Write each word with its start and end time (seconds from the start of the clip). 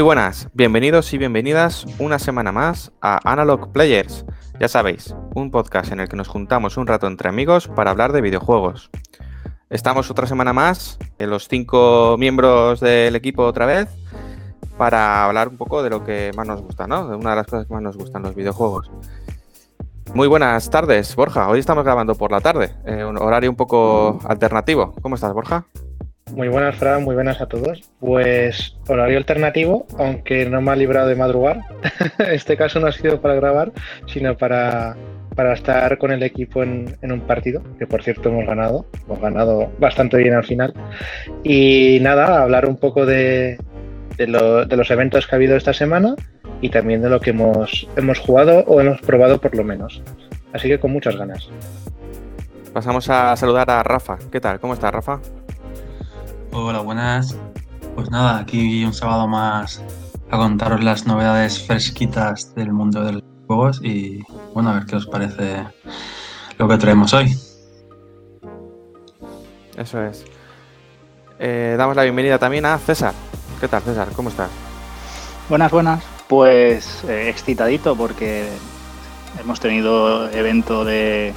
Muy 0.00 0.06
buenas, 0.06 0.48
bienvenidos 0.54 1.12
y 1.12 1.18
bienvenidas 1.18 1.84
una 1.98 2.18
semana 2.18 2.52
más 2.52 2.90
a 3.02 3.20
Analog 3.30 3.70
Players. 3.70 4.24
Ya 4.58 4.66
sabéis, 4.66 5.14
un 5.34 5.50
podcast 5.50 5.92
en 5.92 6.00
el 6.00 6.08
que 6.08 6.16
nos 6.16 6.26
juntamos 6.26 6.78
un 6.78 6.86
rato 6.86 7.06
entre 7.06 7.28
amigos 7.28 7.68
para 7.68 7.90
hablar 7.90 8.12
de 8.12 8.22
videojuegos. 8.22 8.88
Estamos 9.68 10.10
otra 10.10 10.26
semana 10.26 10.54
más, 10.54 10.98
en 11.18 11.28
los 11.28 11.48
cinco 11.48 12.16
miembros 12.18 12.80
del 12.80 13.14
equipo 13.14 13.42
otra 13.42 13.66
vez, 13.66 13.90
para 14.78 15.26
hablar 15.26 15.48
un 15.48 15.58
poco 15.58 15.82
de 15.82 15.90
lo 15.90 16.02
que 16.02 16.30
más 16.34 16.46
nos 16.46 16.62
gusta, 16.62 16.86
¿no? 16.86 17.06
De 17.06 17.14
una 17.14 17.30
de 17.30 17.36
las 17.36 17.46
cosas 17.46 17.66
que 17.66 17.74
más 17.74 17.82
nos 17.82 17.98
gustan, 17.98 18.22
los 18.22 18.34
videojuegos. 18.34 18.90
Muy 20.14 20.28
buenas 20.28 20.70
tardes, 20.70 21.14
Borja. 21.14 21.46
Hoy 21.50 21.60
estamos 21.60 21.84
grabando 21.84 22.14
por 22.14 22.32
la 22.32 22.40
tarde, 22.40 22.74
eh, 22.86 23.04
un 23.04 23.18
horario 23.18 23.50
un 23.50 23.56
poco 23.56 24.18
alternativo. 24.24 24.94
¿Cómo 25.02 25.16
estás, 25.16 25.34
Borja? 25.34 25.66
Muy 26.34 26.48
buenas, 26.48 26.76
Fran, 26.76 27.02
muy 27.02 27.14
buenas 27.14 27.40
a 27.40 27.46
todos. 27.46 27.82
Pues 27.98 28.76
horario 28.88 29.18
alternativo, 29.18 29.86
aunque 29.98 30.46
no 30.46 30.60
me 30.60 30.70
ha 30.70 30.76
librado 30.76 31.08
de 31.08 31.16
madrugar. 31.16 31.60
este 32.30 32.56
caso 32.56 32.78
no 32.80 32.86
ha 32.86 32.92
sido 32.92 33.20
para 33.20 33.34
grabar, 33.34 33.72
sino 34.06 34.36
para, 34.36 34.96
para 35.34 35.54
estar 35.54 35.98
con 35.98 36.12
el 36.12 36.22
equipo 36.22 36.62
en, 36.62 36.96
un 37.02 37.20
partido, 37.22 37.62
que 37.78 37.86
por 37.86 38.02
cierto 38.02 38.28
hemos 38.28 38.46
ganado, 38.46 38.86
hemos 39.06 39.20
ganado 39.20 39.72
bastante 39.78 40.16
bien 40.18 40.34
al 40.34 40.44
final. 40.44 40.72
Y 41.42 41.98
nada, 42.00 42.42
hablar 42.42 42.66
un 42.66 42.76
poco 42.76 43.06
de, 43.06 43.58
de, 44.16 44.26
los 44.26 44.90
eventos 44.90 45.26
que 45.26 45.34
ha 45.34 45.36
habido 45.36 45.56
esta 45.56 45.72
semana 45.72 46.14
y 46.60 46.68
también 46.68 47.02
de 47.02 47.10
lo 47.10 47.20
que 47.20 47.30
hemos, 47.30 47.88
hemos 47.96 48.18
jugado 48.20 48.64
o 48.66 48.80
hemos 48.80 49.00
probado 49.00 49.40
por 49.40 49.56
lo 49.56 49.64
menos. 49.64 50.02
Así 50.52 50.68
que 50.68 50.78
con 50.78 50.92
muchas 50.92 51.16
ganas. 51.16 51.48
Pasamos 52.72 53.08
a 53.10 53.34
saludar 53.36 53.68
a 53.70 53.82
Rafa. 53.82 54.16
¿Qué 54.30 54.40
tal? 54.40 54.60
¿Cómo 54.60 54.74
está 54.74 54.92
Rafa? 54.92 55.20
Hola, 56.52 56.80
buenas. 56.80 57.36
Pues 57.94 58.10
nada, 58.10 58.40
aquí 58.40 58.84
un 58.84 58.92
sábado 58.92 59.28
más 59.28 59.82
a 60.30 60.36
contaros 60.36 60.82
las 60.82 61.06
novedades 61.06 61.64
fresquitas 61.64 62.52
del 62.56 62.72
mundo 62.72 63.04
de 63.04 63.12
los 63.12 63.22
juegos 63.46 63.80
y 63.84 64.24
bueno, 64.52 64.70
a 64.70 64.74
ver 64.74 64.86
qué 64.86 64.96
os 64.96 65.06
parece 65.06 65.64
lo 66.58 66.66
que 66.66 66.76
traemos 66.76 67.14
hoy. 67.14 67.36
Eso 69.76 70.02
es. 70.02 70.24
Eh, 71.38 71.76
damos 71.78 71.94
la 71.94 72.02
bienvenida 72.02 72.38
también 72.38 72.66
a 72.66 72.78
César. 72.78 73.14
¿Qué 73.60 73.68
tal, 73.68 73.82
César? 73.82 74.08
¿Cómo 74.16 74.28
estás? 74.28 74.50
Buenas, 75.48 75.70
buenas. 75.70 76.04
Pues 76.26 77.04
eh, 77.04 77.30
excitadito 77.30 77.94
porque 77.94 78.48
hemos 79.40 79.60
tenido 79.60 80.28
evento 80.30 80.84
de 80.84 81.32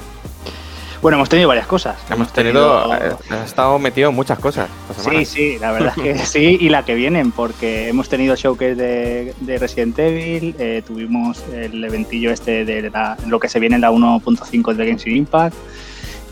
bueno, 1.04 1.18
hemos 1.18 1.28
tenido 1.28 1.48
varias 1.48 1.66
cosas. 1.66 1.98
Hemos, 2.08 2.32
tenido, 2.32 2.94
eh, 2.94 3.12
estado 3.44 3.78
metido 3.78 4.08
en 4.08 4.16
muchas 4.16 4.38
cosas. 4.38 4.70
Sí, 4.96 5.26
sí, 5.26 5.58
la 5.60 5.70
verdad 5.70 5.92
es 5.98 6.02
que 6.02 6.18
sí, 6.24 6.56
y 6.58 6.70
la 6.70 6.86
que 6.86 6.94
vienen, 6.94 7.30
porque 7.30 7.90
hemos 7.90 8.08
tenido 8.08 8.34
showcase 8.36 8.74
de, 8.74 9.34
de 9.38 9.58
Resident 9.58 9.98
Evil, 9.98 10.56
eh, 10.58 10.82
tuvimos 10.86 11.44
el 11.52 11.84
eventillo 11.84 12.30
este 12.30 12.64
de 12.64 12.90
lo 13.26 13.38
que 13.38 13.50
se 13.50 13.60
viene 13.60 13.74
en 13.74 13.82
la 13.82 13.90
1.5 13.90 14.74
de 14.74 14.86
Genshin 14.86 15.16
Impact. 15.18 15.54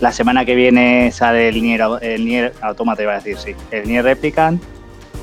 La 0.01 0.11
semana 0.11 0.47
que 0.47 0.55
viene 0.55 1.13
sale 1.13 1.51
el 1.51 1.63
Nier, 1.63 1.83
el 2.01 2.25
Nier 2.25 2.55
Automata, 2.63 3.03
iba 3.03 3.13
a 3.13 3.17
decir, 3.17 3.37
sí, 3.37 3.55
el 3.73 3.87
Nier 3.87 4.05
Replicant. 4.05 4.63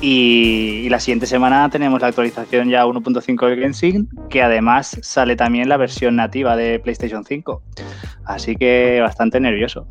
Y, 0.02 0.88
la 0.88 0.98
siguiente 0.98 1.26
semana 1.26 1.68
tenemos 1.68 2.00
la 2.00 2.08
actualización 2.08 2.70
ya 2.70 2.86
1.5 2.86 3.48
de 3.48 3.56
Genshin, 3.56 4.08
que 4.28 4.42
además 4.42 4.98
sale 5.02 5.36
también 5.36 5.68
la 5.68 5.76
versión 5.76 6.16
nativa 6.16 6.56
de 6.56 6.80
PlayStation 6.80 7.24
5. 7.24 7.62
Así 8.24 8.56
que 8.56 9.00
bastante 9.02 9.40
nervioso. 9.40 9.86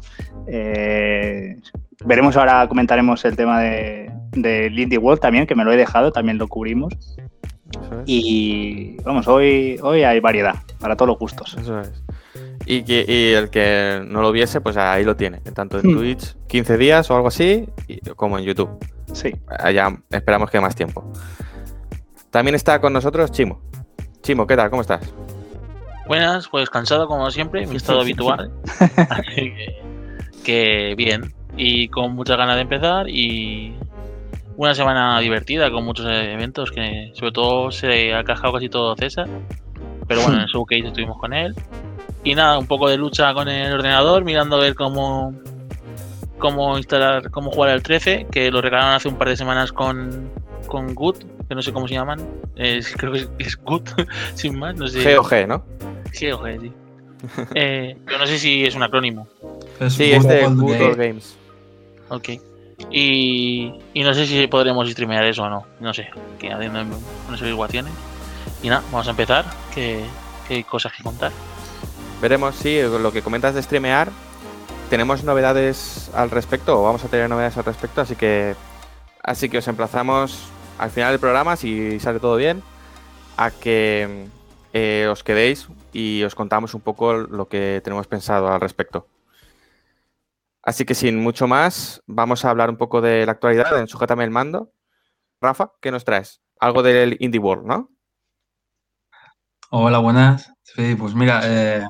Eh, 0.47 1.57
veremos 2.05 2.35
ahora, 2.37 2.67
comentaremos 2.67 3.23
el 3.25 3.35
tema 3.35 3.61
de, 3.61 4.11
de 4.31 4.67
Indie 4.67 4.97
World 4.97 5.21
también, 5.21 5.45
que 5.45 5.55
me 5.55 5.63
lo 5.63 5.71
he 5.71 5.77
dejado, 5.77 6.11
también 6.11 6.37
lo 6.37 6.47
cubrimos. 6.47 6.93
Y 8.05 8.97
vamos, 9.03 9.27
hoy, 9.27 9.79
hoy 9.83 10.03
hay 10.03 10.19
variedad 10.19 10.55
para 10.79 10.95
todos 10.95 11.09
los 11.09 11.19
gustos. 11.19 11.55
Eso 11.59 11.79
es. 11.79 11.91
Y, 12.65 12.83
que, 12.83 13.37
el 13.37 13.49
que 13.49 14.01
no 14.05 14.21
lo 14.21 14.31
viese, 14.31 14.61
pues 14.61 14.77
ahí 14.77 15.03
lo 15.03 15.15
tiene, 15.15 15.39
tanto 15.39 15.79
en 15.79 15.91
hmm. 15.91 15.97
Twitch 15.97 16.35
15 16.47 16.77
días 16.77 17.09
o 17.09 17.15
algo 17.15 17.29
así, 17.29 17.67
como 18.15 18.37
en 18.37 18.45
YouTube. 18.45 18.69
Sí. 19.13 19.33
Allá 19.47 19.97
esperamos 20.09 20.51
que 20.51 20.59
más 20.59 20.75
tiempo. 20.75 21.11
También 22.29 22.55
está 22.55 22.79
con 22.79 22.93
nosotros 22.93 23.31
Chimo. 23.31 23.61
Chimo, 24.21 24.45
¿qué 24.45 24.55
tal? 24.55 24.69
¿Cómo 24.69 24.81
estás? 24.81 25.13
Buenas, 26.07 26.47
pues 26.47 26.69
cansado 26.69 27.07
como 27.07 27.29
siempre, 27.31 27.65
mi 27.67 27.75
estado 27.75 28.01
habitual. 28.01 28.51
que, 30.43 30.93
bien. 30.97 31.33
Y 31.55 31.87
con 31.89 32.15
muchas 32.15 32.37
ganas 32.37 32.55
de 32.55 32.61
empezar 32.61 33.09
y 33.09 33.75
una 34.55 34.75
semana 34.75 35.19
divertida 35.19 35.71
con 35.71 35.85
muchos 35.85 36.05
eventos 36.07 36.71
que 36.71 37.11
sobre 37.13 37.31
todo 37.31 37.71
se 37.71 38.13
ha 38.13 38.23
cajado 38.23 38.53
casi 38.53 38.69
todo 38.69 38.95
César. 38.95 39.27
Pero 40.07 40.21
bueno, 40.21 40.37
en 40.37 40.41
el 40.41 40.47
showcase 40.53 40.87
estuvimos 40.87 41.17
con 41.17 41.33
él. 41.33 41.55
Y 42.23 42.35
nada, 42.35 42.57
un 42.57 42.67
poco 42.67 42.89
de 42.89 42.97
lucha 42.97 43.33
con 43.33 43.47
el 43.47 43.71
ordenador, 43.73 44.23
mirando 44.23 44.57
a 44.57 44.59
ver 44.59 44.75
cómo, 44.75 45.33
cómo 46.37 46.77
instalar, 46.77 47.31
cómo 47.31 47.51
jugar 47.51 47.71
al 47.71 47.83
13, 47.83 48.27
que 48.31 48.51
lo 48.51 48.61
regalaron 48.61 48.95
hace 48.95 49.07
un 49.07 49.15
par 49.15 49.29
de 49.29 49.37
semanas 49.37 49.71
con, 49.71 50.29
con 50.67 50.93
Good, 50.93 51.17
que 51.47 51.55
no 51.55 51.61
sé 51.61 51.71
cómo 51.71 51.87
se 51.87 51.95
llaman. 51.95 52.19
creo 52.55 53.11
que 53.13 53.27
es, 53.39 53.55
Good, 53.57 53.89
sin 54.35 54.57
más. 54.59 54.75
No 54.75 54.87
sé. 54.87 55.15
GOG, 55.15 55.47
¿no? 55.47 55.63
GOG, 56.19 56.61
sí. 56.61 56.71
eh, 57.55 57.97
pero 58.05 58.17
no 58.19 58.27
sé 58.27 58.37
si 58.37 58.65
es 58.65 58.75
un 58.75 58.83
acrónimo. 58.83 59.27
sí, 59.89 60.11
es 60.11 60.27
de 60.27 60.45
Good 60.45 60.97
Games. 60.97 61.37
Ok. 62.09 62.29
Y, 62.91 63.73
y, 63.93 64.03
no 64.03 64.13
sé 64.13 64.25
si 64.25 64.47
podremos 64.47 64.89
streamear 64.89 65.25
eso 65.25 65.43
o 65.43 65.49
no. 65.49 65.65
No 65.79 65.93
sé, 65.93 66.09
que 66.39 66.51
haciendo 66.51 66.81
unas 67.27 67.41
averiguaciones. 67.41 67.91
Y 68.63 68.69
nada, 68.69 68.83
vamos 68.91 69.07
a 69.07 69.11
empezar, 69.11 69.45
que, 69.73 70.03
que 70.47 70.55
hay 70.55 70.63
cosas 70.63 70.93
que 70.93 71.03
contar. 71.03 71.31
Veremos 72.21 72.55
si 72.55 72.81
lo 72.81 73.11
que 73.13 73.21
comentas 73.21 73.55
de 73.55 73.63
streamear, 73.63 74.09
tenemos 74.89 75.23
novedades 75.23 76.11
al 76.13 76.29
respecto, 76.29 76.79
o 76.79 76.83
vamos 76.83 77.03
a 77.05 77.07
tener 77.07 77.29
novedades 77.29 77.57
al 77.57 77.63
respecto, 77.63 78.01
así 78.01 78.15
que 78.15 78.55
así 79.23 79.47
que 79.49 79.59
os 79.59 79.67
emplazamos 79.67 80.49
al 80.77 80.89
final 80.89 81.11
del 81.11 81.19
programa, 81.19 81.55
si 81.55 81.99
sale 81.99 82.19
todo 82.19 82.35
bien, 82.35 82.61
a 83.37 83.51
que 83.51 84.27
eh, 84.73 85.07
os 85.09 85.23
quedéis 85.23 85.69
y 85.93 86.23
os 86.23 86.35
contamos 86.35 86.73
un 86.73 86.81
poco 86.81 87.13
lo 87.13 87.47
que 87.47 87.81
tenemos 87.83 88.07
pensado 88.07 88.51
al 88.51 88.59
respecto. 88.59 89.07
Así 90.61 90.83
que 90.85 90.95
sin 90.95 91.17
mucho 91.19 91.47
más, 91.47 92.03
vamos 92.05 92.43
a 92.43 92.49
hablar 92.49 92.69
un 92.69 92.77
poco 92.77 92.99
de 92.99 93.25
la 93.25 93.31
actualidad 93.31 93.79
en 93.79 93.87
Sujétame 93.87 94.25
el 94.25 94.29
Mando. 94.29 94.73
Rafa, 95.39 95.71
¿qué 95.81 95.89
nos 95.89 96.03
traes? 96.03 96.41
Algo 96.59 96.83
del 96.83 97.15
Indie 97.19 97.39
World, 97.39 97.65
¿no? 97.65 97.91
Hola, 99.71 99.99
buenas. 99.99 100.51
Sí, 100.63 100.95
pues 100.95 101.15
mira, 101.15 101.41
eh, 101.45 101.87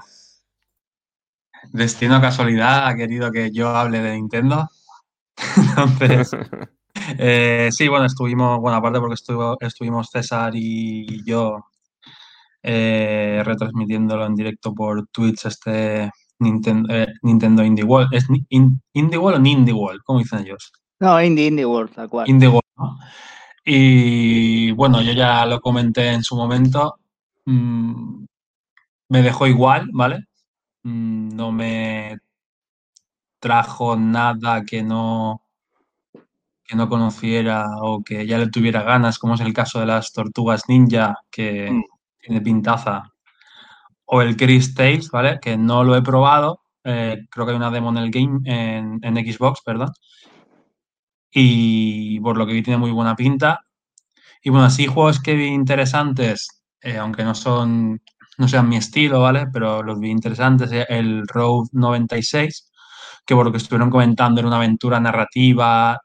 Destino 1.71 2.19
casualidad 2.19 2.87
ha 2.87 2.95
querido 2.95 3.31
que 3.31 3.51
yo 3.51 3.69
hable 3.69 4.01
de 4.01 4.15
Nintendo. 4.15 4.69
Entonces, 5.57 6.31
eh, 7.17 7.69
sí, 7.71 7.87
bueno, 7.87 8.05
estuvimos, 8.05 8.59
bueno, 8.59 8.77
aparte 8.77 8.99
porque 8.99 9.15
estuvimos 9.61 10.09
César 10.09 10.53
y 10.55 11.23
yo 11.23 11.65
eh, 12.61 13.41
retransmitiéndolo 13.45 14.25
en 14.25 14.35
directo 14.35 14.73
por 14.73 15.07
Twitch 15.07 15.45
este 15.45 16.11
Nintendo, 16.39 16.93
eh, 16.93 17.07
Nintendo 17.21 17.63
Indie 17.63 17.85
World. 17.85 18.13
¿Es 18.13 18.27
Indie 18.49 19.17
World 19.17 19.41
o 19.41 19.47
Indie 19.47 19.73
World? 19.73 20.01
¿Cómo 20.03 20.19
dicen 20.19 20.39
ellos? 20.39 20.71
No, 20.99 21.21
Indie, 21.21 21.47
Indie 21.47 21.65
World, 21.65 21.93
tal 21.93 22.09
cual. 22.09 22.29
Indie 22.29 22.49
World, 22.49 22.67
¿no? 22.77 22.97
Y 23.63 24.71
bueno, 24.71 25.01
yo 25.01 25.13
ya 25.13 25.45
lo 25.45 25.59
comenté 25.61 26.11
en 26.11 26.23
su 26.23 26.35
momento. 26.35 26.95
Mm, 27.45 28.25
me 29.09 29.21
dejó 29.21 29.47
igual, 29.47 29.89
¿vale? 29.93 30.25
Mm, 30.83 31.35
no 31.35 31.51
me 31.51 32.17
trajo 33.39 33.95
nada 33.95 34.63
que 34.65 34.83
no 34.83 35.43
que 36.69 36.75
no 36.75 36.87
conociera 36.87 37.65
o 37.81 38.03
que 38.03 38.27
ya 38.27 38.37
le 38.37 38.49
tuviera 38.49 38.83
ganas, 38.83 39.17
como 39.17 39.33
es 39.35 39.41
el 39.41 39.53
caso 39.53 39.79
de 39.79 39.87
las 39.87 40.13
tortugas 40.13 40.69
ninja, 40.69 41.15
que 41.31 41.71
mm. 41.71 41.83
tiene 42.21 42.41
pintaza, 42.41 43.11
o 44.05 44.21
el 44.21 44.37
Chris 44.37 44.75
Tales, 44.75 45.09
¿vale? 45.11 45.39
Que 45.41 45.57
no 45.57 45.83
lo 45.83 45.95
he 45.95 46.01
probado, 46.03 46.61
eh, 46.83 47.25
creo 47.31 47.45
que 47.45 47.51
hay 47.53 47.57
una 47.57 47.71
demo 47.71 47.89
en 47.89 47.97
el 47.97 48.11
game, 48.11 48.39
en, 48.45 48.99
en 49.03 49.15
Xbox, 49.15 49.61
perdón. 49.65 49.91
Y 51.31 52.19
por 52.21 52.37
lo 52.37 52.45
que 52.45 52.53
vi 52.53 52.63
tiene 52.63 52.77
muy 52.77 52.91
buena 52.91 53.15
pinta. 53.15 53.61
Y 54.43 54.49
bueno, 54.51 54.65
así 54.65 54.87
juegos 54.87 55.19
que 55.21 55.35
vi 55.35 55.47
interesantes, 55.47 56.63
eh, 56.81 56.97
aunque 56.97 57.23
no 57.23 57.35
son, 57.35 58.01
no 58.39 58.47
sean 58.47 58.69
mi 58.69 58.77
estilo, 58.77 59.21
¿vale? 59.21 59.47
Pero 59.53 59.83
los 59.83 59.99
vi 59.99 60.09
interesantes, 60.09 60.71
eh, 60.71 60.85
el 60.89 61.27
Road 61.27 61.67
96, 61.73 62.71
que 63.25 63.35
por 63.35 63.45
lo 63.45 63.51
que 63.51 63.57
estuvieron 63.57 63.89
comentando 63.89 64.39
era 64.39 64.47
una 64.47 64.57
aventura 64.57 64.99
narrativa, 64.99 65.99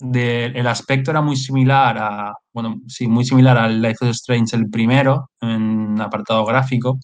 el 0.00 0.66
aspecto 0.66 1.10
era 1.10 1.20
muy 1.20 1.36
similar 1.36 1.98
a, 1.98 2.32
bueno, 2.54 2.80
sí, 2.86 3.06
muy 3.06 3.24
similar 3.24 3.58
al 3.58 3.82
Life 3.82 4.04
of 4.04 4.10
Strange 4.12 4.56
el 4.56 4.70
primero, 4.70 5.30
en 5.40 6.00
apartado 6.00 6.46
gráfico. 6.46 6.98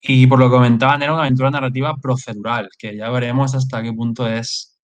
Y 0.00 0.26
por 0.26 0.38
lo 0.38 0.46
que 0.46 0.56
comentaban, 0.56 1.02
era 1.02 1.12
una 1.12 1.22
aventura 1.22 1.50
narrativa 1.50 1.94
procedural, 2.00 2.68
que 2.78 2.96
ya 2.96 3.10
veremos 3.10 3.54
hasta 3.54 3.82
qué 3.82 3.92
punto 3.92 4.26
es 4.26 4.78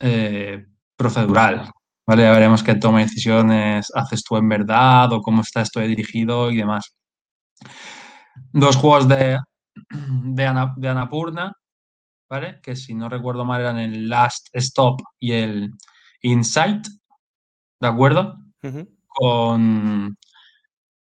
eh, 0.00 0.66
procedural. 0.96 1.70
¿vale? 2.06 2.22
Ya 2.22 2.32
veremos 2.32 2.62
qué 2.62 2.74
toma 2.74 2.98
de 2.98 3.04
decisiones 3.04 3.92
haces 3.94 4.24
tú 4.24 4.36
en 4.36 4.48
verdad 4.48 5.12
o 5.12 5.20
cómo 5.22 5.42
está 5.42 5.60
esto 5.62 5.80
dirigido 5.80 6.50
y 6.50 6.56
demás. 6.56 6.97
Dos 8.52 8.76
juegos 8.76 9.08
de, 9.08 9.38
de, 9.90 10.46
Ana, 10.46 10.74
de 10.76 10.88
Anapurna, 10.88 11.52
¿vale? 12.28 12.60
Que 12.62 12.76
si 12.76 12.94
no 12.94 13.08
recuerdo 13.08 13.44
mal 13.44 13.60
eran 13.60 13.78
el 13.78 14.08
Last 14.08 14.48
Stop 14.52 15.02
y 15.18 15.32
el 15.32 15.72
Insight, 16.22 16.86
¿de 17.80 17.88
acuerdo? 17.88 18.36
Uh 18.62 18.68
-huh. 18.68 18.88
Con, 19.06 20.16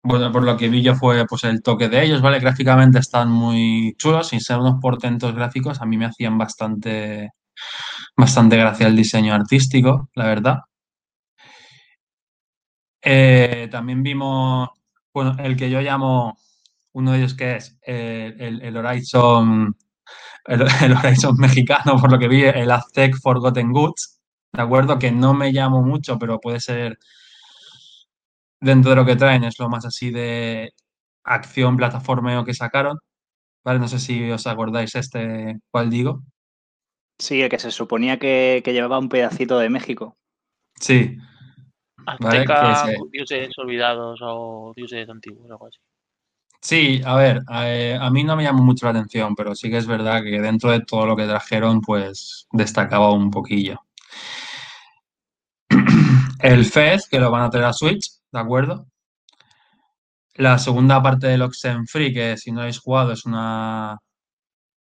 bueno, 0.06 0.30
por 0.30 0.44
lo 0.44 0.56
que 0.56 0.68
vi 0.68 0.82
yo 0.82 0.94
fue 0.94 1.24
pues 1.26 1.44
el 1.44 1.62
toque 1.62 1.88
de 1.88 2.04
ellos, 2.04 2.20
¿vale? 2.20 2.38
Gráficamente 2.38 2.98
están 2.98 3.30
muy 3.30 3.94
chulos, 3.96 4.28
sin 4.28 4.40
ser 4.40 4.58
unos 4.58 4.78
portentos 4.80 5.34
gráficos, 5.34 5.80
a 5.80 5.86
mí 5.86 5.96
me 5.96 6.04
hacían 6.06 6.36
bastante, 6.36 7.30
bastante 8.16 8.56
gracia 8.58 8.86
el 8.86 8.96
diseño 8.96 9.34
artístico, 9.34 10.10
la 10.14 10.26
verdad. 10.26 10.58
Eh, 13.02 13.68
también 13.70 14.02
vimos, 14.02 14.68
bueno, 15.12 15.36
el 15.38 15.56
que 15.56 15.70
yo 15.70 15.80
llamo, 15.80 16.36
uno 16.94 17.12
de 17.12 17.18
ellos 17.18 17.34
que 17.34 17.56
es 17.56 17.78
eh, 17.86 18.34
el, 18.38 18.62
el, 18.62 18.76
Horizon, 18.76 19.76
el, 20.46 20.62
el, 20.82 20.92
Horizon 20.92 21.36
mexicano, 21.38 22.00
por 22.00 22.10
lo 22.10 22.18
que 22.18 22.28
vi, 22.28 22.44
el 22.44 22.70
Aztec 22.70 23.16
Forgotten 23.20 23.72
Goods, 23.72 24.20
¿de 24.52 24.62
acuerdo? 24.62 24.98
Que 24.98 25.12
no 25.12 25.34
me 25.34 25.52
llamo 25.52 25.82
mucho, 25.82 26.18
pero 26.18 26.40
puede 26.40 26.60
ser 26.60 26.98
dentro 28.60 28.90
de 28.90 28.96
lo 28.96 29.04
que 29.04 29.16
traen, 29.16 29.44
es 29.44 29.58
lo 29.58 29.68
más 29.68 29.84
así 29.84 30.10
de 30.10 30.72
acción, 31.24 31.76
plataformeo 31.76 32.44
que 32.44 32.54
sacaron, 32.54 32.98
¿vale? 33.64 33.78
No 33.78 33.88
sé 33.88 33.98
si 33.98 34.30
os 34.30 34.46
acordáis 34.46 34.94
este, 34.94 35.58
¿cuál 35.70 35.90
digo? 35.90 36.22
Sí, 37.18 37.42
el 37.42 37.48
que 37.48 37.58
se 37.58 37.70
suponía 37.70 38.18
que, 38.18 38.62
que 38.64 38.72
llevaba 38.72 38.98
un 38.98 39.08
pedacito 39.08 39.58
de 39.58 39.68
México. 39.70 40.16
Sí, 40.80 41.16
Azteca, 42.06 42.86
dioses 43.10 43.50
olvidados 43.58 44.20
o 44.22 44.72
dioses 44.76 45.08
antiguos, 45.08 45.50
algo 45.50 45.66
así. 45.66 45.78
Sí, 46.64 47.02
a 47.04 47.14
ver, 47.16 47.42
a, 47.48 48.06
a, 48.06 48.10
mí 48.10 48.24
no 48.24 48.36
me 48.36 48.42
llamó 48.42 48.64
mucho 48.64 48.86
la 48.86 48.92
atención, 48.92 49.34
pero 49.36 49.54
sí 49.54 49.68
que 49.70 49.76
es 49.76 49.86
verdad 49.86 50.22
que 50.22 50.40
dentro 50.40 50.70
de 50.70 50.80
todo 50.80 51.04
lo 51.06 51.14
que 51.14 51.26
trajeron, 51.26 51.82
pues 51.82 52.46
destacaba 52.52 53.12
un 53.12 53.30
poquillo. 53.30 53.80
El 56.40 56.64
Fez, 56.64 57.06
que 57.08 57.20
lo 57.20 57.30
van 57.30 57.42
a 57.42 57.50
traer 57.50 57.66
a 57.66 57.72
Switch, 57.74 58.06
¿de 58.32 58.40
acuerdo? 58.40 58.86
La 60.36 60.58
segunda 60.58 61.02
parte 61.02 61.26
del 61.26 61.42
Oxenfree, 61.42 62.14
que 62.14 62.36
si 62.38 62.50
no 62.50 62.60
habéis 62.62 62.78
jugado, 62.78 63.12
es 63.12 63.26
una, 63.26 63.98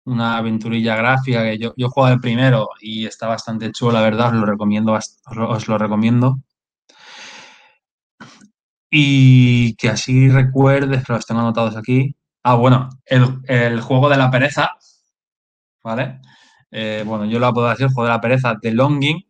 una 0.04 0.38
aventurilla 0.38 0.96
gráfica 0.96 1.42
que 1.42 1.58
yo, 1.58 1.74
yo 1.76 1.86
he 1.88 1.90
jugado 1.90 2.14
el 2.14 2.20
primero 2.20 2.70
y 2.80 3.06
está 3.06 3.28
bastante 3.28 3.70
chulo, 3.72 3.92
la 3.92 4.00
verdad, 4.00 4.28
os 4.28 4.40
lo 4.40 4.46
recomiendo, 4.46 4.94
os 4.94 5.68
lo 5.68 5.76
recomiendo. 5.76 6.38
Y 8.96 9.74
que 9.76 9.88
así 9.90 10.28
recuerdes, 10.28 11.04
que 11.04 11.12
los 11.12 11.26
tengo 11.26 11.40
anotados 11.40 11.76
aquí. 11.76 12.14
Ah, 12.44 12.54
bueno, 12.54 12.88
el, 13.06 13.40
el 13.48 13.80
juego 13.80 14.08
de 14.08 14.16
la 14.16 14.30
pereza, 14.30 14.70
¿vale? 15.82 16.20
Eh, 16.70 17.04
bueno, 17.06 17.24
yo 17.26 17.38
lo 17.38 17.52
puedo 17.52 17.68
decir, 17.68 17.86
el 17.86 17.92
juego 17.92 18.08
de 18.08 18.14
la 18.14 18.20
pereza 18.20 18.54
de 18.60 18.72
Longing, 18.72 19.24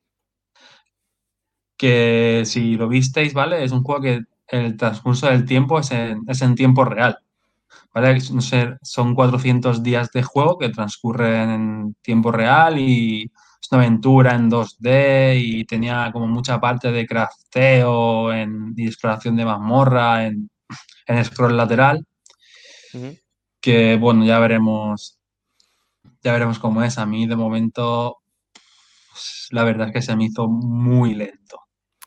que 1.77 2.43
si 2.47 2.77
lo 2.77 2.89
visteis, 2.89 3.35
¿vale? 3.35 3.65
Es 3.65 3.73
un 3.73 3.83
juego 3.83 4.03
que 4.03 4.21
el 4.49 4.77
transcurso 4.77 5.27
del 5.29 5.45
tiempo 5.45 5.81
es 5.81 5.91
en, 5.91 6.23
es 6.29 6.43
en 6.43 6.55
tiempo 6.55 6.85
real, 6.85 7.19
¿vale? 7.95 8.19
No 8.33 8.41
sé, 8.43 8.77
son 8.83 9.15
400 9.15 9.83
días 9.83 10.11
de 10.13 10.23
juego 10.23 10.59
que 10.59 10.71
transcurren 10.71 11.51
en 11.51 11.97
tiempo 12.03 12.33
real 12.33 12.79
y 12.79 13.33
es 13.65 13.73
una 13.73 13.83
aventura 13.83 14.35
en 14.35 14.51
2D 14.51 15.37
y 15.41 15.65
tenía 15.65 16.11
como 16.13 16.27
mucha 16.27 16.61
parte 16.61 16.93
de 16.93 17.07
crafteo 17.07 18.33
en, 18.33 18.75
y 18.77 18.87
exploración 18.87 19.37
de 19.37 19.45
mazmorra 19.45 20.27
en, 20.27 20.51
en 21.07 21.25
scroll 21.25 21.57
lateral. 21.57 22.07
Uh 22.93 22.99
-huh. 22.99 23.21
Que 23.61 23.97
bueno, 23.97 24.25
ya 24.25 24.39
veremos. 24.39 25.19
Ya 26.23 26.33
veremos 26.33 26.59
cómo 26.59 26.83
es. 26.83 26.99
A 26.99 27.07
mí 27.07 27.27
de 27.27 27.37
momento. 27.37 28.19
Pues, 29.11 29.49
la 29.51 29.65
verdad 29.65 29.89
es 29.89 29.93
que 29.95 30.03
se 30.03 30.17
me 30.17 30.25
hizo 30.25 30.49
muy 30.49 31.15
lento 31.15 31.61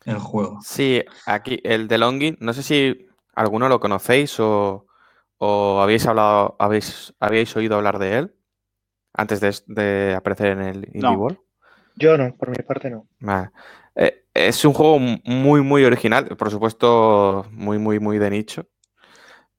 el 0.06 0.20
juego. 0.20 0.60
Sí, 0.62 1.02
aquí 1.26 1.60
el 1.64 1.88
de 1.88 1.98
Longing, 1.98 2.38
no 2.40 2.54
sé 2.54 2.64
si 2.64 3.08
alguno 3.36 3.68
lo 3.70 3.80
conocéis 3.80 4.40
o, 4.40 4.86
o 5.38 5.82
habéis 5.82 6.06
hablado, 6.06 6.56
habéis, 6.60 7.14
habéis 7.20 7.56
oído 7.56 7.76
hablar 7.78 7.98
de 8.00 8.18
él 8.18 8.36
antes 9.14 9.40
de, 9.42 9.56
de 9.68 10.16
aparecer 10.16 10.48
en 10.48 10.62
el 10.62 10.78
Indie 10.94 11.02
No. 11.02 11.14
World. 11.14 11.40
Yo 11.98 12.16
no, 12.18 12.36
por 12.36 12.50
mi 12.50 12.64
parte 12.64 12.92
no. 12.92 13.08
Eh, 13.96 14.26
es 14.34 14.64
un 14.64 14.74
juego 14.74 15.00
muy, 15.00 15.62
muy 15.62 15.84
original, 15.84 16.28
por 16.38 16.52
supuesto, 16.52 17.48
muy, 17.52 17.80
muy, 17.80 18.00
muy 18.00 18.20
de 18.20 18.30
nicho. 18.30 18.68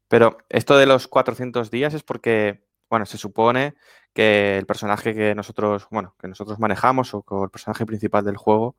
Pero 0.07 0.39
esto 0.49 0.79
de 0.79 0.87
los 0.87 1.09
400 1.09 1.71
días 1.71 1.95
es 1.95 2.05
porque, 2.05 2.65
bueno, 2.89 3.07
se 3.07 3.19
supone 3.19 3.75
que 4.15 4.57
el 4.57 4.67
personaje 4.67 5.15
que 5.15 5.35
nosotros, 5.35 5.89
bueno, 5.91 6.15
que 6.21 6.29
nosotros 6.29 6.61
manejamos 6.61 7.13
o 7.13 7.25
el 7.45 7.51
personaje 7.51 7.85
principal 7.85 8.25
del 8.25 8.37
juego 8.37 8.77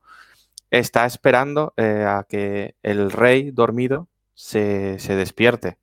está 0.71 1.05
esperando 1.05 1.73
eh, 1.75 2.05
a 2.07 2.25
que 2.27 2.75
el 2.81 3.11
rey 3.11 3.51
dormido 3.51 4.07
se, 4.33 4.99
se 4.99 5.15
despierte. 5.15 5.77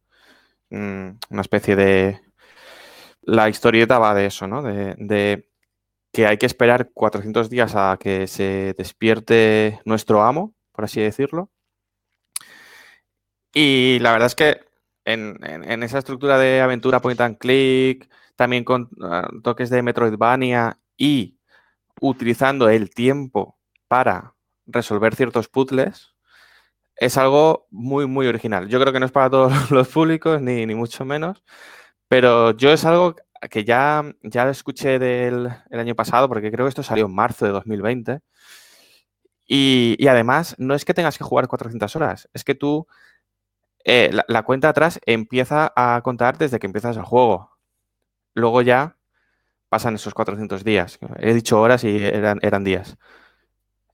Mm, 0.71 1.11
una 1.31 1.43
especie 1.43 1.77
de... 1.77 2.21
La 3.23 3.49
historieta 3.49 3.99
va 3.99 4.15
de 4.15 4.27
eso, 4.27 4.47
¿no? 4.47 4.63
De 4.63 5.47
que 6.17 6.27
hay 6.27 6.39
que 6.39 6.47
esperar 6.47 6.93
400 6.95 7.51
días 7.51 7.75
a 7.77 7.99
que 8.01 8.27
se 8.27 8.75
despierte 8.79 9.83
nuestro 9.85 10.23
amo, 10.23 10.55
por 10.73 10.87
así 10.87 10.99
decirlo. 10.99 11.51
Y 13.53 13.99
la 13.99 14.13
verdad 14.13 14.29
es 14.29 14.35
que 14.35 14.61
en, 15.05 15.83
esa 15.83 15.99
estructura 15.99 16.39
de 16.39 16.63
aventura 16.63 17.03
point 17.03 17.21
and 17.21 17.37
click, 17.37 18.11
también 18.35 18.65
con 18.65 18.89
uh, 18.97 19.43
toques 19.43 19.69
de 19.69 19.83
Metroidvania 19.83 20.79
y 20.97 21.39
utilizando 22.01 22.71
el 22.71 22.89
tiempo 22.89 23.59
para 23.87 24.35
resolver 24.65 25.15
ciertos 25.17 25.49
puzzles, 25.49 26.15
es 26.97 27.19
algo 27.19 27.67
muy, 27.71 28.07
muy 28.07 28.27
original. 28.27 28.69
Yo 28.69 28.81
creo 28.81 28.95
que 28.95 29.01
no 29.01 29.07
es 29.07 29.13
para 29.13 29.29
todos 29.29 29.53
los 29.71 29.89
públicos, 29.89 30.41
ni, 30.41 30.65
ni 30.65 30.75
mucho 30.75 31.05
menos, 31.05 31.45
pero 32.09 32.53
yo 32.53 32.71
es 32.73 32.87
algo 32.87 33.17
que 33.51 33.65
ya, 33.65 34.05
ya 34.23 34.45
lo 34.45 34.51
escuché 34.51 34.99
del 34.99 35.51
el 35.71 35.81
año 35.81 35.95
pasado, 35.95 36.29
porque 36.29 36.51
creo 36.51 36.67
que 36.67 36.71
esto 36.71 36.83
salió 36.83 37.07
en 37.07 37.15
marzo 37.15 37.47
de 37.47 37.53
2020. 37.53 38.21
Y, 39.47 39.97
y 39.99 40.09
además, 40.09 40.57
no 40.59 40.75
es 40.75 40.85
que 40.85 40.95
tengas 40.95 41.19
que 41.19 41.25
jugar 41.25 41.49
400 41.49 41.95
horas, 41.97 42.29
es 42.35 42.45
que 42.45 42.55
tú, 42.55 42.87
eh, 43.85 44.11
la, 44.13 44.25
la, 44.29 44.43
cuenta 44.43 44.69
atrás 44.69 45.01
empieza 45.07 45.73
a 45.77 46.01
contar 46.03 46.39
desde 46.39 46.59
que 46.59 46.67
empiezas 46.67 46.97
el 46.97 47.05
juego. 47.05 47.53
Luego 48.35 48.63
ya 48.63 48.97
pasan 49.69 49.95
esos 49.95 50.15
400 50.15 50.65
días. 50.65 50.99
He 51.19 51.35
dicho 51.35 51.61
horas 51.61 51.85
y 51.85 51.97
eran, 52.05 52.39
eran 52.43 52.65
días. 52.65 52.97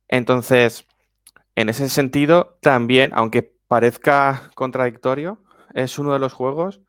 Entonces, 0.08 0.86
en 1.54 1.68
ese 1.68 1.88
sentido, 1.88 2.58
también, 2.60 3.12
aunque 3.14 3.54
parezca 3.68 4.50
contradictorio, 4.54 5.42
es 5.74 5.98
uno 5.98 6.12
de 6.12 6.18
los 6.18 6.32
juegos 6.32 6.80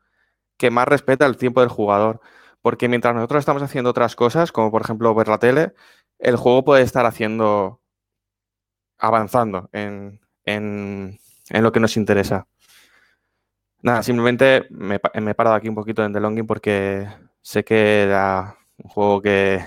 que 0.56 0.70
más 0.70 0.86
respeta 0.86 1.26
el 1.26 1.36
tiempo 1.36 1.60
del 1.60 1.70
jugador. 1.70 2.20
Porque 2.64 2.88
mientras 2.88 3.14
nosotros 3.14 3.40
estamos 3.40 3.62
haciendo 3.62 3.90
otras 3.90 4.16
cosas, 4.16 4.50
como 4.50 4.70
por 4.70 4.80
ejemplo 4.80 5.14
ver 5.14 5.28
la 5.28 5.36
tele, 5.36 5.74
el 6.18 6.36
juego 6.36 6.64
puede 6.64 6.82
estar 6.82 7.04
haciendo, 7.04 7.82
avanzando 8.96 9.68
en, 9.72 10.18
en, 10.46 11.18
lo 11.50 11.72
que 11.72 11.80
nos 11.80 11.98
interesa. 11.98 12.48
Nada, 13.82 14.02
simplemente 14.02 14.66
me, 14.70 14.98
me, 15.20 15.32
he 15.32 15.34
parado 15.34 15.56
aquí 15.56 15.68
un 15.68 15.74
poquito 15.74 16.02
en 16.02 16.14
The 16.14 16.20
Longing 16.20 16.46
porque 16.46 17.06
sé 17.42 17.64
que 17.64 18.04
era 18.04 18.56
un 18.78 18.88
juego 18.88 19.20
que 19.20 19.62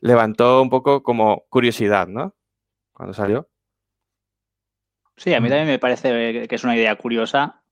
levantó 0.00 0.62
un 0.62 0.70
poco 0.70 1.02
como 1.02 1.46
curiosidad, 1.48 2.06
¿no? 2.06 2.36
Cuando 2.92 3.12
salió. 3.12 3.48
Sí, 5.16 5.34
a 5.34 5.40
mí 5.40 5.48
también 5.48 5.66
me 5.66 5.80
parece 5.80 6.46
que 6.46 6.54
es 6.54 6.62
una 6.62 6.76
idea 6.76 6.94
curiosa 6.94 7.64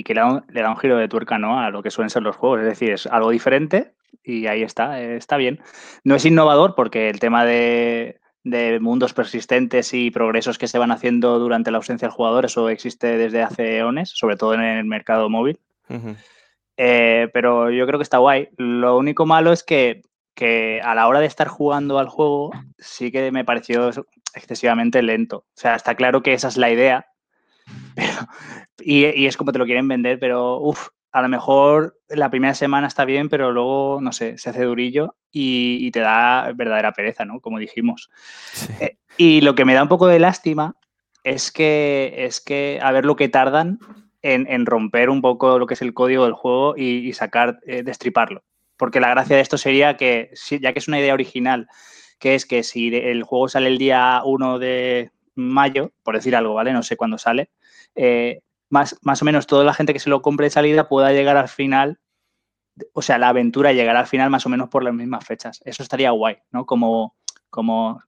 y 0.00 0.02
que 0.02 0.14
le 0.14 0.20
da, 0.20 0.26
un, 0.32 0.44
le 0.48 0.62
da 0.62 0.70
un 0.70 0.78
giro 0.78 0.96
de 0.96 1.08
tuerca 1.08 1.38
¿no? 1.38 1.60
a 1.60 1.68
lo 1.68 1.82
que 1.82 1.90
suelen 1.90 2.08
ser 2.08 2.22
los 2.22 2.36
juegos. 2.36 2.60
Es 2.60 2.66
decir, 2.66 2.90
es 2.92 3.06
algo 3.06 3.30
diferente, 3.30 3.92
y 4.24 4.46
ahí 4.46 4.62
está, 4.62 5.00
eh, 5.02 5.16
está 5.16 5.36
bien. 5.36 5.60
No 6.04 6.14
es 6.14 6.24
innovador 6.24 6.74
porque 6.74 7.10
el 7.10 7.20
tema 7.20 7.44
de, 7.44 8.18
de 8.42 8.80
mundos 8.80 9.12
persistentes 9.12 9.92
y 9.92 10.10
progresos 10.10 10.56
que 10.56 10.68
se 10.68 10.78
van 10.78 10.90
haciendo 10.90 11.38
durante 11.38 11.70
la 11.70 11.76
ausencia 11.76 12.08
del 12.08 12.14
jugador, 12.14 12.46
eso 12.46 12.70
existe 12.70 13.18
desde 13.18 13.42
hace 13.42 13.76
eones, 13.76 14.10
sobre 14.14 14.36
todo 14.36 14.54
en 14.54 14.62
el 14.62 14.84
mercado 14.86 15.28
móvil. 15.28 15.60
Eh, 16.78 17.28
pero 17.34 17.70
yo 17.70 17.86
creo 17.86 17.98
que 17.98 18.04
está 18.04 18.18
guay. 18.18 18.48
Lo 18.56 18.96
único 18.96 19.26
malo 19.26 19.52
es 19.52 19.62
que, 19.62 20.00
que 20.34 20.80
a 20.82 20.94
la 20.94 21.08
hora 21.08 21.20
de 21.20 21.26
estar 21.26 21.48
jugando 21.48 21.98
al 21.98 22.08
juego 22.08 22.52
sí 22.78 23.12
que 23.12 23.30
me 23.32 23.44
pareció 23.44 23.90
excesivamente 24.34 25.02
lento. 25.02 25.38
O 25.38 25.60
sea, 25.60 25.74
está 25.74 25.94
claro 25.94 26.22
que 26.22 26.32
esa 26.32 26.48
es 26.48 26.56
la 26.56 26.70
idea. 26.70 27.09
Pero- 27.94 28.26
y, 28.80 29.06
y 29.06 29.26
es 29.26 29.36
como 29.36 29.52
te 29.52 29.58
lo 29.58 29.66
quieren 29.66 29.88
vender, 29.88 30.18
pero 30.18 30.58
uff, 30.58 30.88
a 31.12 31.22
lo 31.22 31.28
mejor 31.28 31.98
la 32.08 32.30
primera 32.30 32.54
semana 32.54 32.86
está 32.86 33.04
bien, 33.04 33.28
pero 33.28 33.52
luego, 33.52 33.98
no 34.00 34.12
sé, 34.12 34.38
se 34.38 34.50
hace 34.50 34.64
durillo 34.64 35.16
y, 35.30 35.78
y 35.80 35.90
te 35.90 36.00
da 36.00 36.52
verdadera 36.54 36.92
pereza, 36.92 37.24
¿no? 37.24 37.40
Como 37.40 37.58
dijimos. 37.58 38.10
Sí. 38.52 38.72
Eh, 38.80 38.96
y 39.16 39.40
lo 39.40 39.54
que 39.54 39.64
me 39.64 39.74
da 39.74 39.82
un 39.82 39.88
poco 39.88 40.06
de 40.06 40.18
lástima 40.20 40.76
es 41.24 41.50
que, 41.52 42.14
es 42.16 42.40
que 42.40 42.78
a 42.82 42.92
ver 42.92 43.04
lo 43.04 43.16
que 43.16 43.28
tardan 43.28 43.78
en, 44.22 44.46
en 44.48 44.66
romper 44.66 45.10
un 45.10 45.20
poco 45.20 45.58
lo 45.58 45.66
que 45.66 45.74
es 45.74 45.82
el 45.82 45.94
código 45.94 46.24
del 46.24 46.32
juego 46.34 46.74
y, 46.76 47.06
y 47.08 47.12
sacar, 47.12 47.58
eh, 47.66 47.82
destriparlo. 47.82 48.42
Porque 48.76 49.00
la 49.00 49.10
gracia 49.10 49.36
de 49.36 49.42
esto 49.42 49.58
sería 49.58 49.96
que, 49.96 50.30
ya 50.60 50.72
que 50.72 50.78
es 50.78 50.88
una 50.88 51.00
idea 51.00 51.12
original, 51.12 51.68
que 52.18 52.34
es 52.34 52.46
que 52.46 52.62
si 52.62 52.94
el 52.94 53.24
juego 53.24 53.48
sale 53.48 53.68
el 53.68 53.78
día 53.78 54.22
1 54.24 54.58
de 54.58 55.10
mayo, 55.34 55.92
por 56.02 56.14
decir 56.14 56.34
algo, 56.36 56.54
¿vale? 56.54 56.72
No 56.72 56.82
sé 56.82 56.96
cuándo 56.96 57.18
sale, 57.18 57.50
eh, 57.94 58.40
más, 58.68 58.98
más 59.02 59.22
o 59.22 59.24
menos 59.24 59.46
toda 59.46 59.64
la 59.64 59.74
gente 59.74 59.92
que 59.92 59.98
se 60.00 60.10
lo 60.10 60.22
compre 60.22 60.46
de 60.46 60.50
salida 60.50 60.88
pueda 60.88 61.12
llegar 61.12 61.36
al 61.36 61.48
final, 61.48 61.98
o 62.92 63.02
sea, 63.02 63.18
la 63.18 63.28
aventura 63.28 63.72
llegará 63.72 64.00
al 64.00 64.06
final 64.06 64.30
más 64.30 64.46
o 64.46 64.48
menos 64.48 64.68
por 64.68 64.84
las 64.84 64.94
mismas 64.94 65.24
fechas. 65.24 65.60
Eso 65.64 65.82
estaría 65.82 66.10
guay, 66.10 66.38
¿no? 66.50 66.66
Como, 66.66 67.16
como 67.50 68.02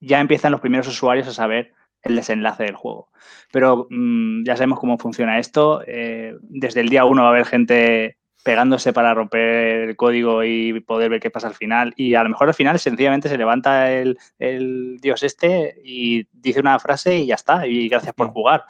ya 0.00 0.20
empiezan 0.20 0.52
los 0.52 0.60
primeros 0.60 0.88
usuarios 0.88 1.28
a 1.28 1.32
saber 1.32 1.74
el 2.02 2.16
desenlace 2.16 2.64
del 2.64 2.76
juego. 2.76 3.10
Pero 3.52 3.86
mm, 3.90 4.44
ya 4.44 4.56
sabemos 4.56 4.80
cómo 4.80 4.98
funciona 4.98 5.38
esto. 5.38 5.82
eh, 5.86 6.36
desde 6.42 6.80
el 6.80 6.88
día 6.88 7.04
uno 7.04 7.22
va 7.22 7.28
a 7.28 7.32
haber 7.32 7.46
gente 7.46 8.16
pegándose 8.42 8.92
para 8.92 9.12
romper 9.14 9.88
el 9.90 9.96
código 9.96 10.42
y 10.44 10.80
poder 10.80 11.10
ver 11.10 11.20
qué 11.20 11.30
pasa 11.30 11.48
al 11.48 11.54
final. 11.54 11.92
Y 11.96 12.14
a 12.14 12.22
lo 12.22 12.30
mejor 12.30 12.48
al 12.48 12.54
final 12.54 12.78
sencillamente 12.78 13.28
se 13.28 13.36
levanta 13.38 13.92
el, 13.92 14.18
el 14.38 14.98
dios 15.00 15.22
este 15.22 15.76
y 15.84 16.26
dice 16.32 16.60
una 16.60 16.78
frase 16.78 17.16
y 17.18 17.26
ya 17.26 17.34
está. 17.34 17.66
Y 17.66 17.88
gracias 17.88 18.14
por 18.14 18.28
jugar. 18.28 18.64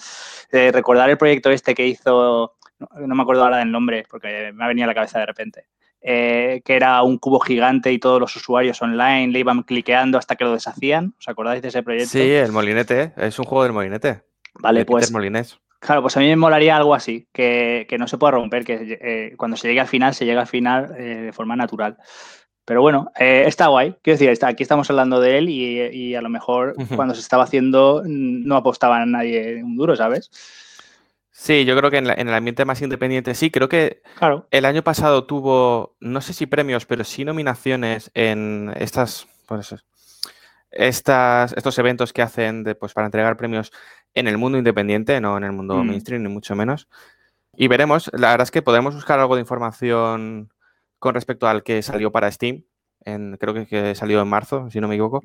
Eh, 0.52 0.70
recordar 0.72 1.08
el 1.10 1.18
proyecto 1.18 1.50
este 1.50 1.74
que 1.74 1.86
hizo, 1.86 2.56
no, 2.78 2.88
no 3.06 3.14
me 3.14 3.22
acuerdo 3.22 3.44
ahora 3.44 3.58
del 3.58 3.70
nombre 3.70 4.04
porque 4.10 4.52
me 4.52 4.64
ha 4.64 4.68
venido 4.68 4.84
a 4.84 4.88
la 4.88 4.94
cabeza 4.94 5.18
de 5.20 5.26
repente. 5.26 5.66
eh, 6.02 6.62
que 6.64 6.74
era 6.76 7.02
un 7.02 7.18
cubo 7.18 7.40
gigante 7.40 7.92
y 7.92 7.98
todos 7.98 8.20
los 8.20 8.34
usuarios 8.34 8.80
online 8.82 9.28
le 9.28 9.40
iban 9.40 9.62
cliqueando 9.62 10.18
hasta 10.18 10.36
que 10.36 10.44
lo 10.44 10.52
deshacían. 10.52 11.14
¿Os 11.18 11.28
acordáis 11.28 11.62
de 11.62 11.68
ese 11.68 11.82
proyecto? 11.82 12.10
Sí, 12.12 12.30
el 12.32 12.52
molinete, 12.52 13.12
es 13.16 13.38
un 13.38 13.44
juego 13.44 13.64
del 13.64 13.72
molinete. 13.72 14.22
Vale, 14.54 14.80
de 14.80 14.84
pues 14.86 15.10
Molinés. 15.12 15.60
Claro, 15.80 16.02
pues 16.02 16.16
a 16.16 16.20
mí 16.20 16.26
me 16.26 16.37
molaría 16.37 16.76
algo 16.76 16.94
así, 16.94 17.26
que, 17.32 17.87
que 17.88 17.99
no 17.99 18.06
se 18.06 18.18
pueda 18.18 18.32
romper, 18.32 18.64
que 18.64 18.99
eh, 19.00 19.34
cuando 19.37 19.56
se 19.56 19.66
llegue 19.66 19.80
al 19.80 19.88
final, 19.88 20.14
se 20.14 20.26
llega 20.26 20.42
al 20.42 20.46
final 20.46 20.94
eh, 20.96 21.02
de 21.22 21.32
forma 21.32 21.56
natural. 21.56 21.96
Pero 22.66 22.82
bueno, 22.82 23.10
eh, 23.18 23.44
está 23.46 23.68
guay. 23.68 23.96
Quiero 24.02 24.14
decir, 24.16 24.28
está, 24.30 24.49
aquí 24.49 24.62
estamos 24.62 24.88
hablando 24.90 25.18
de 25.20 25.38
él 25.38 25.49
y, 25.49 25.80
y 25.80 26.14
a 26.14 26.20
lo 26.22 26.28
mejor 26.28 26.76
cuando 26.94 27.14
se 27.14 27.20
estaba 27.22 27.44
haciendo 27.44 28.02
mm, 28.04 28.46
no 28.46 28.56
apostaba 28.56 29.00
a 29.02 29.06
nadie 29.06 29.64
un 29.64 29.76
duro, 29.76 29.96
¿sabes? 29.96 30.30
Sí, 31.32 31.64
yo 31.64 31.76
creo 31.76 31.90
que 31.90 31.96
en, 31.99 32.06
la- 32.06 32.14
en 32.14 32.28
el 32.28 32.34
ambiente 32.34 32.64
más 32.66 32.82
independiente 32.82 33.34
sí. 33.34 33.50
Creo 33.50 33.68
que 33.68 34.02
Claro. 34.18 34.46
el 34.50 34.66
año 34.66 34.82
pasado 34.84 35.25
tuvo, 35.25 35.96
no 36.00 36.20
sé 36.20 36.34
si 36.34 36.46
premios, 36.46 36.84
pero 36.87 37.02
sí 37.04 37.25
nominaciones 37.25 38.10
en 38.14 38.70
estas, 38.76 39.26
pues, 39.46 39.75
estas, 40.70 41.52
estos 41.54 41.78
eventos 41.78 42.12
que 42.12 42.22
hacen 42.22 42.62
de, 42.64 42.74
pues, 42.74 42.92
para 42.94 43.06
entregar 43.06 43.36
premios 43.36 43.72
en 44.14 44.28
el 44.28 44.38
mundo 44.38 44.58
independiente, 44.58 45.20
no 45.20 45.36
en 45.36 45.44
el 45.44 45.52
mundo 45.52 45.76
Mm. 45.82 45.86
mainstream, 45.88 46.22
ni 46.22 46.28
mucho 46.28 46.54
menos. 46.54 46.88
Y 47.56 47.68
veremos, 47.68 48.10
la 48.12 48.30
verdad 48.30 48.44
es 48.44 48.50
que 48.50 48.62
podemos 48.62 48.94
buscar 48.94 49.18
algo 49.20 49.34
de 49.34 49.40
información 49.42 50.52
con 50.98 51.14
respecto 51.14 51.48
al 51.48 51.62
que 51.62 51.82
salió 51.82 52.10
para 52.12 52.30
Steam, 52.30 52.62
en, 53.04 53.36
creo 53.38 53.54
que, 53.54 53.66
que 53.66 53.94
salió 53.94 54.20
en 54.20 54.28
marzo, 54.28 54.70
si 54.70 54.80
no 54.80 54.88
me 54.88 54.94
equivoco, 54.94 55.22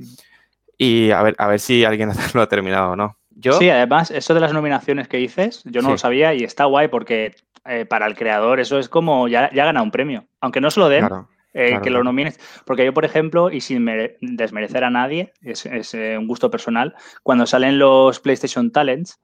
y 0.77 1.11
a 1.11 1.21
ver, 1.21 1.35
a 1.37 1.47
ver 1.47 1.59
si 1.59 1.85
alguien 1.85 2.09
lo 2.33 2.41
ha 2.41 2.47
terminado 2.47 2.91
o 2.91 2.95
no. 2.95 3.17
Yo, 3.37 3.53
Sí, 3.59 3.69
además, 3.69 4.11
eso 4.11 4.33
de 4.33 4.39
las 4.39 4.53
nominaciones 4.53 5.07
que 5.07 5.17
dices, 5.17 5.61
yo 5.65 5.81
no 5.81 5.89
Sí. 5.89 5.91
lo 5.93 5.97
sabía 5.97 6.33
y 6.33 6.43
está 6.43 6.65
guay 6.65 6.87
porque 6.87 7.35
eh, 7.65 7.85
para 7.85 8.07
el 8.07 8.15
creador 8.15 8.59
eso 8.59 8.79
es 8.79 8.87
como 8.89 9.27
ya, 9.27 9.51
ya 9.53 9.65
gana 9.65 9.81
un 9.81 9.91
premio. 9.91 10.25
Aunque 10.39 10.61
no 10.61 10.71
se 10.71 10.79
lo 10.79 10.87
den, 10.87 10.99
claro, 11.07 11.27
eh, 11.55 11.69
claro, 11.69 11.81
que 11.81 11.89
lo 11.89 12.03
nomines. 12.03 12.39
Porque 12.65 12.85
yo, 12.85 12.93
por 12.93 13.05
ejemplo, 13.05 13.49
y 13.49 13.61
sin 13.61 13.83
mere- 13.83 14.17
desmerecer 14.21 14.83
a 14.83 14.89
nadie, 14.91 15.33
es, 15.41 15.65
es, 15.65 15.93
eh, 15.95 16.17
un 16.17 16.27
gusto 16.27 16.51
personal, 16.51 16.93
cuando 17.23 17.47
salen 17.47 17.79
los 17.79 18.19
PlayStation 18.19 18.71
Talents, 18.71 19.19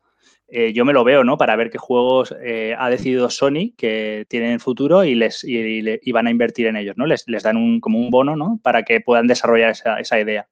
eh, 0.48 0.74
yo 0.74 0.84
me 0.84 0.94
lo 0.94 1.04
veo, 1.04 1.24
¿no? 1.24 1.38
Para 1.38 1.56
ver 1.56 1.70
qué 1.70 1.78
juegos 1.78 2.34
ha 2.78 2.90
decidido 2.90 3.30
Sony 3.30 3.74
que 3.78 4.26
tienen 4.28 4.60
futuro 4.60 5.04
y 5.06 5.16
les 5.16 5.44
y, 5.44 5.56
y 5.58 5.82
le- 5.82 6.00
y 6.04 6.12
van 6.12 6.28
a 6.28 6.32
invertir 6.32 6.68
en 6.68 6.76
ellos, 6.76 6.98
¿no? 6.98 7.06
Les, 7.06 7.24
les 7.28 7.44
dan 7.44 7.56
un, 7.58 7.80
como 7.80 8.00
un 8.00 8.10
bono, 8.10 8.36
¿no? 8.36 8.60
Para 8.64 8.84
que 8.84 9.00
puedan 9.00 9.28
desarrollar 9.28 9.70
esa, 9.72 10.00
esa 10.00 10.20
idea. 10.20 10.48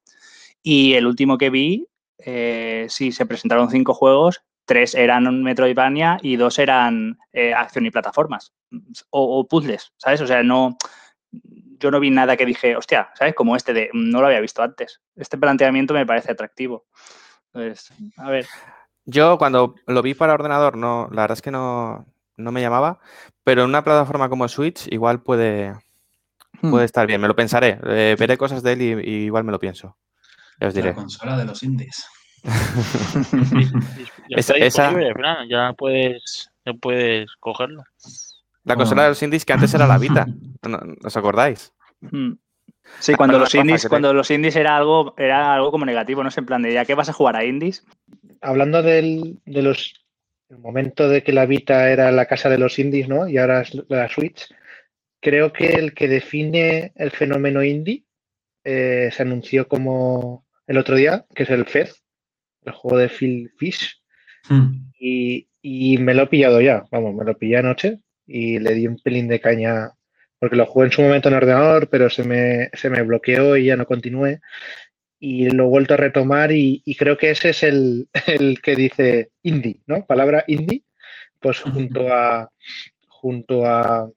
Y 0.64 0.94
el 0.94 1.06
último 1.08 1.38
que 1.38 1.50
vi, 1.50 1.88
sí, 2.88 3.12
se 3.12 3.26
presentaron 3.26 3.70
cinco 3.72 3.94
juegos, 3.94 4.42
tres 4.66 4.94
eran 4.96 5.42
Metroidvania 5.44 6.18
y 6.22 6.36
dos 6.36 6.60
eran 6.60 7.18
eh, 7.34 7.54
acción 7.54 7.86
y 7.86 7.92
plataformas. 7.92 8.54
O, 9.10 9.40
o 9.40 9.48
puzzles, 9.48 9.92
¿sabes? 9.98 10.22
O 10.22 10.28
sea, 10.28 10.44
no. 10.44 10.78
Yo 11.80 11.92
no 11.92 12.00
vi 12.00 12.10
nada 12.10 12.36
que 12.38 12.46
dije, 12.46 12.76
hostia, 12.76 13.10
¿sabes? 13.16 13.34
Como 13.36 13.56
este 13.56 13.74
de 13.74 13.90
no 13.94 14.22
lo 14.22 14.28
había 14.28 14.40
visto 14.42 14.62
antes. 14.62 15.02
Este 15.16 15.38
planteamiento 15.38 15.94
me 15.94 16.06
parece 16.06 16.32
atractivo. 16.32 16.86
Entonces, 17.54 17.92
a 18.18 18.30
ver. 18.30 18.46
Yo 19.06 19.38
cuando 19.38 19.76
lo 19.88 20.02
vi 20.02 20.14
para 20.14 20.34
ordenador, 20.34 20.78
no, 20.78 21.08
la 21.12 21.22
verdad 21.24 21.38
es 21.38 21.42
que 21.42 21.52
no, 21.52 22.06
no 22.38 22.52
me 22.52 22.62
llamaba, 22.62 23.00
pero 23.44 23.64
en 23.64 23.70
una 23.70 23.84
plataforma 23.84 24.30
como 24.30 24.48
Switch 24.48 24.88
igual 24.92 25.22
puede, 25.22 25.74
Hmm. 26.62 26.72
puede 26.72 26.86
estar 26.86 27.08
bien. 27.08 27.22
Me 27.22 27.28
lo 27.30 27.36
pensaré, 27.36 27.80
eh, 27.86 28.16
veré 28.20 28.38
cosas 28.38 28.62
de 28.62 28.74
él 28.74 28.82
y, 28.82 28.92
y 29.10 29.16
igual 29.26 29.46
me 29.46 29.52
lo 29.54 29.60
pienso. 29.60 29.98
Ya 30.60 30.68
os 30.68 30.74
diré. 30.74 30.90
La 30.90 30.96
consola 30.96 31.38
de 31.38 31.46
los 31.46 31.64
indies. 31.64 32.06
Ya 34.30 34.38
Esa- 34.38 34.54
está 34.54 34.66
esa- 34.66 34.84
disponible, 34.90 35.14
Fran, 35.14 35.48
ya 35.50 35.74
puedes, 35.74 36.50
ya 36.66 36.74
puedes 36.74 37.28
cogerlo. 37.40 37.84
La 38.64 38.76
consola 38.76 39.02
Oh. 39.02 39.04
de 39.06 39.10
los 39.10 39.24
indies 39.24 39.46
que 39.46 39.54
antes 39.54 39.74
era 39.74 39.88
la 39.88 39.98
Vita, 39.98 40.26
¿no- 40.68 40.96
¿os 41.04 41.18
acordáis? 41.18 41.74
Hmm. 42.02 42.34
Sí, 43.00 43.14
cuando 43.16 43.38
los 43.38 43.54
indies, 43.54 43.88
cuando 43.88 44.14
los 44.14 44.32
indies 44.32 44.56
era 44.56 44.76
algo, 44.76 45.14
era 45.18 45.54
algo 45.54 45.70
como 45.72 45.86
negativo, 45.86 46.24
¿no? 46.24 46.30
Es 46.30 46.38
en 46.38 46.46
plan 46.46 46.62
de 46.64 46.74
ya 46.74 46.86
que 46.86 46.96
vas 46.96 47.10
a 47.10 47.14
jugar 47.14 47.36
a 47.36 47.46
indies. 47.46 47.86
Hablando 48.42 48.82
del, 48.82 49.38
de 49.46 49.62
los 49.62 50.06
el 50.50 50.58
momento 50.58 51.08
de 51.08 51.22
que 51.24 51.32
la 51.32 51.46
Vita 51.46 51.92
era 51.92 52.12
la 52.12 52.26
casa 52.26 52.50
de 52.50 52.58
los 52.58 52.80
indies, 52.80 53.08
¿no? 53.08 53.28
Y 53.28 53.38
ahora 53.38 53.62
es 53.62 53.76
la 53.90 54.10
Switch. 54.10 54.48
Creo 55.22 55.54
que 55.54 55.68
el 55.74 55.94
que 55.94 56.08
define 56.08 56.92
el 56.96 57.12
fenómeno 57.12 57.64
indie 57.64 58.04
eh, 58.64 59.10
se 59.12 59.22
anunció 59.22 59.68
como 59.68 60.46
el 60.66 60.78
otro 60.80 60.96
día, 60.96 61.26
que 61.36 61.44
es 61.44 61.50
el 61.52 61.66
Fez, 61.68 62.02
el 62.66 62.72
juego 62.74 62.98
de 62.98 63.10
Phil 63.10 63.52
Fish. 63.58 64.02
Hmm. 64.50 64.90
Y, 65.00 65.48
y 65.62 66.00
me 66.00 66.16
lo 66.16 66.24
he 66.24 66.28
pillado 66.28 66.60
ya, 66.62 66.84
vamos, 66.92 67.14
me 67.14 67.26
lo 67.26 67.38
pillé 67.38 67.58
anoche 67.58 68.00
y 68.30 68.60
le 68.60 68.74
di 68.76 68.88
un 68.88 68.98
pelín 69.00 69.28
de 69.28 69.42
caña 69.42 69.92
porque 70.40 70.56
lo 70.56 70.66
jugué 70.66 70.86
en 70.88 70.92
su 70.92 71.02
momento 71.02 71.28
en 71.28 71.36
ordenador, 71.36 71.90
pero 71.90 72.10
se 72.10 72.24
me, 72.24 72.70
se 72.74 72.90
me 72.90 73.02
bloqueó 73.04 73.58
y 73.58 73.66
ya 73.66 73.76
no 73.76 73.86
continué. 73.86 74.40
Y 75.20 75.50
lo 75.50 75.66
he 75.66 75.68
vuelto 75.68 75.96
a 75.96 75.98
retomar 75.98 76.52
y, 76.54 76.82
y 76.86 76.96
creo 76.96 77.18
que 77.18 77.32
ese 77.32 77.50
es 77.50 77.64
el, 77.64 78.08
el 78.28 78.62
que 78.62 78.76
dice 78.76 79.32
indie, 79.44 79.82
¿no? 79.86 80.06
Palabra 80.06 80.46
indie, 80.48 80.84
pues 81.40 81.60
junto 81.60 82.14
a 82.14 82.50
junto 83.08 83.66
a 83.66 84.10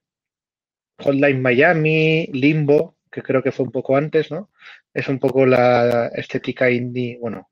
Hotline 0.99 1.43
Miami, 1.43 2.29
Limbo, 2.33 2.97
que 3.11 3.23
creo 3.23 3.43
que 3.43 3.51
fue 3.51 3.67
un 3.67 3.73
poco 3.73 3.97
antes, 3.97 4.31
¿no? 4.31 4.51
Es 4.95 5.09
un 5.09 5.19
poco 5.19 5.45
la 5.45 6.07
estética 6.15 6.71
indie, 6.71 7.19
bueno, 7.21 7.51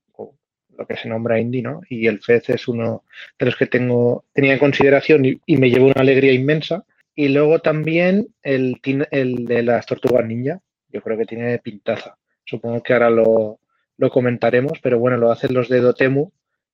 lo 0.81 0.87
que 0.87 0.97
se 0.97 1.09
nombra 1.09 1.39
indie, 1.39 1.63
¿no? 1.63 1.83
Y 1.89 2.07
el 2.07 2.21
Fez 2.21 2.49
es 2.49 2.67
uno 2.67 3.05
de 3.39 3.47
los 3.47 3.57
que 3.57 3.67
tengo, 3.67 4.25
tenía 4.33 4.55
en 4.55 4.59
consideración 4.59 5.25
y, 5.27 5.39
y 5.45 5.59
me 5.59 5.71
llevó 5.71 5.87
una 5.87 6.01
alegría 6.01 6.33
inmensa. 6.33 6.85
Y 7.15 7.29
luego 7.29 7.59
también 7.59 8.29
el, 8.43 8.81
el 9.11 9.45
de 9.45 9.63
las 9.63 9.85
tortugas 9.85 10.27
ninja, 10.27 10.61
yo 10.89 11.03
creo 11.03 11.19
que 11.19 11.27
tiene 11.27 11.59
pintaza. 11.59 12.17
Supongo 12.45 12.83
que 12.83 12.95
ahora 12.95 13.11
lo, 13.11 13.61
lo 13.99 14.11
comentaremos, 14.11 14.79
pero 14.83 14.99
bueno, 14.99 15.19
lo 15.19 15.31
hacen 15.31 15.53
los 15.53 15.69
de 15.69 15.81
Dotemu, 15.81 16.31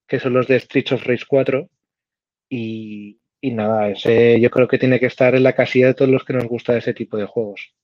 que 0.07 0.21
son 0.21 0.35
los 0.35 0.47
de 0.47 0.61
Streets 0.61 0.93
of 0.93 1.05
Rage 1.05 1.25
4. 1.27 1.69
Y, 2.49 3.19
y 3.41 3.51
nada, 3.51 3.89
ese 3.89 4.41
yo 4.41 4.51
creo 4.51 4.69
que 4.69 4.79
tiene 4.79 5.01
que 5.01 5.07
estar 5.07 5.35
en 5.35 5.43
la 5.43 5.55
casilla 5.55 5.89
de 5.89 5.95
todos 5.95 6.11
los 6.13 6.25
que 6.25 6.33
nos 6.33 6.45
gusta 6.45 6.77
ese 6.77 6.95
tipo 6.95 7.17
de 7.17 7.27
juegos. 7.27 7.75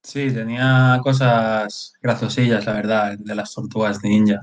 Sí, 0.00 0.32
tenía 0.32 1.00
cosas 1.02 1.94
graciosillas, 2.00 2.64
la 2.64 2.74
verdad, 2.74 3.18
de 3.18 3.34
las 3.34 3.52
tortugas 3.52 4.04
ninja. 4.04 4.40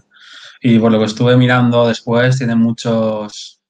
Y 0.64 0.80
por 0.80 0.92
lo 0.92 0.98
que 0.98 1.06
estuve 1.06 1.38
mirando 1.38 1.88
después, 1.88 2.38
tiene 2.40 2.56
muchos. 2.56 3.62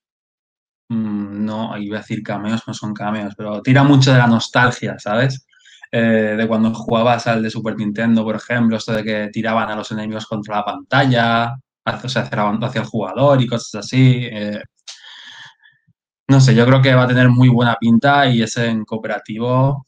mm, 0.89 1.45
No, 1.45 1.77
iba 1.77 1.97
a 1.97 2.01
decir 2.01 2.23
cameos, 2.23 2.61
no 2.67 2.73
son 2.73 2.93
cameos, 2.93 3.33
pero 3.37 3.61
tira 3.61 3.83
mucho 3.83 4.11
de 4.11 4.17
la 4.19 4.27
nostalgia, 4.27 4.97
¿sabes? 4.99 5.45
eh, 5.91 6.35
de 6.37 6.47
cuando 6.47 6.73
jugabas 6.73 7.27
al 7.27 7.43
de 7.43 7.49
Super 7.51 7.75
Nintendo, 7.77 8.23
por 8.23 8.35
ejemplo, 8.35 8.77
esto 8.77 8.93
de 8.93 9.03
que 9.03 9.29
tiraban 9.31 9.69
a 9.69 9.75
los 9.75 9.91
enemigos 9.91 10.25
contra 10.25 10.57
la 10.57 10.65
pantalla, 10.65 11.53
o 11.85 12.09
sea, 12.09 12.23
hacia 12.23 12.81
el 12.81 12.87
jugador 12.87 13.41
y 13.41 13.47
cosas 13.47 13.75
así. 13.85 14.27
eh. 14.31 14.61
no 16.27 16.39
sé, 16.41 16.55
yo 16.55 16.65
creo 16.65 16.81
que 16.81 16.93
va 16.95 17.03
a 17.03 17.07
tener 17.07 17.29
muy 17.29 17.49
buena 17.49 17.75
pinta 17.79 18.27
y 18.27 18.41
ese 18.41 18.67
en 18.67 18.83
cooperativo 18.85 19.85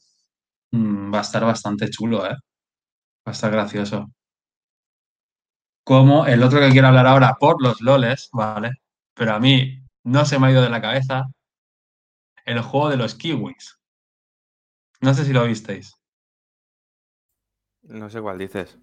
mm, 0.72 1.14
va 1.14 1.18
a 1.18 1.22
estar 1.22 1.44
bastante 1.44 1.90
chulo, 1.90 2.26
¿eh? 2.26 2.30
Va 2.30 2.36
a 3.26 3.32
estar 3.32 3.50
gracioso. 3.52 4.06
Como 5.86 6.26
el 6.26 6.42
otro 6.42 6.58
que 6.58 6.70
quiero 6.70 6.88
hablar 6.88 7.06
ahora 7.06 7.36
por 7.38 7.62
los 7.62 7.80
loles, 7.80 8.28
¿vale? 8.32 8.72
Pero 9.14 9.34
a 9.34 9.38
mí 9.38 9.84
no 10.02 10.24
se 10.24 10.36
me 10.36 10.48
ha 10.48 10.50
ido 10.50 10.62
de 10.62 10.68
la 10.68 10.80
cabeza 10.82 11.26
el 12.44 12.60
juego 12.60 12.88
de 12.90 12.96
los 12.96 13.14
kiwis. 13.14 13.78
No 15.00 15.14
sé 15.14 15.24
si 15.24 15.32
lo 15.32 15.44
visteis. 15.44 15.94
No 17.82 18.10
sé 18.10 18.20
cuál 18.20 18.36
dices. 18.38 18.76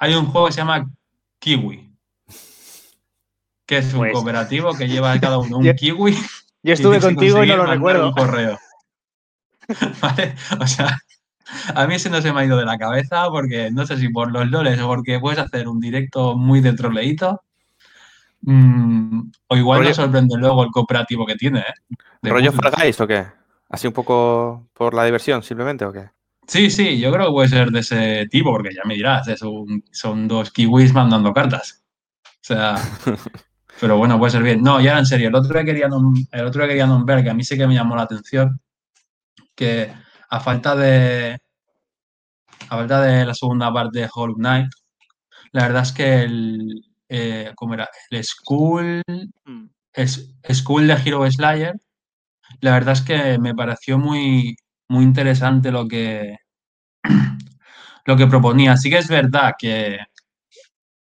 Hay 0.00 0.14
un 0.14 0.26
juego 0.26 0.48
que 0.48 0.52
se 0.54 0.58
llama 0.58 0.90
Kiwi, 1.38 1.96
que 3.66 3.78
es 3.78 3.92
un 3.94 4.00
Pues- 4.00 4.12
cooperativo 4.12 4.74
que 4.74 4.88
lleva 4.88 5.16
cada 5.20 5.38
uno 5.38 5.58
un 5.58 5.64
Yo- 5.64 5.74
kiwi. 5.76 6.16
Yo 6.64 6.72
estuve 6.74 6.96
y 6.96 7.00
contigo 7.00 7.44
y 7.44 7.46
no 7.48 7.56
lo 7.56 7.66
recuerdo. 7.66 8.08
Un 8.08 8.14
correo. 8.14 8.58
¿Vale? 10.00 10.34
O 10.60 10.66
sea, 10.66 10.98
a 11.74 11.86
mí 11.86 11.94
ese 11.94 12.10
no 12.10 12.20
se 12.22 12.32
me 12.32 12.40
ha 12.40 12.44
ido 12.44 12.56
de 12.56 12.64
la 12.64 12.78
cabeza 12.78 13.28
porque 13.30 13.70
no 13.70 13.86
sé 13.86 13.96
si 13.98 14.08
por 14.08 14.30
los 14.32 14.48
loles 14.50 14.80
o 14.80 14.86
porque 14.86 15.18
puedes 15.20 15.38
hacer 15.38 15.68
un 15.68 15.80
directo 15.80 16.36
muy 16.36 16.60
de 16.60 16.72
troleíto. 16.74 17.42
Mm, 18.42 19.30
o 19.48 19.56
igual 19.56 19.80
Rollo- 19.80 19.88
me 19.90 19.94
sorprende 19.94 20.36
luego 20.36 20.64
el 20.64 20.70
cooperativo 20.70 21.24
que 21.26 21.36
tiene, 21.36 21.60
¿eh? 21.60 21.94
De 22.22 22.30
¿Rollo. 22.30 22.52
Fall 22.52 22.72
Guys 22.76 23.00
o 23.00 23.06
qué? 23.06 23.24
¿Así 23.68 23.86
un 23.86 23.92
poco 23.92 24.68
por 24.74 24.94
la 24.94 25.04
diversión 25.04 25.42
simplemente 25.42 25.84
o 25.84 25.92
qué? 25.92 26.10
Sí, 26.46 26.70
sí, 26.70 26.98
yo 26.98 27.12
creo 27.12 27.26
que 27.26 27.32
puede 27.32 27.48
ser 27.48 27.70
de 27.70 27.80
ese 27.80 28.26
tipo, 28.28 28.50
porque 28.50 28.74
ya 28.74 28.82
me 28.84 28.94
dirás, 28.94 29.28
es 29.28 29.42
un- 29.42 29.84
son 29.92 30.26
dos 30.26 30.50
kiwis 30.50 30.92
mandando 30.92 31.32
cartas. 31.32 31.84
O 32.26 32.30
sea, 32.44 32.74
pero 33.80 33.96
bueno, 33.96 34.18
puede 34.18 34.32
ser 34.32 34.42
bien. 34.42 34.60
No, 34.62 34.80
ya 34.80 34.98
en 34.98 35.06
serio, 35.06 35.28
el 35.28 35.34
otro 35.36 35.56
que 35.60 35.64
quería, 35.64 35.86
el 36.32 36.44
otro 36.46 36.62
que 36.62 36.68
quería 36.68 36.86
nombrar, 36.86 37.22
que 37.22 37.30
a 37.30 37.34
mí 37.34 37.44
sí 37.44 37.56
que 37.56 37.66
me 37.68 37.74
llamó 37.74 37.94
la 37.94 38.02
atención, 38.02 38.60
que 39.54 39.92
a 40.28 40.40
falta 40.40 40.74
de 40.74 41.38
a 42.72 42.76
falta 42.76 43.02
de 43.02 43.24
la 43.26 43.34
segunda 43.34 43.72
parte 43.72 44.00
de 44.00 44.08
Hollow 44.12 44.36
Knight, 44.36 44.70
la 45.52 45.62
verdad 45.64 45.82
es 45.82 45.92
que 45.92 46.22
el 46.22 46.82
eh, 47.08 47.52
¿cómo 47.54 47.74
era? 47.74 47.88
El 48.10 48.24
School 48.24 49.02
Mm. 49.44 49.66
es 49.92 50.34
School 50.50 50.86
de 50.86 50.94
Hero 50.94 51.30
Slayer, 51.30 51.74
la 52.60 52.72
verdad 52.72 52.94
es 52.94 53.02
que 53.02 53.38
me 53.38 53.54
pareció 53.54 53.98
muy, 53.98 54.56
muy 54.88 55.04
interesante 55.04 55.70
lo 55.70 55.86
que, 55.86 56.36
lo 58.06 58.16
que 58.16 58.26
proponía. 58.26 58.76
Sí 58.76 58.88
que 58.88 58.98
es 58.98 59.08
verdad 59.08 59.52
que 59.58 59.98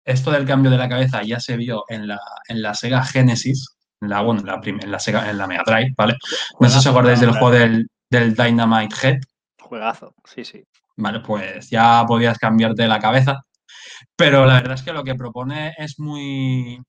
esto 0.05 0.31
del 0.31 0.45
cambio 0.45 0.69
de 0.71 0.77
la 0.77 0.89
cabeza 0.89 1.23
ya 1.23 1.39
se 1.39 1.55
vio 1.55 1.85
en 1.87 2.07
la, 2.07 2.19
en 2.49 2.61
la 2.61 2.73
Sega 2.73 3.03
Genesis, 3.05 3.75
en 4.01 4.09
la, 4.09 4.21
bueno, 4.21 4.41
en 4.41 4.47
la, 4.47 4.59
prim- 4.59 4.79
en 4.81 4.91
la 4.91 4.99
Sega, 4.99 5.29
en 5.29 5.37
la 5.37 5.47
Mega 5.47 5.63
Drive, 5.65 5.93
¿vale? 5.97 6.17
No 6.59 6.67
sé 6.67 6.73
si 6.73 6.79
os 6.79 6.87
acordáis 6.87 7.19
del 7.21 7.31
juego 7.31 7.51
del, 7.51 7.87
del 8.09 8.35
Dynamite 8.35 8.95
Head, 9.01 9.17
Juegazo, 9.61 10.13
sí, 10.25 10.43
sí. 10.43 10.61
Vale, 10.97 11.21
pues 11.21 11.69
ya 11.69 12.05
podías 12.07 12.37
cambiarte 12.37 12.87
la 12.87 12.99
cabeza. 12.99 13.41
Pero 14.15 14.45
la 14.45 14.55
verdad 14.55 14.75
es 14.75 14.83
que 14.83 14.93
lo 14.93 15.03
que 15.03 15.15
propone 15.15 15.73
es 15.77 15.99
muy, 15.99 16.79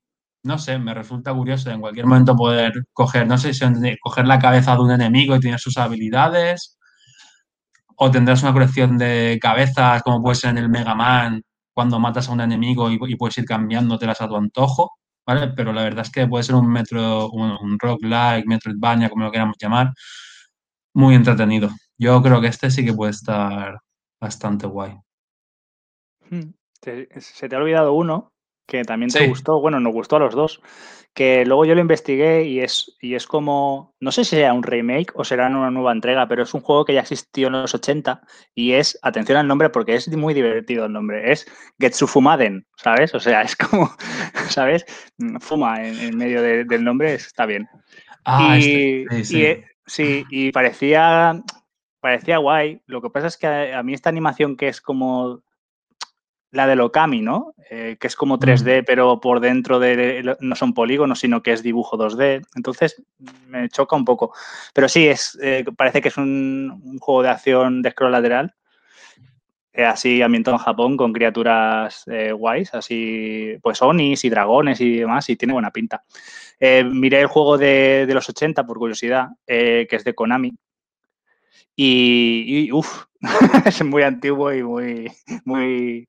no 0.44 0.58
sé, 0.58 0.78
me 0.78 0.94
resulta 0.94 1.34
curioso 1.34 1.70
en 1.70 1.80
cualquier 1.80 2.06
momento 2.06 2.36
poder 2.36 2.84
coger, 2.92 3.26
no 3.26 3.38
sé 3.38 3.52
coger 4.02 4.26
la 4.26 4.38
cabeza 4.38 4.74
de 4.74 4.82
un 4.82 4.90
enemigo 4.92 5.36
y 5.36 5.40
tener 5.40 5.60
sus 5.60 5.78
habilidades, 5.78 6.78
o 7.96 8.10
tendrás 8.10 8.42
una 8.42 8.52
colección 8.52 8.98
de 8.98 9.38
cabezas 9.40 10.02
como 10.02 10.22
puede 10.22 10.36
ser 10.36 10.50
en 10.50 10.58
el 10.58 10.68
Mega 10.68 10.94
Man 10.94 11.42
cuando 11.72 11.98
matas 11.98 12.28
a 12.28 12.32
un 12.32 12.40
enemigo 12.40 12.90
y, 12.90 13.16
puedes 13.16 13.38
ir 13.38 13.44
cambiándotelas 13.46 14.20
a 14.20 14.28
tu 14.28 14.36
antojo, 14.36 14.92
¿vale? 15.26 15.48
Pero 15.56 15.72
la 15.72 15.82
verdad 15.82 16.04
es 16.06 16.10
que 16.12 16.26
puede 16.28 16.44
ser 16.44 16.54
un 16.56 16.68
metro, 16.70 17.30
un, 17.30 17.50
un 17.60 17.78
roguelike, 17.78 18.46
Metroidvania, 18.46 19.10
como 19.10 19.24
lo 19.24 19.32
queramos 19.32 19.56
llamar, 19.58 19.92
muy 20.94 21.14
entretenido. 21.14 21.70
Yo 21.98 22.22
creo 22.22 22.40
que 22.40 22.48
este 22.48 22.70
sí 22.70 22.84
que 22.84 22.94
puede 22.94 23.12
estar 23.12 23.78
bastante 24.24 24.66
guay. 24.66 24.98
Mm. 26.30 26.52
Se 27.18 27.48
te 27.48 27.56
ha 27.56 27.58
olvidado 27.58 27.92
uno 27.94 28.32
que 28.66 28.82
también 28.84 29.10
te 29.10 29.20
Sí. 29.20 29.26
gustó, 29.28 29.60
bueno, 29.60 29.78
nos 29.78 29.92
gustó 29.92 30.16
a 30.16 30.20
los 30.20 30.34
dos, 30.34 30.62
que 31.12 31.44
luego 31.44 31.66
yo 31.66 31.74
lo 31.74 31.82
investigué 31.82 32.44
y 32.44 32.60
es, 32.60 32.96
y 33.00 33.14
es 33.14 33.26
como, 33.26 33.92
no 34.00 34.10
sé 34.10 34.24
si 34.24 34.30
será 34.36 34.54
un 34.54 34.62
remake 34.62 35.12
o 35.14 35.22
será 35.22 35.48
una 35.48 35.70
nueva 35.70 35.92
entrega, 35.92 36.26
pero 36.28 36.42
es 36.44 36.54
un 36.54 36.62
juego 36.62 36.84
que 36.86 36.94
ya 36.94 37.02
existió 37.02 37.48
en 37.48 37.52
los 37.54 37.74
80 37.74 38.22
y 38.54 38.72
es, 38.72 38.98
atención 39.02 39.36
al 39.36 39.46
nombre 39.46 39.68
porque 39.68 39.94
es 39.94 40.08
muy 40.16 40.32
divertido 40.32 40.86
el 40.86 40.92
nombre, 40.94 41.30
es 41.30 41.46
Getsufumaden, 41.78 42.66
¿sabes? 42.76 43.14
O 43.14 43.20
sea, 43.20 43.42
es 43.48 43.54
como, 43.54 43.90
¿sabes? 44.48 44.86
Mm, 45.18 45.36
Fuma 45.40 45.86
en, 45.86 45.98
en 46.00 46.16
medio 46.16 46.40
de- 46.40 46.64
del 46.64 46.84
nombre, 46.84 47.14
está 47.14 47.44
bien. 47.44 47.68
Ah, 48.24 48.56
y, 48.58 49.04
este, 49.04 49.24
sí. 49.24 49.42
eh, 49.42 49.64
sí, 49.86 50.26
y 50.30 50.52
parecía, 50.52 51.38
parecía 52.04 52.36
guay. 52.36 52.82
Lo 52.86 53.00
que 53.00 53.08
pasa 53.08 53.28
es 53.28 53.38
que 53.38 53.46
a, 53.46 53.78
a 53.78 53.82
mí 53.82 53.94
esta 53.94 54.10
animación 54.10 54.56
que 54.58 54.68
es 54.68 54.82
como 54.82 55.42
la 56.50 56.66
del 56.66 56.82
Okami, 56.82 57.22
¿no? 57.22 57.54
Eh, 57.70 57.96
que 57.98 58.06
es 58.06 58.14
como 58.14 58.38
3D, 58.38 58.84
pero 58.86 59.20
por 59.20 59.40
dentro 59.40 59.78
de 59.80 60.36
no 60.38 60.54
son 60.54 60.74
polígonos, 60.74 61.18
sino 61.20 61.42
que 61.42 61.52
es 61.52 61.62
dibujo 61.62 61.96
2D. 61.96 62.44
Entonces 62.56 63.02
me 63.48 63.68
choca 63.70 63.96
un 63.96 64.04
poco. 64.04 64.34
Pero 64.74 64.86
sí, 64.88 65.08
es, 65.08 65.38
eh, 65.42 65.64
parece 65.76 66.02
que 66.02 66.08
es 66.08 66.16
un, 66.18 66.80
un 66.84 66.98
juego 66.98 67.22
de 67.22 67.30
acción 67.30 67.80
de 67.82 67.90
scroll 67.90 68.12
lateral. 68.12 68.54
eh, 69.72 69.84
así 69.84 70.22
ambientado 70.22 70.56
en 70.56 70.62
Japón 70.62 70.96
con 70.96 71.12
criaturas 71.12 72.04
eh, 72.06 72.32
guays, 72.32 72.72
así 72.74 73.56
pues 73.62 73.82
onis 73.82 74.24
y 74.24 74.30
dragones 74.30 74.80
y 74.80 74.98
demás, 74.98 75.28
y 75.30 75.36
tiene 75.36 75.52
buena 75.54 75.70
pinta. 75.72 76.04
Eh, 76.60 76.84
miré 76.84 77.20
el 77.20 77.26
juego 77.26 77.58
de, 77.58 78.04
de 78.06 78.14
los 78.14 78.28
80 78.28 78.64
por 78.64 78.78
curiosidad, 78.78 79.28
eh, 79.46 79.86
que 79.90 79.96
es 79.96 80.04
de 80.04 80.14
Konami. 80.14 80.52
Y, 81.76 82.66
y 82.66 82.72
uff, 82.72 83.04
es 83.64 83.84
muy 83.84 84.02
antiguo 84.02 84.52
y 84.52 84.62
muy, 84.62 85.10
muy, 85.44 86.08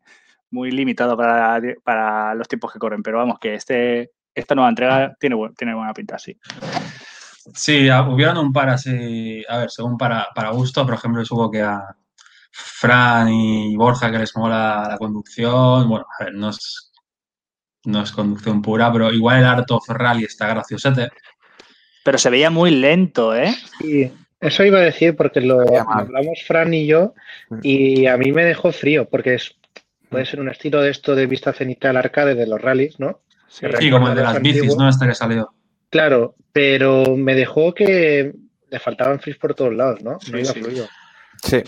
muy 0.51 0.71
limitado 0.71 1.17
para, 1.17 1.59
para 1.83 2.35
los 2.35 2.47
tiempos 2.47 2.71
que 2.71 2.79
corren. 2.79 3.03
Pero 3.03 3.17
vamos, 3.17 3.39
que 3.39 3.55
este, 3.55 4.11
esta 4.33 4.55
nueva 4.55 4.69
entrega 4.69 5.15
tiene, 5.19 5.35
tiene 5.57 5.73
buena 5.73 5.93
pinta, 5.93 6.19
sí. 6.19 6.37
Sí, 7.53 7.89
ah, 7.89 8.07
hubieron 8.07 8.37
un 8.37 8.51
par 8.51 8.69
así, 8.69 9.43
a 9.47 9.59
ver, 9.59 9.69
según 9.69 9.97
para, 9.97 10.27
para 10.33 10.49
gusto, 10.49 10.83
por 10.85 10.95
ejemplo, 10.95 11.23
supongo 11.23 11.51
que 11.51 11.61
a 11.61 11.95
Fran 12.51 13.29
y 13.29 13.75
Borja 13.75 14.11
que 14.11 14.17
les 14.17 14.35
mola 14.35 14.87
la 14.89 14.97
conducción, 14.97 15.87
bueno, 15.87 16.05
a 16.19 16.23
ver, 16.23 16.33
no 16.33 16.49
es, 16.49 16.91
no 17.83 18.01
es 18.01 18.11
conducción 18.11 18.61
pura, 18.61 18.91
pero 18.91 19.11
igual 19.11 19.39
el 19.39 19.45
Art 19.45 19.69
of 19.69 19.87
Rally 19.89 20.23
está 20.23 20.47
graciosete. 20.47 21.09
Pero 22.03 22.17
se 22.17 22.29
veía 22.29 22.49
muy 22.49 22.71
lento, 22.71 23.35
¿eh? 23.35 23.55
Y 23.81 24.11
eso 24.47 24.63
iba 24.63 24.79
a 24.79 24.83
decir 24.83 25.15
porque 25.15 25.41
lo 25.41 25.59
hablamos 25.61 26.43
Fran 26.45 26.73
y 26.73 26.85
yo 26.87 27.13
y 27.61 28.05
a 28.07 28.17
mí 28.17 28.31
me 28.31 28.45
dejó 28.45 28.71
frío 28.71 29.07
porque 29.09 29.35
es, 29.35 29.55
puede 30.09 30.25
ser 30.25 30.39
un 30.39 30.49
estilo 30.49 30.81
de 30.81 30.91
esto 30.91 31.15
de 31.15 31.27
vista 31.27 31.53
cenital 31.53 31.97
arcade 31.97 32.35
de 32.35 32.47
los 32.47 32.61
rallies, 32.61 32.99
¿no? 32.99 33.21
Sí. 33.47 33.65
Sí, 33.79 33.89
como 33.89 34.09
el 34.09 34.15
de 34.15 34.23
las 34.23 34.41
bicis. 34.41 34.75
¿no? 34.75 34.89
Este 34.89 35.07
que 35.07 35.15
salió. 35.15 35.53
Claro, 35.89 36.35
pero 36.51 37.15
me 37.15 37.35
dejó 37.35 37.73
que 37.73 38.33
le 38.69 38.79
faltaban 38.79 39.19
fris 39.19 39.37
por 39.37 39.53
todos 39.53 39.73
lados, 39.73 40.01
¿no? 40.03 40.19
Sí, 40.19 40.31
no 40.31 40.39
iba 40.39 40.51
sí. 40.51 40.61
fluido. 40.61 40.87
Sí. 41.43 41.63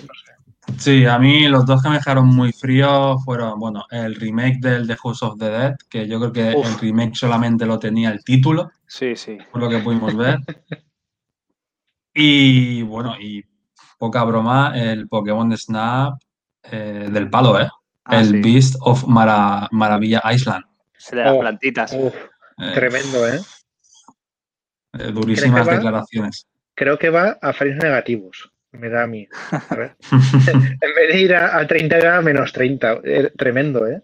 Sí, 0.77 1.05
a 1.05 1.17
mí 1.17 1.47
los 1.47 1.65
dos 1.65 1.81
que 1.81 1.89
me 1.89 1.95
dejaron 1.95 2.27
muy 2.27 2.51
frío 2.51 3.17
fueron, 3.19 3.57
bueno, 3.57 3.85
el 3.89 4.15
remake 4.15 4.59
del 4.59 4.85
The 4.85 4.97
House 4.97 5.23
of 5.23 5.39
the 5.39 5.49
Dead, 5.49 5.75
que 5.89 6.07
yo 6.07 6.19
creo 6.19 6.33
que 6.33 6.57
Uf. 6.57 6.67
el 6.67 6.79
remake 6.79 7.15
solamente 7.15 7.65
lo 7.65 7.79
tenía 7.79 8.09
el 8.09 8.23
título, 8.23 8.69
Sí, 8.85 9.15
sí. 9.15 9.37
por 9.51 9.61
lo 9.61 9.69
que 9.69 9.79
pudimos 9.79 10.15
ver. 10.15 10.39
Y 12.19 12.81
bueno, 12.81 13.15
y 13.19 13.45
poca 13.99 14.23
broma, 14.23 14.73
el 14.75 15.07
Pokémon 15.07 15.55
Snap 15.55 16.19
eh, 16.63 17.07
del 17.11 17.29
palo, 17.29 17.59
¿eh? 17.61 17.69
Ah, 18.05 18.19
el 18.21 18.27
sí. 18.29 18.41
Beast 18.41 18.75
of 18.81 19.05
Mara- 19.05 19.67
Maravilla 19.71 20.23
Island. 20.33 20.65
Se 20.97 21.15
de 21.15 21.23
las 21.23 21.33
Oh, 21.33 21.39
plantitas. 21.41 21.93
Uf, 21.93 22.15
Eh, 22.59 22.71
tremendo, 22.73 23.27
¿eh? 23.27 23.39
eh, 24.97 25.11
durísimas 25.11 25.67
declaraciones. 25.67 26.47
Creo 26.73 26.97
que 26.97 27.11
va 27.11 27.37
a 27.39 27.53
frames 27.53 27.83
negativos. 27.83 28.51
Me 28.71 28.89
da 28.89 29.03
a 29.03 29.07
mí. 29.07 29.27
A 29.69 29.75
ver. 29.75 29.95
en 30.81 30.95
vez 30.95 31.13
de 31.13 31.21
ir 31.21 31.35
a, 31.35 31.55
a 31.59 31.67
30 31.67 31.97
era 31.97 32.21
menos 32.23 32.51
30. 32.51 33.01
Eh, 33.03 33.31
tremendo, 33.37 33.85
¿eh? 33.85 34.01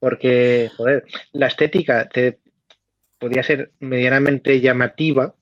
Porque, 0.00 0.68
joder, 0.76 1.04
la 1.32 1.46
estética 1.46 2.08
te 2.08 2.40
podía 3.20 3.44
ser 3.44 3.70
medianamente 3.78 4.60
llamativa 4.60 5.32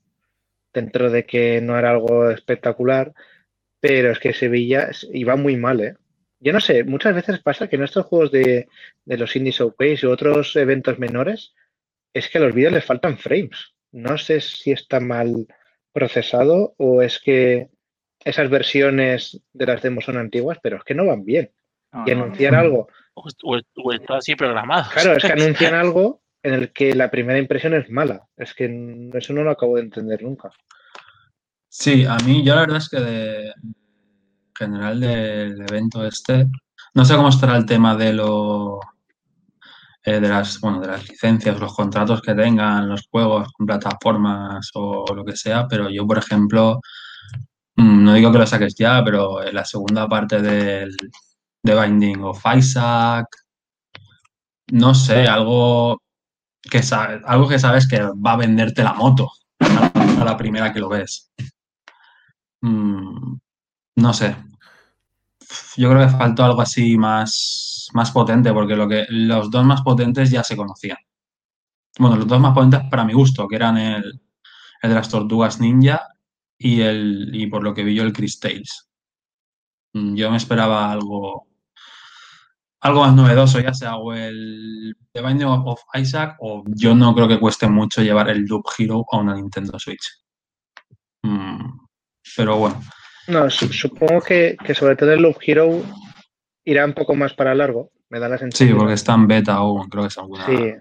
dentro 0.72 1.11
de 1.11 1.26
que 1.26 1.61
no 1.61 1.78
era 1.78 1.90
algo 1.90 2.30
espectacular, 2.30 3.12
pero 3.80 4.11
es 4.12 4.18
que 4.18 4.33
se 4.33 4.48
veía, 4.48 4.90
iba 5.12 5.37
muy 5.37 5.56
mal, 5.56 5.80
¿eh? 5.80 5.94
Yo 6.42 6.52
no 6.52 6.61
sé, 6.61 6.85
muchas 6.85 7.14
veces 7.14 7.40
pasa 7.40 7.68
que 7.68 7.76
en 7.76 7.83
estos 7.85 8.06
juegos 8.06 8.30
de, 8.33 8.68
de 9.04 9.16
los 9.18 9.35
Indie 9.37 9.52
Showcase 9.52 9.98
y 10.02 10.06
otros 10.06 10.56
eventos 10.56 10.98
menores, 10.98 11.54
es 12.14 12.28
que 12.30 12.38
a 12.38 12.40
los 12.40 12.54
vídeos 12.54 12.72
les 12.72 12.85
faltan 12.85 13.18
frames. 13.18 13.74
No 13.92 14.16
sé 14.16 14.40
si 14.40 14.70
está 14.72 15.00
mal 15.00 15.46
procesado 15.92 16.74
o 16.78 17.02
es 17.02 17.18
que 17.20 17.68
esas 18.24 18.48
versiones 18.48 19.40
de 19.52 19.66
las 19.66 19.83
demos 19.83 20.04
son 20.04 20.16
antiguas, 20.16 20.59
pero 20.62 20.76
es 20.78 20.85
que 20.85 20.94
no 20.94 21.06
van 21.06 21.24
bien. 21.24 21.50
No, 21.92 22.04
Y 22.06 22.14
no, 22.14 22.22
anunciar 22.22 22.52
no. 22.52 22.59
algo. 22.59 22.88
O, 23.14 23.24
o- 23.44 23.61
o 23.85 23.92
está 23.92 24.16
así 24.18 24.35
programado. 24.37 24.90
Claro, 24.92 25.16
es 25.16 25.24
que 25.24 25.33
anuncian 25.33 25.74
algo 25.74 26.22
en 26.42 26.55
el 26.55 26.72
que 26.72 26.94
la 26.94 27.11
primera 27.11 27.38
impresión 27.38 27.74
es 27.74 27.90
mala. 27.90 28.26
Es 28.37 28.55
que 28.55 29.11
eso 29.14 29.33
no 29.33 29.42
lo 29.42 29.50
acabo 29.50 29.76
de 29.76 29.83
entender 29.83 30.22
nunca. 30.22 30.50
Sí, 31.68 32.05
a 32.05 32.16
mí, 32.18 32.44
yo 32.44 32.55
la 32.55 32.62
verdad 32.62 32.79
es 32.79 32.88
que 32.88 33.00
de 33.00 33.48
en 33.48 33.74
general 34.57 35.00
del 35.00 35.61
evento 35.62 36.05
este, 36.05 36.46
no 36.94 37.05
sé 37.05 37.16
cómo 37.16 37.29
estará 37.29 37.57
el 37.57 37.64
tema 37.64 37.96
de 37.96 38.12
lo 38.12 38.81
eh, 40.03 40.18
de 40.18 40.29
las, 40.29 40.61
bueno, 40.61 40.81
de 40.81 40.88
las 40.88 41.09
licencias, 41.09 41.61
los 41.61 41.74
contratos 41.74 42.22
que 42.22 42.35
tengan 42.35 42.88
los 42.88 43.07
juegos 43.11 43.53
con 43.53 43.66
plataformas 43.66 44.70
o 44.74 45.05
lo 45.14 45.24
que 45.24 45.37
sea, 45.37 45.68
pero 45.68 45.90
yo, 45.90 46.07
por 46.07 46.18
ejemplo, 46.18 46.81
mm, 47.76 48.05
no 48.05 48.14
digo 48.14 48.33
que 48.33 48.38
lo 48.38 48.46
saques 48.46 48.74
ya, 48.76 49.03
pero 49.05 49.42
en 49.44 49.55
la 49.55 49.64
segunda 49.64 50.09
parte 50.09 50.40
del 50.42 50.96
de 51.62 51.74
Binding 51.81 52.22
of 52.24 52.42
Isaac, 52.57 53.26
no 54.72 54.94
sé, 54.94 55.26
algo 55.26 56.00
que 56.62 56.81
algo 57.27 57.49
que 57.49 57.59
sabes 57.59 57.88
que 57.88 58.01
va 58.03 58.33
a 58.33 58.37
venderte 58.37 58.83
la 58.83 58.94
moto 58.94 59.31
a 59.61 59.68
la, 59.68 59.87
a 60.23 60.25
la 60.25 60.37
primera 60.37 60.73
que 60.73 60.81
lo 60.81 60.88
ves. 60.88 61.31
Mm, 62.62 63.38
no 63.96 64.12
sé. 64.14 64.37
Yo 65.77 65.90
creo 65.90 66.07
que 66.07 66.16
faltó 66.16 66.44
algo 66.44 66.61
así 66.61 66.96
más, 66.99 67.88
más 67.94 68.11
potente, 68.11 68.53
porque 68.53 68.77
lo 68.77 68.88
que, 68.88 69.07
los 69.09 69.51
dos 69.51 69.64
más 69.64 69.83
potentes 69.83 70.31
ya 70.31 70.44
se 70.44 70.57
conocían. 70.57 70.99
Bueno, 71.99 72.16
los 72.16 72.27
dos 72.27 72.40
más 72.40 72.53
potentes 72.55 72.81
para 72.90 73.05
mi 73.05 73.12
gusto, 73.12 73.46
que 73.46 73.57
eran 73.57 73.77
el, 73.79 74.20
el 74.83 74.90
de 74.90 74.94
las 74.96 75.09
tortugas 75.11 75.61
ninja 75.61 76.09
y 76.59 76.83
el, 76.83 77.31
y 77.35 77.46
por 77.49 77.62
lo 77.64 77.75
que 77.75 77.85
vi 77.85 77.94
yo, 77.94 78.05
el 78.05 78.12
Chris 78.12 78.40
Tales. 78.40 78.88
Mm, 79.94 80.14
Yo 80.16 80.31
me 80.31 80.37
esperaba 80.37 80.90
algo, 80.90 81.46
algo 82.81 83.01
más 83.01 83.14
novedoso, 83.14 83.61
ya 83.61 83.75
sea 83.75 83.97
o 83.97 84.12
el 84.14 84.97
The 85.12 85.21
Binding 85.23 85.47
of 85.49 85.81
Isaac, 85.95 86.37
o 86.40 86.64
yo 86.69 86.95
no 86.95 87.14
creo 87.14 87.29
que 87.29 87.38
cueste 87.38 87.66
mucho 87.69 88.03
llevar 88.03 88.29
el 88.31 88.45
Loop 88.47 88.64
Hero 88.79 89.05
a 89.11 89.19
una 89.19 89.35
Nintendo 89.35 89.79
Switch. 89.79 90.07
Mm, 91.23 91.79
pero 92.37 92.57
bueno. 92.57 92.81
No, 93.29 93.51
su- 93.51 93.73
supongo 93.73 94.21
que, 94.21 94.57
que 94.64 94.75
sobre 94.75 94.97
todo 94.97 95.12
el 95.12 95.23
Love 95.23 95.38
Hero 95.47 95.83
irá 96.64 96.85
un 96.85 96.95
poco 96.95 97.14
más 97.14 97.35
para 97.35 97.55
largo. 97.55 97.90
Me 98.09 98.19
da 98.19 98.29
la 98.29 98.38
Sí, 98.38 98.45
sensación. 98.45 98.79
porque 98.79 98.95
está 98.95 99.14
en 99.14 99.29
beta 99.29 99.55
aún, 99.55 99.88
creo 99.88 100.05
que 100.05 100.09
es 100.09 100.19
alguna. 100.19 100.47
Sí. 100.47 100.73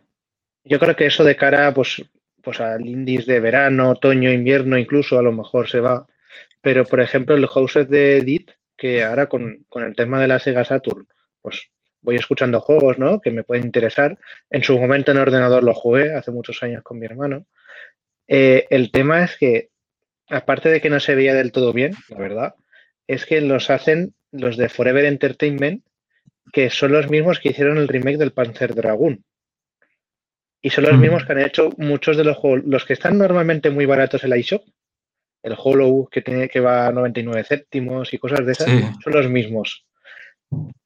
Yo 0.64 0.80
creo 0.80 0.96
que 0.96 1.06
eso 1.06 1.24
de 1.24 1.36
cara 1.36 1.74
pues, 1.74 2.02
pues 2.42 2.60
al 2.60 2.86
indies 2.88 3.26
de 3.26 3.40
verano, 3.40 3.90
otoño, 3.92 4.32
invierno, 4.32 4.78
incluso 4.78 5.20
a 5.20 5.22
lo 5.22 5.32
mejor 5.32 5.70
se 5.70 5.80
va. 5.80 6.08
Pero, 6.62 6.86
por 6.86 7.02
ejemplo, 7.02 7.36
el 7.36 7.46
Houses 7.48 7.90
de 7.90 8.18
Edith, 8.18 8.52
que 8.76 9.04
ahora 9.04 9.28
con, 9.28 9.66
con 9.70 9.84
el 9.84 9.96
tema 9.96 10.20
de 10.20 10.28
la 10.28 10.40
Sega 10.40 10.66
Saturn, 10.66 11.08
pues 11.42 11.70
voy 12.02 12.16
escuchando 12.16 12.62
juegos, 12.62 12.98
¿no? 12.98 13.20
Que 13.22 13.32
me 13.32 13.44
pueden 13.44 13.66
interesar. 13.66 14.18
En 14.50 14.64
su 14.64 14.78
momento 14.80 15.12
en 15.12 15.18
ordenador 15.18 15.64
lo 15.64 15.74
jugué 15.74 16.14
hace 16.14 16.32
muchos 16.32 16.62
años 16.64 16.84
con 16.84 17.00
mi 17.00 17.06
hermano. 17.06 17.46
Eh, 18.28 18.68
el 18.70 18.92
tema 18.92 19.24
es 19.24 19.38
que, 19.38 19.70
aparte 20.30 20.70
de 20.70 20.82
que 20.82 20.90
no 20.90 21.00
se 21.00 21.16
veía 21.16 21.34
del 21.34 21.52
todo 21.52 21.74
bien, 21.74 21.94
la 22.10 22.18
verdad, 22.18 22.56
es 23.08 23.26
que 23.26 23.42
los 23.42 23.70
hacen 23.70 24.14
los 24.32 24.56
de 24.58 24.70
Forever 24.70 25.06
Entertainment, 25.06 25.84
que 26.54 26.70
son 26.70 26.92
los 26.92 27.10
mismos 27.10 27.40
que 27.40 27.50
hicieron 27.50 27.78
el 27.78 27.88
remake 27.88 28.18
del 28.18 28.32
Panzer 28.32 28.76
Dragoon. 28.76 29.24
Y 30.62 30.70
son 30.72 30.84
los 30.86 30.98
Mm. 30.98 31.02
mismos 31.02 31.26
que 31.26 31.32
han 31.34 31.40
hecho 31.40 31.70
muchos 31.78 32.18
de 32.18 32.24
los 32.24 32.38
juegos, 32.38 32.62
los 32.66 32.86
que 32.86 32.94
están 32.94 33.18
normalmente 33.18 33.70
muy 33.70 33.86
baratos 33.86 34.24
en 34.24 34.30
la 34.32 34.36
eShop, 34.38 34.64
el 35.42 35.56
Hollow 35.58 36.08
que 36.12 36.22
tiene 36.22 36.50
que 36.50 36.60
va 36.60 36.88
a 36.88 36.92
99 36.92 37.44
céntimos 37.46 38.14
y 38.14 38.18
cosas 38.18 38.46
de 38.46 38.52
esas, 38.52 38.68
Sí. 38.70 38.82
son 39.04 39.14
los 39.14 39.30
mismos. 39.30 39.86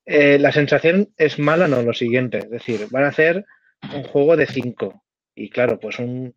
Eh, 0.06 0.38
la 0.38 0.52
sensación 0.52 1.10
es 1.18 1.40
mala, 1.40 1.68
no, 1.68 1.82
lo 1.82 1.94
siguiente, 1.94 2.40
es 2.40 2.50
decir, 2.50 2.88
van 2.92 3.06
a 3.06 3.10
hacer 3.10 3.46
un 3.94 4.04
juego 4.04 4.36
de 4.36 4.48
5 4.48 5.04
y 5.36 5.50
claro, 5.50 5.80
pues 5.80 6.00
un 6.00 6.36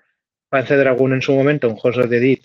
Panzer 0.49 0.79
Dragoon 0.79 1.15
en 1.15 1.23
su 1.23 1.35
momento, 1.35 1.69
un 1.69 1.79
House 1.79 1.99
of 1.99 2.09
the 2.09 2.41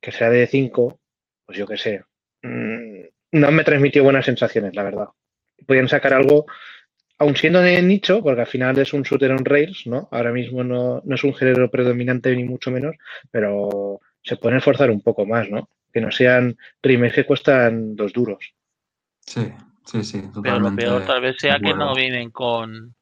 que 0.00 0.12
sea 0.12 0.28
de 0.28 0.46
5, 0.46 1.00
pues 1.46 1.58
yo 1.58 1.66
qué 1.66 1.78
sé, 1.78 2.04
mm, 2.42 3.06
no 3.32 3.52
me 3.52 3.64
transmitió 3.64 4.04
buenas 4.04 4.26
sensaciones, 4.26 4.74
la 4.74 4.82
verdad. 4.82 5.06
Podían 5.66 5.88
sacar 5.88 6.12
algo, 6.12 6.46
aun 7.18 7.34
siendo 7.36 7.60
de 7.60 7.80
nicho, 7.82 8.22
porque 8.22 8.42
al 8.42 8.46
final 8.46 8.78
es 8.78 8.92
un 8.92 9.02
shooter 9.02 9.32
on 9.32 9.44
rails, 9.44 9.86
¿no? 9.86 10.08
Ahora 10.12 10.32
mismo 10.32 10.62
no, 10.62 11.02
no 11.04 11.14
es 11.14 11.24
un 11.24 11.34
género 11.34 11.70
predominante 11.70 12.34
ni 12.36 12.44
mucho 12.44 12.70
menos, 12.70 12.96
pero 13.30 14.00
se 14.22 14.36
pueden 14.36 14.58
esforzar 14.58 14.90
un 14.90 15.00
poco 15.00 15.24
más, 15.24 15.48
¿no? 15.48 15.70
Que 15.92 16.00
no 16.00 16.10
sean 16.10 16.56
remakes 16.82 17.14
que 17.14 17.26
cuestan 17.26 17.96
dos 17.96 18.12
duros. 18.12 18.54
Sí, 19.20 19.50
sí, 19.86 20.04
sí, 20.04 20.22
Pero 20.42 20.60
lo 20.60 20.76
peor 20.76 21.04
tal 21.06 21.20
vez 21.22 21.36
sea 21.38 21.58
que 21.58 21.72
no 21.72 21.94
vienen 21.94 22.30
con 22.30 22.94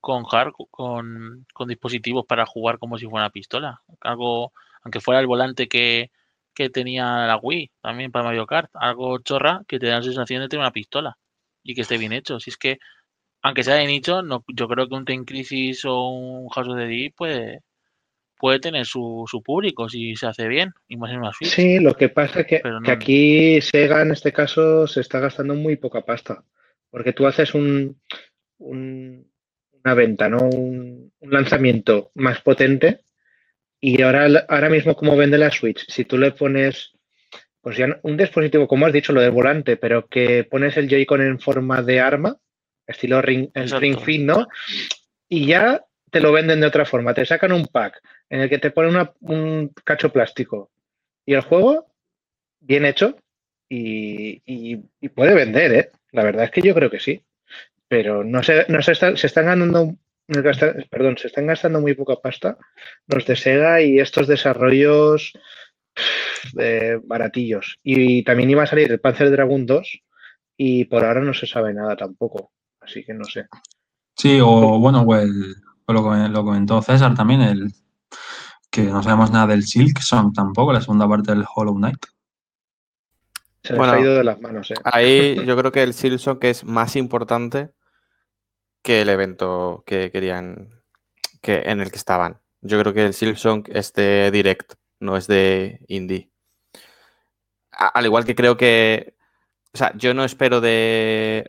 con 0.00 0.24
hard, 0.30 0.52
con, 0.70 1.46
con 1.52 1.68
dispositivos 1.68 2.24
para 2.26 2.46
jugar 2.46 2.78
como 2.78 2.98
si 2.98 3.06
fuera 3.06 3.26
una 3.26 3.30
pistola. 3.30 3.82
Algo, 4.00 4.52
aunque 4.82 5.00
fuera 5.00 5.20
el 5.20 5.26
volante 5.26 5.68
que, 5.68 6.10
que 6.54 6.70
tenía 6.70 7.26
la 7.26 7.36
Wii, 7.36 7.70
también 7.80 8.10
para 8.10 8.24
Mario 8.24 8.46
Kart, 8.46 8.70
algo 8.74 9.18
chorra 9.18 9.62
que 9.66 9.78
te 9.78 9.86
da 9.86 9.96
la 9.98 10.02
sensación 10.02 10.40
de 10.40 10.48
tener 10.48 10.62
una 10.62 10.72
pistola 10.72 11.18
y 11.62 11.74
que 11.74 11.82
esté 11.82 11.98
bien 11.98 12.12
hecho. 12.12 12.40
Si 12.40 12.50
es 12.50 12.56
que, 12.56 12.78
aunque 13.42 13.64
sea 13.64 13.74
de 13.74 13.86
nicho, 13.86 14.22
no, 14.22 14.44
yo 14.48 14.68
creo 14.68 14.88
que 14.88 14.94
un 14.94 15.04
Ten 15.04 15.24
Crisis 15.24 15.84
o 15.84 16.08
un 16.08 16.48
House 16.48 16.68
of 16.68 16.76
the 16.76 16.86
Dead 16.86 17.12
puede, 17.16 17.62
puede 18.38 18.60
tener 18.60 18.86
su, 18.86 19.24
su 19.30 19.42
público 19.42 19.88
si 19.88 20.14
se 20.16 20.26
hace 20.26 20.48
bien, 20.48 20.72
y 20.88 20.96
más 20.96 21.10
en 21.10 21.18
una 21.18 21.32
Switch. 21.32 21.50
Sí, 21.50 21.78
lo 21.80 21.94
que 21.96 22.08
pasa 22.08 22.40
es 22.40 22.46
que, 22.46 22.60
Pero 22.62 22.80
no- 22.80 22.84
que 22.86 22.90
aquí 22.92 23.60
Sega 23.60 24.02
en 24.02 24.12
este 24.12 24.32
caso 24.32 24.86
se 24.86 25.00
está 25.00 25.18
gastando 25.20 25.54
muy 25.54 25.76
poca 25.76 26.02
pasta. 26.02 26.42
Porque 26.90 27.12
tú 27.12 27.26
haces 27.26 27.54
un, 27.54 28.00
un- 28.58 29.30
una 29.84 29.94
venta, 29.94 30.28
¿no? 30.28 30.38
Un, 30.38 31.12
un 31.20 31.30
lanzamiento 31.32 32.10
más 32.14 32.40
potente. 32.40 33.00
Y 33.80 34.02
ahora, 34.02 34.44
ahora 34.48 34.68
mismo, 34.70 34.96
como 34.96 35.16
vende 35.16 35.38
la 35.38 35.50
Switch, 35.50 35.84
si 35.88 36.04
tú 36.04 36.18
le 36.18 36.32
pones, 36.32 36.92
pues 37.60 37.76
ya 37.76 37.98
un 38.02 38.16
dispositivo, 38.16 38.66
como 38.66 38.86
has 38.86 38.92
dicho, 38.92 39.12
lo 39.12 39.20
del 39.20 39.30
volante, 39.30 39.76
pero 39.76 40.06
que 40.08 40.44
pones 40.44 40.76
el 40.76 40.88
Joy-Con 40.88 41.22
en 41.22 41.38
forma 41.38 41.82
de 41.82 42.00
arma, 42.00 42.36
estilo 42.86 43.20
Ring, 43.22 43.50
el 43.54 43.62
Exacto. 43.64 43.80
Ring 43.80 43.98
Fit, 44.00 44.22
¿no? 44.22 44.48
Y 45.28 45.46
ya 45.46 45.84
te 46.10 46.20
lo 46.20 46.32
venden 46.32 46.60
de 46.60 46.66
otra 46.66 46.86
forma. 46.86 47.12
Te 47.14 47.26
sacan 47.26 47.52
un 47.52 47.66
pack 47.66 48.00
en 48.30 48.40
el 48.40 48.48
que 48.48 48.58
te 48.58 48.70
ponen 48.70 48.92
una- 48.94 49.12
un 49.20 49.72
cacho 49.84 50.12
plástico 50.12 50.70
y 51.26 51.34
el 51.34 51.40
juego 51.42 51.86
bien 52.60 52.84
hecho 52.84 53.16
y, 53.68 54.42
y- 54.46 55.08
puede 55.10 55.34
vender, 55.34 55.72
¿eh? 55.72 55.90
La 56.12 56.24
verdad 56.24 56.44
es 56.44 56.50
que 56.50 56.62
yo 56.62 56.74
creo 56.74 56.90
que 56.90 57.00
sí. 57.00 57.22
Pero 57.88 58.22
no 58.24 58.42
se, 58.42 58.66
no 58.68 58.82
se, 58.82 58.92
están, 58.92 59.16
se 59.16 59.26
están 59.26 59.46
ganando, 59.46 59.94
perdón, 60.90 61.16
se 61.16 61.28
están 61.28 61.46
gastando 61.46 61.80
muy 61.80 61.94
poca 61.94 62.16
pasta 62.16 62.58
los 63.06 63.24
de 63.26 63.34
Sega 63.36 63.80
y 63.80 63.98
estos 63.98 64.26
desarrollos 64.26 65.32
baratillos. 67.04 67.78
Y 67.82 68.22
también 68.24 68.50
iba 68.50 68.62
a 68.62 68.66
salir 68.66 68.90
el 68.90 69.00
Panzer 69.00 69.30
Dragoon 69.30 69.66
2 69.66 70.00
y 70.56 70.84
por 70.84 71.04
ahora 71.04 71.20
no 71.20 71.32
se 71.34 71.46
sabe 71.46 71.72
nada 71.74 71.96
tampoco. 71.96 72.52
Así 72.80 73.04
que 73.04 73.14
no 73.14 73.24
sé. 73.24 73.46
Sí, 74.16 74.38
o 74.42 74.78
bueno, 74.78 75.04
o 75.06 75.92
lo 75.92 76.44
comentó 76.44 76.82
César 76.82 77.14
también, 77.14 77.40
el 77.42 77.68
que 78.70 78.82
no 78.82 79.02
sabemos 79.02 79.30
nada 79.30 79.48
del 79.48 79.64
Silk 79.64 80.00
Song 80.00 80.32
tampoco, 80.34 80.72
la 80.72 80.80
segunda 80.80 81.08
parte 81.08 81.32
del 81.34 81.44
Hollow 81.54 81.74
Knight. 81.74 82.04
Se 83.62 83.74
Bueno. 83.74 83.92
ha 83.94 84.00
ido 84.00 84.14
de 84.14 84.24
las 84.24 84.40
manos, 84.40 84.70
¿eh? 84.70 84.74
Ahí 84.84 85.34
yo 85.46 85.56
creo 85.56 85.72
que 85.72 85.82
el 85.82 85.94
Silson 85.94 86.38
que 86.38 86.50
es 86.50 86.64
más 86.64 86.96
importante 86.96 87.70
que 88.82 89.02
el 89.02 89.08
evento 89.08 89.82
que 89.86 90.10
querían, 90.10 90.70
que 91.42 91.62
en 91.66 91.80
el 91.80 91.90
que 91.90 91.96
estaban. 91.98 92.40
Yo 92.60 92.78
creo 92.80 92.92
que 92.94 93.06
el 93.06 93.14
Silson 93.14 93.64
es 93.68 93.92
de 93.92 94.30
Direct, 94.30 94.74
no 95.00 95.16
es 95.16 95.26
de 95.26 95.80
Indie. 95.88 96.30
A- 97.72 97.88
al 97.88 98.06
igual 98.06 98.24
que 98.24 98.34
creo 98.34 98.56
que, 98.56 99.14
o 99.72 99.76
sea, 99.78 99.92
yo 99.96 100.14
no 100.14 100.24
espero 100.24 100.60
de, 100.60 101.48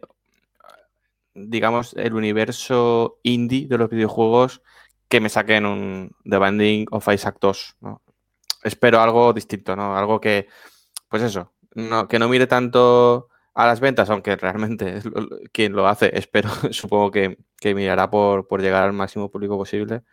digamos, 1.34 1.94
el 1.94 2.14
universo 2.14 3.20
indie 3.24 3.68
de 3.68 3.78
los 3.78 3.90
videojuegos 3.90 4.62
que 5.10 5.20
me 5.20 5.30
saquen 5.30 5.66
un 5.66 6.12
The 6.24 6.40
Binding 6.40 6.88
of 6.92 7.08
Isaac 7.12 7.38
2, 7.42 7.78
¿no? 7.82 8.02
Espero 8.64 9.02
algo 9.02 9.34
distinto, 9.34 9.76
¿no? 9.76 9.98
Algo 9.98 10.22
que, 10.22 10.48
pues 11.10 11.24
eso, 11.24 11.54
no, 11.74 12.08
que 12.08 12.20
no 12.20 12.30
mire 12.30 12.48
tanto 12.48 13.30
a 13.56 13.66
las 13.66 13.80
ventas, 13.80 14.10
aunque 14.10 14.36
realmente 14.36 15.02
quien 15.52 15.74
lo 15.74 15.88
hace, 15.88 16.18
espero, 16.18 16.50
supongo 16.72 17.12
que, 17.12 17.38
que 17.58 17.74
mirará 17.76 18.10
por, 18.10 18.48
por 18.48 18.62
llegar 18.62 18.84
al 18.84 18.94
máximo 18.94 19.32
público 19.32 19.58
posible. 19.58 20.04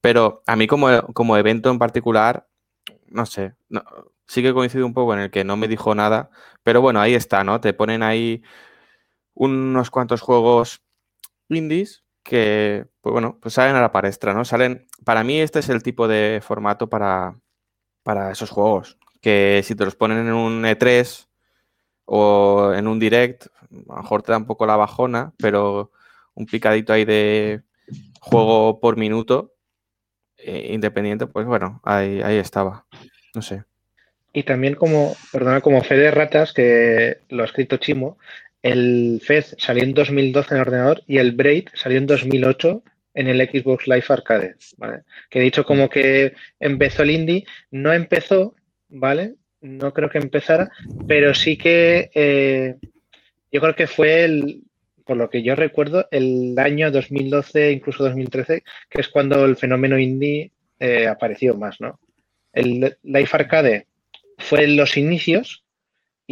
Pero 0.00 0.42
a 0.46 0.56
mí 0.56 0.66
como, 0.66 0.88
como 1.14 1.36
evento 1.36 1.70
en 1.70 1.78
particular, 1.78 2.48
no 3.08 3.26
sé, 3.26 3.54
sí 4.26 4.42
que 4.42 4.54
coincido 4.54 4.86
un 4.86 4.94
poco 4.94 5.14
en 5.14 5.20
el 5.20 5.30
que 5.30 5.44
no 5.44 5.56
me 5.56 5.68
dijo 5.68 5.94
nada, 5.94 6.30
pero 6.62 6.80
bueno, 6.80 7.00
ahí 7.00 7.14
está, 7.14 7.44
¿no? 7.44 7.60
Te 7.60 7.74
ponen 7.74 8.02
ahí 8.02 8.42
unos 9.34 9.90
cuantos 9.90 10.20
juegos 10.20 10.82
indies 11.48 12.01
que, 12.22 12.86
pues 13.00 13.12
bueno, 13.12 13.38
pues 13.40 13.54
salen 13.54 13.76
a 13.76 13.80
la 13.80 13.92
palestra, 13.92 14.34
¿no? 14.34 14.44
Salen, 14.44 14.86
para 15.04 15.24
mí 15.24 15.40
este 15.40 15.58
es 15.58 15.68
el 15.68 15.82
tipo 15.82 16.08
de 16.08 16.40
formato 16.42 16.88
para, 16.88 17.36
para 18.02 18.30
esos 18.30 18.50
juegos, 18.50 18.98
que 19.20 19.62
si 19.64 19.74
te 19.74 19.84
los 19.84 19.96
ponen 19.96 20.18
en 20.18 20.32
un 20.32 20.64
E3 20.64 21.26
o 22.04 22.72
en 22.74 22.88
un 22.88 22.98
direct, 22.98 23.46
a 23.46 23.96
lo 23.96 24.02
mejor 24.02 24.22
te 24.22 24.32
da 24.32 24.38
un 24.38 24.46
poco 24.46 24.66
la 24.66 24.76
bajona, 24.76 25.32
pero 25.38 25.90
un 26.34 26.46
picadito 26.46 26.92
ahí 26.92 27.04
de 27.04 27.62
juego 28.20 28.80
por 28.80 28.96
minuto 28.96 29.52
eh, 30.38 30.70
independiente, 30.72 31.26
pues 31.26 31.46
bueno, 31.46 31.80
ahí, 31.84 32.20
ahí 32.22 32.36
estaba. 32.36 32.86
No 33.34 33.42
sé. 33.42 33.64
Y 34.32 34.44
también 34.44 34.74
como, 34.74 35.14
perdona, 35.30 35.60
como 35.60 35.82
fe 35.82 35.96
de 35.96 36.10
ratas, 36.10 36.52
que 36.52 37.18
lo 37.28 37.42
ha 37.42 37.46
escrito 37.46 37.76
Chimo, 37.76 38.18
el 38.62 39.20
Fez 39.24 39.54
salió 39.58 39.82
en 39.82 39.94
2012 39.94 40.54
en 40.54 40.60
ordenador 40.60 41.02
y 41.06 41.18
el 41.18 41.32
Braid 41.32 41.68
salió 41.74 41.98
en 41.98 42.06
2008 42.06 42.82
en 43.14 43.28
el 43.28 43.40
Xbox 43.40 43.86
Live 43.86 44.04
Arcade. 44.08 44.54
Que 45.28 45.38
he 45.40 45.42
dicho 45.42 45.64
como 45.64 45.88
que 45.88 46.34
empezó 46.60 47.02
el 47.02 47.10
indie, 47.10 47.44
no 47.70 47.92
empezó, 47.92 48.54
¿vale? 48.88 49.34
No 49.60 49.92
creo 49.92 50.10
que 50.10 50.18
empezara, 50.18 50.70
pero 51.06 51.34
sí 51.34 51.56
que 51.56 52.10
eh, 52.14 52.76
yo 53.50 53.60
creo 53.60 53.76
que 53.76 53.86
fue 53.86 54.24
el, 54.24 54.62
por 55.04 55.16
lo 55.16 55.28
que 55.28 55.42
yo 55.42 55.54
recuerdo, 55.54 56.08
el 56.10 56.54
año 56.58 56.90
2012, 56.90 57.72
incluso 57.72 58.04
2013, 58.04 58.62
que 58.88 59.00
es 59.00 59.08
cuando 59.08 59.44
el 59.44 59.56
fenómeno 59.56 59.98
indie 59.98 60.52
eh, 60.78 61.06
apareció 61.06 61.54
más, 61.54 61.80
¿no? 61.80 62.00
El 62.52 62.96
Live 63.02 63.28
Arcade 63.32 63.86
fue 64.38 64.64
en 64.64 64.76
los 64.76 64.96
inicios 64.96 65.61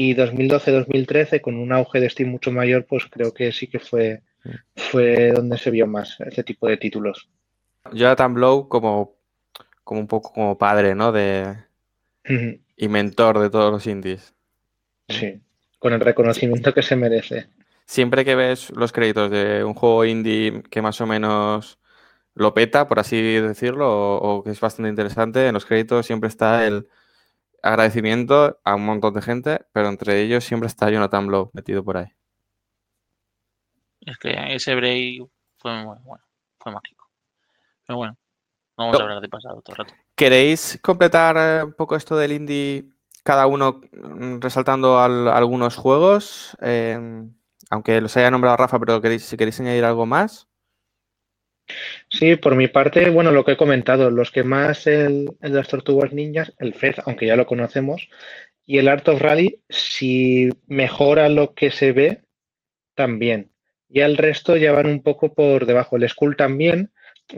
y 0.02 0.14
2012-2013, 0.14 1.42
con 1.42 1.56
un 1.56 1.74
auge 1.74 2.00
de 2.00 2.08
Steam 2.08 2.30
mucho 2.30 2.50
mayor, 2.50 2.86
pues 2.86 3.04
creo 3.10 3.34
que 3.34 3.52
sí 3.52 3.66
que 3.66 3.78
fue, 3.78 4.22
fue 4.74 5.30
donde 5.32 5.58
se 5.58 5.70
vio 5.70 5.86
más 5.86 6.18
ese 6.20 6.42
tipo 6.42 6.66
de 6.66 6.78
títulos. 6.78 7.28
Jonathan 7.92 8.32
Blow 8.32 8.66
como, 8.66 9.18
como 9.84 10.00
un 10.00 10.06
poco 10.06 10.32
como 10.32 10.56
padre, 10.56 10.94
¿no? 10.94 11.12
De, 11.12 11.54
y 12.78 12.88
mentor 12.88 13.40
de 13.40 13.50
todos 13.50 13.70
los 13.70 13.86
indies. 13.86 14.32
Sí, 15.06 15.38
con 15.78 15.92
el 15.92 16.00
reconocimiento 16.00 16.72
que 16.72 16.80
se 16.80 16.96
merece. 16.96 17.48
Siempre 17.84 18.24
que 18.24 18.36
ves 18.36 18.70
los 18.70 18.92
créditos 18.92 19.30
de 19.30 19.64
un 19.64 19.74
juego 19.74 20.06
indie 20.06 20.62
que 20.70 20.80
más 20.80 20.98
o 21.02 21.06
menos 21.06 21.78
lo 22.32 22.54
peta, 22.54 22.88
por 22.88 23.00
así 23.00 23.20
decirlo, 23.34 24.16
o, 24.16 24.38
o 24.38 24.44
que 24.44 24.52
es 24.52 24.60
bastante 24.60 24.88
interesante, 24.88 25.46
en 25.46 25.52
los 25.52 25.66
créditos 25.66 26.06
siempre 26.06 26.28
está 26.28 26.66
el 26.66 26.88
agradecimiento 27.62 28.58
a 28.64 28.74
un 28.74 28.84
montón 28.86 29.14
de 29.14 29.22
gente, 29.22 29.60
pero 29.72 29.88
entre 29.88 30.20
ellos 30.22 30.44
siempre 30.44 30.66
está 30.66 30.90
Jonathan 30.90 31.26
Blow 31.26 31.50
metido 31.52 31.84
por 31.84 31.96
ahí. 31.96 32.08
Es 34.00 34.16
que 34.18 34.54
ese 34.54 34.74
break 34.74 35.28
fue 35.58 35.72
muy 35.84 35.96
bueno, 36.02 36.24
fue 36.58 36.72
mágico. 36.72 37.08
Pero 37.86 37.98
bueno, 37.98 38.12
no 38.78 38.84
vamos 38.84 38.98
a 39.00 39.02
hablar 39.02 39.20
de 39.20 39.28
pasado 39.28 39.60
todo 39.62 39.74
el 39.74 39.78
rato. 39.78 39.94
¿Queréis 40.14 40.78
completar 40.82 41.36
eh, 41.38 41.64
un 41.64 41.72
poco 41.74 41.96
esto 41.96 42.16
del 42.16 42.32
indie, 42.32 42.86
cada 43.22 43.46
uno 43.46 43.80
mm, 43.92 44.40
resaltando 44.40 44.98
al- 45.00 45.28
algunos 45.28 45.76
juegos? 45.76 46.56
Eh, 46.62 46.98
aunque 47.70 48.00
los 48.00 48.16
haya 48.16 48.30
nombrado 48.30 48.56
Rafa, 48.56 48.78
pero 48.78 49.00
queréis, 49.00 49.24
si 49.24 49.36
queréis 49.36 49.60
añadir 49.60 49.84
algo 49.84 50.06
más. 50.06 50.48
Sí, 52.08 52.36
por 52.36 52.56
mi 52.56 52.68
parte, 52.68 53.08
bueno, 53.10 53.30
lo 53.30 53.44
que 53.44 53.52
he 53.52 53.56
comentado, 53.56 54.10
los 54.10 54.30
que 54.30 54.42
más 54.42 54.86
el, 54.86 55.30
el 55.40 55.52
de 55.52 55.58
las 55.58 55.68
tortugas 55.68 56.12
ninjas, 56.12 56.52
el 56.58 56.74
Fez, 56.74 56.96
aunque 57.06 57.26
ya 57.26 57.36
lo 57.36 57.46
conocemos, 57.46 58.08
y 58.66 58.78
el 58.78 58.88
Art 58.88 59.08
of 59.08 59.20
Rally, 59.20 59.62
si 59.68 60.48
mejora 60.66 61.28
lo 61.28 61.54
que 61.54 61.70
se 61.70 61.92
ve, 61.92 62.22
también. 62.94 63.50
Ya 63.88 64.06
el 64.06 64.16
resto 64.16 64.56
ya 64.56 64.72
van 64.72 64.86
un 64.86 65.02
poco 65.02 65.34
por 65.34 65.66
debajo. 65.66 65.96
El 65.96 66.08
Skull 66.08 66.36
también, 66.36 66.92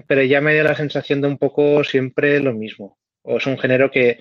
pero 0.06 0.22
ya 0.22 0.40
me 0.40 0.54
da 0.54 0.64
la 0.64 0.74
sensación 0.74 1.20
de 1.20 1.28
un 1.28 1.38
poco 1.38 1.84
siempre 1.84 2.40
lo 2.40 2.52
mismo. 2.52 2.98
O 3.22 3.38
es 3.38 3.46
un 3.46 3.58
género 3.58 3.90
que 3.90 4.18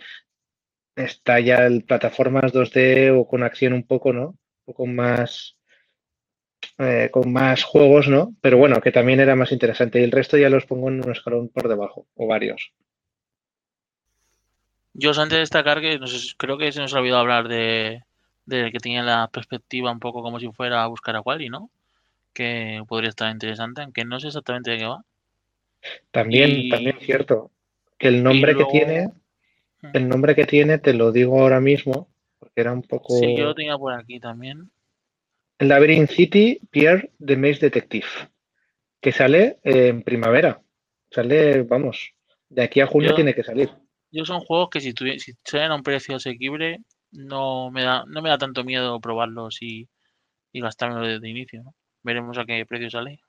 está 0.96 1.40
ya 1.40 1.66
en 1.66 1.82
plataformas 1.82 2.54
2D 2.54 3.12
o 3.18 3.28
con 3.28 3.44
acción 3.44 3.74
un 3.74 3.84
poco, 3.84 4.14
¿no? 4.14 4.28
Un 4.30 4.38
poco 4.66 4.86
más 4.86 5.58
eh, 6.82 7.10
con 7.12 7.32
más 7.32 7.64
juegos, 7.64 8.08
¿no? 8.08 8.34
Pero 8.42 8.58
bueno, 8.58 8.82
que 8.82 8.92
también 8.92 9.20
era 9.20 9.36
más 9.36 9.52
interesante. 9.52 10.00
Y 10.00 10.04
el 10.04 10.12
resto 10.12 10.38
ya 10.38 10.50
los 10.50 10.66
pongo 10.66 10.90
en 10.90 11.04
un 11.04 11.12
escalón 11.12 11.50
por 11.50 11.68
debajo, 11.68 12.06
o 12.16 12.28
varios. 12.28 12.72
Yo 14.94 15.10
antes 15.12 15.30
de 15.30 15.40
destacar 15.40 15.80
que 15.82 16.00
creo 16.38 16.58
que 16.58 16.72
se 16.72 16.80
nos 16.82 16.94
ha 16.94 17.00
olvidado 17.00 17.22
hablar 17.22 17.48
de, 17.48 18.04
de 18.46 18.72
que 18.72 18.80
tenía 18.80 19.04
la 19.04 19.30
perspectiva 19.32 19.92
un 19.92 20.00
poco 20.00 20.22
como 20.22 20.40
si 20.40 20.50
fuera 20.52 20.84
a 20.84 20.88
buscar 20.88 21.16
a 21.16 21.22
Wally, 21.22 21.50
¿no? 21.50 21.70
Que 22.34 22.82
podría 22.88 23.10
estar 23.10 23.32
interesante, 23.32 23.82
aunque 23.82 24.04
no 24.04 24.20
sé 24.20 24.28
exactamente 24.28 24.72
de 24.72 24.78
qué 24.80 24.86
va. 24.86 25.04
También, 26.12 26.50
Y- 26.52 26.70
también 26.70 26.98
cierto. 27.00 27.52
Que 27.98 28.10
el 28.10 28.24
nombre 28.24 28.54
luego- 28.54 28.72
que 28.72 28.80
tiene, 28.80 29.10
el 29.94 30.10
nombre 30.10 30.36
que 30.36 30.46
tiene, 30.46 30.78
te 30.78 30.94
lo 30.94 31.12
digo 31.12 31.40
ahora 31.42 31.60
mismo, 31.62 32.08
porque 32.40 32.62
era 32.62 32.74
un 32.74 32.82
poco. 32.82 33.18
Sí, 33.18 33.36
yo 33.38 33.46
lo 33.46 33.56
tenía 33.56 33.78
por 33.78 33.94
aquí 33.94 34.20
también. 34.20 34.72
El 35.62 35.68
Labyrinth 35.68 36.10
City, 36.10 36.60
Pierre 36.72 37.12
the 37.24 37.38
Maze 37.38 37.60
Detective, 37.60 38.08
que 39.00 39.12
sale 39.12 39.60
en 39.64 40.02
primavera. 40.02 40.60
Sale, 41.12 41.62
vamos, 41.62 42.16
de 42.50 42.64
aquí 42.64 42.82
a 42.82 42.88
junio 42.88 43.10
Yo- 43.10 43.16
tiene 43.16 43.36
que 43.36 43.44
salir. 43.44 43.70
Yo 44.10 44.26
son 44.26 44.40
juegos 44.40 44.70
que 44.72 44.82
si, 44.82 44.92
si 45.20 45.34
salen 45.44 45.70
a 45.72 45.76
un 45.76 45.84
precio 45.84 46.16
asequible, 46.16 46.80
no 47.12 47.70
me 47.70 47.84
da, 47.84 48.04
no 48.08 48.24
me 48.24 48.30
da 48.30 48.40
tanto 48.40 48.64
miedo 48.64 49.00
probarlos 49.00 49.62
y, 49.62 49.88
y 50.52 50.62
gastármelo 50.62 51.06
desde 51.06 51.30
inicio, 51.30 51.62
¿no? 51.62 51.76
Veremos 52.02 52.40
a 52.40 52.46
qué 52.46 52.66
precio 52.66 52.90
sale. 52.90 53.20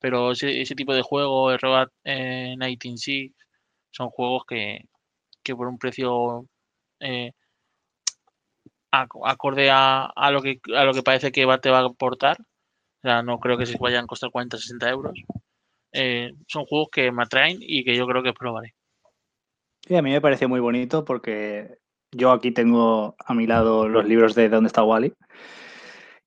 Pero 0.00 0.32
ese, 0.32 0.60
ese 0.60 0.74
tipo 0.74 0.94
de 0.96 1.02
juego, 1.02 1.52
el 1.52 1.60
Road 1.60 1.90
eh, 2.02 2.56
196, 2.58 3.32
son 3.92 4.10
juegos 4.10 4.42
que, 4.48 4.80
que 5.44 5.54
por 5.54 5.68
un 5.68 5.78
precio 5.78 6.48
eh, 6.98 7.30
acorde 8.90 9.70
a, 9.70 10.06
a 10.06 10.30
lo 10.30 10.42
que 10.42 10.60
a 10.74 10.84
lo 10.84 10.94
que 10.94 11.02
parece 11.02 11.32
que 11.32 11.44
va, 11.44 11.58
te 11.60 11.70
va 11.70 11.80
a 11.80 11.86
aportar, 11.86 12.38
o 12.40 13.02
sea, 13.02 13.22
no 13.22 13.38
creo 13.40 13.58
que 13.58 13.66
se 13.66 13.78
vayan 13.78 14.04
a 14.04 14.08
costar 14.08 14.30
40 14.30 14.58
60 14.58 14.90
euros. 14.90 15.14
eh, 15.92 16.32
son 16.48 16.66
juegos 16.66 16.88
que 16.92 17.12
me 17.12 17.24
atraen 17.24 17.58
y 17.62 17.84
que 17.84 17.96
yo 17.96 18.06
creo 18.08 18.22
que 18.22 18.32
probaré. 18.34 18.74
Sí, 19.86 19.94
a 19.96 20.02
mí 20.02 20.10
me 20.10 20.20
parece 20.20 20.46
muy 20.46 20.60
bonito 20.60 21.04
porque 21.04 21.78
yo 22.12 22.32
aquí 22.32 22.50
tengo 22.52 23.16
a 23.24 23.34
mi 23.34 23.46
lado 23.46 23.88
los 23.88 24.04
libros 24.06 24.34
de 24.34 24.48
¿Dónde 24.48 24.66
está 24.68 24.82
Wally? 24.84 25.14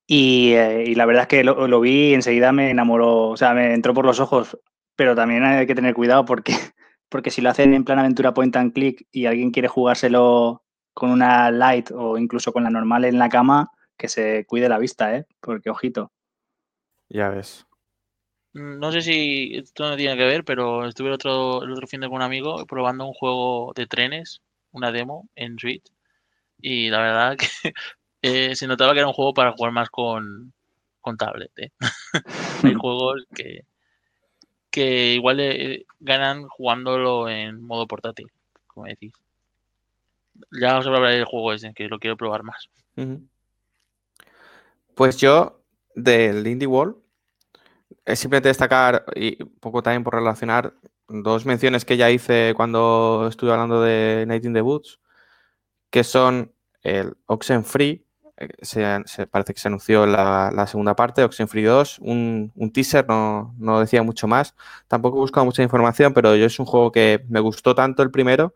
Y, 0.08 0.54
eh, 0.54 0.86
y 0.88 0.95
la 0.95 1.06
verdad 1.06 1.24
es 1.24 1.28
que 1.28 1.43
lo, 1.43 1.67
lo 1.67 1.80
vi 1.82 2.10
y 2.12 2.13
enseguida 2.15 2.52
me 2.52 2.72
enamoró, 2.72 3.30
o 3.30 3.38
sea, 3.38 3.54
me 3.54 3.74
entró 3.74 3.93
por 3.93 4.06
los 4.06 4.19
ojos, 4.19 4.58
pero 4.95 5.15
también 5.15 5.43
hay 5.43 5.67
que 5.67 5.76
tener 5.76 5.93
cuidado 5.93 6.26
porque, 6.26 6.54
porque 7.10 7.32
si 7.32 7.41
lo 7.41 7.50
hacen 7.50 7.74
en 7.74 7.84
plan 7.86 8.00
aventura 8.00 8.34
point 8.34 8.56
and 8.56 8.74
click 8.74 9.06
y 9.12 9.26
alguien 9.28 9.52
quiere 9.52 9.67
jugárselo 9.67 10.63
con 11.00 11.10
una 11.10 11.50
light 11.50 11.90
o 11.92 12.18
incluso 12.18 12.54
con 12.54 12.64
la 12.64 12.70
normal 12.70 13.06
en 13.06 13.18
la 13.18 13.30
cama, 13.30 13.72
que 13.98 14.08
se 14.08 14.46
cuide 14.46 14.70
la 14.70 14.78
vista, 14.78 15.16
¿eh? 15.16 15.26
Porque 15.40 15.72
ojito. 15.72 16.12
Ya 17.10 17.30
ves. 17.30 17.66
No 18.54 18.92
sé 18.92 19.02
si 19.02 19.56
esto 19.56 19.90
no 19.90 19.96
tiene 19.96 20.18
que 20.18 20.26
ver, 20.26 20.44
pero 20.44 20.86
estuve 20.88 21.08
el 21.10 21.14
otro, 21.14 21.64
el 21.64 21.72
otro 21.72 21.88
fin 21.88 22.02
de 22.02 22.08
con 22.08 22.18
un 22.18 22.22
amigo 22.24 22.66
probando 22.66 23.06
un 23.06 23.14
juego 23.14 23.74
de 23.76 23.88
trenes, 23.88 24.42
una 24.72 24.92
demo 24.92 25.30
en 25.36 25.58
Switch, 25.60 25.86
y 26.60 26.90
la 26.90 27.00
verdad 27.00 27.38
que 27.38 27.48
eh, 28.22 28.56
se 28.56 28.68
notaba 28.68 28.94
que 28.94 29.00
era 29.00 29.08
un 29.08 29.14
juego 29.14 29.34
para 29.34 29.52
jugar 29.52 29.72
más 29.72 29.90
con, 29.90 30.54
con 31.00 31.18
tablet. 31.18 31.52
¿eh? 31.58 31.72
Hay 32.64 32.74
juegos 32.80 33.26
que, 33.36 33.66
que 34.72 35.14
igual 35.14 35.40
eh, 35.40 35.86
ganan 36.00 36.48
jugándolo 36.48 37.30
en 37.30 37.62
modo 37.62 37.88
portátil, 37.88 38.32
como 38.68 38.88
decís. 38.88 39.14
Ya 40.60 40.78
os 40.78 40.88
hablaré 40.88 41.15
del 41.15 41.25
juego 41.25 41.54
ese, 41.54 41.73
que 41.73 41.88
lo 41.88 41.99
quiero 41.99 42.17
probar 42.17 42.43
más. 42.43 42.69
Pues 44.95 45.17
yo, 45.17 45.62
del 45.95 46.45
Indie 46.47 46.67
World, 46.67 46.95
es 48.06 48.19
simplemente 48.19 48.49
destacar, 48.49 49.06
y 49.15 49.41
un 49.43 49.56
poco 49.60 49.82
también 49.84 50.04
por 50.04 50.15
relacionar, 50.15 50.73
dos 51.08 51.45
menciones 51.45 51.86
que 51.86 51.97
ya 51.97 52.12
hice 52.12 52.54
cuando 52.56 53.28
estuve 53.30 53.52
hablando 53.52 53.82
de 53.82 54.25
Night 54.28 54.45
in 54.45 54.54
the 54.54 54.62
Woods, 54.62 54.99
que 55.89 56.04
son 56.04 56.54
el 56.84 57.15
Oxenfree, 57.25 58.04
eh, 58.38 58.49
se, 58.62 58.86
se- 59.06 59.28
parece 59.28 59.54
que 59.54 59.60
se 59.60 59.67
anunció 59.67 60.06
la, 60.06 60.65
segunda 60.67 60.95
parte, 60.95 61.23
Oxenfree 61.23 61.65
2, 61.65 61.99
un, 61.99 62.52
un 62.56 62.71
teaser, 62.71 63.08
no, 63.08 63.56
no 63.58 63.80
decía 63.80 64.04
mucho 64.04 64.28
más. 64.28 64.56
Tampoco 64.88 65.17
he 65.17 65.21
buscado 65.21 65.45
mucha 65.45 65.63
información, 65.63 66.13
pero 66.13 66.36
yo 66.36 66.45
es 66.45 66.60
un 66.60 66.65
juego 66.65 66.91
que 66.91 67.25
me 67.30 67.39
gustó 67.39 67.75
tanto 67.75 68.04
el 68.04 68.12
primero 68.12 68.54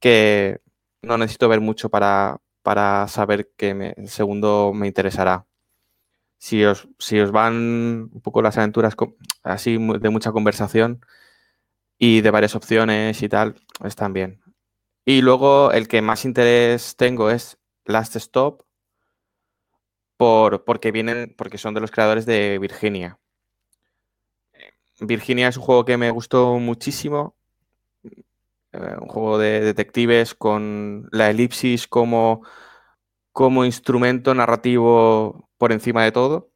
que 0.00 0.60
no 1.06 1.18
necesito 1.18 1.48
ver 1.48 1.60
mucho 1.60 1.88
para, 1.90 2.38
para 2.62 3.08
saber 3.08 3.50
que 3.56 3.94
el 3.96 4.08
segundo 4.08 4.72
me 4.74 4.86
interesará. 4.88 5.46
Si 6.38 6.64
os, 6.64 6.88
si 6.98 7.18
os 7.20 7.32
van 7.32 8.10
un 8.12 8.20
poco 8.22 8.42
las 8.42 8.58
aventuras 8.58 8.94
así 9.42 9.78
de 9.78 10.10
mucha 10.10 10.32
conversación 10.32 11.00
y 11.98 12.20
de 12.20 12.30
varias 12.30 12.54
opciones 12.54 13.22
y 13.22 13.28
tal, 13.28 13.56
están 13.84 14.12
bien. 14.12 14.42
Y 15.04 15.22
luego 15.22 15.72
el 15.72 15.88
que 15.88 16.02
más 16.02 16.24
interés 16.24 16.96
tengo 16.96 17.30
es 17.30 17.58
Last 17.84 18.16
Stop, 18.16 18.64
por, 20.16 20.64
porque 20.64 20.92
vienen, 20.92 21.34
porque 21.36 21.58
son 21.58 21.74
de 21.74 21.80
los 21.80 21.90
creadores 21.90 22.26
de 22.26 22.58
Virginia. 22.58 23.18
Virginia 25.00 25.48
es 25.48 25.56
un 25.56 25.62
juego 25.62 25.84
que 25.84 25.96
me 25.96 26.10
gustó 26.10 26.58
muchísimo. 26.58 27.35
Eh, 28.76 28.96
un 29.00 29.08
juego 29.08 29.38
de 29.38 29.60
detectives 29.60 30.34
con 30.34 31.08
la 31.12 31.30
elipsis 31.30 31.86
como, 31.88 32.42
como 33.32 33.64
instrumento 33.64 34.34
narrativo 34.34 35.48
por 35.58 35.72
encima 35.72 36.04
de 36.04 36.12
todo. 36.12 36.52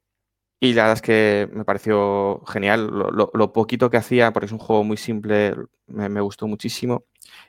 Y 0.59 0.73
la 0.73 0.83
verdad 0.83 0.97
es 0.97 1.01
que 1.01 1.49
me 1.53 1.65
pareció 1.65 2.43
genial. 2.45 2.87
Lo, 2.87 3.53
poquito 3.53 3.89
que 3.89 3.97
hacía, 3.97 4.31
porque 4.31 4.45
es 4.45 4.51
un 4.51 4.59
juego 4.59 4.83
muy 4.83 4.97
simple, 4.97 5.55
me, 5.87 6.21
gustó 6.21 6.47
muchísimo. 6.47 7.05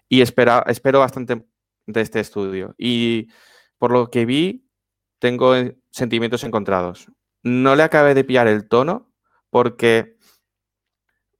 Y 0.08 0.22
espero 0.22 0.64
bastante 0.98 1.44
de 1.86 2.00
este 2.00 2.20
estudio. 2.20 2.74
Y 2.78 3.28
por 3.78 3.92
lo 3.92 4.10
que 4.10 4.24
vi, 4.24 4.66
tengo 5.18 5.54
sentimientos 5.90 6.44
encontrados. 6.44 7.08
No 7.42 7.76
le 7.76 7.82
acabé 7.82 8.14
de 8.14 8.24
pillar 8.24 8.48
el 8.48 8.66
tono, 8.68 9.12
porque 9.50 10.16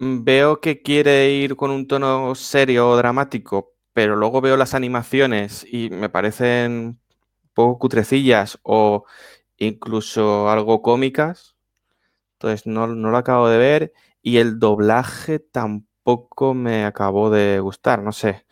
veo 0.02 0.60
que 0.60 0.82
quiere 0.82 1.30
ir 1.30 1.56
con 1.56 1.70
un 1.70 1.86
tono 1.86 2.34
serio 2.34 2.90
o 2.90 2.96
dramático, 2.96 3.74
pero 3.92 4.16
luego 4.16 4.40
veo 4.40 4.56
las 4.56 4.74
animaciones 4.74 5.64
y 5.70 5.90
me 5.90 6.08
parecen 6.08 6.98
poco 7.54 7.78
cutrecillas 7.78 8.58
o 8.64 9.04
incluso 9.58 10.50
algo 10.50 10.82
cómicas. 10.82 11.56
Entonces 12.34 12.66
no, 12.66 12.86
lo 12.88 13.16
acabo 13.16 13.48
de 13.48 13.58
ver 13.58 13.92
y 14.22 14.38
el 14.38 14.58
doblaje 14.58 15.38
tampoco 15.38 16.54
me 16.54 16.84
acabó 16.84 17.30
de 17.30 17.60
gustar, 17.60 18.02
no 18.02 18.12
sé. 18.12 18.44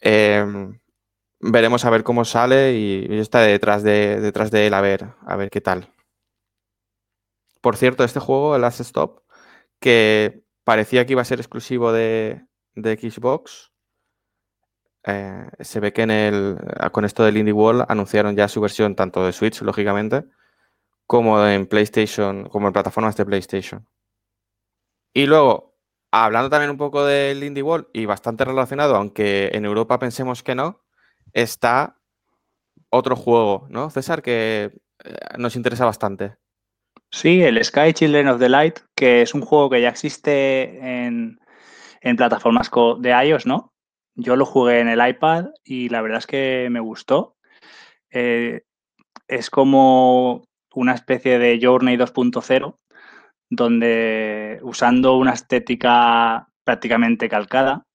Em, 0.00 0.80
veremos 1.40 1.84
a 1.84 1.90
ver 1.90 2.04
cómo 2.04 2.24
sale 2.24 2.74
y 2.74 3.08
yo 3.08 3.22
estaré 3.22 3.52
detrás 3.52 3.82
de, 3.84 4.20
detrás 4.20 4.50
de 4.50 4.66
él 4.68 4.74
a 4.74 4.80
ver, 4.80 5.14
a 5.26 5.36
ver 5.36 5.50
qué 5.50 5.60
tal. 5.60 5.92
Por 7.60 7.76
cierto, 7.76 8.04
este 8.04 8.20
juego, 8.20 8.56
el 8.56 8.62
Last 8.62 8.80
Stop, 8.80 9.22
que 9.80 10.43
parecía 10.64 11.06
que 11.06 11.12
iba 11.12 11.22
a 11.22 11.26
ser 11.26 11.38
exclusivo 11.40 11.92
de, 11.92 12.46
Xbox, 12.74 13.72
eh, 15.06 15.46
se 15.60 15.80
ve 15.80 15.92
que 15.92 16.02
en 16.02 16.10
el, 16.10 16.58
con 16.90 17.04
esto 17.04 17.22
del 17.24 17.36
Indie 17.36 17.54
anunciaron 17.88 18.34
ya 18.34 18.48
su 18.48 18.60
versión 18.60 18.96
tanto 18.96 19.24
de 19.24 19.32
Switch, 19.32 19.60
lógicamente, 19.62 20.24
como 21.06 21.46
en 21.46 21.66
PlayStation, 21.66 22.48
como 22.48 22.66
en 22.66 22.72
plataformas 22.72 23.16
de 23.16 23.26
PlayStation. 23.26 23.86
Y 25.12 25.26
luego, 25.26 25.76
hablando 26.10 26.50
también 26.50 26.70
un 26.70 26.78
poco 26.78 27.04
del 27.04 27.44
Indie 27.44 27.64
y 27.92 28.06
bastante 28.06 28.44
relacionado, 28.44 28.96
aunque 28.96 29.50
en 29.52 29.64
Europa 29.64 29.98
pensemos 29.98 30.42
que 30.42 30.54
no, 30.54 30.84
está 31.32 32.00
otro 32.90 33.16
juego, 33.16 33.66
¿no, 33.70 33.90
César? 33.90 34.22
Que 34.22 34.72
eh, 35.04 35.18
nos 35.38 35.56
interesa 35.56 35.84
bastante. 35.84 36.36
Sí, 37.14 37.44
el 37.44 37.64
Sky 37.64 37.92
Children 37.92 38.26
of 38.26 38.40
the 38.40 38.48
Light, 38.48 38.80
que 38.96 39.22
es 39.22 39.34
un 39.34 39.42
juego 39.42 39.70
que 39.70 39.80
ya 39.80 39.88
existe 39.88 40.80
en, 41.06 41.38
plataformas 42.16 42.68
de 42.98 43.10
iOS, 43.10 43.46
¿no? 43.46 43.72
Yo 44.16 44.34
lo 44.34 44.44
jugué 44.44 44.80
en 44.80 44.88
el 44.88 45.08
iPad 45.08 45.46
y 45.62 45.90
la 45.90 46.02
verdad 46.02 46.18
es 46.18 46.26
que 46.26 46.66
me 46.72 46.80
gustó. 46.80 47.36
Eh, 48.10 48.62
es 49.28 49.48
como 49.48 50.42
una 50.74 50.94
especie 50.94 51.38
de 51.38 51.60
Journey 51.62 51.96
2.0, 51.96 52.78
donde 53.48 54.58
usando 54.62 55.16
una 55.16 55.34
estética 55.34 56.48
prácticamente 56.64 57.28
calcada, 57.28 57.86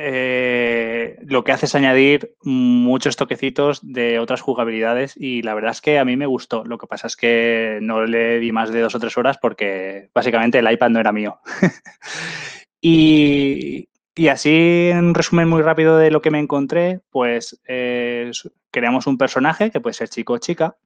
eh, 0.00 1.16
lo 1.26 1.42
que 1.42 1.50
hace 1.50 1.66
es 1.66 1.74
añadir 1.74 2.36
muchos 2.44 3.16
toquecitos 3.16 3.80
de 3.82 4.20
otras 4.20 4.40
jugabilidades 4.40 5.14
y 5.16 5.42
la 5.42 5.54
verdad 5.54 5.72
es 5.72 5.80
que 5.80 5.98
a 5.98 6.04
mí 6.04 6.16
me 6.16 6.26
gustó. 6.26 6.64
Lo 6.64 6.78
que 6.78 6.86
pasa 6.86 7.08
es 7.08 7.16
que 7.16 7.80
no 7.82 8.06
le 8.06 8.38
di 8.38 8.52
más 8.52 8.70
de 8.70 8.80
dos 8.80 8.94
o 8.94 9.00
tres 9.00 9.18
horas 9.18 9.38
porque 9.42 10.08
básicamente 10.14 10.60
el 10.60 10.70
iPad 10.70 10.90
no 10.90 11.00
era 11.00 11.10
mío. 11.10 11.40
y, 12.80 13.88
así, 14.30 14.90
en 14.92 15.14
resumen 15.14 15.48
muy 15.48 15.62
rápido 15.62 15.98
de 15.98 16.12
lo 16.12 16.22
que 16.22 16.30
me 16.30 16.38
encontré, 16.38 17.00
pues 17.10 17.60
eh, 17.66 18.30
creamos 18.70 19.08
un 19.08 19.18
personaje 19.18 19.72
que 19.72 19.80
puede 19.80 19.94
ser 19.94 20.08
chico 20.08 20.34
o 20.34 20.38
chica 20.38 20.76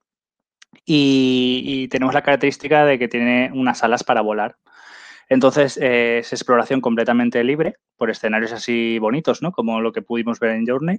y, 0.86 1.86
tenemos 1.88 2.14
la 2.14 2.22
característica 2.22 2.86
de 2.86 2.98
que 2.98 3.08
tiene 3.08 3.50
unas 3.52 3.84
alas 3.84 4.04
para 4.04 4.22
volar. 4.22 4.56
Entonces, 5.32 5.78
eh, 5.78 6.18
es 6.18 6.30
exploración 6.34 6.82
completamente 6.82 7.42
libre 7.42 7.76
por 7.96 8.10
escenarios 8.10 8.52
así 8.52 8.98
bonitos, 8.98 9.40
¿no? 9.40 9.50
Como 9.50 9.80
lo 9.80 9.90
que 9.90 10.02
pudimos 10.02 10.38
ver 10.38 10.50
en 10.50 10.66
Journey. 10.66 10.98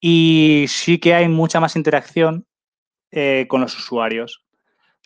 Y 0.00 0.64
sí 0.68 0.98
que 0.98 1.12
hay 1.12 1.28
mucha 1.28 1.60
más 1.60 1.76
interacción 1.76 2.46
eh, 3.10 3.44
con 3.50 3.60
los 3.60 3.76
usuarios. 3.76 4.46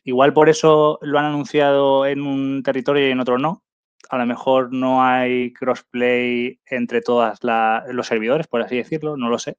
Igual 0.04 0.32
por 0.32 0.48
eso 0.48 1.00
lo 1.02 1.18
han 1.18 1.24
anunciado 1.24 2.06
en 2.06 2.22
un 2.22 2.62
territorio 2.62 3.08
y 3.08 3.10
en 3.10 3.18
otro 3.18 3.38
no. 3.38 3.64
A 4.08 4.18
lo 4.18 4.26
mejor 4.26 4.72
no 4.72 5.02
hay 5.02 5.52
crossplay 5.52 6.60
entre 6.66 7.00
todos 7.00 7.40
los 7.88 8.06
servidores, 8.06 8.46
por 8.46 8.62
así 8.62 8.76
decirlo, 8.76 9.16
no 9.16 9.28
lo 9.28 9.40
sé. 9.40 9.56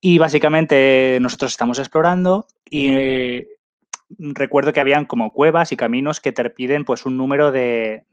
Y 0.00 0.16
básicamente 0.16 1.18
nosotros 1.20 1.52
estamos 1.52 1.78
explorando 1.78 2.46
y 2.64 3.44
recuerdo 4.18 4.72
que 4.72 4.80
habían 4.80 5.06
como 5.06 5.32
cuevas 5.32 5.72
y 5.72 5.76
caminos 5.76 6.20
que 6.20 6.32
te 6.32 6.48
piden 6.50 6.84
pues 6.84 7.06
un 7.06 7.16
número 7.16 7.52
de, 7.52 8.04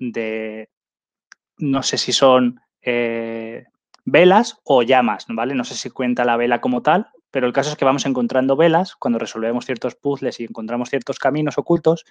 no 1.57 1.83
sé 1.83 1.97
si 1.97 2.11
son 2.13 2.61
eh, 2.81 3.65
velas 4.05 4.59
o 4.63 4.83
llamas, 4.83 5.25
¿vale? 5.29 5.55
No 5.55 5.63
sé 5.63 5.75
si 5.75 5.89
cuenta 5.89 6.25
la 6.25 6.37
vela 6.37 6.61
como 6.61 6.81
tal, 6.81 7.07
pero 7.31 7.47
el 7.47 7.53
caso 7.53 7.69
es 7.69 7.75
que 7.75 7.85
vamos 7.85 8.05
encontrando 8.05 8.55
velas, 8.55 8.95
cuando 8.95 9.19
resolvemos 9.19 9.65
ciertos 9.65 9.95
puzzles 9.95 10.39
y 10.39 10.43
encontramos 10.43 10.89
ciertos 10.89 11.19
caminos 11.19 11.57
ocultos, 11.57 12.05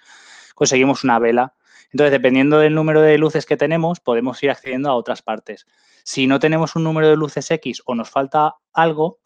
conseguimos 0.55 1.03
una 1.03 1.19
vela. 1.19 1.53
Entonces, 1.91 2.11
dependiendo 2.11 2.59
del 2.59 2.73
número 2.73 3.01
de 3.01 3.17
luces 3.17 3.45
que 3.45 3.57
tenemos, 3.57 3.99
podemos 3.99 4.41
ir 4.43 4.49
accediendo 4.49 4.89
a 4.89 4.95
otras 4.95 5.21
partes. 5.21 5.67
Si 6.03 6.25
no 6.25 6.39
tenemos 6.39 6.75
un 6.75 6.83
número 6.83 7.09
de 7.09 7.17
luces 7.17 7.51
X 7.51 7.83
o 7.85 7.95
nos 7.95 8.09
falta 8.09 8.55
algo, 8.73 9.19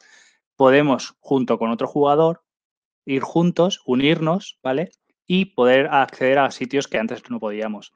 podemos, 0.55 1.15
junto 1.19 1.57
con 1.57 1.69
otro 1.69 1.87
jugador, 1.87 2.44
ir 3.05 3.21
juntos, 3.21 3.81
unirnos, 3.85 4.59
¿vale? 4.63 4.91
Y 5.27 5.45
poder 5.45 5.87
acceder 5.87 6.39
a 6.39 6.51
sitios 6.51 6.87
que 6.87 6.97
antes 6.97 7.29
no 7.29 7.39
podíamos. 7.39 7.93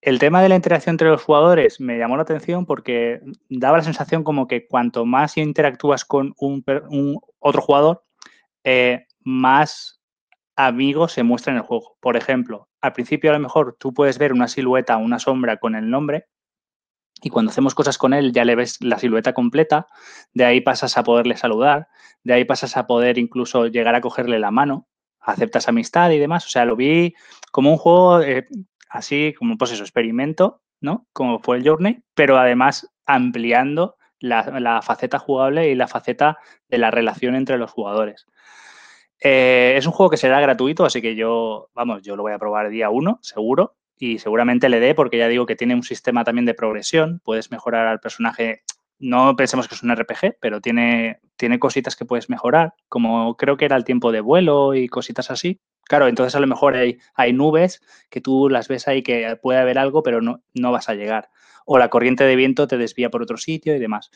El 0.00 0.18
tema 0.18 0.42
de 0.42 0.48
la 0.48 0.56
interacción 0.56 0.94
entre 0.94 1.08
los 1.08 1.22
jugadores 1.22 1.80
me 1.80 1.98
llamó 1.98 2.16
la 2.16 2.22
atención 2.22 2.66
porque 2.66 3.20
daba 3.48 3.78
la 3.78 3.82
sensación 3.82 4.22
como 4.22 4.46
que 4.46 4.66
cuanto 4.66 5.04
más 5.04 5.36
interactúas 5.36 6.04
con 6.04 6.34
un, 6.38 7.20
otro 7.40 7.62
jugador, 7.62 8.04
eh, 8.62 9.06
más 9.20 10.00
amigos 10.54 11.12
se 11.12 11.22
muestra 11.22 11.52
en 11.52 11.58
el 11.58 11.64
juego. 11.64 11.96
Por 12.00 12.16
ejemplo, 12.16 12.68
al 12.80 12.92
principio 12.92 13.30
a 13.30 13.34
lo 13.34 13.40
mejor 13.40 13.76
tú 13.78 13.92
puedes 13.92 14.18
ver 14.18 14.32
una 14.32 14.48
silueta, 14.48 14.96
una 14.96 15.18
sombra 15.18 15.56
con 15.56 15.74
el 15.74 15.90
nombre, 15.90 16.26
y 17.26 17.28
cuando 17.28 17.50
hacemos 17.50 17.74
cosas 17.74 17.98
con 17.98 18.14
él 18.14 18.32
ya 18.32 18.44
le 18.44 18.54
ves 18.54 18.80
la 18.80 19.00
silueta 19.00 19.32
completa, 19.32 19.88
de 20.32 20.44
ahí 20.44 20.60
pasas 20.60 20.96
a 20.96 21.02
poderle 21.02 21.36
saludar, 21.36 21.88
de 22.22 22.34
ahí 22.34 22.44
pasas 22.44 22.76
a 22.76 22.86
poder 22.86 23.18
incluso 23.18 23.66
llegar 23.66 23.96
a 23.96 24.00
cogerle 24.00 24.38
la 24.38 24.52
mano, 24.52 24.86
aceptas 25.18 25.66
amistad 25.66 26.12
y 26.12 26.20
demás. 26.20 26.46
O 26.46 26.48
sea, 26.48 26.64
lo 26.64 26.76
vi 26.76 27.14
como 27.50 27.72
un 27.72 27.78
juego 27.78 28.22
eh, 28.22 28.46
así, 28.88 29.34
como 29.36 29.58
pues 29.58 29.72
eso, 29.72 29.82
experimento, 29.82 30.62
¿no? 30.80 31.08
Como 31.12 31.40
fue 31.40 31.56
el 31.56 31.68
Journey, 31.68 31.98
pero 32.14 32.38
además 32.38 32.88
ampliando 33.06 33.96
la, 34.20 34.80
faceta 34.82 35.18
jugable 35.18 35.68
y 35.68 35.74
la 35.74 35.88
faceta 35.88 36.38
de 36.68 36.78
la 36.78 36.92
relación 36.92 37.34
entre 37.34 37.58
los 37.58 37.72
jugadores. 37.72 38.28
Eh, 39.20 39.74
es 39.76 39.84
un 39.84 39.92
juego 39.92 40.10
que 40.10 40.16
será 40.16 40.40
gratuito, 40.40 40.84
así 40.84 41.02
que 41.02 41.16
yo, 41.16 41.70
vamos, 41.74 42.02
yo 42.02 42.14
lo 42.14 42.22
voy 42.22 42.34
a 42.34 42.38
probar 42.38 42.68
día 42.68 42.88
uno, 42.88 43.18
seguro 43.20 43.74
y 43.98 44.18
seguramente 44.18 44.68
le 44.68 44.80
dé 44.80 44.94
porque 44.94 45.18
ya 45.18 45.28
digo 45.28 45.46
que 45.46 45.56
tiene 45.56 45.74
un 45.74 45.82
sistema 45.82 46.24
también 46.24 46.46
de 46.46 46.54
progresión, 46.54 47.20
puedes 47.24 47.50
mejorar 47.50 47.86
al 47.86 48.00
personaje, 48.00 48.62
no 48.98 49.36
pensemos 49.36 49.68
que 49.68 49.74
es 49.74 49.82
un 49.82 49.94
RPG, 49.94 50.38
pero 50.40 50.60
tiene, 50.60 51.20
tiene 51.36 51.58
cositas 51.58 51.96
que 51.96 52.04
puedes 52.04 52.28
mejorar, 52.28 52.74
como 52.88 53.36
creo 53.36 53.56
que 53.56 53.64
era 53.64 53.76
el 53.76 53.84
tiempo 53.84 54.12
de 54.12 54.20
vuelo 54.20 54.74
y 54.74 54.88
cositas 54.88 55.30
así. 55.30 55.60
Claro, 55.84 56.08
entonces 56.08 56.34
a 56.34 56.40
lo 56.40 56.46
mejor 56.48 56.74
hay, 56.74 56.98
hay 57.14 57.32
nubes 57.32 57.80
que 58.10 58.20
tú 58.20 58.48
las 58.48 58.68
ves 58.68 58.88
ahí 58.88 59.02
que 59.02 59.36
puede 59.40 59.60
haber 59.60 59.78
algo, 59.78 60.02
pero 60.02 60.20
no, 60.20 60.42
no 60.52 60.72
vas 60.72 60.88
a 60.88 60.94
llegar. 60.94 61.30
O 61.64 61.78
la 61.78 61.90
corriente 61.90 62.24
de 62.24 62.36
viento 62.36 62.66
te 62.66 62.76
desvía 62.76 63.10
por 63.10 63.22
otro 63.22 63.36
sitio 63.36 63.74
y 63.74 63.78
demás. 63.78 64.10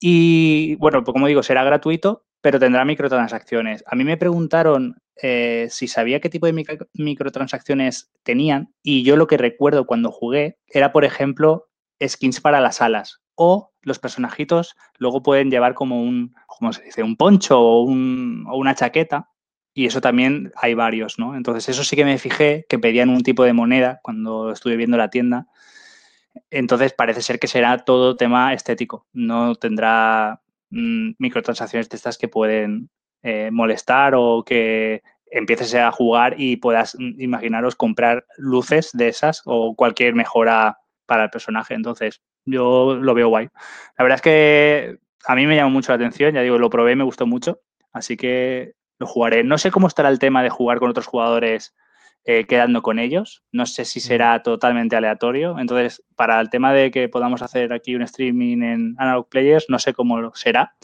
Y 0.00 0.76
bueno, 0.76 1.02
pues 1.02 1.12
como 1.12 1.26
digo, 1.26 1.42
será 1.42 1.64
gratuito, 1.64 2.26
pero 2.40 2.60
tendrá 2.60 2.84
microtransacciones. 2.84 3.82
A 3.86 3.96
mí 3.96 4.04
me 4.04 4.16
preguntaron 4.16 4.96
eh, 5.22 5.68
si 5.70 5.88
sabía 5.88 6.20
qué 6.20 6.28
tipo 6.28 6.46
de 6.46 6.64
microtransacciones 6.94 8.10
tenían 8.22 8.72
y 8.82 9.02
yo 9.02 9.16
lo 9.16 9.26
que 9.26 9.36
recuerdo 9.36 9.86
cuando 9.86 10.10
jugué 10.10 10.58
era, 10.66 10.92
por 10.92 11.04
ejemplo, 11.04 11.68
skins 12.04 12.40
para 12.40 12.60
las 12.60 12.80
alas 12.80 13.20
o 13.34 13.72
los 13.82 13.98
personajitos 13.98 14.76
luego 14.98 15.22
pueden 15.22 15.50
llevar 15.50 15.74
como 15.74 16.02
un, 16.02 16.34
¿cómo 16.46 16.72
se 16.72 16.82
dice? 16.82 17.02
Un 17.02 17.16
poncho 17.16 17.60
o, 17.60 17.84
o 17.84 18.56
una 18.56 18.74
chaqueta 18.74 19.30
y 19.74 19.86
eso 19.86 20.00
también 20.00 20.52
hay 20.56 20.74
varios, 20.74 21.18
¿no? 21.18 21.36
Entonces 21.36 21.68
eso 21.68 21.84
sí 21.84 21.96
que 21.96 22.04
me 22.04 22.18
fijé 22.18 22.66
que 22.68 22.78
pedían 22.78 23.10
un 23.10 23.22
tipo 23.22 23.44
de 23.44 23.52
moneda 23.52 24.00
cuando 24.02 24.52
estuve 24.52 24.76
viendo 24.76 24.96
la 24.96 25.10
tienda. 25.10 25.46
Entonces 26.50 26.92
parece 26.92 27.22
ser 27.22 27.38
que 27.38 27.48
será 27.48 27.78
todo 27.78 28.16
tema 28.16 28.52
estético, 28.54 29.06
no 29.12 29.54
tendrá 29.54 30.42
Mm, 30.70 31.12
microtransacciones 31.18 31.88
de 31.88 31.96
estas 31.96 32.18
que 32.18 32.28
pueden 32.28 32.90
eh, 33.22 33.50
molestar 33.52 34.14
o 34.16 34.44
que 34.44 35.02
empieces 35.30 35.74
a 35.74 35.90
jugar 35.92 36.34
y 36.38 36.56
puedas, 36.56 36.96
mm, 36.98 37.20
imaginaros, 37.20 37.76
comprar 37.76 38.24
luces 38.36 38.90
de 38.92 39.08
esas 39.08 39.42
o 39.44 39.74
cualquier 39.74 40.14
mejora 40.14 40.78
para 41.06 41.24
el 41.24 41.30
personaje. 41.30 41.74
Entonces, 41.74 42.22
yo 42.44 42.96
lo 42.96 43.14
veo 43.14 43.28
guay. 43.28 43.48
La 43.98 44.04
verdad 44.04 44.16
es 44.16 44.22
que 44.22 44.98
a 45.26 45.34
mí 45.34 45.46
me 45.46 45.56
llamó 45.56 45.70
mucho 45.70 45.92
la 45.92 45.96
atención, 45.96 46.34
ya 46.34 46.42
digo, 46.42 46.58
lo 46.58 46.70
probé, 46.70 46.96
me 46.96 47.04
gustó 47.04 47.26
mucho, 47.26 47.60
así 47.92 48.16
que 48.16 48.74
lo 48.98 49.06
jugaré. 49.06 49.44
No 49.44 49.58
sé 49.58 49.70
cómo 49.70 49.86
estará 49.86 50.08
el 50.08 50.18
tema 50.18 50.42
de 50.42 50.50
jugar 50.50 50.78
con 50.78 50.90
otros 50.90 51.06
jugadores 51.06 51.74
eh, 52.24 52.44
quedando 52.46 52.82
con 52.82 52.98
ellos. 52.98 53.42
No 53.52 53.64
sé 53.64 53.84
si 53.84 54.00
será 54.00 54.42
totalmente 54.42 54.96
aleatorio. 54.96 55.58
Entonces, 55.58 56.02
para 56.16 56.40
el 56.40 56.50
tema 56.50 56.72
de 56.72 56.90
que 56.90 57.08
podamos 57.08 57.42
hacer 57.42 57.72
aquí 57.72 57.94
un 57.94 58.02
streaming 58.02 58.62
en 58.62 58.94
Analog 58.98 59.28
Players, 59.28 59.66
no 59.68 59.78
sé 59.78 59.94
cómo 59.94 60.34
será. 60.34 60.74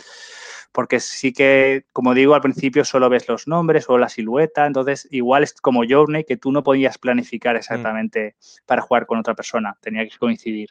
Porque 0.74 0.98
sí 0.98 1.32
que, 1.32 1.84
como 1.92 2.14
digo, 2.14 2.34
al 2.34 2.40
principio 2.40 2.84
solo 2.84 3.08
ves 3.08 3.28
los 3.28 3.46
nombres 3.46 3.88
o 3.88 3.96
la 3.96 4.08
silueta. 4.08 4.66
Entonces, 4.66 5.06
igual 5.12 5.44
es 5.44 5.52
como 5.52 5.84
Journey, 5.88 6.24
que 6.24 6.36
tú 6.36 6.50
no 6.50 6.64
podías 6.64 6.98
planificar 6.98 7.54
exactamente 7.54 8.34
para 8.66 8.82
jugar 8.82 9.06
con 9.06 9.20
otra 9.20 9.34
persona. 9.34 9.78
Tenía 9.80 10.04
que 10.04 10.18
coincidir. 10.18 10.70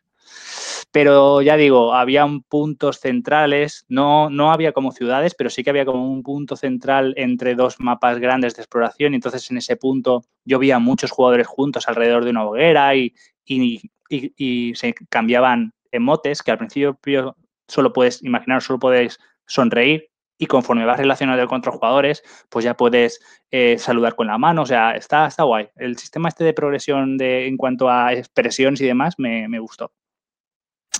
Pero 0.91 1.41
ya 1.41 1.55
digo, 1.55 1.93
había 1.93 2.27
puntos 2.49 2.99
centrales, 2.99 3.85
no, 3.87 4.29
no 4.29 4.51
había 4.51 4.73
como 4.73 4.91
ciudades, 4.91 5.35
pero 5.35 5.49
sí 5.49 5.63
que 5.63 5.69
había 5.69 5.85
como 5.85 6.11
un 6.11 6.21
punto 6.21 6.57
central 6.57 7.13
entre 7.15 7.55
dos 7.55 7.79
mapas 7.79 8.19
grandes 8.19 8.55
de 8.55 8.61
exploración. 8.63 9.13
Y 9.13 9.15
entonces 9.15 9.49
en 9.51 9.57
ese 9.57 9.77
punto 9.77 10.25
yo 10.43 10.59
veía 10.59 10.79
muchos 10.79 11.11
jugadores 11.11 11.47
juntos 11.47 11.87
alrededor 11.87 12.25
de 12.25 12.31
una 12.31 12.45
hoguera 12.45 12.93
y, 12.93 13.15
y, 13.45 14.73
se 14.75 14.93
cambiaban 15.09 15.73
emotes 15.91 16.43
que 16.43 16.51
al 16.51 16.57
principio 16.57 17.37
solo 17.67 17.93
puedes 17.93 18.21
imaginar, 18.21 18.61
solo 18.61 18.79
puedes 18.79 19.19
sonreír 19.45 20.09
y 20.37 20.47
conforme 20.47 20.85
vas 20.85 20.97
relacionado 20.97 21.47
con 21.47 21.59
otros 21.59 21.75
jugadores, 21.75 22.23
pues 22.49 22.65
ya 22.65 22.75
puedes 22.75 23.19
eh, 23.51 23.77
saludar 23.77 24.15
con 24.15 24.27
la 24.27 24.37
mano. 24.37 24.63
O 24.63 24.65
sea, 24.65 24.91
está, 24.91 25.27
está 25.27 25.43
guay. 25.43 25.69
El 25.75 25.97
sistema 25.97 26.29
este 26.29 26.43
de 26.43 26.53
progresión 26.53 27.17
de, 27.17 27.47
en 27.47 27.57
cuanto 27.57 27.89
a 27.89 28.13
expresiones 28.13 28.81
y 28.81 28.85
demás 28.85 29.15
me, 29.17 29.47
me 29.47 29.59
gustó. 29.59 29.93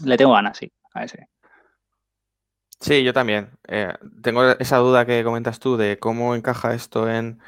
Le 0.05 0.17
tengo 0.17 0.33
ganas, 0.33 0.57
sí, 0.57 0.71
a 0.93 1.03
ese. 1.03 1.27
Sí, 2.79 3.03
yo 3.03 3.13
también. 3.13 3.51
Eh, 3.67 3.93
tengo 4.21 4.43
esa 4.51 4.77
duda 4.77 5.05
que 5.05 5.23
comentas 5.23 5.59
tú 5.59 5.77
de 5.77 5.99
cómo 5.99 6.35
encaja 6.35 6.73
esto 6.73 7.09
en 7.09 7.39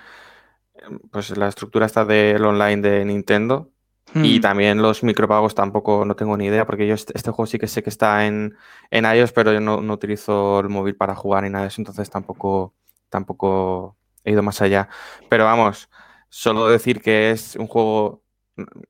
pues 1.11 1.35
la 1.37 1.47
estructura 1.47 1.85
esta 1.85 2.05
del 2.05 2.45
online 2.45 2.81
de 2.81 3.05
Nintendo. 3.05 3.71
Y 4.13 4.37
hmm. 4.37 4.41
también 4.41 4.81
los 4.81 5.03
micropagos 5.03 5.55
tampoco 5.55 6.05
no 6.05 6.15
tengo 6.15 6.37
ni 6.37 6.45
idea, 6.45 6.65
porque 6.65 6.87
yo 6.87 6.93
este, 6.93 7.13
este 7.15 7.31
juego 7.31 7.47
sí 7.47 7.57
que 7.57 7.67
sé 7.67 7.83
que 7.83 7.89
está 7.89 8.25
en, 8.27 8.55
en 8.91 9.05
iOS, 9.05 9.31
pero 9.31 9.51
yo 9.51 9.59
no, 9.59 9.77
utilizo 9.93 10.59
el 10.59 10.69
móvil 10.69 10.95
para 10.95 11.15
jugar 11.15 11.43
ni 11.43 11.49
nada 11.49 11.63
de 11.63 11.69
eso, 11.69 11.81
entonces 11.81 12.09
tampoco, 12.09 12.75
tampoco 13.09 13.97
he 14.23 14.31
ido 14.31 14.43
más 14.43 14.61
allá. 14.61 14.89
Pero 15.29 15.45
vamos, 15.45 15.89
solo 16.29 16.67
decir 16.69 17.01
que 17.01 17.31
es 17.31 17.55
un 17.55 17.67
juego 17.67 18.23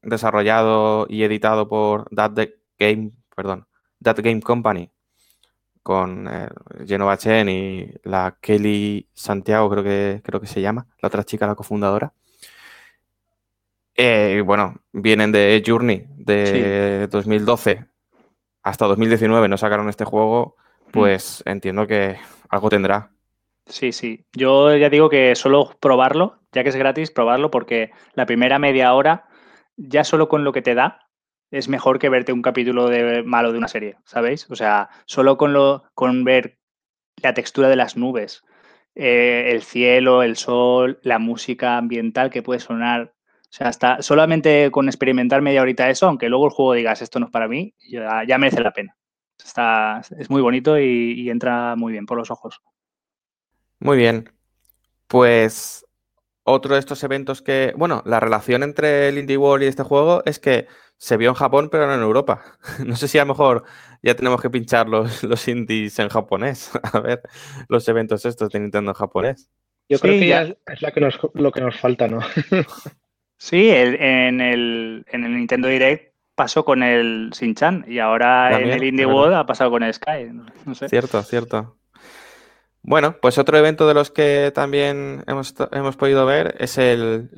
desarrollado 0.01 1.07
y 1.09 1.24
editado 1.24 1.68
por 1.68 2.07
That 2.13 2.38
Game 2.78 3.11
perdón, 3.36 3.68
That 4.01 4.20
Game 4.22 4.41
Company, 4.41 4.91
con 5.84 6.28
eh, 6.28 6.49
Genova 6.88 7.18
Chen 7.18 7.49
y 7.49 7.93
la 8.03 8.38
Kelly 8.41 9.09
Santiago, 9.13 9.70
creo 9.70 9.84
que, 9.84 10.22
creo 10.24 10.41
que 10.41 10.47
se 10.47 10.61
llama, 10.61 10.88
la 11.01 11.07
otra 11.07 11.24
chica, 11.24 11.45
la 11.45 11.55
cofundadora. 11.55 12.13
Eh, 13.96 14.41
bueno, 14.46 14.76
vienen 14.91 15.32
de 15.32 15.64
Journey 15.66 16.06
de 16.18 17.08
2012 17.08 17.86
hasta 18.64 18.86
2019, 18.88 19.48
no 19.48 19.58
sacaron 19.58 19.89
este 19.89 20.06
juego, 20.06 20.58
mm. 20.88 20.91
pues 20.91 21.43
entiendo 21.46 21.88
que 21.88 22.18
algo 22.50 22.70
tendrá. 22.70 23.12
Sí, 23.68 23.91
sí. 23.91 24.26
Yo 24.34 24.76
ya 24.76 24.89
digo 24.89 25.10
que 25.10 25.36
solo 25.36 25.76
probarlo, 25.80 26.39
ya 26.52 26.64
que 26.64 26.70
es 26.70 26.76
gratis, 26.76 27.12
probarlo, 27.12 27.50
porque 27.52 27.91
la 28.14 28.26
primera 28.26 28.60
media 28.60 28.93
hora, 28.93 29.28
ya 29.76 30.04
solo 30.04 30.30
con 30.30 30.43
lo 30.43 30.52
que 30.52 30.62
te 30.62 30.76
da, 30.76 31.08
es 31.52 31.70
mejor 31.70 32.00
que 32.00 32.10
verte 32.10 32.34
un 32.34 32.41
capítulo 32.41 32.89
de 32.89 33.24
malo 33.24 33.52
de 33.52 33.58
una 33.58 33.68
serie, 33.68 33.98
¿sabéis? 34.06 34.50
O 34.52 34.56
sea, 34.56 34.89
solo 35.06 35.38
con, 35.38 35.54
lo, 35.54 35.84
con 35.93 36.24
ver 36.24 36.60
la 37.22 37.34
textura 37.34 37.70
de 37.70 37.76
las 37.76 37.98
nubes, 37.98 38.43
eh, 38.93 39.50
el 39.52 39.64
cielo, 39.64 40.22
el 40.22 40.36
sol, 40.38 41.00
la 41.02 41.20
música 41.20 41.78
ambiental 41.78 42.30
que 42.30 42.43
puede 42.43 42.60
sonar. 42.60 43.14
O 43.56 43.58
sea, 43.58 43.70
hasta 43.70 44.01
solamente 44.01 44.70
con 44.70 44.89
experimentar 44.89 45.41
media 45.41 45.62
horita 45.62 45.89
eso, 45.89 46.08
aunque 46.08 46.28
luego 46.28 46.47
el 46.47 46.51
juego 46.51 46.74
digas 46.74 47.01
esto 47.01 47.22
no 47.22 47.28
es 47.28 47.32
para 47.32 47.47
mí, 47.47 47.74
ya, 47.89 48.38
merece 48.38 48.60
la 48.60 48.74
pena. 48.74 48.97
Está, 49.41 50.01
es 50.20 50.30
muy 50.30 50.41
bonito 50.41 50.78
y, 50.78 51.14
y 51.14 51.30
entra 51.30 51.78
muy 51.78 51.93
bien 51.93 52.06
por 52.06 52.18
los 52.18 52.30
ojos. 52.32 52.60
Muy 53.80 53.95
bien. 53.95 54.30
Pues 55.08 55.86
otro 56.43 56.74
de 56.74 56.82
estos 56.82 57.01
eventos 57.06 57.41
que, 57.41 57.74
bueno, 57.78 58.03
la 58.06 58.20
relación 58.20 58.62
entre 58.62 59.08
el 59.08 59.20
Indie 59.20 59.38
World 59.38 59.64
y 59.64 59.68
este 59.68 59.84
juego 59.84 60.22
es 60.26 60.38
que 60.38 60.68
se 60.97 61.16
vio 61.16 61.30
en 61.30 61.36
Japón, 61.36 61.70
pero 61.72 61.88
no 61.88 61.93
en 61.93 62.01
Europa. 62.01 62.58
No 62.86 62.97
sé 62.97 63.08
si 63.08 63.20
a 63.20 63.24
lo 63.24 63.30
mejor 63.30 63.64
ya 64.03 64.18
tenemos 64.18 64.41
que 64.41 64.49
pinchar 64.49 64.89
los, 64.89 65.24
los 65.24 65.47
indies 65.47 65.97
en 65.99 66.10
japonés. 66.10 66.72
A 66.91 66.99
ver, 66.99 67.22
los 67.70 67.88
eventos 67.88 68.26
estos 68.26 68.49
de 68.49 68.60
Nintendo 68.60 68.91
en 68.91 68.95
japonés. 68.95 69.49
Yo 69.88 69.97
creo 69.97 70.20
que 70.20 70.28
ya 70.28 70.41
es 70.41 70.82
lo 70.82 70.91
que 70.91 70.99
nos, 70.99 71.18
lo 71.36 71.53
que 71.53 71.62
nos 71.62 71.80
falta, 71.80 72.10
¿no? 72.10 72.20
sí, 73.38 73.70
en, 73.70 74.42
el, 74.42 75.06
en 75.12 75.24
el 75.24 75.36
Nintendo 75.36 75.68
Direct 75.68 76.14
pasó 76.36 76.66
con 76.66 76.84
el 76.84 77.32
Shin-Chan 77.32 77.86
y 77.88 78.00
ahora 78.00 78.60
en 78.60 78.70
el 78.70 78.84
Indie 78.84 79.06
World 79.06 79.36
ha 79.36 79.46
pasado 79.46 79.72
con 79.72 79.84
el 79.84 79.94
Sky. 79.94 80.32
No 80.66 80.76
sé. 80.76 80.90
Cierto, 80.90 81.22
cierto. 81.24 81.78
Bueno, 82.82 83.16
pues 83.22 83.38
otro 83.38 83.58
evento 83.58 83.88
de 83.88 83.94
los 83.94 84.12
que 84.12 84.52
también 84.54 85.24
hemos, 85.28 85.56
hemos 85.72 85.96
podido 85.96 86.26
ver 86.26 86.56
es 86.60 86.78
el 86.78 87.30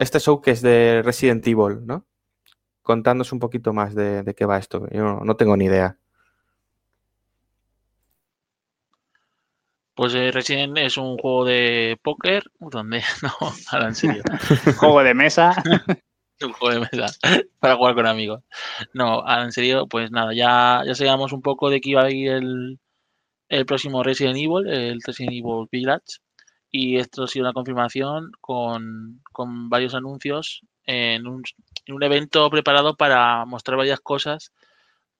este 0.00 0.20
show 0.20 0.40
que 0.40 0.52
es 0.52 0.62
de 0.62 1.02
Resident 1.04 1.46
Evil, 1.46 1.84
¿no? 1.84 2.06
contándonos 2.84 3.32
un 3.32 3.40
poquito 3.40 3.72
más 3.72 3.94
de, 3.94 4.34
qué 4.36 4.44
va 4.44 4.58
esto. 4.58 4.86
Yo 4.92 5.20
no, 5.24 5.36
tengo 5.36 5.56
ni 5.56 5.64
idea. 5.64 5.98
Pues 9.94 10.14
eh, 10.14 10.32
Resident 10.32 10.76
es 10.78 10.96
un 10.96 11.16
juego 11.18 11.44
de 11.44 11.98
póker 12.02 12.44
donde 12.58 13.02
no, 13.22 13.52
ahora 13.70 13.88
en 13.88 13.94
serio. 13.94 14.22
juego 14.78 15.02
de 15.02 15.14
mesa. 15.14 15.54
un 16.42 16.52
juego 16.52 16.74
de 16.74 16.80
mesa 16.80 17.06
para 17.60 17.76
jugar 17.76 17.94
con 17.94 18.06
amigos. 18.06 18.42
No, 18.92 19.20
ahora 19.20 19.44
en 19.44 19.52
serio, 19.52 19.86
pues 19.86 20.10
nada, 20.10 20.34
ya, 20.34 20.82
ya 20.84 20.94
sabíamos 20.94 21.32
un 21.32 21.42
poco 21.42 21.70
de 21.70 21.80
que 21.80 21.90
iba 21.90 22.02
a 22.02 22.10
ir 22.10 22.32
el, 22.32 22.80
el 23.48 23.66
próximo 23.66 24.02
Resident 24.02 24.36
Evil, 24.36 24.68
el 24.68 25.00
Resident 25.02 25.32
Evil 25.32 25.68
Village. 25.70 26.18
Y 26.70 26.96
esto 26.96 27.22
ha 27.22 27.28
sido 27.28 27.44
una 27.44 27.52
confirmación 27.52 28.32
con, 28.40 29.22
con 29.32 29.68
varios 29.70 29.94
anuncios 29.94 30.62
en 30.86 31.26
un, 31.28 31.44
un 31.88 32.02
evento 32.02 32.50
preparado 32.50 32.96
para 32.96 33.44
mostrar 33.44 33.78
varias 33.78 34.00
cosas 34.00 34.52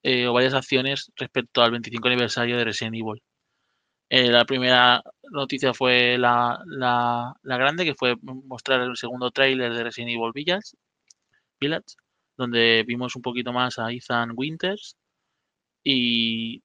eh, 0.03 0.27
o 0.27 0.33
varias 0.33 0.53
acciones 0.53 1.11
respecto 1.15 1.63
al 1.63 1.71
25 1.71 2.07
aniversario 2.09 2.57
de 2.57 2.65
Resident 2.65 2.95
Evil. 2.95 3.23
Eh, 4.09 4.29
la 4.29 4.45
primera 4.45 5.03
noticia 5.31 5.73
fue 5.73 6.17
la, 6.17 6.59
grande, 7.43 7.85
que 7.85 7.95
fue 7.95 8.15
mostrar 8.21 8.81
el 8.81 8.95
segundo 8.97 9.31
tráiler 9.31 9.73
de 9.73 9.83
Resident 9.83 10.11
Evil 10.11 10.31
Village, 10.33 10.77
Village, 11.59 11.95
donde 12.37 12.83
vimos 12.87 13.15
un 13.15 13.21
poquito 13.21 13.53
más 13.53 13.79
a 13.79 13.91
Ethan 13.91 14.33
Winters 14.35 14.97
y 15.83 16.63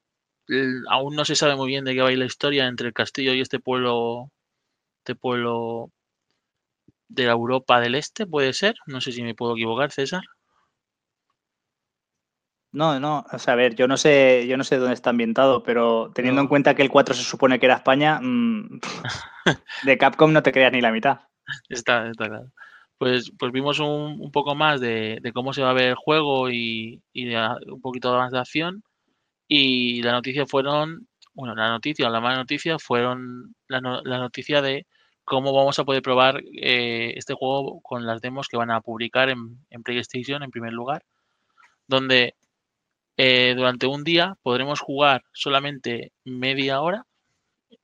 aún 0.88 1.16
no 1.16 1.24
se 1.24 1.36
sabe 1.36 1.56
muy 1.56 1.68
bien 1.68 1.84
de 1.84 1.94
qué 1.94 2.02
va 2.02 2.08
a 2.10 2.12
ir 2.12 2.18
la 2.18 2.26
historia 2.26 2.66
entre 2.66 2.88
el 2.88 2.94
castillo 2.94 3.34
y 3.34 3.40
este 3.40 3.60
pueblo, 3.60 4.30
este 4.98 5.14
pueblo 5.16 5.92
de 7.08 7.26
la 7.26 7.32
Europa 7.32 7.80
del 7.80 7.94
Este, 7.96 8.26
puede 8.26 8.52
ser. 8.52 8.76
No 8.86 9.00
sé 9.00 9.12
si 9.12 9.22
me 9.22 9.34
puedo 9.34 9.54
equivocar, 9.54 9.92
César. 9.92 10.22
No, 12.72 13.00
no, 13.00 13.24
o 13.32 13.38
sea, 13.38 13.54
a 13.54 13.56
ver, 13.56 13.74
yo 13.74 13.88
no 13.88 13.96
sé, 13.96 14.46
yo 14.46 14.56
no 14.56 14.62
sé 14.62 14.76
dónde 14.76 14.94
está 14.94 15.10
ambientado, 15.10 15.62
pero 15.62 16.12
teniendo 16.14 16.40
en 16.40 16.46
cuenta 16.46 16.74
que 16.74 16.82
el 16.82 16.90
4 16.90 17.14
se 17.14 17.24
supone 17.24 17.58
que 17.58 17.66
era 17.66 17.76
España, 17.76 18.20
mm, 18.22 18.80
de 19.84 19.98
Capcom 19.98 20.32
no 20.32 20.42
te 20.42 20.52
creas 20.52 20.72
ni 20.72 20.80
la 20.80 20.92
mitad. 20.92 21.20
Está, 21.68 22.08
está 22.08 22.28
claro. 22.28 22.52
Pues, 22.98 23.32
pues 23.38 23.50
vimos 23.52 23.80
un, 23.80 24.30
poco 24.30 24.54
más 24.54 24.80
de, 24.80 25.20
cómo 25.34 25.52
se 25.52 25.62
va 25.62 25.70
a 25.70 25.74
ver 25.74 25.90
el 25.90 25.94
juego 25.94 26.50
y, 26.50 27.02
un 27.14 27.80
poquito 27.80 28.16
más 28.16 28.30
de 28.30 28.38
acción. 28.38 28.84
Y 29.48 30.02
la 30.02 30.12
noticia 30.12 30.46
fueron, 30.46 31.08
bueno, 31.34 31.54
la 31.54 31.70
noticia, 31.70 32.08
la 32.10 32.20
mala 32.20 32.36
noticia 32.36 32.78
fueron 32.78 33.54
la, 33.68 33.80
la 34.04 34.18
noticia 34.18 34.62
de 34.62 34.86
cómo 35.30 35.52
vamos 35.52 35.78
a 35.78 35.84
poder 35.84 36.02
probar 36.02 36.42
eh, 36.60 37.14
este 37.16 37.34
juego 37.34 37.80
con 37.82 38.04
las 38.04 38.20
demos 38.20 38.48
que 38.48 38.56
van 38.56 38.72
a 38.72 38.80
publicar 38.80 39.28
en, 39.28 39.82
PlayStation 39.84 40.42
en 40.42 40.50
primer 40.50 40.72
lugar, 40.72 41.04
donde 41.86 42.34
eh, 43.22 43.54
durante 43.54 43.86
un 43.86 44.02
día 44.02 44.38
podremos 44.42 44.80
jugar 44.80 45.22
solamente 45.32 46.12
media 46.24 46.80
hora. 46.80 47.06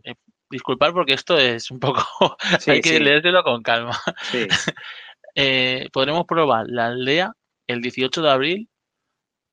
Eh, 0.03 0.15
disculpar 0.49 0.93
porque 0.93 1.13
esto 1.13 1.37
es 1.37 1.71
un 1.71 1.79
poco... 1.79 2.03
hay 2.67 2.81
que 2.81 3.01
leérselo 3.01 3.43
con 3.43 3.63
calma. 3.63 3.99
podremos 5.93 6.25
probar 6.27 6.67
la 6.69 6.87
aldea 6.87 7.35
el 7.67 7.83
18 7.83 8.23
de 8.23 8.31
abril 8.31 8.69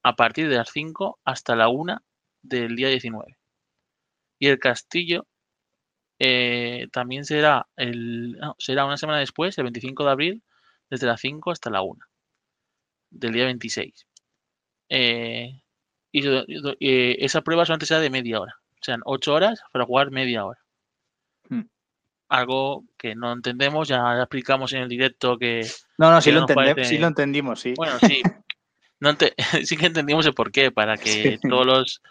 a 0.04 0.16
partir 0.16 0.48
de 0.48 0.56
las 0.56 0.70
5 0.70 1.20
hasta 1.26 1.56
la 1.56 1.68
1 1.68 2.00
del 2.42 2.76
día 2.76 2.88
19. 2.88 3.38
Y 4.40 4.48
el 4.48 4.60
castillo 4.60 5.28
eh, 6.20 6.88
también 6.94 7.26
será, 7.26 7.68
el, 7.76 8.40
será 8.58 8.86
una 8.86 8.96
semana 8.96 9.20
después, 9.20 9.58
el 9.58 9.66
25 9.66 10.06
de 10.06 10.12
abril, 10.12 10.44
desde 10.90 11.08
las 11.08 11.20
5 11.20 11.52
hasta 11.52 11.70
la 11.70 11.82
1 11.82 12.00
del 13.10 13.34
día 13.34 13.46
26. 13.46 14.08
Eh, 14.90 15.63
y, 16.14 16.22
eh, 16.80 17.18
esa 17.20 17.42
prueba 17.42 17.66
solamente 17.66 17.88
sea 17.88 18.00
de 18.00 18.10
media 18.10 18.40
hora. 18.40 18.56
O 18.80 18.84
sea, 18.84 18.98
8 19.04 19.34
horas 19.34 19.64
para 19.72 19.86
jugar 19.86 20.12
media 20.12 20.46
hora. 20.46 20.60
Hmm. 21.50 21.64
Algo 22.30 22.86
que 22.98 23.16
no 23.16 23.34
entendemos, 23.34 23.88
ya 23.88 24.20
explicamos 24.20 24.72
en 24.74 24.84
el 24.84 24.90
directo 24.90 25.38
que... 25.38 25.68
No, 25.98 26.12
no, 26.12 26.22
sí 26.22 26.32
lo, 26.32 26.42
entendemos, 26.42 26.74
parece- 26.76 26.90
sí 26.90 26.98
lo 27.00 27.08
entendimos, 27.08 27.60
sí. 27.60 27.74
Bueno, 27.76 27.98
sí. 28.00 28.22
No 29.00 29.12
sí 29.66 29.76
que 29.76 29.88
entendimos 29.88 30.26
el 30.26 30.34
porqué, 30.34 30.72
para 30.72 30.96
que 30.96 31.38
Sí. 31.42 31.50
todos 31.50 31.66
los 31.66 32.02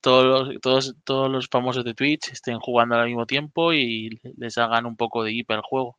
todos 0.00 0.24
los, 0.24 0.60
todos, 0.60 0.94
todos 1.02 1.28
los 1.28 1.48
famosos 1.48 1.84
de 1.84 1.92
Twitch 1.92 2.30
estén 2.30 2.60
jugando 2.60 2.94
al 2.94 3.06
mismo 3.06 3.26
tiempo 3.26 3.72
y 3.72 4.20
les 4.36 4.56
hagan 4.56 4.86
un 4.86 4.96
poco 4.96 5.24
de 5.24 5.32
hiper 5.32 5.56
al 5.56 5.62
juego. 5.62 5.98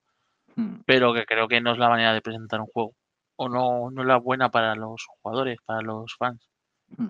Hmm. 0.56 0.78
Pero 0.86 1.14
que 1.14 1.26
creo 1.26 1.50
que 1.50 1.60
no 1.60 1.74
es 1.74 1.78
la 1.78 1.90
manera 1.90 2.14
de 2.14 2.22
presentar 2.22 2.62
un 2.62 2.68
juego. 2.68 2.94
O 3.36 3.50
no, 3.50 3.92
no 3.92 4.02
es 4.02 4.08
la 4.08 4.18
buena 4.18 4.50
para 4.50 4.76
los 4.76 5.06
jugadores, 5.06 5.60
para 5.66 5.82
los 5.82 6.16
fans. 6.18 6.50
Mm. 6.98 7.08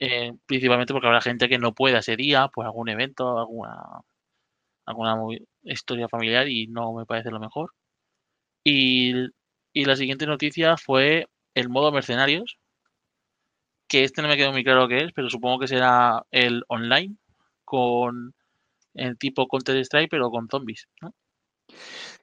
Eh, 0.00 0.32
principalmente 0.46 0.94
porque 0.94 1.06
habrá 1.08 1.20
gente 1.20 1.48
que 1.48 1.58
no 1.58 1.74
pueda 1.74 1.98
ese 1.98 2.16
día, 2.16 2.48
por 2.48 2.64
algún 2.64 2.88
evento, 2.88 3.38
alguna, 3.38 4.02
alguna 4.86 5.16
historia 5.62 6.08
familiar 6.08 6.48
y 6.48 6.66
no 6.68 6.94
me 6.94 7.04
parece 7.04 7.30
lo 7.30 7.38
mejor. 7.38 7.72
Y, 8.64 9.12
y 9.74 9.84
la 9.84 9.96
siguiente 9.96 10.26
noticia 10.26 10.76
fue 10.78 11.26
el 11.54 11.68
modo 11.68 11.92
mercenarios, 11.92 12.58
que 13.88 14.04
este 14.04 14.22
no 14.22 14.28
me 14.28 14.36
quedó 14.36 14.52
muy 14.52 14.64
claro 14.64 14.88
qué 14.88 15.04
es, 15.04 15.12
pero 15.12 15.28
supongo 15.28 15.60
que 15.60 15.68
será 15.68 16.24
el 16.30 16.64
online 16.68 17.16
con 17.64 18.34
el 18.94 19.18
tipo 19.18 19.46
Counter 19.48 19.76
Strike, 19.78 20.10
pero 20.10 20.30
con 20.30 20.48
zombies. 20.48 20.88
¿no? 21.02 21.12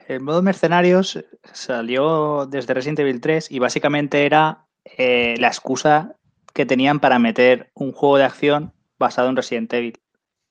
El 0.08 0.22
modo 0.22 0.42
mercenarios 0.42 1.24
salió 1.54 2.48
desde 2.48 2.74
Resident 2.74 3.00
Evil 3.00 3.22
3 3.22 3.52
y 3.52 3.60
básicamente 3.60 4.26
era 4.26 4.66
eh, 4.84 5.36
la 5.40 5.48
excusa 5.48 6.17
que 6.58 6.66
tenían 6.66 7.00
para 7.00 7.20
meter 7.20 7.70
un 7.76 7.92
juego 7.92 8.18
de 8.18 8.24
acción 8.24 8.74
basado 8.98 9.30
en 9.30 9.36
Resident 9.36 9.72
Evil. 9.74 10.00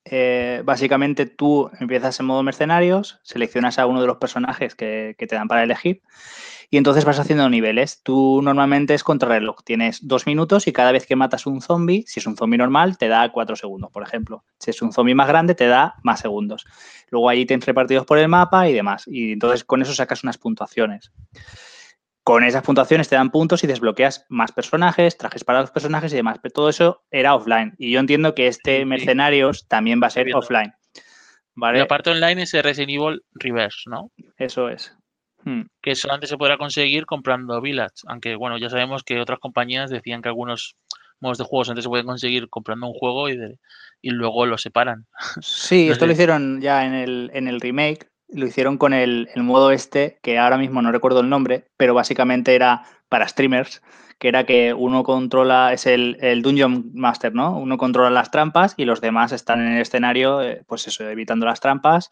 Eh, 0.04 0.62
básicamente 0.64 1.26
tú 1.26 1.68
empiezas 1.80 2.20
en 2.20 2.26
modo 2.26 2.44
mercenarios, 2.44 3.18
seleccionas 3.24 3.80
a 3.80 3.86
uno 3.86 4.00
de 4.00 4.06
los 4.06 4.18
personajes 4.18 4.76
que, 4.76 5.16
te 5.18 5.34
dan 5.34 5.48
para 5.48 5.64
elegir 5.64 6.02
y 6.70 6.76
entonces 6.76 7.04
vas 7.04 7.18
haciendo 7.18 7.50
niveles. 7.50 8.04
Tú 8.04 8.40
normalmente 8.40 8.94
es 8.94 9.02
contrarreloj, 9.02 9.64
tienes 9.64 10.06
dos 10.06 10.28
minutos 10.28 10.68
y 10.68 10.72
cada 10.72 10.92
vez 10.92 11.08
que 11.08 11.16
matas 11.16 11.44
un 11.44 11.60
zombie, 11.60 12.04
si 12.06 12.20
es 12.20 12.26
un 12.28 12.36
zombie 12.36 12.56
normal, 12.56 12.98
te 12.98 13.08
da 13.08 13.32
cuatro 13.32 13.56
segundos, 13.56 13.90
por 13.90 14.04
ejemplo. 14.04 14.44
Si 14.60 14.70
es 14.70 14.80
un 14.82 14.92
zombie 14.92 15.16
más 15.16 15.26
grande, 15.26 15.56
te 15.56 15.66
da 15.66 15.96
más 16.04 16.20
segundos. 16.20 16.66
Luego 17.10 17.28
ahí 17.28 17.46
tienes 17.46 17.66
repartidos 17.66 18.06
por 18.06 18.18
el 18.18 18.28
mapa 18.28 18.68
y 18.68 18.72
demás. 18.72 19.08
Y 19.08 19.32
entonces 19.32 19.64
con 19.64 19.82
eso 19.82 19.92
sacas 19.92 20.22
unas 20.22 20.38
puntuaciones. 20.38 21.10
Con 22.26 22.42
esas 22.42 22.64
puntuaciones 22.64 23.08
te 23.08 23.14
dan 23.14 23.30
puntos 23.30 23.62
y 23.62 23.68
desbloqueas 23.68 24.26
más 24.28 24.50
personajes, 24.50 25.16
trajes 25.16 25.44
para 25.44 25.60
los 25.60 25.70
personajes 25.70 26.12
y 26.12 26.16
demás. 26.16 26.38
Pero 26.42 26.52
todo 26.52 26.68
eso 26.68 27.04
era 27.12 27.36
offline. 27.36 27.72
Y 27.78 27.92
yo 27.92 28.00
entiendo 28.00 28.34
que 28.34 28.48
este. 28.48 28.84
Mercenarios 28.84 29.68
también 29.68 30.00
va 30.02 30.08
a 30.08 30.10
ser 30.10 30.34
offline. 30.34 30.72
¿Vale? 31.54 31.78
la 31.78 31.86
parte 31.86 32.10
online 32.10 32.42
es 32.42 32.52
el 32.54 32.64
Resident 32.64 32.90
Evil 32.90 33.22
Reverse, 33.32 33.88
¿no? 33.88 34.10
Eso 34.38 34.68
es. 34.68 34.92
Hmm. 35.44 35.62
que 35.80 35.94
solamente 35.94 36.26
se 36.26 36.36
podrá 36.36 36.58
conseguir 36.58 37.06
comprando 37.06 37.60
Village, 37.60 38.02
aunque 38.08 38.34
bueno, 38.34 38.58
ya 38.58 38.68
sabemos 38.68 39.04
que 39.04 39.20
otras 39.20 39.38
compañías 39.38 39.88
decían 39.90 40.20
que 40.20 40.28
algunos 40.28 40.74
modos 41.20 41.38
de 41.38 41.44
juego 41.44 41.64
solamente 41.64 41.82
se 41.84 41.88
pueden 41.88 42.06
conseguir 42.06 42.48
comprando 42.48 42.88
un 42.88 42.92
juego 42.94 43.28
y, 43.28 43.36
de- 43.36 43.60
y 44.02 44.10
luego 44.10 44.44
lo 44.46 44.58
separan. 44.58 45.06
Sí, 45.40 45.86
No 45.86 45.92
esto 45.92 46.02
sé. 46.04 46.06
lo 46.08 46.12
hicieron 46.14 46.60
ya 46.60 46.84
en 46.84 46.94
el, 46.94 47.30
en 47.32 47.46
el 47.46 47.60
remake. 47.60 48.10
Lo 48.28 48.46
hicieron 48.46 48.78
con 48.78 48.92
el, 48.92 49.28
el 49.34 49.42
modo 49.42 49.70
este, 49.70 50.18
que 50.22 50.38
ahora 50.38 50.58
mismo 50.58 50.82
no 50.82 50.92
recuerdo 50.92 51.20
el 51.20 51.28
nombre, 51.28 51.68
pero 51.76 51.94
básicamente 51.94 52.54
era 52.54 52.82
para 53.08 53.28
streamers, 53.28 53.82
que 54.18 54.28
era 54.28 54.44
que 54.44 54.72
uno 54.72 55.02
controla, 55.02 55.72
es 55.72 55.86
el, 55.86 56.16
el 56.20 56.42
Dungeon 56.42 56.90
Master, 56.94 57.34
¿no? 57.34 57.58
Uno 57.58 57.76
controla 57.76 58.10
las 58.10 58.30
trampas 58.30 58.74
y 58.76 58.84
los 58.84 59.00
demás 59.00 59.32
están 59.32 59.60
en 59.60 59.74
el 59.74 59.82
escenario, 59.82 60.42
eh, 60.42 60.62
pues 60.66 60.86
eso, 60.86 61.08
evitando 61.08 61.46
las 61.46 61.60
trampas 61.60 62.10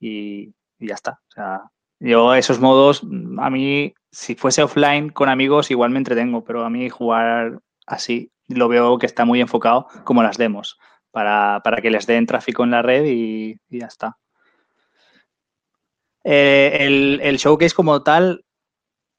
y, 0.00 0.54
ya 0.78 0.94
está. 0.94 1.20
O 1.28 1.32
sea, 1.32 1.62
yo 2.00 2.34
esos 2.34 2.60
modos, 2.60 3.02
mm, 3.04 3.38
a 3.40 3.50
mí, 3.50 3.94
si 4.10 4.34
fuese 4.34 4.62
offline 4.62 5.10
con 5.10 5.28
amigos, 5.28 5.70
igual 5.70 5.90
me 5.90 5.98
entretengo, 5.98 6.44
pero 6.44 6.64
a 6.64 6.70
mí 6.70 6.88
jugar 6.88 7.60
así 7.86 8.32
lo 8.48 8.68
veo 8.68 8.98
que 8.98 9.06
está 9.06 9.24
muy 9.24 9.40
enfocado 9.40 9.86
como 10.04 10.22
las 10.22 10.38
demos 10.38 10.78
para, 11.10 11.60
para 11.64 11.80
que 11.82 11.90
les 11.90 12.06
den 12.06 12.26
tráfico 12.26 12.64
en 12.64 12.70
la 12.72 12.82
red 12.82 13.04
y, 13.04 13.56
y 13.68 13.80
ya 13.80 13.86
está. 13.86 14.18
Eh, 16.30 16.78
el, 16.86 17.20
el 17.22 17.38
showcase 17.38 17.74
como 17.74 18.02
tal, 18.02 18.44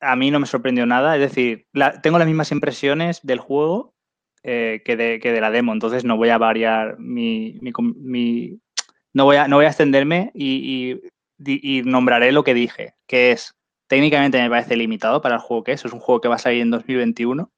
a 0.01 0.15
mí 0.15 0.31
no 0.31 0.39
me 0.39 0.47
sorprendió 0.47 0.85
nada. 0.85 1.15
Es 1.15 1.21
decir, 1.21 1.67
la- 1.73 2.01
tengo 2.01 2.19
las 2.19 2.27
mismas 2.27 2.51
impresiones 2.51 3.21
del 3.23 3.39
juego 3.39 3.95
eh, 4.43 4.81
que, 4.85 4.97
de, 4.97 5.19
que 5.19 5.31
de 5.33 5.41
la 5.41 5.51
demo, 5.51 5.73
entonces 5.73 6.05
no 6.05 6.17
voy 6.17 6.29
a 6.29 6.37
variar 6.37 6.97
mi... 6.99 7.59
mi 7.61 7.71
mi- 7.95 8.59
no, 9.13 9.25
voy 9.25 9.37
a, 9.37 9.47
no 9.47 9.57
voy 9.57 9.65
a 9.65 9.69
extenderme 9.69 10.31
y, 10.35 11.01
y 11.39 11.81
nombraré 11.83 12.31
lo 12.31 12.43
que 12.43 12.53
dije, 12.53 12.93
que 13.07 13.31
es, 13.31 13.55
técnicamente 13.87 14.41
me 14.41 14.49
parece 14.49 14.75
limitado 14.77 15.21
para 15.21 15.35
el 15.35 15.41
juego 15.41 15.63
que 15.63 15.73
es. 15.73 15.85
Es 15.85 15.93
un 15.93 15.99
juego 15.99 16.21
que 16.21 16.27
va 16.27 16.35
a 16.35 16.39
salir 16.39 16.61
en 16.61 16.71
2021. 16.71 17.51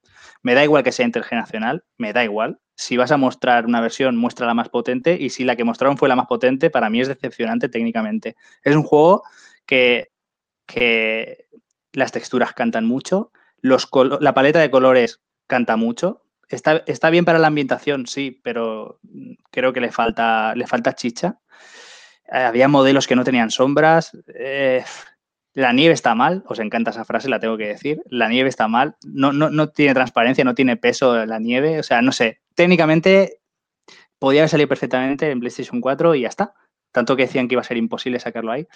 Me 0.43 0.53
da 0.55 0.63
igual 0.63 0.83
que 0.83 0.91
sea 0.91 1.05
intergeneracional, 1.05 1.83
me 1.97 2.13
da 2.13 2.23
igual. 2.23 2.59
Si 2.75 2.97
vas 2.97 3.11
a 3.11 3.17
mostrar 3.17 3.65
una 3.65 3.81
versión, 3.81 4.17
muestra 4.17 4.47
la 4.47 4.53
más 4.53 4.69
potente. 4.69 5.17
Y 5.19 5.29
si 5.29 5.43
la 5.43 5.55
que 5.55 5.63
mostraron 5.63 5.97
fue 5.97 6.09
la 6.09 6.15
más 6.15 6.27
potente, 6.27 6.69
para 6.69 6.89
mí 6.89 7.01
es 7.01 7.07
decepcionante 7.07 7.69
técnicamente. 7.69 8.35
Es 8.63 8.75
un 8.75 8.83
juego 8.83 9.23
que, 9.65 10.09
que 10.65 11.45
las 11.93 12.11
texturas 12.11 12.53
cantan 12.53 12.85
mucho, 12.85 13.31
los 13.61 13.87
la 14.19 14.33
paleta 14.33 14.59
de 14.59 14.71
colores 14.71 15.21
canta 15.47 15.75
mucho. 15.75 16.23
Está, 16.49 16.83
está 16.87 17.09
bien 17.09 17.23
para 17.25 17.39
la 17.39 17.47
ambientación, 17.47 18.07
sí, 18.07 18.41
pero 18.43 18.99
creo 19.51 19.73
que 19.73 19.81
le 19.81 19.91
falta, 19.91 20.53
le 20.55 20.67
falta 20.67 20.95
chicha. 20.95 21.39
Eh, 22.31 22.37
había 22.37 22.67
modelos 22.67 23.07
que 23.07 23.15
no 23.15 23.23
tenían 23.23 23.51
sombras. 23.51 24.11
eh, 24.33 24.83
la 25.53 25.73
nieve 25.73 25.93
está 25.93 26.15
mal, 26.15 26.43
os 26.47 26.59
encanta 26.59 26.91
esa 26.91 27.05
frase, 27.05 27.27
la 27.29 27.39
tengo 27.39 27.57
que 27.57 27.67
decir. 27.67 28.01
La 28.05 28.29
nieve 28.29 28.49
está 28.49 28.67
mal, 28.67 28.95
no, 29.03 29.33
no, 29.33 29.49
no 29.49 29.69
tiene 29.69 29.93
transparencia, 29.93 30.43
no 30.43 30.55
tiene 30.55 30.77
peso 30.77 31.25
la 31.25 31.39
nieve. 31.39 31.79
O 31.79 31.83
sea, 31.83 32.01
no 32.01 32.11
sé, 32.11 32.39
técnicamente 32.55 33.39
podía 34.19 34.41
haber 34.41 34.49
salido 34.49 34.69
perfectamente 34.69 35.29
en 35.29 35.39
PlayStation 35.39 35.81
4 35.81 36.15
y 36.15 36.21
ya 36.21 36.29
está. 36.29 36.53
Tanto 36.93 37.15
que 37.15 37.23
decían 37.23 37.47
que 37.47 37.55
iba 37.55 37.61
a 37.61 37.65
ser 37.65 37.77
imposible 37.77 38.19
sacarlo 38.19 38.51
ahí. 38.51 38.67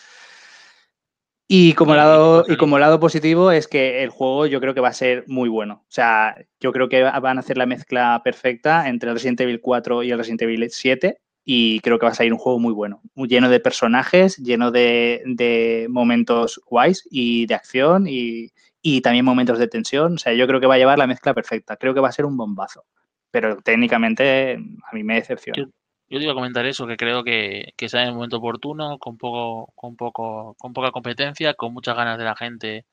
Y 1.47 1.73
como, 1.73 1.93
lado, 1.95 2.43
y 2.47 2.57
como 2.57 2.79
lado 2.79 2.99
positivo 2.99 3.51
es 3.51 3.67
que 3.67 4.01
el 4.03 4.09
juego 4.09 4.47
yo 4.47 4.59
creo 4.59 4.73
que 4.73 4.81
va 4.81 4.87
a 4.87 4.93
ser 4.93 5.25
muy 5.27 5.47
bueno. 5.47 5.83
O 5.83 5.91
sea, 5.91 6.35
yo 6.59 6.71
creo 6.71 6.89
que 6.89 7.03
va- 7.03 7.19
van 7.19 7.37
a 7.37 7.41
hacer 7.41 7.57
la 7.57 7.67
mezcla 7.67 8.19
perfecta 8.23 8.89
entre 8.89 9.09
el 9.09 9.15
Resident 9.15 9.41
Evil 9.41 9.61
4 9.61 10.01
y 10.01 10.09
el 10.11 10.17
Resident 10.17 10.41
Evil 10.41 10.67
7 10.71 11.19
y 11.45 11.79
creo 11.81 11.99
que 11.99 12.07
va 12.07 12.11
a 12.11 12.15
salir 12.15 12.33
un 12.33 12.39
juego 12.39 12.59
muy 12.59 12.73
bueno, 12.73 13.01
muy 13.13 13.27
lleno 13.27 13.49
de 13.49 13.59
personajes, 13.59 14.37
lleno 14.37 14.71
de, 14.71 15.21
de 15.25 15.85
momentos 15.89 16.59
guays 16.65 17.07
y 17.11 17.45
de 17.45 17.53
acción 17.53 18.07
y, 18.07 18.51
y 18.81 19.01
también 19.01 19.25
momentos 19.25 19.59
de 19.59 19.67
tensión. 19.67 20.13
O 20.13 20.17
sea, 20.17 20.33
yo 20.33 20.47
creo 20.47 20.59
que 20.59 20.67
va 20.67 20.75
a 20.75 20.77
llevar 20.77 20.97
la 20.97 21.07
mezcla 21.07 21.33
perfecta. 21.33 21.77
Creo 21.77 21.93
que 21.93 21.99
va 21.99 22.09
a 22.09 22.11
ser 22.11 22.25
un 22.25 22.35
bombazo. 22.35 22.83
Pero 23.29 23.57
técnicamente 23.57 24.53
a 24.55 24.95
mí 24.95 25.03
me 25.03 25.15
decepciona. 25.15 25.69
Yo 26.07 26.19
te 26.19 26.23
iba 26.23 26.33
a 26.33 26.35
comentar 26.35 26.65
eso, 26.67 26.85
que 26.85 26.95
creo 26.95 27.23
que, 27.23 27.73
que 27.75 27.89
sale 27.89 28.03
en 28.03 28.09
el 28.09 28.15
momento 28.15 28.37
oportuno, 28.37 28.99
con 28.99 29.17
poco, 29.17 29.71
con 29.73 29.95
poco, 29.95 30.55
con 30.59 30.73
poca 30.73 30.91
competencia, 30.91 31.55
con 31.55 31.73
muchas 31.73 31.95
ganas 31.95 32.17
de 32.19 32.25
la 32.25 32.35
gente 32.35 32.85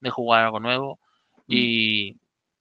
de 0.00 0.10
jugar 0.10 0.44
algo 0.44 0.60
nuevo. 0.60 0.98
Mm. 1.46 1.52
Y 1.52 2.16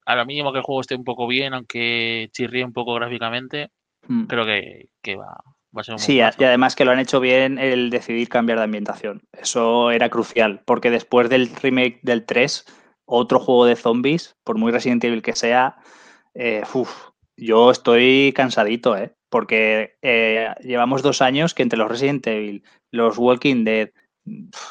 a 0.05 0.15
lo 0.15 0.25
mínimo 0.25 0.51
que 0.51 0.59
el 0.59 0.63
juego 0.65 0.81
esté 0.81 0.95
un 0.95 1.05
poco 1.05 1.25
bien, 1.25 1.53
aunque 1.53 2.29
chirríe 2.33 2.65
un 2.65 2.73
poco 2.73 2.93
gráficamente, 2.95 3.71
Mm. 4.07 4.25
creo 4.25 4.45
que, 4.45 4.89
que 5.01 5.15
va, 5.15 5.27
va 5.75 5.81
a 5.81 5.83
ser 5.83 5.93
un 5.93 5.99
Sí, 5.99 6.21
a- 6.21 6.33
y 6.37 6.43
además 6.43 6.75
que 6.75 6.85
lo 6.85 6.91
han 6.91 6.99
hecho 6.99 7.19
bien 7.19 7.57
el 7.59 7.89
decidir 7.89 8.29
cambiar 8.29 8.57
de 8.59 8.65
ambientación. 8.65 9.21
Eso 9.31 9.91
era 9.91 10.09
crucial, 10.09 10.61
porque 10.65 10.91
después 10.91 11.29
del 11.29 11.49
remake 11.55 11.99
del 12.03 12.25
3, 12.25 12.65
otro 13.05 13.39
juego 13.39 13.65
de 13.65 13.75
zombies, 13.75 14.35
por 14.43 14.57
muy 14.57 14.71
Resident 14.71 15.03
Evil 15.03 15.21
que 15.21 15.35
sea, 15.35 15.77
eh, 16.33 16.63
uf, 16.73 16.91
yo 17.37 17.71
estoy 17.71 18.33
cansadito, 18.35 18.95
¿eh? 18.97 19.13
Porque 19.29 19.95
eh, 20.01 20.49
llevamos 20.61 21.01
dos 21.01 21.21
años 21.21 21.53
que 21.53 21.63
entre 21.63 21.79
los 21.79 21.89
Resident 21.89 22.25
Evil, 22.27 22.63
los 22.91 23.17
Walking 23.17 23.63
Dead, 23.63 23.89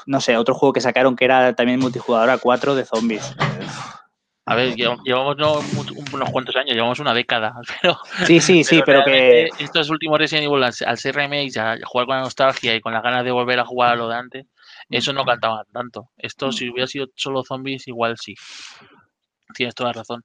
no 0.06 0.20
sé, 0.20 0.36
otro 0.36 0.54
juego 0.54 0.72
que 0.72 0.80
sacaron 0.80 1.16
que 1.16 1.24
era 1.24 1.54
también 1.54 1.80
multijugador 1.80 2.30
a 2.30 2.38
4 2.38 2.74
de 2.74 2.84
zombies. 2.84 3.34
A 4.44 4.56
ver, 4.56 4.74
lleva- 4.74 4.98
llevamos 5.04 5.36
no 5.36 5.60
unos 6.12 6.30
cuantos 6.30 6.56
años, 6.56 6.74
llevamos 6.74 6.98
una 6.98 7.14
década, 7.14 7.54
pero, 7.82 7.96
Sí, 8.26 8.40
sí, 8.40 8.64
sí, 8.64 8.82
pero 8.84 9.04
que... 9.04 9.50
estos 9.58 9.88
últimos 9.90 10.18
Resident 10.18 10.46
Evil, 10.50 10.64
al, 10.64 10.72
ser 10.98 11.14
remakes, 11.14 11.56
a 11.56 11.76
jugar 11.84 12.06
con 12.06 12.16
la 12.16 12.22
nostalgia 12.22 12.74
y 12.74 12.80
con 12.80 12.92
las 12.92 13.02
ganas 13.02 13.24
de 13.24 13.30
volver 13.30 13.60
a 13.60 13.64
jugar 13.64 13.92
a 13.92 13.96
lo 13.96 14.08
de 14.08 14.16
antes, 14.16 14.46
eso 14.90 15.12
no 15.12 15.24
cantaba 15.24 15.64
tanto. 15.72 16.10
Esto, 16.16 16.48
Mm. 16.48 16.52
si 16.52 16.68
hubiera 16.68 16.86
sido 16.88 17.06
solo 17.14 17.44
zombies, 17.44 17.86
igual 17.86 18.16
sí. 18.18 18.34
Tienes 19.54 19.74
toda 19.74 19.92
razón. 19.92 20.24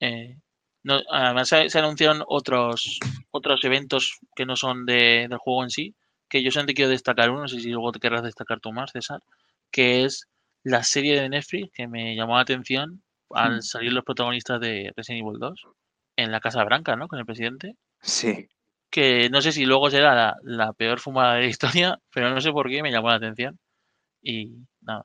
Eh, 0.00 0.36
no, 0.82 1.00
además, 1.10 1.48
se, 1.48 1.68
se 1.70 1.78
anunciaron 1.78 2.24
otros, 2.26 2.98
otros 3.30 3.62
eventos 3.64 4.18
que 4.34 4.46
no 4.46 4.56
son 4.56 4.86
de- 4.86 5.26
del 5.28 5.38
juego 5.38 5.64
en 5.64 5.70
sí, 5.70 5.94
que 6.28 6.42
yo 6.42 6.50
solamente 6.50 6.74
quiero 6.74 6.90
destacar 6.90 7.30
uno, 7.30 7.42
no 7.42 7.48
sé 7.48 7.60
si 7.60 7.70
luego 7.70 7.92
te 7.92 8.00
querrás 8.00 8.22
destacar 8.22 8.60
tú 8.60 8.72
más, 8.72 8.90
César, 8.92 9.20
que 9.70 10.04
es 10.04 10.28
la 10.62 10.82
serie 10.82 11.20
de 11.20 11.28
Netflix 11.28 11.70
que 11.74 11.86
me 11.86 12.16
llamó 12.16 12.36
la 12.36 12.42
atención 12.42 13.02
al 13.34 13.62
salir 13.62 13.92
los 13.92 14.04
protagonistas 14.04 14.60
de 14.60 14.92
Resident 14.96 15.26
Evil 15.26 15.38
2, 15.38 15.66
en 16.16 16.32
la 16.32 16.40
Casa 16.40 16.64
Blanca, 16.64 16.96
¿no? 16.96 17.08
Con 17.08 17.18
el 17.18 17.26
presidente. 17.26 17.76
Sí. 18.00 18.48
Que 18.90 19.28
no 19.30 19.42
sé 19.42 19.52
si 19.52 19.66
luego 19.66 19.90
será 19.90 20.14
la, 20.14 20.36
la 20.42 20.72
peor 20.72 21.00
fumada 21.00 21.34
de 21.34 21.42
la 21.42 21.46
historia, 21.48 21.98
pero 22.12 22.30
no 22.30 22.40
sé 22.40 22.52
por 22.52 22.68
qué 22.68 22.82
me 22.82 22.92
llamó 22.92 23.08
la 23.08 23.16
atención. 23.16 23.58
Y 24.22 24.52
nada. 24.80 25.04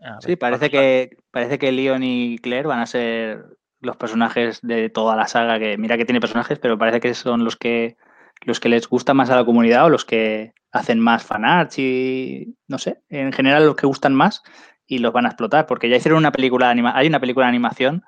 a 0.00 0.20
Sí, 0.20 0.36
parece 0.36 0.70
que, 0.70 1.16
parece 1.30 1.58
que 1.58 1.72
Leon 1.72 2.02
y 2.02 2.38
Claire 2.38 2.68
van 2.68 2.80
a 2.80 2.86
ser 2.86 3.44
los 3.80 3.96
personajes 3.96 4.60
de 4.62 4.88
toda 4.88 5.16
la 5.16 5.26
saga, 5.26 5.58
que 5.58 5.76
mira 5.76 5.98
que 5.98 6.06
tiene 6.06 6.20
personajes, 6.20 6.58
pero 6.58 6.78
parece 6.78 7.00
que 7.00 7.14
son 7.14 7.44
los 7.44 7.56
que 7.56 7.96
los 8.42 8.60
que 8.60 8.68
les 8.68 8.88
gusta 8.88 9.14
más 9.14 9.30
a 9.30 9.36
la 9.36 9.44
comunidad 9.44 9.86
o 9.86 9.90
los 9.90 10.04
que 10.04 10.54
hacen 10.72 10.98
más 10.98 11.24
fanarts 11.24 11.78
y 11.78 12.56
no 12.66 12.78
sé, 12.78 13.02
en 13.08 13.32
general 13.32 13.66
los 13.66 13.76
que 13.76 13.86
gustan 13.86 14.14
más 14.14 14.42
y 14.86 14.98
los 14.98 15.12
van 15.12 15.26
a 15.26 15.30
explotar, 15.30 15.66
porque 15.66 15.88
ya 15.88 15.96
hicieron 15.96 16.18
una 16.18 16.32
película 16.32 16.66
de 16.66 16.72
anima 16.72 16.92
hay 16.96 17.06
una 17.06 17.20
película 17.20 17.46
de 17.46 17.50
animación 17.50 18.04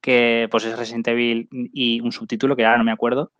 que 0.00 0.48
pues 0.50 0.64
es 0.64 0.78
Resident 0.78 1.08
Evil 1.08 1.48
y 1.50 2.00
un 2.00 2.12
subtítulo 2.12 2.56
que 2.56 2.64
ahora 2.64 2.78
no 2.78 2.84
me 2.84 2.92
acuerdo 2.92 3.32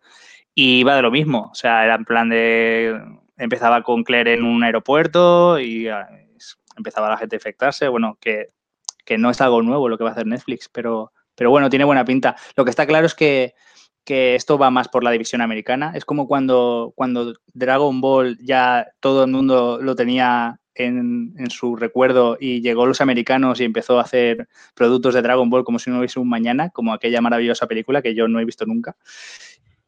y 0.53 0.83
va 0.83 0.95
de 0.95 1.01
lo 1.01 1.11
mismo, 1.11 1.49
o 1.51 1.55
sea, 1.55 1.83
era 1.85 1.95
en 1.95 2.05
plan 2.05 2.29
de 2.29 2.99
empezaba 3.37 3.81
con 3.83 4.03
Claire 4.03 4.33
en 4.33 4.43
un 4.43 4.63
aeropuerto 4.63 5.59
y 5.59 5.87
ah, 5.87 6.07
empezaba 6.77 7.09
la 7.09 7.17
gente 7.17 7.35
a 7.35 7.37
infectarse, 7.37 7.87
bueno, 7.87 8.17
que, 8.21 8.49
que 9.05 9.17
no 9.17 9.29
es 9.29 9.41
algo 9.41 9.61
nuevo 9.61 9.89
lo 9.89 9.97
que 9.97 10.03
va 10.03 10.11
a 10.11 10.13
hacer 10.13 10.27
Netflix, 10.27 10.69
pero, 10.69 11.11
pero 11.35 11.49
bueno, 11.49 11.69
tiene 11.69 11.85
buena 11.85 12.05
pinta. 12.05 12.35
Lo 12.55 12.63
que 12.63 12.69
está 12.69 12.85
claro 12.85 13.05
es 13.05 13.15
que, 13.15 13.53
que 14.03 14.35
esto 14.35 14.57
va 14.57 14.69
más 14.69 14.87
por 14.87 15.03
la 15.03 15.11
división 15.11 15.41
americana. 15.41 15.93
Es 15.95 16.05
como 16.05 16.27
cuando, 16.27 16.93
cuando 16.95 17.33
Dragon 17.53 17.99
Ball 18.01 18.37
ya 18.41 18.87
todo 18.99 19.23
el 19.25 19.31
mundo 19.31 19.79
lo 19.81 19.95
tenía 19.95 20.60
en, 20.75 21.33
en 21.37 21.49
su 21.49 21.75
recuerdo 21.75 22.37
y 22.39 22.61
llegó 22.61 22.85
los 22.85 23.01
americanos 23.01 23.59
y 23.59 23.65
empezó 23.65 23.99
a 23.99 24.03
hacer 24.03 24.47
productos 24.73 25.13
de 25.13 25.21
Dragon 25.21 25.49
Ball 25.49 25.63
como 25.63 25.79
si 25.79 25.89
no 25.89 25.99
hubiese 25.99 26.19
un 26.19 26.29
mañana, 26.29 26.69
como 26.69 26.93
aquella 26.93 27.21
maravillosa 27.21 27.67
película 27.67 28.01
que 28.01 28.15
yo 28.15 28.27
no 28.27 28.39
he 28.39 28.45
visto 28.45 28.65
nunca. 28.65 28.95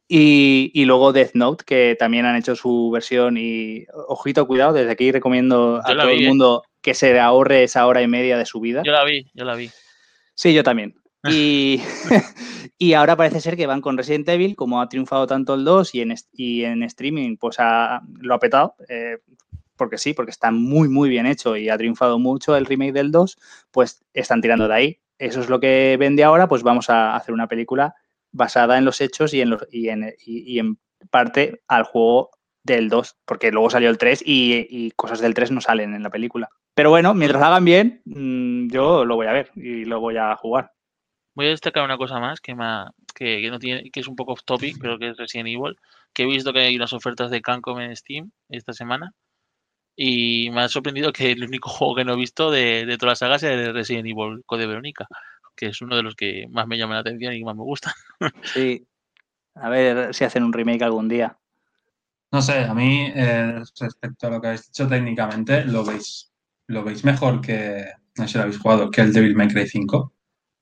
Y, 0.06 0.70
y, 0.74 0.84
luego 0.84 1.12
Death 1.12 1.30
Note, 1.34 1.64
que 1.64 1.96
también 1.98 2.26
han 2.26 2.36
hecho 2.36 2.54
su 2.54 2.90
versión 2.90 3.38
y 3.38 3.86
ojito, 4.08 4.46
cuidado, 4.46 4.74
desde 4.74 4.90
aquí 4.90 5.10
recomiendo 5.10 5.80
a 5.82 5.94
todo 5.94 6.06
vi, 6.08 6.16
el 6.16 6.24
¿eh? 6.24 6.28
mundo 6.28 6.62
que 6.82 6.92
se 6.92 7.18
ahorre 7.18 7.64
esa 7.64 7.86
hora 7.86 8.02
y 8.02 8.06
media 8.06 8.36
de 8.36 8.44
su 8.44 8.60
vida. 8.60 8.82
Yo 8.84 8.92
la 8.92 9.04
vi, 9.04 9.30
yo 9.32 9.44
la 9.46 9.54
vi. 9.54 9.70
Sí, 10.34 10.52
yo 10.52 10.62
también. 10.62 10.94
Y, 11.26 11.80
y 12.78 12.92
ahora 12.92 13.16
parece 13.16 13.40
ser 13.40 13.56
que 13.56 13.66
van 13.66 13.80
con 13.80 13.96
Resident 13.96 14.28
Evil, 14.28 14.56
como 14.56 14.82
ha 14.82 14.90
triunfado 14.90 15.26
tanto 15.26 15.54
el 15.54 15.64
2 15.64 15.94
y 15.94 16.02
en, 16.02 16.14
y 16.34 16.64
en 16.64 16.82
streaming 16.82 17.38
pues 17.38 17.56
ha, 17.60 18.02
lo 18.20 18.34
ha 18.34 18.38
petado, 18.38 18.76
eh, 18.90 19.16
porque 19.76 19.98
sí, 19.98 20.14
porque 20.14 20.30
está 20.30 20.50
muy, 20.50 20.88
muy 20.88 21.08
bien 21.08 21.26
hecho 21.26 21.56
y 21.56 21.68
ha 21.68 21.76
triunfado 21.78 22.18
mucho 22.18 22.56
el 22.56 22.66
remake 22.66 22.92
del 22.92 23.10
2, 23.10 23.36
pues 23.70 24.04
están 24.12 24.40
tirando 24.40 24.68
de 24.68 24.74
ahí. 24.74 25.00
Eso 25.18 25.40
es 25.40 25.48
lo 25.48 25.60
que 25.60 25.96
vende 25.98 26.24
ahora, 26.24 26.48
pues 26.48 26.62
vamos 26.62 26.90
a 26.90 27.14
hacer 27.16 27.32
una 27.34 27.46
película 27.48 27.94
basada 28.32 28.78
en 28.78 28.84
los 28.84 29.00
hechos 29.00 29.32
y 29.32 29.40
en, 29.40 29.50
los, 29.50 29.64
y 29.70 29.88
en, 29.88 30.12
y, 30.26 30.58
en 30.58 30.78
parte 31.10 31.62
al 31.68 31.84
juego 31.84 32.30
del 32.64 32.88
2, 32.88 33.16
porque 33.24 33.52
luego 33.52 33.70
salió 33.70 33.90
el 33.90 33.98
3 33.98 34.22
y, 34.26 34.66
y 34.68 34.90
cosas 34.92 35.20
del 35.20 35.34
3 35.34 35.50
no 35.50 35.60
salen 35.60 35.94
en 35.94 36.02
la 36.02 36.10
película. 36.10 36.48
Pero 36.74 36.90
bueno, 36.90 37.14
mientras 37.14 37.42
hagan 37.42 37.64
bien, 37.64 38.02
mm, 38.06 38.68
yo 38.70 39.04
lo 39.04 39.16
voy 39.16 39.26
a 39.28 39.32
ver 39.32 39.50
y 39.54 39.84
lo 39.84 40.00
voy 40.00 40.16
a 40.16 40.34
jugar. 40.36 40.72
Voy 41.36 41.46
a 41.46 41.50
destacar 41.50 41.84
una 41.84 41.96
cosa 41.98 42.18
más 42.20 42.40
que, 42.40 42.54
me 42.54 42.64
ha- 42.64 42.90
que, 43.14 43.40
que 43.40 43.50
no 43.50 43.58
tiene, 43.58 43.90
que 43.90 44.00
es 44.00 44.08
un 44.08 44.16
poco 44.16 44.32
off 44.32 44.44
topic, 44.44 44.76
pero 44.80 44.98
que 44.98 45.10
es 45.10 45.16
Resident 45.16 45.48
Evil, 45.48 45.76
que 46.12 46.22
he 46.22 46.26
visto 46.26 46.52
que 46.52 46.60
hay 46.60 46.76
unas 46.76 46.92
ofertas 46.92 47.30
de 47.30 47.42
Cancom 47.42 47.80
en 47.80 47.94
Steam 47.96 48.30
esta 48.48 48.72
semana. 48.72 49.12
Y 49.96 50.50
me 50.50 50.62
ha 50.62 50.68
sorprendido 50.68 51.12
que 51.12 51.32
el 51.32 51.44
único 51.44 51.68
juego 51.68 51.94
que 51.94 52.04
no 52.04 52.14
he 52.14 52.16
visto 52.16 52.50
de, 52.50 52.84
de 52.86 52.98
toda 52.98 53.12
la 53.12 53.16
saga 53.16 53.38
sea 53.38 53.52
el 53.52 53.66
de 53.66 53.72
Resident 53.72 54.06
Evil 54.06 54.42
Code 54.44 54.66
Verónica, 54.66 55.06
que 55.54 55.66
es 55.66 55.80
uno 55.82 55.96
de 55.96 56.02
los 56.02 56.16
que 56.16 56.46
más 56.50 56.66
me 56.66 56.78
llama 56.78 56.94
la 56.94 57.00
atención 57.00 57.32
y 57.32 57.38
que 57.38 57.44
más 57.44 57.56
me 57.56 57.62
gusta. 57.62 57.94
Sí. 58.54 58.86
A 59.56 59.68
ver 59.68 60.12
si 60.12 60.24
hacen 60.24 60.42
un 60.42 60.52
remake 60.52 60.82
algún 60.82 61.08
día. 61.08 61.38
No 62.32 62.42
sé, 62.42 62.64
a 62.64 62.74
mí, 62.74 63.12
eh, 63.14 63.62
respecto 63.78 64.26
a 64.26 64.30
lo 64.30 64.40
que 64.40 64.48
habéis 64.48 64.66
dicho 64.66 64.88
técnicamente, 64.88 65.64
lo 65.64 65.84
veis, 65.84 66.32
lo 66.66 66.82
veis 66.82 67.04
mejor 67.04 67.40
que, 67.40 67.84
no 68.16 68.24
sé 68.24 68.32
si 68.32 68.38
lo 68.38 68.42
habéis 68.42 68.58
jugado, 68.58 68.90
que 68.90 69.02
el 69.02 69.12
Devil 69.12 69.36
May 69.36 69.46
Cry 69.46 69.68
5, 69.68 70.12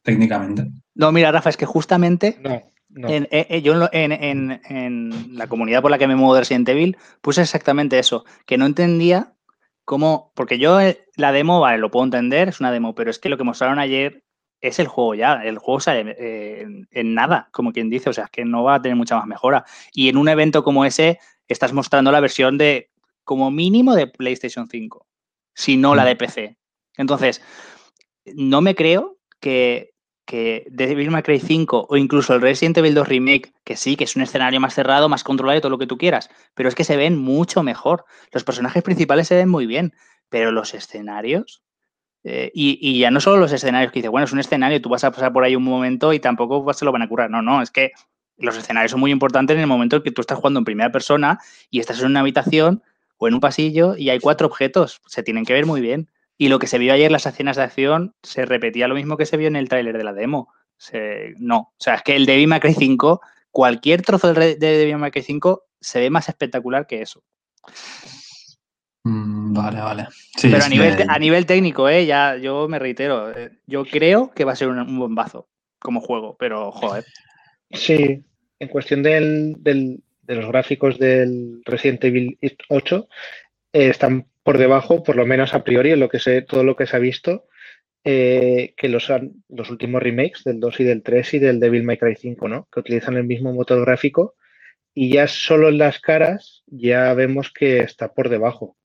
técnicamente. 0.03 0.70
No, 0.95 1.11
mira, 1.11 1.33
Rafa, 1.33 1.49
es 1.49 1.57
que 1.57 1.64
justamente 1.64 2.39
No, 2.43 2.61
no. 2.93 3.09
en, 3.09 3.24
eh, 3.30 3.47
eh, 3.49 3.62
yo 3.62 3.88
en, 3.93 5.36
la 5.36 5.47
comunidad 5.47 5.82
por 5.82 5.90
la 5.90 5.99
que 5.99 6.07
me 6.07 6.16
muevo 6.16 6.34
de 6.34 6.40
Resident 6.40 6.68
Evil 6.68 6.97
puse 7.20 7.43
exactamente 7.43 7.99
eso, 7.99 8.24
que 8.47 8.59
no 8.59 8.66
entendía 8.66 9.34
cómo, 9.84 10.32
porque 10.34 10.59
yo 10.59 10.80
eh, 10.80 11.05
la 11.16 11.32
demo, 11.32 11.61
vale, 11.61 11.78
lo 11.78 11.90
puedo 11.90 12.05
entender, 12.05 12.49
es 12.49 12.61
una 12.61 12.72
demo, 12.72 12.95
pero 12.95 13.11
es 13.11 13.18
que 13.18 13.28
lo 13.28 13.36
que 13.36 13.45
mostraron 13.45 13.78
ayer 13.78 14.24
es 14.61 14.78
el 14.78 14.86
juego 14.86 15.14
ya, 15.14 15.43
el 15.45 15.59
juego 15.59 15.80
sale 15.80 16.14
eh, 16.18 16.62
en, 16.62 16.88
en 16.90 17.14
nada, 17.14 17.49
como 17.53 17.72
quien 17.72 17.90
dice, 17.90 18.11
o 18.11 18.12
sea, 18.12 18.24
es 18.24 18.30
que 18.30 18.45
no 18.45 18.62
va 18.62 18.76
a 18.76 18.82
tener 18.82 18.97
mucha 18.97 19.16
más 19.16 19.26
mejora. 19.26 19.64
Y 19.93 20.09
en 20.09 20.16
un 20.16 20.28
evento 20.28 20.62
como 20.62 20.84
ese 20.84 21.18
estás 21.49 21.72
mostrando 21.72 22.12
la 22.12 22.20
versión 22.20 22.59
de, 22.59 22.90
como 23.24 23.51
mínimo, 23.51 23.95
de 23.95 24.07
PlayStation 24.07 24.68
5, 24.68 25.07
si 25.55 25.76
no 25.76 25.95
la 25.95 26.05
de 26.05 26.16
PC. 26.16 26.57
Entonces, 26.97 27.43
no 28.24 28.61
me 28.61 28.74
creo 28.74 29.18
que, 29.40 29.91
que 30.33 30.64
Devil 30.70 31.11
May 31.11 31.22
Cry 31.22 31.39
5 31.39 31.89
o 31.91 31.97
incluso 31.99 32.35
el 32.35 32.41
Resident 32.41 32.78
Evil 32.78 32.95
2 32.95 33.07
Remake, 33.07 33.53
que 33.64 33.76
sí, 33.76 33.97
que 33.97 34.05
es 34.05 34.16
un 34.16 34.22
escenario 34.22 34.61
más 34.61 34.72
cerrado, 34.72 35.11
más 35.11 35.24
controlado 35.24 35.59
y 35.59 35.61
todo 35.61 35.68
lo 35.68 35.76
que 35.76 35.87
tú 35.87 35.99
quieras, 35.99 36.30
pero 36.55 36.70
es 36.70 36.74
que 36.74 36.85
se 36.85 36.97
ven 36.97 37.18
mucho 37.18 37.62
mejor. 37.62 38.07
Los 38.33 38.43
personajes 38.43 38.83
principales 38.83 39.28
se 39.28 39.37
ven 39.37 39.51
muy 39.51 39.66
bien, 39.66 39.93
pero 40.30 40.51
los 40.51 40.72
escenarios... 40.72 41.62
eh, 42.24 42.51
y, 42.55 42.78
y 42.80 42.99
ya 42.99 43.11
no 43.11 43.20
solo 43.20 43.37
los 43.37 43.53
escenarios 43.53 43.93
que 43.93 43.99
dices, 43.99 44.11
bueno, 44.11 44.24
es 44.24 44.33
un 44.33 44.39
escenario, 44.39 44.80
tú 44.80 44.89
vas 44.89 45.05
a 45.05 45.11
pasar 45.11 45.35
por 45.35 45.45
ahí 45.45 45.55
un 45.55 45.64
momento 45.64 46.14
y 46.14 46.18
tampoco 46.18 46.72
se 46.72 46.87
lo 46.87 46.93
van 46.93 47.03
a 47.03 47.09
curar. 47.09 47.28
No, 47.28 47.43
no, 47.43 47.61
es 47.61 47.70
que 47.70 47.93
los 48.39 48.57
escenarios 48.57 48.93
son 48.93 49.01
muy 49.01 49.11
importantes 49.11 49.55
en 49.55 49.61
el 49.61 49.66
momento 49.66 49.97
en 49.97 50.03
que 50.03 50.12
tú 50.12 50.22
estás 50.22 50.39
jugando 50.39 50.61
en 50.61 50.64
primera 50.64 50.91
persona 50.91 51.41
y 51.70 51.80
estás 51.80 52.01
en 52.01 52.07
una 52.07 52.20
habitación 52.20 52.83
o 53.18 53.28
en 53.28 53.35
un 53.35 53.41
pasillo 53.41 53.97
y 53.99 54.09
hay 54.09 54.18
cuatro 54.18 54.47
objetos, 54.47 55.03
se 55.07 55.22
tienen 55.22 55.45
que 55.45 55.53
ver 55.53 55.66
muy 55.66 55.83
bien. 55.83 56.09
Y 56.43 56.49
lo 56.49 56.59
que 56.59 56.66
se 56.66 56.78
vio 56.78 56.93
ayer 56.93 57.07
en 57.07 57.12
las 57.12 57.24
escenas 57.26 57.57
de 57.57 57.62
acción 57.62 58.16
se 58.20 58.45
repetía 58.45 58.88
lo 58.88 58.97
mismo 58.97 59.16
que 59.16 59.26
se 59.26 59.36
vio 59.36 59.47
en 59.47 59.55
el 59.55 59.68
tráiler 59.68 59.97
de 59.97 60.03
la 60.03 60.12
demo. 60.12 60.53
Se- 60.76 61.34
no, 61.38 61.59
o 61.59 61.74
sea, 61.78 61.95
es 61.95 62.03
que 62.03 62.16
el 62.16 62.26
Devil 62.26 62.49
May 62.49 62.59
Cry 62.59 62.74
5, 62.74 63.20
cualquier 63.53 64.03
trozo 64.03 64.26
del 64.26 64.34
re- 64.34 64.57
de 64.57 64.76
Devil 64.78 64.99
May 64.99 65.12
Cry 65.12 65.22
5 65.22 65.66
se 65.80 66.01
ve 66.01 66.11
más 66.11 66.28
espectacular 66.28 66.88
que 66.88 67.01
eso. 67.01 67.22
Mm, 69.05 69.53
vale, 69.53 69.80
vale. 69.80 70.09
Sí, 70.36 70.49
Pero 70.51 70.64
a 70.64 70.68
nivel, 70.68 70.97
a 71.09 71.18
nivel 71.20 71.47
técnico, 71.47 71.88
¿eh? 71.88 72.07
ya 72.07 72.36
yo 72.36 72.66
me 72.68 72.80
reitero, 72.80 73.30
eh, 73.36 73.51
yo 73.66 73.84
creo 73.84 74.32
que 74.32 74.45
va 74.45 74.53
a 74.53 74.57
ser 74.57 74.66
un, 74.66 74.80
un 74.80 74.99
bombazo 74.99 75.49
como 75.78 76.01
juego, 76.01 76.36
pero 76.38 76.72
joder. 76.72 77.05
Sí, 77.70 78.24
en 78.59 78.68
cuestión 78.68 79.05
del, 79.05 79.55
del- 79.61 80.03
de 80.22 80.34
los 80.34 80.47
gráficos 80.49 80.99
del 80.99 81.62
Resident 81.64 82.03
Evil 82.05 82.38
8, 82.68 83.09
eh, 83.72 83.90
están 83.90 84.26
por 84.43 84.59
debajo, 84.59 85.03
por 85.03 85.16
lo 85.16 85.26
menos 85.26 85.55
a 85.55 85.64
priori, 85.64 85.93
en 85.93 86.01
lo 86.01 86.09
que 86.09 86.18
se, 86.18 86.43
todo 86.43 86.64
lo 86.64 86.76
que 86.76 86.86
se 86.86 86.97
ha 86.97 87.01
visto, 87.01 87.47
eh, 88.05 88.74
que 88.76 88.88
los, 88.88 89.09
los 89.49 89.70
últimos 89.70 90.03
remakes 90.03 90.43
del 90.45 90.59
2 90.59 90.80
y 90.80 90.84
del 90.84 91.03
3 91.03 91.34
y 91.34 91.38
del 91.38 91.61
Devil 91.61 91.84
May 91.84 91.99
Cry 91.99 92.16
5, 92.16 92.49
¿no? 92.49 92.68
Que 92.72 92.80
utilizan 92.80 93.16
el 93.16 93.24
mismo 93.24 93.53
motor 93.53 93.80
gráfico 93.84 94.34
y 94.95 95.12
ya 95.12 95.26
solo 95.28 95.68
en 95.68 95.78
las 95.78 96.01
caras 96.01 96.64
ya 96.66 97.14
vemos 97.14 97.53
que 97.53 97.78
está 97.78 98.12
por 98.12 98.28
debajo. 98.28 98.76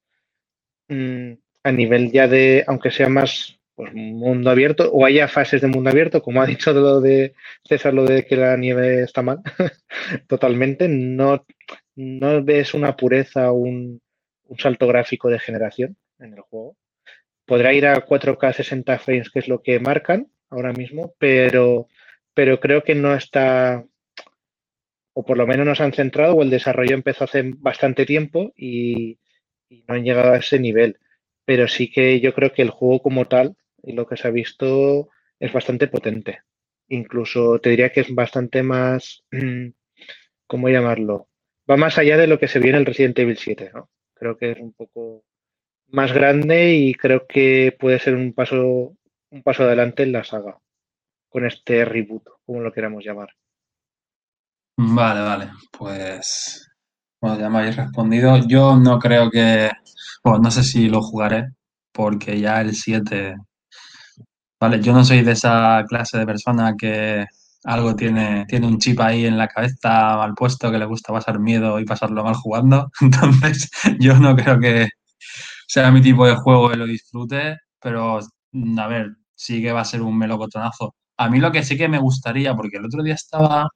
Mm, 0.87 1.33
a 1.63 1.71
nivel 1.71 2.11
ya 2.11 2.27
de, 2.27 2.63
aunque 2.67 2.91
sea 2.91 3.09
más 3.09 3.59
pues, 3.75 3.93
mundo 3.93 4.49
abierto 4.49 4.89
o 4.91 5.05
haya 5.05 5.27
fases 5.27 5.61
de 5.61 5.67
mundo 5.67 5.89
abierto, 5.89 6.21
como 6.21 6.41
ha 6.41 6.45
dicho 6.47 6.71
lo 6.73 7.01
de 7.01 7.33
César, 7.63 7.93
lo 7.93 8.05
de 8.05 8.25
que 8.25 8.35
la 8.35 8.55
nieve 8.55 9.03
está 9.03 9.21
mal, 9.21 9.39
totalmente, 10.27 10.87
no, 10.87 11.45
no 11.95 12.43
ves 12.43 12.73
una 12.73 12.95
pureza, 12.95 13.51
un, 13.51 14.01
un 14.47 14.59
salto 14.59 14.87
gráfico 14.87 15.29
de 15.29 15.39
generación 15.39 15.97
en 16.19 16.33
el 16.33 16.41
juego. 16.41 16.77
Podrá 17.45 17.73
ir 17.73 17.87
a 17.87 18.05
4K 18.05 18.53
60 18.53 18.99
frames, 18.99 19.29
que 19.29 19.39
es 19.39 19.47
lo 19.47 19.61
que 19.61 19.79
marcan 19.79 20.27
ahora 20.49 20.73
mismo, 20.73 21.15
pero, 21.17 21.87
pero 22.33 22.59
creo 22.59 22.83
que 22.83 22.95
no 22.95 23.13
está, 23.15 23.85
o 25.13 25.25
por 25.25 25.37
lo 25.37 25.47
menos 25.47 25.65
no 25.65 25.75
se 25.75 25.83
han 25.83 25.93
centrado, 25.93 26.35
o 26.35 26.43
el 26.43 26.49
desarrollo 26.49 26.93
empezó 26.93 27.23
hace 27.23 27.43
bastante 27.57 28.05
tiempo 28.05 28.53
y, 28.55 29.19
y 29.69 29.83
no 29.87 29.95
han 29.95 30.03
llegado 30.03 30.33
a 30.33 30.37
ese 30.37 30.59
nivel. 30.59 30.99
Pero 31.45 31.67
sí 31.67 31.89
que 31.89 32.19
yo 32.19 32.33
creo 32.33 32.51
que 32.51 32.61
el 32.61 32.69
juego 32.69 33.01
como 33.01 33.27
tal, 33.27 33.55
y 33.81 33.93
lo 33.93 34.07
que 34.07 34.17
se 34.17 34.27
ha 34.27 34.31
visto, 34.31 35.09
es 35.39 35.53
bastante 35.53 35.87
potente. 35.87 36.41
Incluso 36.89 37.59
te 37.59 37.69
diría 37.69 37.91
que 37.91 38.01
es 38.01 38.13
bastante 38.13 38.63
más, 38.63 39.23
¿cómo 40.47 40.69
llamarlo? 40.69 41.27
Va 41.69 41.77
más 41.77 41.97
allá 41.97 42.17
de 42.17 42.27
lo 42.27 42.39
que 42.39 42.47
se 42.47 42.59
vio 42.59 42.71
en 42.71 42.77
el 42.77 42.85
Resident 42.85 43.19
Evil 43.19 43.37
7, 43.37 43.71
¿no? 43.73 43.89
Creo 44.19 44.37
que 44.37 44.51
es 44.51 44.59
un 44.59 44.73
poco 44.73 45.23
más 45.89 46.11
grande 46.13 46.73
y 46.73 46.93
creo 46.93 47.25
que 47.27 47.75
puede 47.79 47.99
ser 47.99 48.15
un 48.15 48.33
paso, 48.33 48.95
un 49.31 49.43
paso 49.43 49.63
adelante 49.63 50.03
en 50.03 50.11
la 50.11 50.23
saga 50.23 50.57
con 51.29 51.45
este 51.45 51.85
reboot, 51.85 52.23
como 52.45 52.61
lo 52.61 52.71
queramos 52.71 53.03
llamar. 53.03 53.29
Vale, 54.77 55.21
vale. 55.21 55.49
Pues, 55.71 56.69
bueno, 57.21 57.39
ya 57.39 57.49
me 57.49 57.59
habéis 57.59 57.75
respondido. 57.75 58.37
Yo 58.47 58.75
no 58.75 58.99
creo 58.99 59.29
que, 59.29 59.71
bueno, 60.23 60.39
no 60.39 60.51
sé 60.51 60.63
si 60.63 60.87
lo 60.87 61.01
jugaré, 61.01 61.51
porque 61.91 62.39
ya 62.39 62.61
el 62.61 62.75
7, 62.75 63.35
vale, 64.59 64.81
yo 64.81 64.93
no 64.93 65.03
soy 65.03 65.23
de 65.23 65.31
esa 65.31 65.83
clase 65.87 66.19
de 66.19 66.25
persona 66.25 66.75
que 66.77 67.25
algo 67.63 67.95
tiene, 67.95 68.45
tiene 68.47 68.67
un 68.67 68.79
chip 68.79 68.99
ahí 69.01 69.25
en 69.25 69.37
la 69.37 69.47
cabeza 69.47 70.17
mal 70.17 70.33
puesto 70.35 70.71
que 70.71 70.77
le 70.77 70.85
gusta 70.85 71.13
pasar 71.13 71.39
miedo 71.39 71.79
y 71.79 71.85
pasarlo 71.85 72.23
mal 72.23 72.35
jugando. 72.35 72.89
Entonces, 73.01 73.69
yo 73.99 74.15
no 74.19 74.35
creo 74.35 74.59
que 74.59 74.89
sea 75.67 75.91
mi 75.91 76.01
tipo 76.01 76.25
de 76.27 76.35
juego 76.35 76.73
y 76.73 76.77
lo 76.77 76.85
disfrute, 76.85 77.57
pero 77.81 78.19
a 78.19 78.87
ver, 78.87 79.09
sí 79.35 79.61
que 79.61 79.71
va 79.71 79.81
a 79.81 79.85
ser 79.85 80.01
un 80.01 80.17
melocotonazo. 80.17 80.95
A 81.17 81.29
mí 81.29 81.39
lo 81.39 81.51
que 81.51 81.63
sí 81.63 81.77
que 81.77 81.87
me 81.89 81.99
gustaría, 81.99 82.55
porque 82.55 82.77
el 82.77 82.85
otro 82.85 83.03
día 83.03 83.15
estaba 83.15 83.69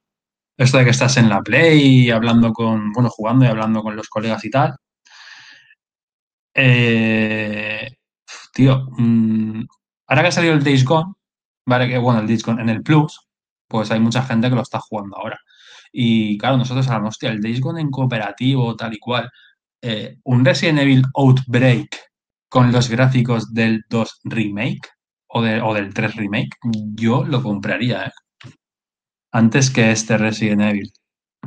esto 0.56 0.78
de 0.78 0.84
que 0.84 0.90
estás 0.90 1.16
en 1.16 1.28
la 1.28 1.42
Play 1.42 1.80
y 2.06 2.10
hablando 2.10 2.52
con, 2.52 2.92
bueno, 2.92 3.10
jugando 3.10 3.44
y 3.44 3.48
hablando 3.48 3.82
con 3.82 3.96
los 3.96 4.08
colegas 4.08 4.44
y 4.44 4.50
tal. 4.50 4.76
Eh, 6.54 7.88
tío, 8.52 8.86
mm, 8.98 9.64
ahora 10.08 10.22
que 10.22 10.28
ha 10.28 10.32
salido 10.32 10.54
el 10.54 10.64
Days 10.64 10.84
Gone, 10.84 11.14
vale, 11.66 11.88
que 11.88 11.98
bueno, 11.98 12.20
el 12.20 12.26
Days 12.26 12.46
en 12.48 12.68
el 12.68 12.82
Plus, 12.82 13.18
pues 13.72 13.90
hay 13.90 13.98
mucha 13.98 14.22
gente 14.22 14.50
que 14.50 14.54
lo 14.54 14.62
está 14.62 14.78
jugando 14.78 15.16
ahora. 15.16 15.40
Y 15.90 16.36
claro, 16.38 16.58
nosotros 16.58 16.86
hablamos, 16.88 17.14
hostia, 17.14 17.30
el 17.30 17.40
Days 17.40 17.60
Gone 17.60 17.80
en 17.80 17.90
cooperativo, 17.90 18.76
tal 18.76 18.94
y 18.94 18.98
cual. 18.98 19.30
Eh, 19.80 20.18
un 20.24 20.44
Resident 20.44 20.80
Evil 20.80 21.02
Outbreak 21.14 21.88
con 22.48 22.70
los 22.70 22.90
gráficos 22.90 23.52
del 23.52 23.82
2 23.88 24.20
Remake 24.24 24.88
o, 25.26 25.40
o 25.40 25.74
del 25.74 25.94
3 25.94 26.16
Remake, 26.16 26.50
yo 26.94 27.24
lo 27.24 27.42
compraría, 27.42 28.04
¿eh? 28.06 28.12
Antes 29.32 29.70
que 29.70 29.90
este 29.90 30.18
Resident 30.18 30.60
Evil. 30.60 30.92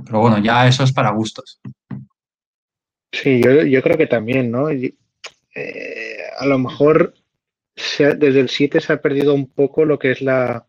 Pero 0.04 0.20
bueno, 0.20 0.40
ya 0.40 0.68
eso 0.68 0.84
es 0.84 0.92
para 0.92 1.12
gustos. 1.12 1.62
Sí, 3.12 3.42
yo, 3.42 3.82
creo 3.82 3.98
que 3.98 4.08
también, 4.08 4.52
¿no? 4.52 4.70
Eh, 4.70 4.96
a 6.38 6.46
lo 6.48 6.58
mejor 6.58 7.14
desde 7.76 8.40
el 8.40 8.50
7 8.50 8.82
se 8.82 8.94
ha 8.94 9.02
perdido 9.02 9.34
un 9.34 9.48
poco 9.48 9.86
lo 9.86 10.00
que 10.00 10.12
es 10.12 10.22
la, 10.22 10.64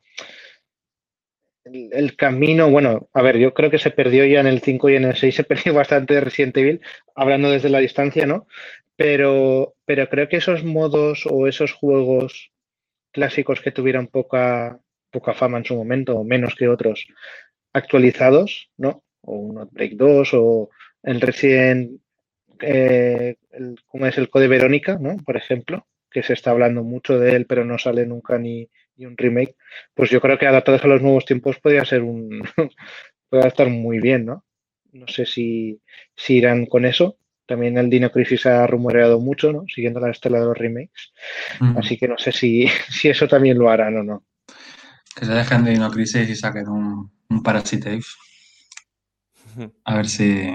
el, 1.73 2.17
camino, 2.17 2.71
bueno, 2.71 3.09
a 3.13 3.23
ver, 3.23 3.39
yo 3.39 3.53
creo 3.55 3.71
que 3.71 3.79
se 3.79 3.91
perdió 3.91 4.25
ya 4.25 4.41
en 4.41 4.47
el 4.47 4.61
5 4.61 4.91
y 4.91 4.97
en 4.97 5.05
el 5.05 5.17
6 5.17 5.35
se 5.35 5.45
perdió 5.45 5.75
bastante 5.75 6.15
de 6.15 6.21
Resident 6.21 6.57
Evil, 6.57 6.81
hablando 7.15 7.51
desde 7.51 7.69
la 7.69 7.79
distancia, 7.79 8.27
¿no? 8.27 8.47
Pero, 8.97 9.75
pero 9.85 10.09
creo 10.09 10.29
que 10.29 10.37
esos 10.37 10.65
modos 10.65 11.27
o 11.29 11.47
esos 11.47 11.73
juegos 11.73 12.53
clásicos 13.13 13.61
que 13.61 13.73
tuvieron 13.73 14.07
poca, 14.07 14.79
poca 15.11 15.35
fama 15.35 15.59
en 15.59 15.65
su 15.65 15.75
momento, 15.75 16.17
o 16.17 16.25
menos 16.25 16.55
que 16.55 16.69
otros, 16.69 17.07
actualizados, 17.73 18.71
¿no? 18.77 19.03
O 19.23 19.37
un 19.37 19.59
Outbreak 19.59 19.93
2 19.93 20.31
o 20.35 20.71
el 21.03 21.21
Resident, 21.21 22.01
eh, 22.61 23.37
como 23.87 24.07
es 24.07 24.17
el 24.19 24.31
Code 24.31 24.49
Verónica, 24.49 24.99
¿no? 25.01 25.17
Por 25.25 25.37
ejemplo, 25.37 25.87
que 26.11 26.23
se 26.23 26.33
está 26.33 26.53
hablando 26.53 26.83
mucho 26.83 27.19
de 27.19 27.37
él, 27.37 27.47
pero 27.47 27.65
no 27.65 27.79
sale 27.79 28.07
nunca 28.07 28.39
ni, 28.39 28.71
y 28.97 29.07
un 29.07 29.17
remake, 29.17 29.57
pues 29.95 30.11
yo 30.11 30.21
creo 30.21 30.39
que 30.39 30.47
adaptados 30.47 30.85
a 30.85 30.89
los 30.89 31.03
nuevos 31.03 31.25
tiempos 31.25 31.59
podría 31.59 31.85
ser 31.85 32.03
un 32.03 32.43
puede 33.29 33.49
estar 33.49 33.69
muy 33.69 34.01
bien, 34.01 34.25
¿no? 34.25 34.45
No 34.93 35.07
sé 35.09 35.27
si, 35.27 35.81
si 36.15 36.37
irán 36.37 36.67
con 36.67 36.85
eso. 36.85 37.19
También 37.47 37.79
el 37.79 37.91
Dino 37.91 38.11
Crisis 38.11 38.47
ha 38.47 38.67
rumoreado 38.67 39.21
mucho, 39.21 39.53
¿no? 39.53 39.65
Siguiendo 39.73 40.01
la 40.01 40.11
estela 40.11 40.41
de 40.41 40.47
los 40.47 40.59
remakes. 40.59 41.13
Así 41.77 41.97
que 41.97 42.09
no 42.09 42.19
sé 42.19 42.33
si, 42.33 42.67
si, 42.89 43.09
eso 43.09 43.29
también 43.29 43.59
lo 43.59 43.71
harán 43.71 43.97
o 43.99 44.03
no. 44.03 44.25
Que 45.15 45.27
se 45.27 45.33
dejen 45.33 45.65
de 45.65 45.73
Dino 45.73 45.91
Crisis 45.91 46.29
y 46.29 46.35
saquen 46.35 46.69
un, 46.69 47.11
un 47.29 47.43
Parasite 47.43 48.01
A 49.85 49.97
ver 49.97 50.07
si 50.07 50.51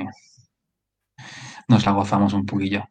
nos 1.67 1.85
la 1.85 1.91
gozamos 1.93 2.33
un 2.33 2.45
poquillo. 2.45 2.83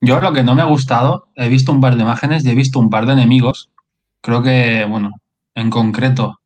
Yo 0.00 0.20
lo 0.20 0.32
que 0.32 0.44
no 0.44 0.54
me 0.54 0.62
ha 0.62 0.66
gustado, 0.66 1.28
he 1.34 1.48
visto 1.48 1.72
un 1.72 1.80
par 1.80 1.96
de 1.96 2.02
imágenes 2.02 2.44
y 2.44 2.50
he 2.50 2.54
visto 2.54 2.78
un 2.78 2.90
par 2.90 3.06
de 3.06 3.14
enemigos 3.14 3.70
Creo 4.20 4.42
que, 4.42 4.84
bueno, 4.84 5.12
en 5.54 5.70
concreto, 5.70 6.40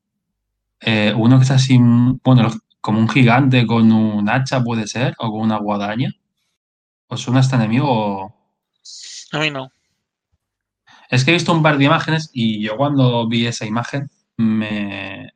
eh, 0.80 1.14
uno 1.16 1.38
que 1.38 1.44
es 1.44 1.50
así, 1.50 1.78
bueno, 1.78 2.50
como 2.80 2.98
un 2.98 3.08
gigante 3.08 3.66
con 3.66 3.92
un 3.92 4.28
hacha 4.28 4.62
puede 4.62 4.86
ser, 4.86 5.14
o 5.18 5.30
con 5.30 5.40
una 5.40 5.58
guadaña. 5.58 6.10
¿Os 7.08 7.20
suena 7.20 7.40
este 7.40 7.56
enemigo? 7.56 8.34
A 9.32 9.38
mí 9.38 9.50
no. 9.50 9.70
Es 11.08 11.24
que 11.24 11.30
he 11.30 11.34
visto 11.34 11.52
un 11.52 11.62
par 11.62 11.78
de 11.78 11.84
imágenes 11.84 12.30
y 12.32 12.62
yo 12.62 12.76
cuando 12.76 13.28
vi 13.28 13.46
esa 13.46 13.66
imagen 13.66 14.10
me... 14.36 15.30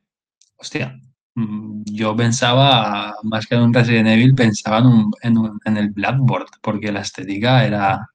Hostia, 0.57 0.99
mm, 1.35 1.83
yo 1.85 2.17
pensaba, 2.17 3.15
más 3.23 3.47
que 3.47 3.55
en 3.55 3.63
un 3.63 3.75
Resident 3.75 4.09
Evil, 4.09 4.35
pensaba 4.35 4.79
en, 5.23 5.37
en 5.65 5.77
el 5.77 5.91
Blackboard, 5.91 6.47
porque 6.63 6.93
la 6.93 7.01
estética 7.01 7.65
era 7.67 8.09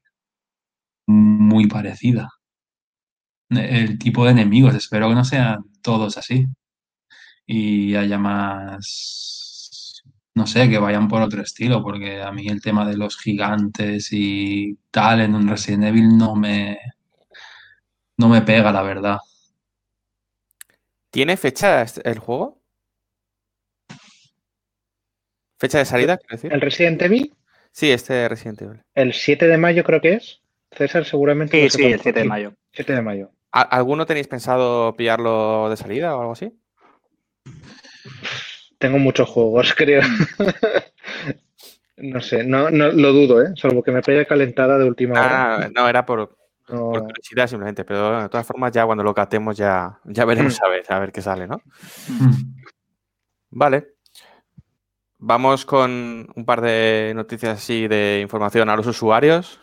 muy 1.06 1.66
parecida 1.66 2.28
el 3.56 3.98
tipo 3.98 4.24
de 4.24 4.32
enemigos. 4.32 4.74
Espero 4.74 5.08
que 5.08 5.14
no 5.14 5.24
sean 5.24 5.64
todos 5.82 6.16
así. 6.18 6.46
Y 7.46 7.94
haya 7.94 8.18
más, 8.18 10.02
no 10.34 10.46
sé, 10.46 10.68
que 10.68 10.78
vayan 10.78 11.08
por 11.08 11.22
otro 11.22 11.42
estilo, 11.42 11.82
porque 11.82 12.22
a 12.22 12.32
mí 12.32 12.46
el 12.48 12.62
tema 12.62 12.86
de 12.86 12.96
los 12.96 13.18
gigantes 13.18 14.08
y 14.12 14.78
tal 14.90 15.20
en 15.20 15.34
un 15.34 15.48
Resident 15.48 15.84
Evil 15.84 16.16
no 16.16 16.36
me, 16.36 16.78
no 18.16 18.28
me 18.28 18.42
pega, 18.42 18.72
la 18.72 18.82
verdad. 18.82 19.18
¿Tiene 21.10 21.36
fecha 21.36 21.84
el 22.04 22.18
juego? 22.18 22.62
¿Fecha 25.58 25.78
de 25.78 25.84
salida, 25.84 26.16
quiero 26.16 26.36
decir? 26.36 26.52
¿El 26.52 26.60
Resident 26.60 27.02
Evil? 27.02 27.36
Sí, 27.70 27.90
este 27.90 28.28
Resident 28.28 28.62
Evil. 28.62 28.82
El 28.94 29.12
7 29.12 29.46
de 29.46 29.58
mayo 29.58 29.84
creo 29.84 30.00
que 30.00 30.14
es. 30.14 30.40
César, 30.70 31.04
seguramente. 31.04 31.68
Sí, 31.70 31.78
sí, 31.78 31.84
el 31.84 32.00
7 32.00 32.20
de 32.20 32.24
mayo. 32.26 32.54
7 32.72 32.94
de 32.94 33.02
mayo. 33.02 33.30
¿Alguno 33.52 34.06
tenéis 34.06 34.28
pensado 34.28 34.94
pillarlo 34.96 35.68
de 35.68 35.76
salida 35.76 36.16
o 36.16 36.20
algo 36.20 36.32
así? 36.32 36.58
Tengo 38.78 38.98
muchos 38.98 39.28
juegos, 39.28 39.74
creo. 39.76 40.02
no 41.98 42.20
sé, 42.20 42.44
no, 42.44 42.70
no 42.70 42.90
lo 42.90 43.12
dudo, 43.12 43.42
¿eh? 43.42 43.52
Salvo 43.56 43.82
que 43.82 43.92
me 43.92 44.02
pegue 44.02 44.26
calentada 44.26 44.78
de 44.78 44.86
última 44.86 45.20
hora. 45.20 45.54
Ah, 45.54 45.70
no, 45.74 45.86
era 45.86 46.06
por, 46.06 46.36
curiosidad 46.66 47.46
simplemente, 47.46 47.84
pero 47.84 48.22
de 48.22 48.28
todas 48.30 48.46
formas 48.46 48.72
ya 48.72 48.86
cuando 48.86 49.04
lo 49.04 49.14
catemos 49.14 49.56
ya, 49.56 50.00
ya 50.04 50.24
veremos 50.24 50.58
mm. 50.58 50.64
a 50.64 50.68
ver, 50.68 50.84
a 50.88 50.98
ver 50.98 51.12
qué 51.12 51.20
sale, 51.20 51.46
¿no? 51.46 51.60
Mm. 52.08 52.54
Vale. 53.50 53.94
Vamos 55.18 55.64
con 55.64 56.26
un 56.34 56.44
par 56.44 56.62
de 56.62 57.12
noticias 57.14 57.58
así 57.58 57.86
de 57.86 58.20
información 58.22 58.68
a 58.70 58.76
los 58.76 58.86
usuarios. 58.86 59.60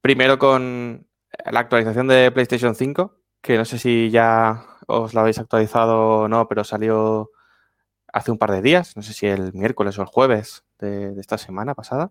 Primero 0.00 0.38
con 0.38 1.06
la 1.50 1.60
actualización 1.60 2.08
de 2.08 2.32
PlayStation 2.32 2.74
5, 2.74 3.17
que 3.40 3.56
no 3.56 3.64
sé 3.64 3.78
si 3.78 4.10
ya 4.10 4.66
os 4.86 5.14
la 5.14 5.22
habéis 5.22 5.38
actualizado 5.38 6.20
o 6.20 6.28
no, 6.28 6.48
pero 6.48 6.64
salió 6.64 7.30
hace 8.12 8.30
un 8.30 8.38
par 8.38 8.52
de 8.52 8.62
días, 8.62 8.96
no 8.96 9.02
sé 9.02 9.12
si 9.12 9.26
el 9.26 9.52
miércoles 9.52 9.98
o 9.98 10.02
el 10.02 10.08
jueves 10.08 10.64
de, 10.78 11.18
esta 11.20 11.38
semana 11.38 11.74
pasada. 11.74 12.10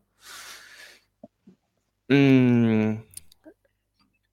Mm, 2.09 2.99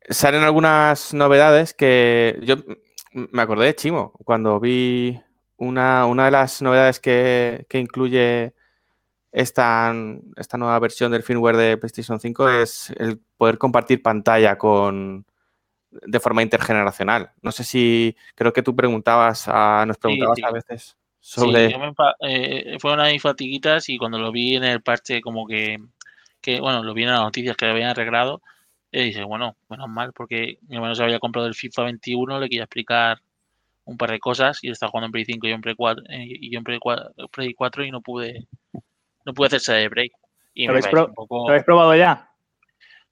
salen 0.08 0.42
algunas 0.42 1.14
novedades 1.14 1.74
que 1.74 2.38
yo 2.42 2.56
me 3.12 3.42
acordé 3.42 3.66
de 3.66 3.74
Chimo 3.74 4.12
cuando 4.24 4.60
vi 4.60 5.20
una, 5.56 6.06
una 6.06 6.26
de 6.26 6.30
las 6.30 6.62
novedades 6.62 7.00
que, 7.00 7.66
que 7.68 7.78
incluye 7.78 8.54
esta, 9.32 9.92
esta 10.36 10.58
nueva 10.58 10.78
versión 10.78 11.10
del 11.10 11.24
firmware 11.24 11.56
de 11.56 11.76
PlayStation 11.76 12.20
5 12.20 12.48
es 12.50 12.90
el 12.98 13.20
poder 13.36 13.58
compartir 13.58 14.02
pantalla 14.02 14.56
con 14.56 15.26
de 16.02 16.20
forma 16.20 16.42
intergeneracional. 16.42 17.30
No 17.42 17.52
sé 17.52 17.64
si 17.64 18.16
creo 18.34 18.52
que 18.52 18.62
tú 18.62 18.74
preguntabas, 18.74 19.48
a, 19.48 19.84
nos 19.86 19.98
preguntabas 19.98 20.38
a 20.42 20.50
veces 20.50 20.96
sobre. 21.20 21.68
Sí, 21.68 21.74
eh, 22.20 22.76
fueron 22.80 23.00
ahí 23.00 23.18
fatiguitas 23.18 23.88
y 23.88 23.98
cuando 23.98 24.18
lo 24.18 24.32
vi 24.32 24.56
en 24.56 24.64
el 24.64 24.82
parche, 24.82 25.20
como 25.20 25.46
que, 25.46 25.78
que 26.40 26.60
bueno, 26.60 26.82
lo 26.82 26.94
vi 26.94 27.04
en 27.04 27.10
las 27.10 27.20
noticias 27.20 27.56
que 27.56 27.66
lo 27.66 27.72
habían 27.72 27.90
arreglado, 27.90 28.42
y 28.90 29.00
eh, 29.00 29.04
dije, 29.04 29.24
bueno, 29.24 29.56
menos 29.68 29.88
mal, 29.88 30.12
porque 30.12 30.58
mi 30.68 30.76
hermano 30.76 30.94
se 30.94 31.02
había 31.02 31.18
comprado 31.18 31.48
el 31.48 31.54
FIFA 31.54 31.84
21, 31.84 32.40
le 32.40 32.48
quería 32.48 32.64
explicar 32.64 33.18
un 33.84 33.96
par 33.96 34.10
de 34.10 34.18
cosas 34.18 34.62
y 34.62 34.70
estaba 34.70 34.90
jugando 34.90 35.06
en 35.06 35.12
Play 35.12 35.24
5 35.24 35.46
y 35.46 35.50
yo 35.50 35.54
en 35.56 35.60
Play 35.60 35.74
4, 35.74 36.04
eh, 36.08 36.26
y 36.28 36.50
yo 36.50 36.58
en 36.58 36.64
Play 36.64 37.54
4, 37.54 37.84
y 37.84 37.90
no 37.90 38.00
pude 38.00 38.46
no 39.24 39.32
pude 39.32 39.46
hacerse 39.48 39.72
de 39.72 39.88
break. 39.88 40.12
Y 40.54 40.66
¿Lo, 40.66 40.72
habéis 40.72 40.92
¿Lo 40.92 41.48
habéis 41.48 41.64
probado 41.64 41.94
ya? 41.96 42.30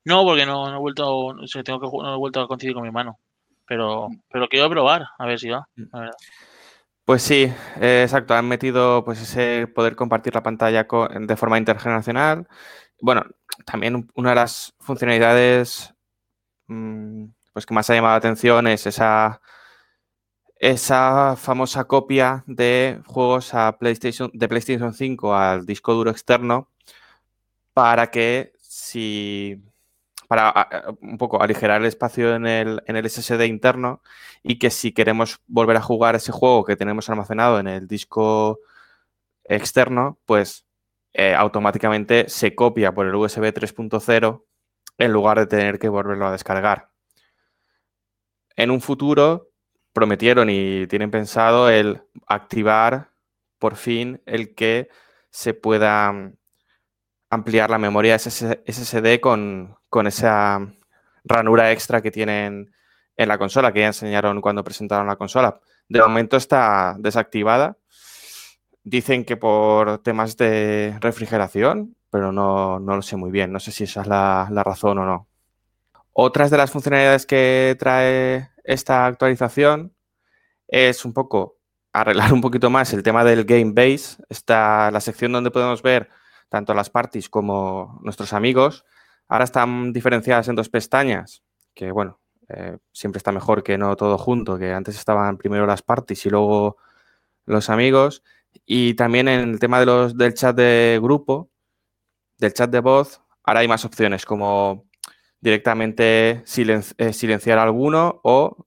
No, 0.04 0.24
porque 0.24 0.46
no, 0.46 0.74
he 0.74 0.78
vuelto, 0.78 1.08
o 1.08 1.34
tengo 1.64 1.80
que 1.80 1.86
no 1.86 2.14
he 2.14 2.18
vuelto 2.18 2.40
a 2.40 2.48
coincidir 2.48 2.74
con 2.74 2.82
mi 2.82 2.90
mano. 2.90 3.18
Pero, 3.66 4.08
pero 4.30 4.48
quiero 4.48 4.68
probar, 4.68 5.06
a 5.18 5.26
ver 5.26 5.38
si 5.38 5.48
va. 5.48 5.66
Pues 7.04 7.22
sí, 7.22 7.52
eh, 7.80 8.02
exacto. 8.02 8.34
Han 8.34 8.48
metido 8.48 9.04
pues 9.04 9.20
ese 9.20 9.66
poder 9.66 9.96
compartir 9.96 10.34
la 10.34 10.42
pantalla 10.42 10.86
de 11.20 11.36
forma 11.36 11.58
intergeneracional. 11.58 12.48
Bueno, 13.00 13.24
también 13.64 14.08
una 14.14 14.30
de 14.30 14.36
las 14.36 14.74
funcionalidades 14.80 15.94
mm, 16.68 17.26
pues 17.52 17.66
que 17.66 17.74
más 17.74 17.88
ha 17.90 17.94
llamado 17.94 18.12
la 18.14 18.18
atención 18.18 18.66
es 18.66 18.86
esa 18.86 19.40
esa 20.56 21.34
famosa 21.36 21.84
copia 21.86 22.44
de 22.46 23.00
juegos 23.06 23.52
a 23.52 23.78
PlayStation, 23.78 24.30
de 24.32 24.48
PlayStation 24.48 24.94
5 24.94 25.34
al 25.34 25.66
disco 25.66 25.92
duro 25.92 26.10
externo 26.12 26.68
para 27.74 28.10
que 28.12 28.52
si 28.60 29.60
para 30.32 30.96
un 31.02 31.18
poco 31.18 31.42
aligerar 31.42 31.82
el 31.82 31.88
espacio 31.88 32.34
en 32.34 32.46
el, 32.46 32.82
en 32.86 32.96
el 32.96 33.10
SSD 33.10 33.44
interno 33.44 34.00
y 34.42 34.58
que 34.58 34.70
si 34.70 34.92
queremos 34.92 35.42
volver 35.46 35.76
a 35.76 35.82
jugar 35.82 36.14
ese 36.14 36.32
juego 36.32 36.64
que 36.64 36.74
tenemos 36.74 37.10
almacenado 37.10 37.60
en 37.60 37.68
el 37.68 37.86
disco 37.86 38.60
externo, 39.44 40.18
pues 40.24 40.64
eh, 41.12 41.34
automáticamente 41.34 42.30
se 42.30 42.54
copia 42.54 42.94
por 42.94 43.06
el 43.06 43.14
USB 43.14 43.52
3.0 43.52 44.44
en 44.96 45.12
lugar 45.12 45.38
de 45.38 45.46
tener 45.46 45.78
que 45.78 45.90
volverlo 45.90 46.26
a 46.26 46.32
descargar. 46.32 46.88
En 48.56 48.70
un 48.70 48.80
futuro 48.80 49.50
prometieron 49.92 50.48
y 50.48 50.86
tienen 50.86 51.10
pensado 51.10 51.68
el 51.68 52.04
activar 52.26 53.10
por 53.58 53.76
fin 53.76 54.22
el 54.24 54.54
que 54.54 54.88
se 55.28 55.52
pueda 55.52 56.10
mm, 56.10 56.36
ampliar 57.28 57.68
la 57.68 57.76
memoria 57.76 58.18
SSD 58.18 59.20
con, 59.20 59.76
con 59.92 60.06
esa 60.06 60.58
ranura 61.22 61.70
extra 61.70 62.00
que 62.00 62.10
tienen 62.10 62.74
en 63.14 63.28
la 63.28 63.36
consola, 63.36 63.74
que 63.74 63.80
ya 63.80 63.88
enseñaron 63.88 64.40
cuando 64.40 64.64
presentaron 64.64 65.06
la 65.06 65.16
consola. 65.16 65.60
De 65.86 66.00
momento 66.00 66.38
está 66.38 66.96
desactivada. 66.98 67.76
Dicen 68.82 69.26
que 69.26 69.36
por 69.36 69.98
temas 69.98 70.38
de 70.38 70.96
refrigeración, 71.02 71.94
pero 72.08 72.32
no, 72.32 72.80
no 72.80 72.96
lo 72.96 73.02
sé 73.02 73.16
muy 73.16 73.30
bien. 73.30 73.52
No 73.52 73.60
sé 73.60 73.70
si 73.70 73.84
esa 73.84 74.00
es 74.00 74.06
la, 74.06 74.48
la 74.50 74.64
razón 74.64 74.96
o 74.96 75.04
no. 75.04 75.28
Otras 76.14 76.50
de 76.50 76.56
las 76.56 76.70
funcionalidades 76.70 77.26
que 77.26 77.76
trae 77.78 78.48
esta 78.64 79.04
actualización 79.04 79.94
es 80.68 81.04
un 81.04 81.12
poco 81.12 81.58
arreglar 81.92 82.32
un 82.32 82.40
poquito 82.40 82.70
más 82.70 82.94
el 82.94 83.02
tema 83.02 83.24
del 83.24 83.44
game 83.44 83.72
base. 83.74 84.22
Está 84.30 84.90
la 84.90 85.02
sección 85.02 85.32
donde 85.32 85.50
podemos 85.50 85.82
ver 85.82 86.08
tanto 86.48 86.72
las 86.72 86.88
parties 86.88 87.28
como 87.28 88.00
nuestros 88.02 88.32
amigos. 88.32 88.86
Ahora 89.28 89.44
están 89.44 89.92
diferenciadas 89.92 90.48
en 90.48 90.56
dos 90.56 90.68
pestañas, 90.68 91.42
que 91.74 91.90
bueno, 91.90 92.20
eh, 92.48 92.76
siempre 92.92 93.18
está 93.18 93.32
mejor 93.32 93.62
que 93.62 93.78
no 93.78 93.96
todo 93.96 94.18
junto, 94.18 94.58
que 94.58 94.72
antes 94.72 94.96
estaban 94.96 95.38
primero 95.38 95.66
las 95.66 95.82
parties 95.82 96.26
y 96.26 96.30
luego 96.30 96.76
los 97.46 97.70
amigos. 97.70 98.22
Y 98.66 98.94
también 98.94 99.28
en 99.28 99.50
el 99.50 99.58
tema 99.58 99.80
de 99.80 99.86
los, 99.86 100.16
del 100.16 100.34
chat 100.34 100.54
de 100.56 100.98
grupo, 101.02 101.50
del 102.38 102.52
chat 102.52 102.70
de 102.70 102.80
voz, 102.80 103.22
ahora 103.44 103.60
hay 103.60 103.68
más 103.68 103.84
opciones 103.84 104.26
como 104.26 104.84
directamente 105.40 106.44
eh, 106.44 107.12
silenciar 107.12 107.58
alguno 107.58 108.20
o 108.22 108.66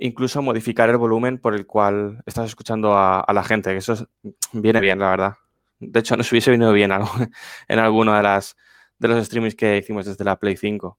incluso 0.00 0.42
modificar 0.42 0.88
el 0.90 0.96
volumen 0.96 1.38
por 1.38 1.54
el 1.54 1.66
cual 1.66 2.22
estás 2.26 2.46
escuchando 2.46 2.96
a, 2.96 3.24
la 3.32 3.44
gente, 3.44 3.70
que 3.70 3.78
eso 3.78 4.08
viene 4.52 4.80
bien, 4.80 4.98
la 4.98 5.10
verdad. 5.10 5.34
De 5.78 6.00
hecho, 6.00 6.16
nos 6.16 6.30
hubiese 6.32 6.50
venido 6.50 6.72
bien 6.72 6.90
algo, 6.92 7.10
en 7.68 7.78
alguno 7.78 8.14
de, 8.14 8.22
las, 8.22 8.56
de 9.00 9.08
los 9.08 9.26
streamings 9.26 9.56
que 9.56 9.78
hicimos 9.78 10.06
desde 10.06 10.24
la 10.24 10.36
Play 10.36 10.56
5. 10.56 10.96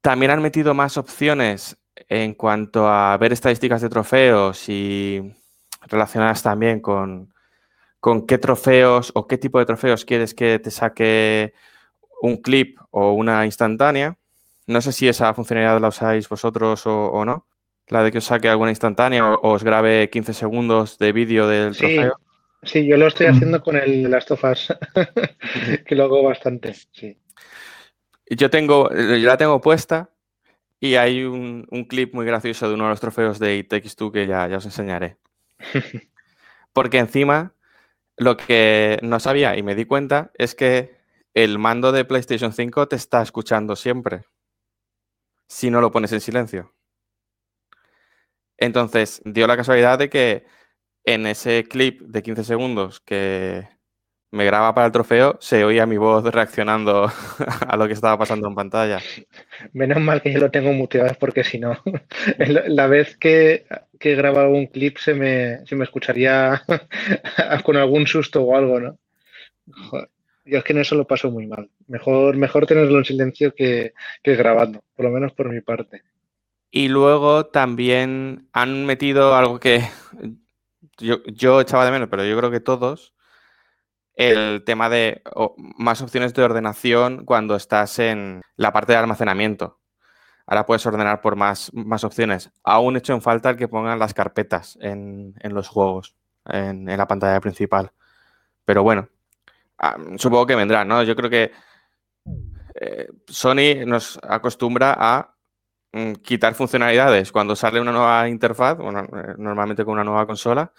También 0.00 0.30
han 0.30 0.42
metido 0.42 0.74
más 0.74 0.96
opciones 0.96 1.76
en 2.08 2.34
cuanto 2.34 2.88
a 2.88 3.16
ver 3.16 3.32
estadísticas 3.32 3.80
de 3.80 3.88
trofeos 3.88 4.68
y 4.68 5.34
relacionadas 5.86 6.42
también 6.42 6.80
con, 6.80 7.32
con 8.00 8.26
qué 8.26 8.38
trofeos 8.38 9.12
o 9.14 9.26
qué 9.26 9.38
tipo 9.38 9.58
de 9.58 9.66
trofeos 9.66 10.04
quieres 10.04 10.34
que 10.34 10.58
te 10.58 10.70
saque 10.70 11.54
un 12.20 12.36
clip 12.36 12.78
o 12.90 13.12
una 13.12 13.46
instantánea. 13.46 14.18
No 14.66 14.80
sé 14.80 14.92
si 14.92 15.08
esa 15.08 15.32
funcionalidad 15.34 15.80
la 15.80 15.88
usáis 15.88 16.28
vosotros 16.28 16.82
o, 16.86 17.24
no. 17.24 17.46
La 17.88 18.02
de 18.02 18.12
que 18.12 18.18
os 18.18 18.24
saque 18.24 18.48
alguna 18.48 18.70
instantánea 18.70 19.26
o, 19.26 19.52
os 19.54 19.64
grabe 19.64 20.08
15 20.10 20.34
segundos 20.34 20.98
de 20.98 21.12
vídeo 21.12 21.48
del 21.48 21.76
trofeo. 21.76 22.21
Sí, 22.62 22.86
yo 22.86 22.96
lo 22.96 23.08
estoy 23.08 23.26
haciendo 23.26 23.60
con 23.60 23.76
el 23.76 24.08
Last 24.08 24.30
of 24.30 24.44
Us, 24.44 24.72
que 25.86 25.94
lo 25.96 26.04
hago 26.04 26.22
bastante, 26.22 26.74
sí. 26.92 27.18
Yo 28.30 28.50
tengo, 28.50 28.88
yo 28.90 29.26
la 29.26 29.36
tengo 29.36 29.60
puesta 29.60 30.10
y 30.78 30.94
hay 30.94 31.24
un, 31.24 31.66
clip 31.88 32.14
muy 32.14 32.24
gracioso 32.24 32.68
de 32.68 32.74
uno 32.74 32.84
de 32.84 32.90
los 32.90 33.00
trofeos 33.00 33.38
de 33.38 33.56
It 33.56 33.68
Takes 33.68 33.90
Two 33.96 34.12
que 34.12 34.26
ya, 34.26 34.46
ya 34.48 34.58
os 34.58 34.64
enseñaré. 34.64 35.16
Porque 36.72 36.98
encima, 36.98 37.54
lo 38.16 38.36
que 38.36 38.98
no 39.02 39.18
sabía 39.18 39.56
y 39.56 39.62
me 39.62 39.74
di 39.74 39.84
cuenta 39.84 40.30
es 40.38 40.54
que 40.54 40.96
el 41.34 41.58
mando 41.58 41.92
de 41.92 42.04
PlayStation 42.04 42.52
5 42.52 42.88
te 42.88 42.96
está 42.96 43.22
escuchando 43.22 43.74
siempre 43.74 44.24
si 45.48 45.70
no 45.70 45.80
lo 45.80 45.90
pones 45.90 46.12
en 46.12 46.20
silencio. 46.20 46.72
Entonces, 48.56 49.20
dio 49.24 49.46
la 49.46 49.56
casualidad 49.56 49.98
de 49.98 50.08
que 50.08 50.46
en 51.04 51.26
ese 51.26 51.64
clip 51.64 52.00
de 52.02 52.22
15 52.22 52.44
segundos 52.44 53.00
que 53.00 53.66
me 54.32 54.46
graba 54.46 54.74
para 54.74 54.86
el 54.86 54.92
trofeo, 54.92 55.36
se 55.40 55.62
oía 55.62 55.84
mi 55.84 55.98
voz 55.98 56.24
reaccionando 56.24 57.12
a 57.68 57.76
lo 57.76 57.86
que 57.86 57.92
estaba 57.92 58.18
pasando 58.18 58.48
en 58.48 58.54
pantalla. 58.54 58.98
Menos 59.74 60.00
mal 60.00 60.22
que 60.22 60.32
yo 60.32 60.40
lo 60.40 60.50
tengo 60.50 60.72
muteado 60.72 61.14
porque 61.20 61.44
si 61.44 61.58
no, 61.58 61.76
la 62.38 62.86
vez 62.86 63.16
que, 63.18 63.66
que 64.00 64.12
he 64.12 64.16
grabado 64.16 64.48
un 64.48 64.66
clip 64.66 64.96
se 64.96 65.14
me, 65.14 65.64
se 65.66 65.76
me 65.76 65.84
escucharía 65.84 66.62
con 67.64 67.76
algún 67.76 68.06
susto 68.06 68.42
o 68.42 68.56
algo, 68.56 68.80
¿no? 68.80 68.98
Yo 70.44 70.58
es 70.58 70.64
que 70.64 70.72
en 70.72 70.80
eso 70.80 70.96
lo 70.96 71.06
paso 71.06 71.30
muy 71.30 71.46
mal. 71.46 71.70
Mejor, 71.86 72.36
mejor 72.36 72.66
tenerlo 72.66 72.98
en 72.98 73.04
silencio 73.04 73.54
que, 73.54 73.92
que 74.22 74.34
grabando, 74.34 74.82
por 74.96 75.04
lo 75.04 75.12
menos 75.12 75.32
por 75.34 75.50
mi 75.50 75.60
parte. 75.60 76.02
Y 76.70 76.88
luego 76.88 77.46
también 77.46 78.48
han 78.52 78.86
metido 78.86 79.36
algo 79.36 79.60
que 79.60 79.82
yo, 80.98 81.60
echaba 81.60 81.84
de 81.84 81.90
menos, 81.90 82.08
pero 82.08 82.24
yo 82.24 82.36
creo 82.36 82.50
que 82.50 82.60
todos, 82.60 83.14
el 84.14 84.62
tema 84.64 84.88
de 84.88 85.22
más 85.78 86.02
opciones 86.02 86.34
de 86.34 86.42
ordenación 86.42 87.24
cuando 87.24 87.56
estás 87.56 87.98
en 87.98 88.42
la 88.56 88.72
parte 88.72 88.92
de 88.92 88.98
almacenamiento. 88.98 89.80
Ahora 90.46 90.66
puedes 90.66 90.84
ordenar 90.86 91.20
por 91.20 91.36
más, 91.36 91.72
más 91.72 92.04
opciones. 92.04 92.50
Aún 92.64 92.96
hecho 92.96 93.14
en 93.14 93.22
falta 93.22 93.50
el 93.50 93.56
que 93.56 93.68
pongan 93.68 93.98
las 93.98 94.12
carpetas 94.12 94.76
en, 94.80 95.34
los 95.44 95.68
juegos, 95.68 96.16
en, 96.46 96.84
la 96.86 97.06
pantalla 97.06 97.40
principal. 97.40 97.92
Pero 98.64 98.82
bueno, 98.82 99.08
ah, 99.78 99.96
supongo 100.18 100.46
que 100.46 100.56
vendrá, 100.56 100.84
¿no? 100.84 101.02
Yo 101.04 101.16
creo 101.16 101.30
que 101.30 101.52
eh, 102.74 103.08
Sony 103.28 103.86
nos 103.86 104.18
acostumbra 104.22 104.94
a 104.98 105.31
quitar 106.22 106.54
funcionalidades 106.54 107.32
cuando 107.32 107.54
sale 107.54 107.80
una 107.80 107.92
nueva 107.92 108.28
interfaz, 108.28 108.78
eh, 108.80 109.34
normalmente 109.38 109.84
con 109.84 109.94
una 109.94 110.04
nueva 110.04 110.26
consola, 110.26 110.72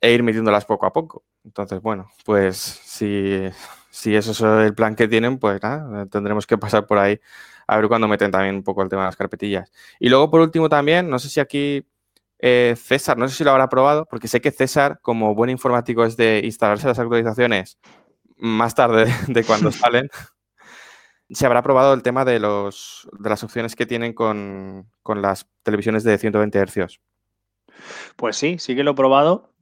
e 0.00 0.12
ir 0.12 0.22
metiéndolas 0.22 0.64
poco 0.64 0.86
a 0.86 0.92
poco. 0.92 1.24
Entonces, 1.44 1.80
bueno, 1.80 2.08
pues 2.24 2.56
si, 2.56 3.48
si 3.90 4.14
eso 4.14 4.32
es 4.32 4.66
el 4.66 4.74
plan 4.74 4.94
que 4.94 5.08
tienen, 5.08 5.38
pues 5.38 5.62
nada, 5.62 6.06
tendremos 6.06 6.46
que 6.46 6.58
pasar 6.58 6.86
por 6.86 6.98
ahí 6.98 7.20
a 7.66 7.76
ver 7.76 7.88
cuando 7.88 8.08
meten 8.08 8.30
también 8.30 8.56
un 8.56 8.62
poco 8.62 8.82
el 8.82 8.88
tema 8.88 9.02
de 9.02 9.08
las 9.08 9.16
carpetillas. 9.16 9.72
Y 9.98 10.08
luego, 10.08 10.30
por 10.30 10.40
último, 10.40 10.68
también, 10.68 11.08
no 11.08 11.18
sé 11.18 11.28
si 11.28 11.40
aquí 11.40 11.86
eh, 12.38 12.74
César, 12.76 13.16
no 13.18 13.28
sé 13.28 13.34
si 13.34 13.44
lo 13.44 13.50
habrá 13.50 13.68
probado, 13.68 14.06
porque 14.06 14.28
sé 14.28 14.40
que 14.40 14.50
César, 14.50 15.00
como 15.02 15.34
buen 15.34 15.50
informático, 15.50 16.04
es 16.04 16.16
de 16.16 16.42
instalarse 16.44 16.86
las 16.86 16.98
actualizaciones 16.98 17.78
más 18.36 18.74
tarde 18.74 19.06
de 19.28 19.44
cuando 19.44 19.72
salen 19.72 20.10
se 21.30 21.46
habrá 21.46 21.62
probado 21.62 21.94
el 21.94 22.02
tema 22.02 22.24
de, 22.24 22.38
los, 22.38 23.08
de 23.18 23.30
las 23.30 23.42
opciones 23.42 23.74
que 23.74 23.86
tienen 23.86 24.12
con, 24.12 24.88
las 25.04 25.46
televisiones 25.62 26.04
de 26.04 26.18
120 26.18 26.66
Hz. 26.66 27.00
Pues 28.16 28.36
sí, 28.36 28.56
sí 28.58 28.76
que 28.76 28.84
lo 28.84 28.92
he 28.92 28.94
probado. 28.94 29.52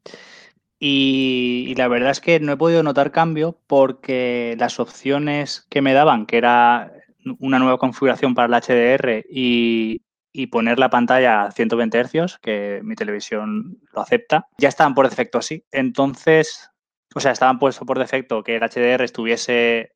Y, 0.78 1.74
la 1.76 1.88
verdad 1.88 2.10
es 2.10 2.20
que 2.20 2.40
no 2.40 2.52
he 2.52 2.56
podido 2.56 2.82
notar 2.82 3.10
cambio 3.10 3.58
porque 3.66 4.54
las 4.58 4.78
opciones 4.78 5.66
que 5.70 5.80
me 5.80 5.94
daban, 5.94 6.26
que 6.26 6.36
era 6.36 6.92
una 7.38 7.58
nueva 7.58 7.78
configuración 7.78 8.34
para 8.34 8.54
el 8.54 8.62
HDR 8.62 9.24
y, 9.30 10.02
y 10.32 10.48
poner 10.48 10.78
la 10.78 10.90
pantalla 10.90 11.44
a 11.44 11.50
120 11.52 12.04
Hz, 12.04 12.38
que 12.42 12.80
mi 12.84 12.96
televisión 12.96 13.78
lo 13.92 14.02
acepta, 14.02 14.48
ya 14.58 14.68
estaban 14.68 14.94
por 14.94 15.08
defecto 15.08 15.38
así. 15.38 15.64
Entonces, 15.72 16.70
o 17.14 17.20
sea, 17.20 17.32
estaban 17.32 17.58
puestos 17.58 17.86
por 17.86 17.98
defecto 17.98 18.42
que 18.42 18.56
el 18.56 18.62
HDR 18.62 19.04
estuviese 19.04 19.93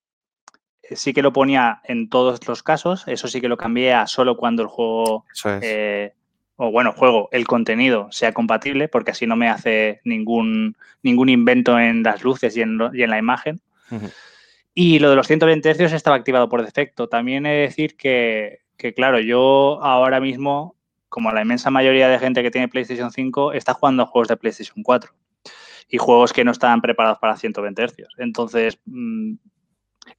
sí 0.96 1.12
que 1.12 1.22
lo 1.22 1.32
ponía 1.32 1.80
en 1.84 2.08
todos 2.08 2.46
los 2.46 2.62
casos, 2.62 3.04
eso 3.06 3.28
sí 3.28 3.40
que 3.40 3.48
lo 3.48 3.56
cambié 3.56 3.92
a 3.92 4.06
solo 4.06 4.36
cuando 4.36 4.62
el 4.62 4.68
juego, 4.68 5.24
eh, 5.62 6.12
o 6.56 6.70
bueno, 6.70 6.92
juego, 6.92 7.28
el 7.32 7.46
contenido 7.46 8.08
sea 8.10 8.32
compatible, 8.32 8.88
porque 8.88 9.12
así 9.12 9.26
no 9.26 9.36
me 9.36 9.48
hace 9.48 10.00
ningún, 10.04 10.76
ningún 11.02 11.28
invento 11.28 11.78
en 11.78 12.02
las 12.02 12.22
luces 12.22 12.56
y 12.56 12.62
en, 12.62 12.78
y 12.92 13.02
en 13.02 13.10
la 13.10 13.18
imagen. 13.18 13.60
Y 14.74 14.98
lo 14.98 15.10
de 15.10 15.16
los 15.16 15.26
120 15.26 15.74
Hz 15.74 15.92
estaba 15.92 16.16
activado 16.16 16.48
por 16.48 16.64
defecto. 16.64 17.08
También 17.08 17.46
he 17.46 17.50
de 17.50 17.60
decir 17.62 17.96
que, 17.96 18.60
que, 18.76 18.94
claro, 18.94 19.18
yo 19.20 19.80
ahora 19.82 20.20
mismo, 20.20 20.76
como 21.08 21.32
la 21.32 21.42
inmensa 21.42 21.70
mayoría 21.70 22.08
de 22.08 22.18
gente 22.18 22.42
que 22.42 22.50
tiene 22.50 22.68
PlayStation 22.68 23.10
5, 23.10 23.52
está 23.52 23.74
jugando 23.74 24.02
a 24.02 24.06
juegos 24.06 24.28
de 24.28 24.36
PlayStation 24.36 24.82
4 24.82 25.12
y 25.88 25.98
juegos 25.98 26.32
que 26.32 26.44
no 26.44 26.52
estaban 26.52 26.80
preparados 26.80 27.18
para 27.18 27.36
120 27.36 27.88
Hz. 27.88 27.94
Entonces, 28.18 28.78
mm, 28.84 29.34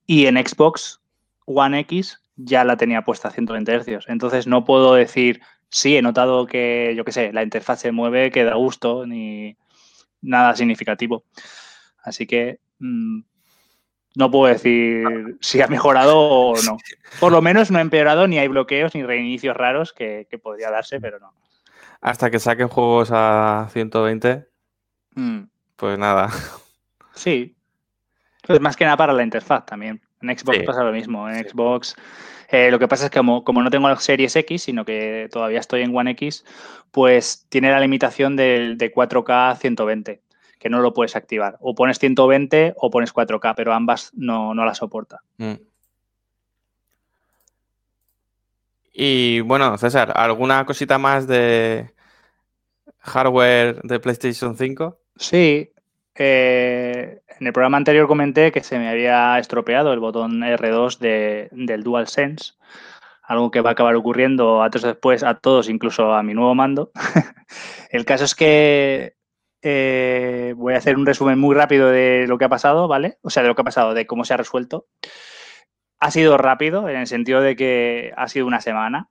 y 0.10 0.26
en 0.26 0.44
Xbox 0.44 1.00
One 1.46 1.82
X 1.82 2.20
ya 2.36 2.64
la 2.64 2.78
tenía 2.78 3.04
puesta 3.04 3.28
a 3.28 3.32
120 3.32 3.80
Hz. 3.80 4.06
Entonces 4.08 4.48
no 4.48 4.66
puedo 4.66 4.96
decir, 4.96 5.40
sí, 5.70 5.98
he 5.98 6.02
notado 6.02 6.48
que, 6.48 6.96
yo 6.98 7.06
qué 7.06 7.12
sé, 7.12 7.32
la 7.32 7.44
interfaz 7.44 7.82
se 7.82 7.92
mueve, 7.92 8.32
que 8.32 8.44
da 8.44 8.56
gusto, 8.56 9.06
ni 9.06 9.56
nada 10.20 10.56
significativo. 10.56 11.26
Así 12.02 12.26
que 12.26 12.60
mm, 12.80 13.20
No 14.16 14.32
puedo 14.32 14.52
decir 14.52 15.38
si 15.42 15.62
ha 15.62 15.68
mejorado 15.68 16.18
o 16.18 16.56
no. 16.66 16.78
Por 17.20 17.32
lo 17.32 17.44
menos 17.44 17.70
no 17.70 17.78
ha 17.78 17.82
empeorado, 17.82 18.28
ni 18.28 18.40
hay 18.40 18.48
bloqueos 18.48 18.96
ni 18.96 19.04
reinicios 19.04 19.56
raros 19.56 19.94
que, 19.94 20.26
podría 20.42 20.72
darse, 20.72 21.00
pero 21.00 21.20
no. 21.20 21.36
Hasta 22.02 22.32
que 22.32 22.40
saquen 22.40 22.68
juegos 22.68 23.10
a 23.12 23.68
120, 23.72 24.48
mm. 25.14 25.42
pues 25.76 26.00
nada. 26.00 26.32
Sí. 27.14 27.59
Pues 28.50 28.62
más 28.62 28.76
que 28.76 28.84
nada 28.84 28.98
para 28.98 29.14
la 29.14 29.22
interfaz 29.22 29.64
también. 29.64 30.02
En 30.24 30.36
Xbox 30.36 30.64
pasa 30.66 30.84
lo 30.84 30.92
mismo. 30.92 31.30
En 31.30 31.48
Xbox 31.48 31.96
eh, 32.50 32.72
lo 32.72 32.80
que 32.80 32.88
pasa 32.88 33.06
es 33.06 33.12
que 33.12 33.20
como, 33.20 33.62
no 33.62 33.70
tengo 33.70 33.96
Series 33.98 34.36
X, 34.36 34.64
sino 34.64 34.84
que 34.84 35.30
todavía 35.32 35.60
estoy 35.60 35.84
en 35.84 35.96
One 35.96 36.10
X, 36.12 36.44
pues 36.90 37.46
tiene 37.50 37.70
la 37.70 37.80
limitación 37.80 38.36
de, 38.36 38.74
de 38.76 38.92
4K 38.92 39.56
120 39.56 40.24
que 40.58 40.68
no 40.68 40.80
lo 40.80 40.96
puedes 40.96 41.16
activar. 41.16 41.58
O 41.62 41.76
pones 41.76 42.00
120 42.00 42.74
o 42.76 42.90
pones 42.90 43.14
4K, 43.14 43.54
pero 43.56 43.72
ambas 43.72 44.12
no, 44.16 44.56
no 44.56 44.66
la 44.66 44.74
soporta. 44.74 45.22
Mm. 45.38 45.54
Y 48.94 49.42
bueno, 49.42 49.78
César, 49.78 50.12
¿alguna 50.16 50.66
cosita 50.66 50.98
más 50.98 51.28
de 51.28 51.94
hardware 52.98 53.80
de 53.84 54.00
PlayStation 54.00 54.58
5? 54.58 55.00
Sí. 55.18 55.72
Eh, 56.22 57.22
en 57.40 57.48
el 57.48 57.54
programa 57.54 57.78
anterior 57.78 58.06
comenté 58.06 58.52
que 58.52 58.62
se 58.62 58.78
me 58.78 58.90
había 58.90 59.40
estropeado 59.40 59.94
el 59.94 60.02
botón 60.02 60.42
R2 60.42 60.98
de, 61.00 61.48
del 61.54 61.82
DualSense, 61.82 62.56
algo 63.24 63.52
que 63.52 63.62
va 63.62 63.70
a 63.70 63.74
acabar 63.74 63.96
ocurriendo 63.96 64.62
antes 64.62 64.84
o 64.84 64.88
después 64.88 65.24
a 65.24 65.36
todos, 65.36 65.70
incluso 65.70 66.14
a 66.14 66.22
mi 66.22 66.34
nuevo 66.34 66.54
mando. 66.56 66.92
el 67.90 68.04
caso 68.04 68.26
es 68.26 68.36
que 68.36 69.16
eh, 69.62 70.54
voy 70.58 70.74
a 70.74 70.78
hacer 70.78 70.98
un 70.98 71.06
resumen 71.06 71.40
muy 71.40 71.56
rápido 71.56 71.88
de 71.90 72.26
lo 72.28 72.38
que 72.38 72.46
ha 72.46 72.50
pasado, 72.50 72.90
¿vale? 72.90 73.18
O 73.22 73.30
sea, 73.30 73.44
de 73.44 73.48
lo 73.48 73.56
que 73.56 73.62
ha 73.62 73.66
pasado, 73.66 73.94
de 73.94 74.06
cómo 74.06 74.26
se 74.26 74.34
ha 74.34 74.38
resuelto. 74.38 74.88
Ha 76.02 76.12
sido 76.12 76.38
rápido 76.38 76.90
en 76.90 76.98
el 76.98 77.08
sentido 77.08 77.40
de 77.40 77.56
que 77.56 78.12
ha 78.18 78.28
sido 78.28 78.46
una 78.46 78.60
semana. 78.60 79.10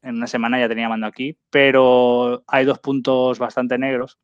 En 0.00 0.16
una 0.16 0.26
semana 0.26 0.58
ya 0.58 0.68
tenía 0.68 0.88
mando 0.88 1.06
aquí, 1.06 1.36
pero 1.50 2.44
hay 2.46 2.64
dos 2.64 2.78
puntos 2.78 3.38
bastante 3.38 3.76
negros. 3.76 4.18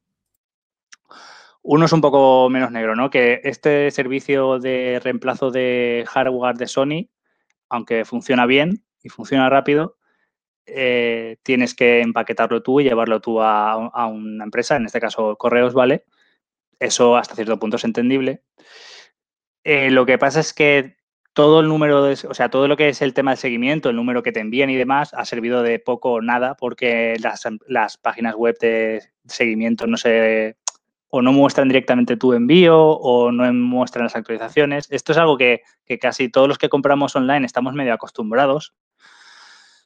Uno 1.62 1.86
es 1.86 1.92
un 1.92 2.00
poco 2.00 2.50
menos 2.50 2.72
negro, 2.72 2.96
¿no? 2.96 3.08
Que 3.10 3.40
este 3.44 3.90
servicio 3.90 4.58
de 4.58 5.00
reemplazo 5.02 5.50
de 5.50 6.04
hardware 6.08 6.56
de 6.56 6.66
Sony, 6.66 7.08
aunque 7.68 8.04
funciona 8.04 8.46
bien 8.46 8.84
y 9.02 9.08
funciona 9.08 9.48
rápido, 9.48 9.96
eh, 10.66 11.38
tienes 11.42 11.74
que 11.74 12.00
empaquetarlo 12.00 12.62
tú 12.62 12.80
y 12.80 12.84
llevarlo 12.84 13.20
tú 13.20 13.40
a, 13.40 14.06
una 14.06 14.44
empresa, 14.44 14.76
en 14.76 14.86
este 14.86 15.00
caso 15.00 15.36
Correos, 15.36 15.74
¿vale? 15.74 16.04
Eso 16.78 17.16
hasta 17.16 17.34
cierto 17.34 17.58
punto 17.58 17.76
es 17.76 17.84
entendible. 17.84 18.42
Eh, 19.64 19.90
lo 19.90 20.06
que 20.06 20.18
pasa 20.18 20.40
es 20.40 20.52
que 20.52 20.96
todo 21.32 21.60
el 21.60 21.68
número, 21.68 22.02
de, 22.02 22.12
o 22.28 22.34
sea, 22.34 22.50
todo 22.50 22.68
lo 22.68 22.76
que 22.76 22.88
es 22.88 23.02
el 23.02 23.14
tema 23.14 23.30
del 23.32 23.38
seguimiento, 23.38 23.90
el 23.90 23.96
número 23.96 24.22
que 24.22 24.32
te 24.32 24.40
envían 24.40 24.70
y 24.70 24.76
demás, 24.76 25.14
ha 25.14 25.24
servido 25.24 25.62
de 25.62 25.78
poco 25.78 26.12
o 26.12 26.20
nada 26.22 26.56
porque 26.56 27.16
las, 27.20 27.96
páginas 27.98 28.34
web 28.34 28.56
de 28.60 29.02
seguimiento 29.26 29.86
no 29.86 29.96
se 29.96 30.56
o 31.14 31.20
no 31.20 31.32
muestran 31.32 31.68
directamente 31.68 32.16
tu 32.16 32.32
envío 32.32 32.78
o 32.78 33.30
no 33.30 33.52
muestran 33.52 34.04
las 34.04 34.16
actualizaciones. 34.16 34.88
Esto 34.90 35.12
es 35.12 35.18
algo 35.18 35.36
que, 35.36 35.60
que, 35.84 35.98
casi 35.98 36.30
todos 36.30 36.48
los 36.48 36.56
que 36.56 36.70
compramos 36.70 37.14
online 37.14 37.44
estamos 37.44 37.74
medio 37.74 37.92
acostumbrados 37.92 38.74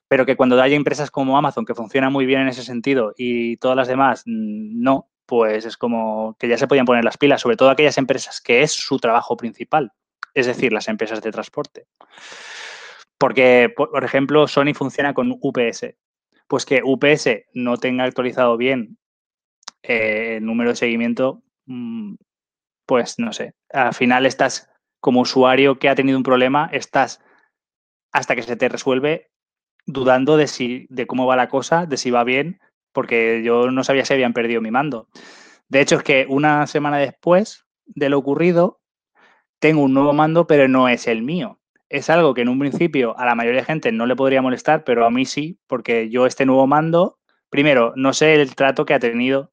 pero 0.09 0.24
que 0.24 0.37
cuando 0.37 0.61
haya 0.62 0.77
empresas 0.77 1.11
como 1.11 1.37
Amazon 1.37 1.64
que 1.64 1.74
funcionan 1.74 2.12
muy 2.12 2.27
bien 2.27 2.43
en 2.43 2.49
ese 2.49 2.62
sentido 2.62 3.12
y 3.16 3.57
todas 3.57 3.77
las 3.77 3.89
demás 3.89 4.22
mm, 4.24 4.81
no, 4.81 5.09
pues 5.27 5.66
es 5.66 5.77
como 5.77 6.37
que 6.39 6.49
ya 6.49 6.57
se 6.57 6.68
podían 6.68 6.87
poner 6.87 7.05
las 7.05 7.18
pilas, 7.18 7.41
sobre 7.41 7.57
todo 7.57 7.70
aquellas 7.70 7.99
empresas 7.99 8.41
que 8.41 8.62
es 8.62 8.72
su 8.72 8.99
trabajo 8.99 9.37
principal, 9.37 9.93
es 10.35 10.47
decir, 10.47 10.72
las 10.72 10.89
empresas 10.89 11.20
de 11.22 11.33
transporte. 11.33 11.87
Porque, 13.18 13.72
por 13.74 14.05
ejemplo, 14.05 14.47
Sony 14.47 14.74
funciona 14.74 15.14
con 15.14 15.37
UPS. 15.41 15.95
Pues 16.47 16.64
que 16.64 16.83
UPS 16.85 17.47
no 17.55 17.77
tenga 17.79 18.05
actualizado 18.05 18.57
bien 18.57 18.99
eh, 19.89 20.37
el 20.37 20.45
número 20.45 20.70
de 20.70 20.76
seguimiento, 20.76 21.43
mm, 21.66 22.14
pues 22.87 23.18
no 23.18 23.32
sé. 23.32 23.55
Al 23.72 23.95
final 23.95 24.26
estás, 24.26 24.70
como 25.01 25.20
usuario 25.20 25.78
que 25.78 25.89
ha 25.89 25.95
tenido 25.95 26.18
un 26.18 26.24
problema, 26.24 26.68
estás 26.72 27.20
hasta 28.12 28.34
que 28.34 28.43
se 28.43 28.57
te 28.57 28.68
resuelve 28.68 29.30
dudando 29.87 30.37
de 30.37 30.49
si, 30.49 30.87
de 30.91 31.07
cómo 31.07 31.26
va 31.26 31.37
la 31.37 31.49
cosa, 31.49 31.87
de 31.87 31.97
si 31.97 32.11
va 32.11 32.24
bien, 32.24 32.61
porque 32.93 33.43
yo 33.45 33.70
no 33.70 33.84
sabía 33.84 34.05
si 34.05 34.14
habían 34.14 34.32
perdido 34.32 34.61
mi 34.61 34.70
mando. 34.70 35.09
De 35.68 35.80
hecho, 35.80 35.97
es 35.97 36.03
que 36.03 36.26
una 36.28 36.66
semana 36.66 36.99
después 36.99 37.66
de 37.84 38.09
lo 38.09 38.18
ocurrido, 38.18 38.80
tengo 39.59 39.82
un 39.82 39.95
nuevo 39.95 40.12
mando, 40.12 40.47
pero 40.47 40.68
no 40.68 40.89
es 40.89 41.07
el 41.07 41.22
mío. 41.22 41.61
Es 41.89 42.11
algo 42.11 42.34
que 42.34 42.43
en 42.43 42.49
un 42.49 42.59
principio 42.59 43.16
a 43.18 43.24
la 43.26 43.34
mayoría 43.34 43.61
de 43.61 43.66
gente 43.66 43.93
no 43.93 44.07
le 44.07 44.16
podría 44.16 44.43
molestar, 44.43 44.84
pero 44.84 45.07
a 45.07 45.11
mí 45.11 45.24
sí, 45.24 45.61
porque 45.66 46.11
yo 46.11 46.26
este 46.26 46.47
nuevo 46.47 46.66
mando, 46.66 47.18
primero, 47.49 47.93
no 47.97 48.12
sé 48.12 48.34
el 48.34 48.55
trato 48.57 48.84
que 48.84 48.95
ha 48.95 48.99
tenido 48.99 49.53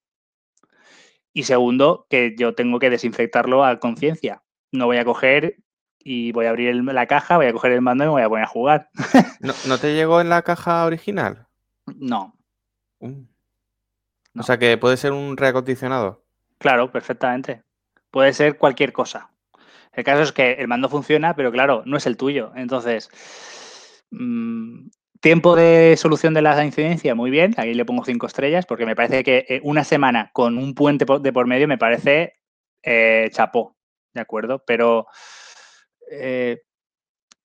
y 1.34 1.44
segundo, 1.44 2.06
que 2.10 2.36
yo 2.38 2.54
tengo 2.54 2.80
que 2.80 2.90
desinfectarlo 2.90 3.66
a 3.66 3.80
conciencia. 3.80 4.44
No 4.72 4.86
voy 4.86 4.98
a 4.98 5.06
coger 5.06 5.58
y 6.00 6.32
voy 6.32 6.46
a 6.46 6.50
abrir 6.50 6.76
la 6.76 7.08
caja, 7.08 7.38
voy 7.38 7.48
a 7.48 7.54
coger 7.54 7.72
el 7.72 7.82
mando 7.82 8.04
y 8.04 8.08
me 8.08 8.12
voy 8.12 8.22
a 8.22 8.30
poner 8.30 8.46
a 8.46 8.48
jugar. 8.48 8.90
¿No, 9.68 9.78
te 9.78 9.96
llegó 9.96 10.22
en 10.22 10.30
la 10.30 10.44
caja 10.44 10.86
original? 10.86 11.48
No. 11.86 12.38
Uh. 13.00 13.26
O 14.38 14.44
sea 14.44 14.58
que 14.58 14.78
puede 14.78 14.98
ser 14.98 15.12
un 15.12 15.38
reacondicionado. 15.38 16.24
Claro, 16.58 16.92
perfectamente. 16.92 17.64
Puede 18.12 18.34
ser 18.34 18.58
cualquier 18.58 18.94
cosa. 18.94 19.32
El 19.92 20.04
caso 20.04 20.24
es 20.24 20.32
que 20.32 20.54
el 20.54 20.68
mando 20.68 20.90
funciona, 20.90 21.36
pero 21.36 21.52
claro, 21.52 21.84
no 21.86 21.98
es 21.98 22.06
el 22.08 22.18
tuyo. 22.18 22.52
Entonces, 22.56 23.10
mm, 24.12 24.88
tiempo 25.24 25.56
de 25.56 25.96
solución 25.96 26.34
de 26.34 26.42
la 26.42 26.66
incidencia, 26.66 27.16
muy 27.16 27.32
bien. 27.32 27.56
Aquí 27.56 27.74
le 27.74 27.86
pongo 27.86 28.04
cinco 28.04 28.28
estrellas 28.28 28.66
porque 28.66 28.86
me 28.86 28.94
parece 28.94 29.24
que 29.24 29.46
eh, 29.48 29.62
una 29.64 29.86
semana 29.86 30.30
con 30.34 30.58
un 30.58 30.76
puente 30.76 31.06
de 31.22 31.32
por 31.32 31.48
medio 31.48 31.66
me 31.66 31.78
parece 31.78 32.34
eh, 32.84 33.30
chapó, 33.32 33.78
¿de 34.14 34.20
acuerdo? 34.20 34.62
Pero 34.68 35.08
eh, 36.12 36.64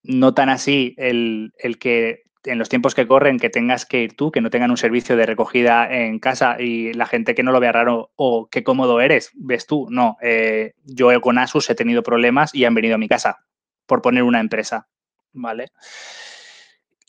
no 0.03 0.35
tan 0.35 0.49
así 0.49 0.97
el, 0.99 1.53
que 1.79 2.24
en 2.43 2.59
los 2.59 2.68
tiempos 2.68 2.97
que 2.97 3.07
corren 3.07 3.39
que 3.39 3.49
tengas 3.49 3.87
que 3.87 4.03
ir 4.03 4.16
tú, 4.16 4.33
que 4.33 4.41
no 4.41 4.51
tengan 4.51 4.72
un 4.72 4.76
servicio 4.76 5.16
de 5.16 5.26
recogida 5.26 5.89
en 5.89 6.18
casa 6.18 6.61
y 6.61 6.93
la 6.95 7.07
gente 7.07 7.37
que 7.37 7.45
no 7.45 7.53
lo 7.53 7.61
vea 7.61 7.70
raro 7.70 8.11
o 8.16 8.49
qué 8.51 8.64
cómodo 8.64 9.01
eres, 9.01 9.31
ves 9.35 9.66
tú. 9.66 9.87
No, 9.89 10.16
yo 10.83 11.20
con 11.20 11.39
Asus 11.39 11.70
he 11.70 11.76
tenido 11.76 12.03
problemas 12.03 12.53
y 12.57 12.64
han 12.64 12.74
venido 12.74 12.97
a 12.97 12.99
mi 12.99 13.07
casa 13.07 13.39
por 13.87 14.03
poner 14.03 14.24
una 14.24 14.41
empresa, 14.41 14.89
¿vale? 15.33 15.68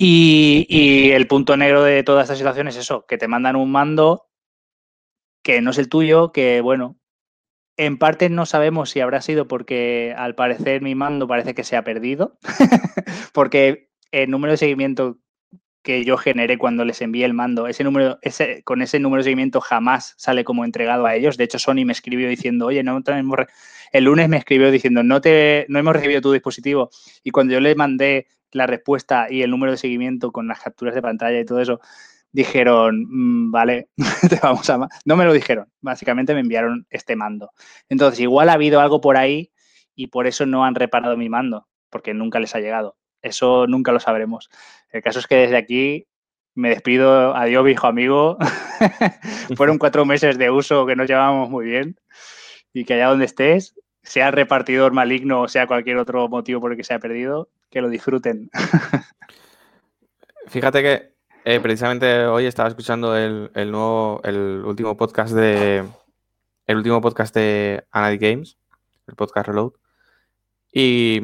Y, 0.02 1.12
el 1.12 1.28
punto 1.28 1.58
negro 1.58 1.84
de 1.84 2.04
toda 2.04 2.22
esta 2.22 2.38
situación 2.38 2.70
es 2.70 2.78
eso, 2.78 3.06
que 3.06 3.18
te 3.18 3.28
mandan 3.28 3.58
un 3.58 3.70
mando 3.70 4.30
que 5.44 5.62
no 5.62 5.72
es 5.72 5.78
el 5.78 5.90
tuyo, 5.90 6.32
que 6.32 6.62
bueno, 6.62 6.98
en 7.78 7.98
parte 7.98 8.30
no 8.30 8.46
sabemos 8.46 8.90
si 8.90 9.02
habrá 9.02 9.22
sido 9.22 9.48
porque 9.48 10.14
al 10.18 10.36
parecer 10.36 10.82
mi 10.82 10.96
mando 10.96 11.28
parece 11.28 11.54
que 11.54 11.66
se 11.66 11.76
ha 11.76 11.84
perdido, 11.84 12.38
porque 13.34 13.90
el 14.12 14.30
número 14.30 14.52
de 14.52 14.58
seguimiento 14.58 15.18
que 15.82 16.04
yo 16.04 16.18
generé 16.18 16.58
cuando 16.58 16.84
les 16.86 17.02
envié 17.02 17.26
el 17.26 17.34
mando, 17.34 17.68
ese 17.68 17.84
número, 17.84 18.20
ese, 18.22 18.64
con 18.64 18.82
ese 18.82 19.00
número 19.00 19.22
de 19.22 19.26
seguimiento 19.26 19.62
jamás 19.62 20.14
sale 20.18 20.44
como 20.44 20.66
entregado 20.66 21.06
a 21.06 21.16
ellos. 21.16 21.38
De 21.38 21.46
hecho, 21.46 21.60
Sony 21.60 21.86
me 21.86 21.94
escribió 21.94 22.28
diciendo, 22.28 22.66
oye, 22.68 22.84
no 22.84 23.02
tenemos 23.02 23.38
el 23.92 24.04
lunes 24.04 24.30
me 24.30 24.38
escribió 24.38 24.72
diciendo, 24.72 25.04
no 25.04 25.22
te, 25.22 25.66
no 25.70 25.80
hemos 25.80 25.94
recibido 25.94 26.22
tu 26.22 26.32
dispositivo. 26.32 26.90
Y 27.24 27.32
cuando 27.32 27.54
yo 27.54 27.60
le 27.60 27.76
mandé 27.76 28.28
la 28.52 28.68
respuesta 28.68 29.28
y 29.30 29.42
el 29.42 29.52
número 29.52 29.72
de 29.72 29.78
seguimiento 29.78 30.32
con 30.32 30.48
las 30.48 30.60
capturas 30.60 30.96
de 30.96 31.02
pantalla 31.02 31.40
y 31.40 31.46
todo 31.46 31.60
eso, 31.62 31.80
dijeron, 32.32 33.06
mm, 33.10 33.52
vale, 33.52 33.90
te 34.30 34.40
vamos 34.42 34.70
a... 34.70 34.88
No 35.06 35.16
me 35.16 35.26
lo 35.26 35.34
dijeron, 35.34 35.68
básicamente 35.82 36.34
me 36.34 36.42
enviaron 36.42 36.86
este 36.90 37.16
mando. 37.16 37.52
Entonces, 37.90 38.20
igual 38.20 38.50
ha 38.50 38.54
habido 38.54 38.80
algo 38.80 39.02
por 39.02 39.18
ahí 39.18 39.52
y 39.96 40.08
por 40.08 40.28
eso 40.28 40.46
no 40.46 40.66
han 40.66 40.76
reparado 40.76 41.18
mi 41.18 41.30
mando, 41.30 41.68
porque 41.90 42.14
nunca 42.14 42.40
les 42.40 42.56
ha 42.56 42.60
llegado. 42.60 42.99
Eso 43.22 43.68
nunca 43.68 43.92
lo 43.92 44.00
sabremos. 44.00 44.50
El 44.92 45.02
caso 45.02 45.20
es 45.20 45.28
que 45.28 45.36
desde 45.36 45.58
aquí 45.58 46.08
me 46.56 46.70
despido, 46.70 47.36
adiós 47.36 47.64
viejo 47.64 47.88
amigo. 47.88 48.38
Fueron 49.56 49.78
cuatro 49.80 50.06
meses 50.06 50.38
de 50.38 50.50
uso 50.50 50.86
que 50.86 50.96
nos 50.96 51.08
llevamos 51.08 51.50
muy 51.50 51.66
bien 51.66 52.00
y 52.74 52.86
que 52.86 52.96
allá 52.96 53.08
donde 53.08 53.26
estés, 53.26 53.76
sea 54.04 54.32
repartidor 54.32 54.94
maligno 54.94 55.42
o 55.42 55.48
sea 55.48 55.68
cualquier 55.68 55.98
otro 55.98 56.28
motivo 56.30 56.62
por 56.62 56.72
el 56.72 56.78
que 56.78 56.84
se 56.84 56.94
ha 56.94 57.00
perdido, 57.00 57.50
que 57.70 57.82
lo 57.82 57.90
disfruten. 57.90 58.50
Fíjate 60.48 60.82
que 60.82 61.14
eh, 61.46 61.60
precisamente 61.60 62.26
hoy 62.26 62.46
estaba 62.46 62.70
escuchando 62.70 63.16
el, 63.16 63.52
nuevo, 63.54 64.22
el 64.24 64.64
último 64.66 64.98
podcast 64.98 65.34
de 65.34 65.84
el 66.66 66.78
último 66.78 67.02
podcast 67.02 67.34
de 67.34 67.84
Anadi 67.92 68.18
Games, 68.18 68.58
el 69.08 69.16
podcast 69.16 69.48
Reload, 69.48 69.74
y, 70.72 71.22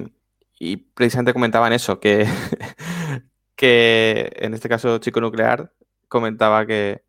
precisamente 0.93 1.33
comentaban 1.33 1.73
eso, 1.73 1.99
que, 1.99 2.27
que 3.55 4.31
en 4.35 4.53
este 4.53 4.69
caso 4.69 4.97
Chico 4.99 5.21
Nuclear 5.21 5.71
comentaba 6.07 6.65
que 6.65 7.03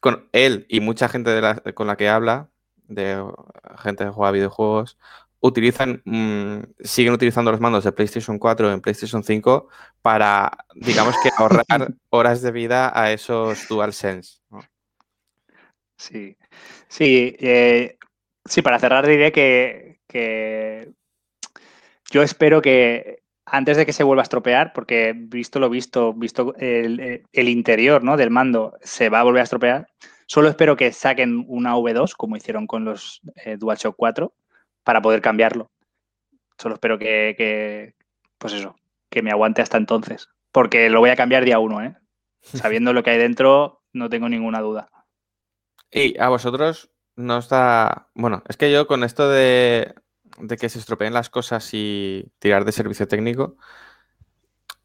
con 0.00 0.28
él 0.32 0.66
y 0.68 0.80
mucha 0.80 1.08
gente 1.08 1.30
de 1.30 1.74
con 1.74 1.86
la 1.86 1.96
que 1.96 2.08
habla, 2.08 2.48
de 2.88 3.24
gente 3.78 4.04
que 4.04 4.10
juega 4.10 4.32
videojuegos, 4.32 4.98
utilizan, 5.40 6.02
mm, 6.04 6.62
siguen 6.80 7.12
utilizando 7.12 7.50
los 7.50 7.60
mandos 7.60 7.84
de 7.84 7.92
PlayStation 7.92 8.38
4 8.38 8.72
en 8.72 8.80
PlayStation 8.80 9.22
5 9.22 9.68
para, 10.00 10.50
digamos 10.74 11.16
que, 11.22 11.30
ahorrar 11.36 11.64
horas 12.10 12.42
de 12.42 12.52
vida 12.52 12.92
a 12.94 13.12
esos 13.12 13.68
DualSense. 13.68 14.38
¿no? 14.50 14.60
Sí, 15.96 16.36
sí, 16.88 17.36
eh, 17.40 17.98
sí, 18.44 18.62
para 18.62 18.78
cerrar 18.78 19.06
diré 19.06 19.32
que, 19.32 20.00
que 20.06 20.92
yo 22.12 22.22
espero 22.22 22.60
que 22.60 23.22
antes 23.46 23.76
de 23.76 23.86
que 23.86 23.92
se 23.92 24.04
vuelva 24.04 24.22
a 24.22 24.24
estropear, 24.24 24.72
porque 24.72 25.14
visto 25.16 25.58
lo 25.58 25.68
visto, 25.68 26.12
visto 26.12 26.54
el, 26.58 27.24
el 27.32 27.48
interior 27.48 28.04
¿no? 28.04 28.16
del 28.16 28.30
mando, 28.30 28.76
se 28.82 29.08
va 29.08 29.20
a 29.20 29.24
volver 29.24 29.40
a 29.40 29.44
estropear, 29.44 29.88
solo 30.26 30.48
espero 30.48 30.76
que 30.76 30.92
saquen 30.92 31.44
una 31.48 31.74
V2, 31.74 32.14
como 32.16 32.36
hicieron 32.36 32.66
con 32.66 32.84
los 32.84 33.22
eh, 33.44 33.56
DualShock 33.56 33.96
4, 33.96 34.32
para 34.84 35.00
poder 35.00 35.22
cambiarlo. 35.22 35.70
Solo 36.58 36.74
espero 36.74 36.98
que, 36.98 37.34
que, 37.36 37.94
pues 38.38 38.52
eso, 38.52 38.76
que 39.10 39.22
me 39.22 39.30
aguante 39.30 39.62
hasta 39.62 39.78
entonces. 39.78 40.28
Porque 40.52 40.90
lo 40.90 41.00
voy 41.00 41.10
a 41.10 41.16
cambiar 41.16 41.44
día 41.44 41.58
uno, 41.58 41.82
¿eh? 41.82 41.96
Sabiendo 42.42 42.92
lo 42.92 43.02
que 43.02 43.10
hay 43.10 43.18
dentro, 43.18 43.82
no 43.92 44.10
tengo 44.10 44.28
ninguna 44.28 44.60
duda. 44.60 44.90
Y 45.90 46.18
a 46.20 46.28
vosotros 46.28 46.90
no 47.16 47.38
está. 47.38 48.08
Bueno, 48.14 48.42
es 48.48 48.56
que 48.56 48.70
yo 48.70 48.86
con 48.86 49.02
esto 49.02 49.28
de, 49.28 49.94
de 50.38 50.56
que 50.56 50.68
se 50.68 50.78
estropeen 50.78 51.14
las 51.14 51.30
cosas 51.30 51.68
y 51.72 52.30
tirar 52.38 52.64
de 52.64 52.72
servicio 52.72 53.08
técnico, 53.08 53.56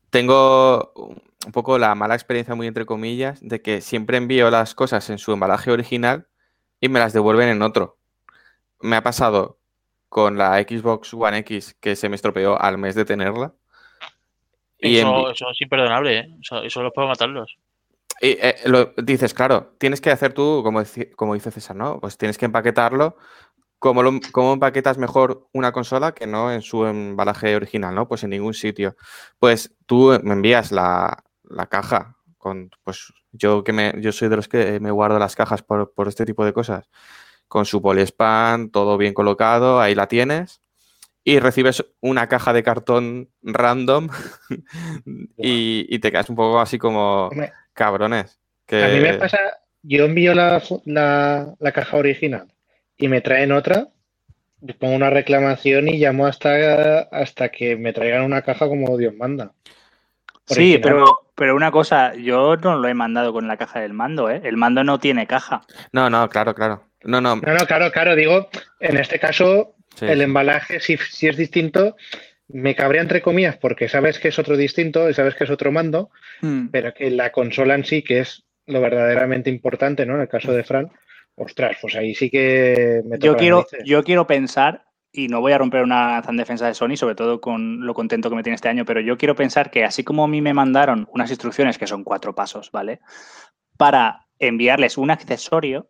tengo 0.10 0.94
un 0.96 1.52
poco 1.52 1.78
la 1.78 1.96
mala 1.96 2.16
experiencia, 2.16 2.56
muy 2.56 2.68
entre 2.68 2.86
comillas, 2.86 3.40
de 3.42 3.62
que 3.62 3.82
siempre 3.82 4.18
envío 4.18 4.50
las 4.50 4.76
cosas 4.76 5.10
en 5.10 5.18
su 5.18 5.34
embalaje 5.34 5.72
original 5.72 6.28
y 6.80 6.90
me 6.90 7.00
las 7.00 7.14
devuelven 7.14 7.50
en 7.50 7.62
otro. 7.62 7.98
Me 8.80 8.96
ha 8.96 9.04
pasado 9.04 9.60
con 10.10 10.38
la 10.38 10.60
Xbox 10.62 11.14
One 11.14 11.40
X 11.40 11.76
que 11.80 11.96
se 11.96 12.10
me 12.10 12.16
estropeó 12.16 12.60
al 12.62 12.78
mes 12.78 12.96
de 12.96 13.06
tenerla. 13.06 13.54
Y 14.80 14.98
Eso, 14.98 15.32
es 15.32 15.62
imperdonable, 15.62 16.20
¿eh? 16.20 16.38
Eso, 16.42 16.62
eso 16.62 16.84
los 16.84 16.94
puedo 16.94 17.08
matarlos. 17.08 17.58
Y, 18.22 18.30
eh, 18.40 18.56
lo, 18.66 18.94
dices, 18.98 19.34
claro, 19.34 19.74
tienes 19.78 20.02
que 20.02 20.10
hacer 20.10 20.34
tú, 20.34 20.62
como, 20.64 20.82
como 21.16 21.34
dice 21.34 21.52
César, 21.52 21.76
¿no? 21.76 22.00
Pues 22.00 22.18
tienes 22.18 22.38
que 22.38 22.46
empaquetarlo. 22.46 23.18
¿Cómo, 23.80 24.02
lo- 24.02 24.20
cómo 24.32 24.54
empaquetas 24.54 24.98
mejor 24.98 25.48
una 25.54 25.72
consola 25.72 26.14
que 26.14 26.26
no 26.28 26.52
en 26.52 26.62
su 26.62 26.86
embalaje 26.86 27.56
original, 27.56 27.94
¿no? 27.94 28.08
Pues 28.08 28.24
en 28.24 28.32
ningún 28.32 28.54
sitio. 28.56 28.96
Pues 29.40 29.76
tú 29.86 30.20
me 30.24 30.34
envías 30.34 30.72
la, 30.72 31.24
la 31.44 31.68
caja 31.68 32.16
con, 32.40 32.72
pues 32.84 33.14
yo 33.32 33.64
que 33.64 33.74
me, 33.74 33.94
yo 34.02 34.12
soy 34.12 34.30
de 34.30 34.36
los 34.38 34.48
que 34.48 34.80
me 34.80 34.90
guardo 34.92 35.20
las 35.20 35.36
cajas 35.36 35.62
por, 35.62 35.94
por 35.94 36.08
este 36.08 36.26
tipo 36.26 36.44
de 36.44 36.54
cosas. 36.54 36.90
Con 37.48 37.66
su 37.66 37.82
poliespan, 37.82 38.72
todo 38.72 38.98
bien 38.98 39.14
colocado, 39.14 39.80
ahí 39.80 39.94
la 39.96 40.08
tienes. 40.08 40.60
Y 41.24 41.40
recibes 41.40 41.86
una 42.02 42.28
caja 42.28 42.54
de 42.54 42.64
cartón 42.64 43.30
random 43.44 44.10
y, 45.38 45.86
y 45.94 46.00
te 46.00 46.12
quedas 46.12 46.30
un 46.30 46.36
poco 46.36 46.60
así 46.60 46.78
como 46.78 47.30
cabrones. 47.74 48.40
Que... 48.66 48.84
A 48.84 48.88
mí 48.90 49.00
me 49.00 49.14
pasa, 49.16 49.38
yo 49.84 50.06
envío 50.06 50.34
la, 50.34 50.62
la- 50.86 51.54
la 51.60 51.72
caja 51.72 51.98
original 51.98 52.52
y 52.98 53.08
me 53.08 53.22
traen 53.22 53.52
otra, 53.52 53.88
les 54.62 54.76
pongo 54.76 54.96
una 54.96 55.10
reclamación 55.10 55.88
y 55.88 55.98
llamo 55.98 56.26
hasta, 56.26 57.02
hasta 57.02 57.50
que 57.50 57.76
me 57.76 57.94
traigan 57.94 58.24
una 58.24 58.42
caja 58.42 58.68
como 58.68 58.98
Dios 58.98 59.14
manda. 59.16 59.52
Sí, 60.46 60.80
pero, 60.82 61.28
pero 61.36 61.56
una 61.56 61.72
cosa, 61.72 62.16
yo 62.16 62.56
no 62.56 62.78
lo 62.78 62.88
he 62.88 62.94
mandado 62.94 63.34
con 63.34 63.48
la 63.48 63.58
caja 63.58 63.82
del 63.82 63.94
mando, 63.94 64.30
¿eh? 64.30 64.42
El 64.44 64.56
mando 64.56 64.84
no 64.84 64.98
tiene 65.00 65.28
caja. 65.28 65.62
No, 65.92 66.10
no, 66.10 66.30
claro, 66.30 66.56
claro. 66.56 66.84
No, 67.04 67.20
no. 67.20 67.36
No, 67.36 67.54
no, 67.54 67.66
claro, 67.66 67.92
claro, 67.92 68.16
digo, 68.16 68.50
en 68.80 68.98
este 68.98 69.20
caso 69.20 69.76
sí, 69.96 70.06
el 70.06 70.22
embalaje, 70.22 70.80
si, 70.80 70.98
si 70.98 71.28
es 71.28 71.36
distinto, 71.38 71.98
me 72.48 72.76
cabría 72.76 73.02
entre 73.02 73.22
comillas 73.22 73.58
porque 73.58 73.90
sabes 73.90 74.20
que 74.20 74.30
es 74.30 74.40
otro 74.40 74.56
distinto 74.56 75.10
y 75.10 75.14
sabes 75.14 75.36
que 75.36 75.44
es 75.44 75.50
otro 75.50 75.72
mando, 75.72 76.10
Mm. 76.42 76.68
pero 76.68 76.94
que 76.94 77.10
la 77.12 77.32
consola 77.32 77.76
en 77.76 77.84
sí, 77.84 78.04
que 78.04 78.20
es 78.20 78.44
lo 78.68 78.80
verdaderamente 78.80 79.50
importante, 79.50 80.06
¿no? 80.06 80.16
En 80.16 80.22
el 80.22 80.28
caso 80.28 80.54
de 80.54 80.64
Fran, 80.64 80.92
ostras, 81.38 81.78
pues 81.82 81.96
ahí 81.96 82.14
sí 82.14 82.30
que 82.30 83.02
me 83.06 83.18
toca 83.18 83.26
Yo 83.26 83.38
quiero, 83.38 83.66
yo 83.86 84.04
quiero 84.04 84.28
pensar, 84.28 84.86
y 85.12 85.28
no 85.28 85.40
voy 85.40 85.54
a 85.54 85.58
romper 85.58 85.84
una 85.84 86.12
lanza 86.12 86.32
en 86.32 86.38
defensa 86.38 86.68
de 86.68 86.74
Sony, 86.74 86.98
sobre 86.98 87.16
todo 87.16 87.40
con 87.40 87.86
lo 87.86 87.94
contento 87.94 88.30
que 88.30 88.36
me 88.36 88.44
tiene 88.44 88.56
este 88.56 88.70
año, 88.70 88.86
pero 88.86 89.00
yo 89.00 89.18
quiero 89.18 89.36
pensar 89.36 89.72
que 89.72 89.86
así 89.86 90.04
como 90.04 90.24
a 90.24 90.28
mí 90.28 90.42
me 90.42 90.54
mandaron 90.54 91.08
unas 91.14 91.30
instrucciones, 91.30 91.78
que 91.78 91.88
son 91.88 92.04
cuatro 92.04 92.36
pasos, 92.36 92.72
¿vale? 92.72 93.00
Para 93.78 94.28
enviarles 94.40 94.98
un 94.98 95.12
accesorio, 95.12 95.90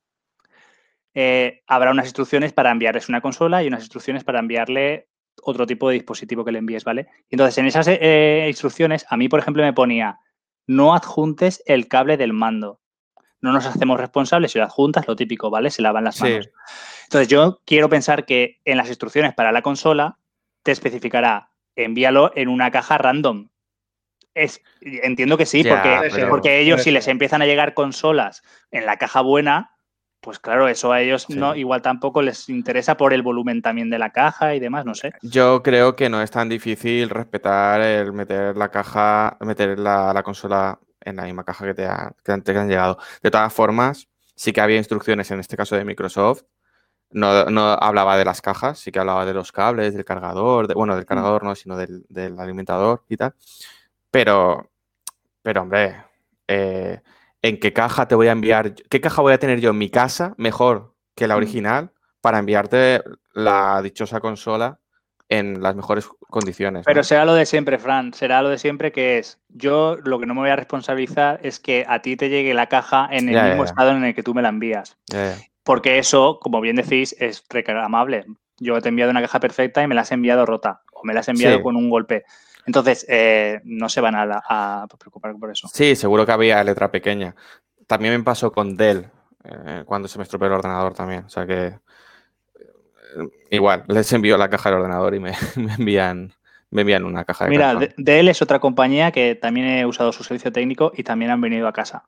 eh, 1.14 1.64
habrá 1.66 1.92
unas 1.92 2.06
instrucciones 2.06 2.54
para 2.54 2.72
enviarles 2.72 3.10
una 3.10 3.22
consola 3.22 3.64
y 3.64 3.68
unas 3.68 3.82
instrucciones 3.82 4.24
para 4.24 4.40
enviarle 4.40 5.08
otro 5.44 5.66
tipo 5.66 5.90
de 5.90 5.96
dispositivo 5.96 6.44
que 6.44 6.52
le 6.52 6.60
envíes, 6.60 6.84
¿vale? 6.84 7.08
Entonces, 7.30 7.58
en 7.58 7.66
esas 7.68 7.88
eh, 7.88 8.46
instrucciones, 8.48 9.06
a 9.10 9.18
mí, 9.18 9.30
por 9.30 9.40
ejemplo, 9.40 9.64
me 9.64 9.74
ponía, 9.74 10.20
no 10.68 10.94
adjuntes 10.94 11.64
el 11.66 11.88
cable 11.88 12.18
del 12.18 12.34
mando. 12.34 12.82
No 13.42 13.52
nos 13.52 13.66
hacemos 13.66 14.00
responsables 14.00 14.52
si 14.52 14.58
lo 14.60 14.66
adjuntas, 14.66 15.08
lo 15.08 15.16
típico, 15.16 15.50
¿vale? 15.50 15.70
Se 15.70 15.82
lavan 15.82 16.04
las 16.06 16.16
Sí. 16.16 16.24
manos. 16.24 16.50
Entonces, 17.04 17.28
yo 17.28 17.62
quiero 17.66 17.88
pensar 17.90 18.26
que 18.26 18.60
en 18.66 18.78
las 18.78 18.88
instrucciones 18.90 19.34
para 19.34 19.52
la 19.52 19.62
consola 19.62 20.18
te 20.64 20.72
especificará 20.72 21.52
envíalo 21.76 22.32
en 22.36 22.50
una 22.50 22.72
caja 22.72 22.98
random. 22.98 23.50
Es, 24.34 24.62
entiendo 24.82 25.38
que 25.38 25.46
sí, 25.46 25.64
Ya, 25.64 25.70
porque, 25.76 26.10
pero- 26.16 26.30
porque 26.30 26.60
ellos, 26.60 26.84
si 26.84 26.92
les 26.92 27.08
empiezan 27.08 27.42
a 27.42 27.46
llegar 27.46 27.74
consolas 27.74 28.42
en 28.72 28.86
la 28.86 28.98
caja 28.98 29.22
buena, 29.22 29.72
pues 30.20 30.40
claro, 30.40 30.68
eso 30.68 30.92
a 30.92 31.02
ellos 31.02 31.26
Sí. 31.30 31.36
no, 31.36 31.56
igual 31.56 31.82
tampoco 31.84 32.22
les 32.24 32.50
interesa 32.50 32.98
por 32.98 33.14
el 33.14 33.22
volumen 33.22 33.62
también 33.62 33.90
de 33.90 34.00
la 34.00 34.12
caja 34.12 34.56
y 34.56 34.60
demás, 34.60 34.84
no 34.86 34.94
sé. 34.96 35.14
Yo 35.22 35.62
creo 35.64 35.96
que 35.96 36.10
no 36.10 36.22
es 36.22 36.32
tan 36.32 36.50
difícil 36.50 37.10
respetar 37.10 37.82
el 37.82 38.12
meter 38.14 38.58
la 38.58 38.70
caja, 38.70 39.38
meter 39.42 39.78
la, 39.80 40.12
la 40.14 40.24
consola 40.24 40.80
en 41.08 41.16
la 41.16 41.24
misma 41.24 41.44
caja 41.44 41.66
que 41.66 41.74
te, 41.74 41.86
ha- 41.86 42.14
que 42.24 42.32
han- 42.32 42.42
te 42.44 42.58
han 42.58 42.68
llegado. 42.70 42.98
De 43.24 43.32
todas 43.32 43.52
formas, 43.54 44.08
sí 44.36 44.54
que 44.54 44.62
había 44.62 44.78
instrucciones 44.78 45.32
en 45.32 45.40
este 45.40 45.58
caso 45.58 45.76
de 45.76 45.86
Microsoft. 45.86 46.44
No, 47.12 47.46
no 47.46 47.62
hablaba 47.74 48.18
de 48.18 48.26
las 48.26 48.42
cajas, 48.42 48.80
sí 48.80 48.92
que 48.92 49.00
hablaba 49.00 49.26
de 49.26 49.34
los 49.34 49.52
cables, 49.54 49.94
del 49.94 50.04
cargador, 50.06 50.68
de- 50.68 50.74
bueno, 50.74 50.96
del 50.96 51.06
cargador 51.06 51.44
no, 51.44 51.56
sino 51.56 51.78
del, 51.78 52.06
del 52.10 52.38
alimentador 52.40 53.04
y 53.10 53.18
tal. 53.18 53.34
Pero, 54.12 54.70
pero 55.42 55.62
hombre, 55.62 56.04
eh, 56.48 57.02
¿en 57.42 57.60
qué 57.60 57.74
caja 57.74 58.08
te 58.08 58.16
voy 58.16 58.28
a 58.28 58.32
enviar? 58.34 58.74
¿Qué 58.76 59.02
caja 59.02 59.22
voy 59.22 59.34
a 59.34 59.40
tener 59.40 59.60
yo 59.62 59.72
en 59.72 59.78
mi 59.78 59.90
casa 59.90 60.34
mejor 60.38 60.94
que 61.16 61.28
la 61.28 61.36
Mm. 61.36 61.38
original 61.38 61.92
para 62.22 62.40
enviarte 62.40 63.02
la 63.34 63.82
dichosa 63.82 64.20
consola 64.20 64.80
en 65.30 65.62
las 65.62 65.76
mejores 65.76 66.08
condiciones? 66.30 66.86
Pero 66.86 67.00
¿no? 67.00 67.04
será 67.04 67.26
lo 67.26 67.34
de 67.34 67.46
siempre, 67.46 67.78
Fran, 67.80 68.14
será 68.14 68.42
lo 68.42 68.50
de 68.50 68.58
siempre 68.58 68.92
que 68.92 69.18
es, 69.18 69.40
yo 69.50 69.98
lo 70.04 70.20
que 70.20 70.26
no 70.26 70.34
me 70.34 70.42
voy 70.42 70.50
a 70.50 70.56
responsabilizar 70.56 71.40
es 71.44 71.60
que 71.60 71.86
a 71.88 72.02
ti 72.02 72.16
te 72.16 72.30
llegue 72.30 72.54
la 72.54 72.68
caja 72.68 73.08
en 73.12 73.28
el 73.30 73.36
Ya, 73.36 73.44
mismo 73.46 73.64
ya. 73.64 73.70
estado 73.70 73.92
en 73.92 74.04
el 74.04 74.16
que 74.16 74.24
tú 74.24 74.34
me 74.34 74.42
la 74.42 74.50
envías. 74.50 74.98
Porque 75.64 75.98
eso, 75.98 76.40
como 76.42 76.62
bien 76.62 76.78
decís, 76.78 77.16
es 77.20 77.44
reclamable. 77.50 78.26
Yo 78.60 78.80
te 78.82 78.88
he 78.88 78.90
enviado 78.90 79.12
una 79.12 79.22
caja 79.22 79.40
perfecta 79.40 79.84
y 79.84 79.88
me 79.88 79.96
la 79.96 80.02
has 80.02 80.12
enviado 80.12 80.46
rota 80.46 80.82
o 80.94 81.02
me 81.04 81.14
la 81.14 81.20
has 81.20 81.28
enviado 81.28 81.58
Sí. 81.58 81.64
con 81.64 81.76
un 81.76 81.90
golpe. 81.90 82.24
Entonces, 82.66 83.06
eh, 83.10 83.60
no 83.66 83.88
se 83.90 84.02
van 84.02 84.16
a, 84.16 84.26
la- 84.26 84.44
a 84.48 84.88
preocupar 84.98 85.36
por 85.38 85.52
eso. 85.52 85.68
Sí, 85.74 85.96
seguro 85.96 86.26
que 86.26 86.32
había 86.32 86.64
letra 86.64 86.90
pequeña. 86.90 87.36
También 87.86 88.18
me 88.18 88.24
pasó 88.24 88.52
con 88.52 88.76
Dell 88.78 89.10
eh, 89.44 89.84
cuando 89.86 90.08
se 90.08 90.18
me 90.18 90.24
estropeó 90.24 90.48
el 90.48 90.54
ordenador 90.54 90.94
también. 90.94 91.26
O 91.26 91.30
sea 91.30 91.46
que 91.46 91.80
igual, 93.50 93.84
les 93.88 94.12
envío 94.14 94.38
la 94.38 94.50
caja 94.50 94.70
del 94.70 94.80
ordenador 94.80 95.16
y 95.16 95.20
me, 95.20 95.32
me 95.56 95.74
envían, 95.74 96.34
me 96.72 96.82
envían 96.82 97.04
una 97.06 97.24
caja 97.26 97.46
de 97.46 97.50
Mira, 97.52 97.74
cartón. 97.74 97.82
de- 97.82 97.94
Dell 97.98 98.28
es 98.30 98.42
otra 98.42 98.60
compañía 98.60 99.12
que 99.12 99.36
también 99.36 99.68
he 99.68 99.86
usado 99.86 100.12
su 100.12 100.24
servicio 100.24 100.52
técnico 100.52 100.92
y 100.96 101.04
también 101.04 101.32
han 101.32 101.42
venido 101.42 101.68
a 101.68 101.74
casa. 101.74 102.06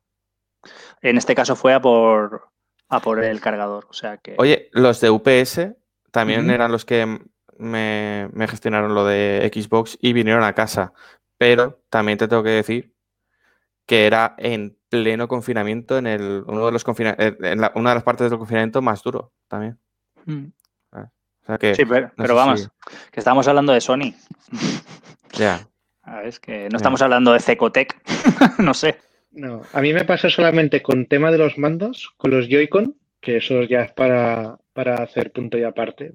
En 1.01 1.17
este 1.17 1.35
caso 1.35 1.55
fue 1.55 1.73
a 1.73 1.81
por, 1.81 2.49
a 2.89 2.99
por 2.99 3.23
el 3.23 3.39
cargador. 3.39 3.87
O 3.89 3.93
sea 3.93 4.17
que. 4.17 4.35
Oye, 4.37 4.69
los 4.73 4.99
de 4.99 5.09
UPS 5.09 5.71
también 6.11 6.49
eran 6.49 6.71
los 6.71 6.83
que 6.85 7.05
me, 7.57 8.29
me 8.33 8.47
gestionaron 8.47 8.93
lo 8.93 9.05
de 9.05 9.49
Xbox 9.53 9.97
y 10.01 10.11
vinieron 10.13 10.43
a 10.43 10.53
casa. 10.53 10.91
Pero 11.37 11.81
también 11.89 12.17
te 12.17 12.27
tengo 12.27 12.43
que 12.43 12.49
decir 12.49 12.93
que 13.85 14.05
era 14.05 14.35
en 14.37 14.77
pleno 14.89 15.27
confinamiento, 15.29 15.97
en 15.97 16.07
el, 16.07 16.43
uno 16.45 16.65
de 16.65 16.71
los 16.73 16.83
confina- 16.83 17.15
eh, 17.17 17.37
en 17.41 17.61
la- 17.61 17.71
una 17.75 17.91
de 17.91 17.95
las 17.95 18.03
partes 18.03 18.29
del 18.29 18.37
confinamiento 18.37 18.81
más 18.81 19.01
duro 19.01 19.31
también. 19.47 19.79
O 20.27 20.31
sea 21.49 21.57
que, 21.57 21.75
Sí, 21.75 21.83
pero, 21.85 22.07
no 22.07 22.13
pero 22.15 22.27
sé 22.29 22.33
vamos, 22.33 22.61
si- 22.61 22.67
que 23.11 23.19
estamos 23.19 23.47
hablando 23.47 23.73
de 23.73 23.81
Sony. 23.81 24.13
ya. 25.33 25.67
¿Sabes? 26.05 26.39
Que 26.39 26.69
no 26.69 26.77
estamos 26.77 27.01
hablando 27.01 27.33
de 27.33 27.39
Cecotec. 27.39 27.95
no 28.59 28.73
sé. 28.73 28.97
No, 29.31 29.61
a 29.73 29.81
mí 29.81 29.93
me 29.93 30.05
pasa 30.05 30.29
solamente 30.29 30.81
con 30.81 31.05
tema 31.05 31.31
de 31.31 31.37
los 31.37 31.57
mandos, 31.59 32.11
con 32.17 32.31
los 32.31 32.47
Joy-Con, 32.49 32.95
que 33.21 33.37
eso 33.37 33.61
ya 33.63 33.81
es 33.83 33.91
para, 33.91 34.57
para 34.73 34.95
hacer 34.95 35.31
punto 35.31 35.57
y 35.57 35.63
aparte. 35.63 36.13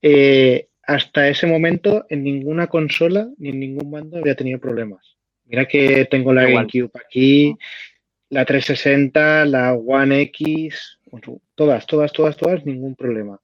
Eh, 0.00 0.68
hasta 0.84 1.28
ese 1.28 1.48
momento, 1.48 2.06
en 2.08 2.22
ninguna 2.22 2.68
consola 2.68 3.28
ni 3.38 3.48
en 3.48 3.58
ningún 3.58 3.90
mando 3.90 4.18
había 4.18 4.36
tenido 4.36 4.60
problemas. 4.60 5.16
Mira 5.46 5.66
que 5.66 6.04
tengo 6.04 6.32
la 6.32 6.48
Igual. 6.48 6.66
GameCube 6.72 6.92
aquí, 7.04 7.56
la 8.28 8.44
360, 8.44 9.44
la 9.46 9.72
One 9.74 10.20
X, 10.22 11.00
todas, 11.56 11.84
todas, 11.86 12.12
todas, 12.12 12.36
todas, 12.36 12.64
ningún 12.64 12.94
problema. 12.94 13.40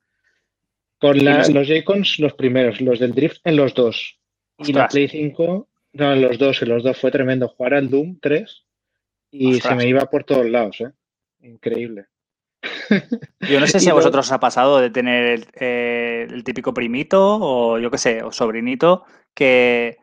Con 1.03 1.23
la- 1.24 1.39
los- 1.49 1.69
Joy-Cons, 1.69 2.19
los 2.20 2.33
primeros, 2.35 2.81
los 2.81 2.99
del 2.99 3.12
Drift 3.12 3.41
en 3.45 3.57
los 3.57 3.74
dos. 3.74 4.19
Y 4.59 4.73
la. 4.73 4.89
Play 4.89 5.09
5, 5.09 5.69
no, 5.95 6.12
en 6.15 6.23
los 6.23 6.39
dos, 6.39 6.62
en 6.62 6.69
los 6.70 6.83
dos 6.83 6.97
fue 6.99 7.11
tremendo. 7.11 7.49
Jugar 7.49 7.74
al 7.74 7.91
Doom 7.91 8.19
3 8.20 8.65
y 9.33 9.55
Ostras. 9.57 9.73
se 9.73 9.77
me 9.77 9.89
iba 9.91 10.07
por 10.07 10.24
todos 10.24 10.49
lados, 10.49 10.81
¿eh? 10.81 10.91
Increíble. 11.41 12.07
Yo 13.41 13.59
no 13.59 13.66
sé 13.66 13.81
si 13.81 13.91
a 13.91 13.95
vosotros 13.95 14.27
os 14.27 14.33
ha 14.33 14.39
pasado 14.39 14.79
de 14.81 14.91
tener 14.91 15.24
el, 15.27 15.47
eh, 15.59 16.27
el 16.31 16.45
típico 16.45 16.73
primito 16.73 17.39
o 17.41 17.79
yo 17.81 17.91
qué 17.91 17.99
sé, 17.99 18.23
o 18.23 18.31
sobrinito, 18.31 19.05
que 19.35 19.97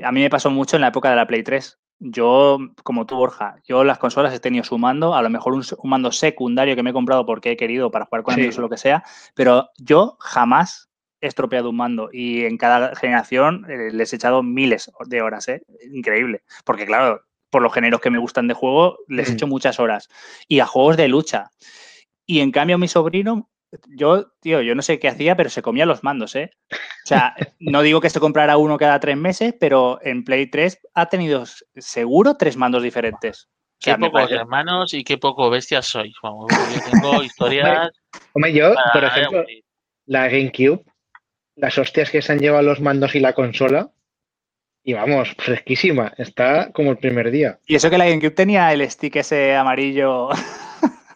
a 0.00 0.12
mí 0.12 0.20
me 0.20 0.30
pasó 0.30 0.48
mucho 0.50 0.76
en 0.76 0.82
la 0.82 0.88
época 0.88 1.10
de 1.10 1.16
la 1.16 1.26
Play 1.26 1.42
3. 1.42 1.76
Yo, 2.00 2.58
como 2.84 3.06
tú, 3.06 3.16
Borja, 3.16 3.56
yo 3.66 3.82
las 3.82 3.98
consolas 3.98 4.32
he 4.32 4.38
tenido 4.40 4.62
su 4.64 4.78
mando, 4.78 5.14
a 5.14 5.22
lo 5.22 5.30
mejor 5.30 5.52
un, 5.54 5.64
un 5.78 5.90
mando 5.90 6.12
secundario 6.12 6.76
que 6.76 6.82
me 6.82 6.90
he 6.90 6.92
comprado 6.92 7.26
porque 7.26 7.50
he 7.52 7.56
querido 7.56 7.90
para 7.90 8.04
jugar 8.06 8.22
con 8.22 8.34
Sí. 8.34 8.40
amigos 8.40 8.58
o 8.58 8.60
lo 8.62 8.68
que 8.68 8.76
sea, 8.76 9.02
pero 9.34 9.68
yo 9.78 10.16
jamás 10.20 10.88
he 11.20 11.26
estropeado 11.26 11.70
un 11.70 11.76
mando 11.76 12.10
y 12.12 12.44
en 12.44 12.56
cada 12.56 12.94
generación 12.94 13.66
eh, 13.68 13.88
les 13.92 14.12
he 14.12 14.16
echado 14.16 14.44
miles 14.44 14.90
de 15.06 15.22
horas, 15.22 15.48
¿eh? 15.48 15.62
Increíble. 15.92 16.42
Porque 16.64 16.86
claro, 16.86 17.22
por 17.50 17.62
los 17.62 17.72
géneros 17.72 18.00
que 18.00 18.10
me 18.10 18.18
gustan 18.18 18.46
de 18.46 18.54
juego, 18.54 18.98
les 19.08 19.26
he 19.28 19.32
Mm. 19.32 19.34
hecho 19.34 19.46
muchas 19.48 19.80
horas. 19.80 20.08
Y 20.46 20.60
a 20.60 20.66
juegos 20.66 20.96
de 20.96 21.08
lucha. 21.08 21.50
Y 22.26 22.40
en 22.40 22.52
cambio, 22.52 22.78
mi 22.78 22.86
sobrino, 22.86 23.48
yo, 23.88 24.32
tío, 24.40 24.62
yo 24.62 24.74
no 24.74 24.82
sé 24.82 24.98
qué 24.98 25.08
hacía, 25.08 25.36
pero 25.36 25.50
se 25.50 25.62
comía 25.62 25.86
los 25.86 26.02
mandos, 26.02 26.34
¿eh? 26.36 26.50
O 26.72 27.06
sea, 27.06 27.34
no 27.58 27.82
digo 27.82 28.00
que 28.00 28.10
se 28.10 28.20
comprara 28.20 28.56
uno 28.56 28.78
cada 28.78 28.98
tres 29.00 29.16
meses, 29.16 29.54
pero 29.58 29.98
en 30.02 30.24
Play 30.24 30.46
3 30.50 30.78
ha 30.94 31.06
tenido 31.06 31.44
seguro 31.76 32.36
tres 32.36 32.56
mandos 32.56 32.82
diferentes. 32.82 33.48
O 33.80 33.84
sea, 33.84 33.94
Qué 33.94 34.00
pocos 34.00 34.12
parece- 34.22 34.34
hermanos 34.36 34.94
y 34.94 35.04
qué 35.04 35.18
poco 35.18 35.50
bestias 35.50 35.86
sois. 35.86 36.14
Vamos, 36.22 36.46
yo 36.74 36.90
tengo 36.90 37.22
historias 37.22 37.90
Hombre, 38.32 38.52
yo, 38.52 38.74
para 38.74 38.92
por 38.92 39.04
ejemplo, 39.04 39.44
la 40.06 40.28
GameCube, 40.28 40.82
las 41.56 41.78
hostias 41.78 42.10
que 42.10 42.22
se 42.22 42.32
han 42.32 42.38
llevado 42.38 42.62
los 42.62 42.80
mandos 42.80 43.14
y 43.14 43.20
la 43.20 43.34
consola, 43.34 43.90
y 44.82 44.94
vamos, 44.94 45.34
fresquísima. 45.36 46.12
Está 46.16 46.72
como 46.72 46.92
el 46.92 46.96
primer 46.98 47.30
día. 47.30 47.58
Y 47.66 47.74
eso 47.74 47.90
que 47.90 47.98
la 47.98 48.06
GameCube 48.06 48.30
tenía 48.30 48.72
el 48.72 48.88
stick 48.90 49.16
ese 49.16 49.54
amarillo. 49.54 50.28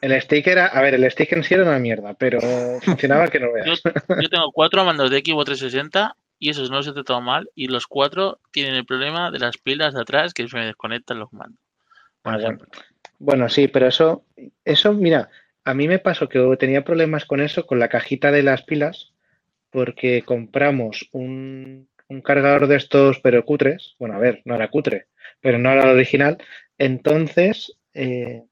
El 0.03 0.21
stick 0.21 0.49
era, 0.49 0.67
a 0.67 0.83
ver, 0.83 0.95
el 0.95 1.09
stick 1.11 1.33
en 1.33 1.45
sí 1.45 1.55
era 1.55 1.63
una 1.63 1.79
mierda, 1.79 2.15
pero 2.15 2.41
funcionaba 2.83 3.29
que 3.29 3.39
no 3.39 3.53
veas. 3.53 3.81
Yo 4.21 4.29
tengo 4.29 4.51
cuatro 4.53 4.85
mandos 4.85 5.11
de 5.11 5.21
Xbox 5.21 5.47
360 5.47 6.17
y 6.41 6.51
esos 6.51 6.73
no 6.73 6.83
se 6.83 6.93
te 6.93 7.05
toman 7.05 7.25
mal. 7.25 7.51
Y 7.55 7.69
los 7.69 7.87
cuatro 7.87 8.41
tienen 8.51 8.75
el 8.75 8.85
problema 8.85 9.31
de 9.31 9.39
las 9.39 9.59
pilas 9.59 9.95
de 9.95 10.01
atrás 10.01 10.35
que 10.35 10.49
se 10.49 10.57
me 10.57 10.67
desconectan 10.67 11.21
los 11.21 11.33
mandos. 11.33 11.61
Ah, 12.25 12.37
bueno. 13.21 13.49
sí, 13.49 13.69
pero 13.69 13.87
eso, 13.87 14.25
eso, 14.65 14.93
mira, 14.93 15.31
a 15.65 15.73
mí 15.73 15.87
me 15.87 16.01
pasó 16.01 16.29
que 16.29 16.57
tenía 16.59 16.83
problemas 16.83 17.25
con 17.25 17.41
eso, 17.41 17.65
con 17.65 17.79
la 17.79 17.89
cajita 17.89 18.33
de 18.33 18.43
las 18.43 18.65
pilas, 18.65 19.13
porque 19.71 20.23
compramos 20.23 21.09
un, 21.13 21.89
un 22.09 22.23
cargador 22.23 22.67
de 22.67 22.77
estos, 22.77 23.21
pero 23.21 23.45
cutres. 23.45 23.95
Bueno, 24.01 24.17
a 24.17 24.19
ver, 24.19 24.43
no 24.47 24.57
era 24.57 24.69
cutre, 24.69 25.07
pero 25.41 25.59
no 25.59 25.71
era 25.71 25.85
el 25.85 25.97
original. 25.97 26.39
Entonces, 26.77 27.79
eh, 27.95 28.43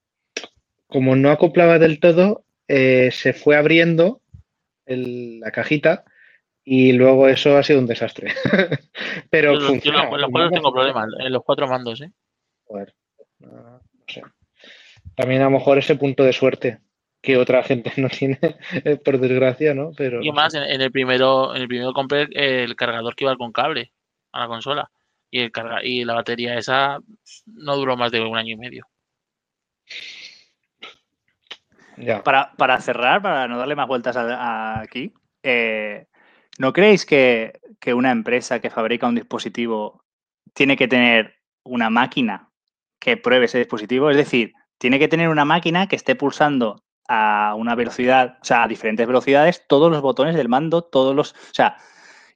como 0.91 1.17
no 1.17 1.31
acoplaba 1.31 1.79
del 1.79 2.01
todo, 2.01 2.45
eh, 2.69 3.11
se 3.13 3.33
fue 3.33 3.57
abriendo 3.57 4.21
el- 4.87 5.41
la 5.41 5.51
cajita 5.51 6.05
y 6.65 6.93
luego 6.93 7.29
eso 7.29 7.57
ha 7.57 7.63
sido 7.63 7.79
un 7.81 7.87
desastre. 7.87 8.33
pero 9.31 9.53
Yo 9.55 9.61
los- 9.61 9.63
yo 9.63 9.69
funciona. 9.69 10.11
los- 10.11 10.21
los 10.21 10.31
cuatro 10.31 10.51
tengo 10.51 10.73
problemas 10.73 11.09
en 11.19 11.33
los 11.33 11.43
cuatro 11.45 11.67
mandos, 11.69 12.01
¿eh? 12.03 12.11
Joder, 12.65 12.95
no, 13.39 13.49
no 13.51 13.81
sé. 14.07 14.23
También 15.17 15.41
a 15.43 15.45
lo 15.45 15.51
mejor 15.53 15.79
ese 15.79 15.97
punto 15.97 16.23
de 16.25 16.33
suerte 16.33 16.79
que 17.23 17.37
otra 17.37 17.63
gente 17.63 17.93
no 17.97 18.09
tiene, 18.09 18.39
eh, 18.85 18.97
por 18.97 19.19
desgracia, 19.19 19.75
¿no? 19.75 19.93
Pero 19.97 20.21
no 20.23 20.33
más, 20.33 20.55
en, 20.55 20.63
en 20.65 20.81
el 20.81 20.91
primero, 20.93 21.55
en 21.55 21.63
el 21.63 21.69
primero 21.69 21.93
compré 21.93 22.29
el 22.33 22.75
cargador 22.77 23.15
que 23.15 23.25
iba 23.25 23.37
con 23.37 23.53
cable 23.53 23.93
a 24.33 24.41
la 24.41 24.47
consola. 24.49 24.91
Y 25.33 25.41
el 25.41 25.53
carga 25.53 25.85
y 25.85 26.05
la 26.05 26.15
batería 26.15 26.59
esa 26.59 26.99
no 27.47 27.77
duró 27.77 27.97
más 27.97 28.11
de 28.11 28.21
un 28.21 28.37
año 28.37 28.55
y 28.55 28.57
medio. 28.57 28.87
Para, 32.25 32.81
cerrar, 32.81 33.23
para 33.23 33.49
no 33.49 33.59
darle 33.59 33.77
más 33.77 33.89
vueltas 33.89 34.17
aquí, 34.17 35.13
eh, 35.43 36.07
¿no 36.59 36.73
creéis 36.73 37.07
que, 37.07 37.61
que 37.81 37.95
una 37.95 38.11
empresa 38.11 38.61
que 38.61 38.71
fabrica 38.71 39.07
un 39.07 39.15
dispositivo 39.15 40.05
tiene 40.55 40.77
que 40.77 40.89
tener 40.89 41.37
una 41.65 41.91
máquina 41.91 42.51
que 42.99 43.17
pruebe 43.17 43.47
ese 43.47 43.59
dispositivo? 43.59 44.11
Es 44.11 44.17
decir, 44.17 44.53
tiene 44.79 44.99
que 44.99 45.09
tener 45.09 45.29
una 45.29 45.45
máquina 45.45 45.89
que 45.89 45.97
esté 45.97 46.15
pulsando 46.15 46.83
a 47.09 47.55
una 47.57 47.75
velocidad, 47.75 48.39
o 48.41 48.45
sea, 48.45 48.63
a 48.63 48.69
diferentes 48.69 49.07
velocidades, 49.07 49.67
todos 49.67 49.91
los 49.91 50.01
botones 50.01 50.37
del 50.37 50.49
mando, 50.49 50.83
todos 50.83 51.15
los. 51.15 51.33
O 51.33 51.55
sea, 51.55 51.77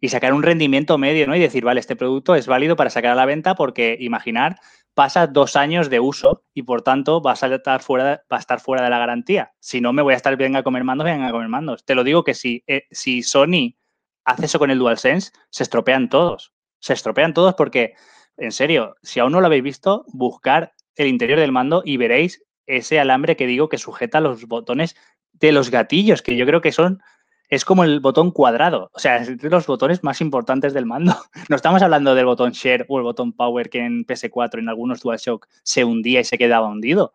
y 0.01 0.09
sacar 0.09 0.35
un 0.35 0.43
rendimiento 0.43 0.99
medio, 0.99 1.27
¿no? 1.27 1.36
Y 1.36 1.41
decir, 1.41 1.65
vale, 1.65 1.81
este 1.81 1.97
producto 1.97 2.35
es 2.35 2.47
válido 2.47 2.77
para 2.77 2.91
sacar 2.91 3.12
a 3.12 3.15
la 3.15 3.24
venta 3.24 3.55
porque 3.55 3.97
imaginar 3.99 4.57
pasa 4.95 5.27
dos 5.27 5.57
años 5.57 5.91
de 5.91 6.01
uso 6.01 6.45
y 6.55 6.62
por 6.62 6.83
tanto 6.83 7.21
va 7.21 7.33
a 7.33 7.35
estar 7.35 7.83
fuera 7.83 8.25
va 8.33 8.37
a 8.37 8.41
estar 8.41 8.61
fuera 8.61 8.83
de 8.83 8.91
la 8.91 8.99
garantía. 8.99 9.53
Si 9.61 9.81
no, 9.81 9.93
me 9.93 10.03
voy 10.03 10.15
a 10.15 10.16
estar 10.16 10.37
venga 10.37 10.61
a 10.61 10.62
comer 10.62 10.85
mandos, 10.85 11.05
venga 11.05 11.29
a 11.29 11.33
comer 11.33 11.49
mandos. 11.49 11.85
Te 11.85 11.95
lo 11.95 12.05
digo 12.05 12.25
que 12.25 12.35
si, 12.35 12.62
eh, 12.66 12.85
si 12.91 13.23
Sony 13.23 13.77
hace 14.25 14.47
eso 14.47 14.59
con 14.59 14.71
el 14.71 14.79
DualSense, 14.79 15.33
se 15.51 15.62
estropean 15.62 16.09
todos. 16.09 16.53
Se 16.81 16.93
estropean 16.93 17.35
todos 17.35 17.55
porque, 17.55 17.95
en 18.37 18.53
serio, 18.53 18.97
si 19.03 19.21
aún 19.21 19.33
no 19.33 19.41
lo 19.41 19.47
habéis 19.47 19.62
visto, 19.62 20.05
buscar 20.09 20.73
el 20.97 21.09
interior 21.09 21.39
del 21.39 21.53
mando 21.53 21.83
y 21.85 21.97
veréis 21.97 22.45
ese 22.66 22.99
alambre 22.99 23.37
que 23.37 23.47
digo 23.47 23.69
que 23.69 23.79
sujeta 23.79 24.21
los 24.21 24.47
botones 24.47 24.97
de 25.33 25.53
los 25.53 25.71
gatillos, 25.71 26.23
que 26.23 26.37
yo 26.37 26.47
creo 26.47 26.61
que 26.61 26.73
son 26.73 27.03
es 27.49 27.65
como 27.65 27.85
el 27.85 28.01
botón 28.01 28.31
cuadrado. 28.31 28.91
O 28.95 28.99
sea, 28.99 29.16
es 29.16 29.39
de 29.39 29.51
los 29.51 29.66
botones 29.66 30.03
más 30.03 30.21
importantes 30.21 30.73
del 30.75 30.87
mando. 30.87 31.15
No 31.49 31.57
estamos 31.57 31.83
hablando 31.83 32.15
del 32.15 32.27
botón 32.27 32.53
Share 32.53 32.87
o 32.89 32.99
el 32.99 33.05
botón 33.05 33.33
Power 33.33 33.69
que 33.69 33.81
en 33.81 34.07
PS4 34.07 34.59
en 34.59 34.69
algunos 34.69 35.03
DualShock 35.03 35.47
se 35.62 35.85
hundía 35.85 36.21
y 36.21 36.25
se 36.25 36.39
quedaba 36.39 36.69
hundido. 36.69 37.12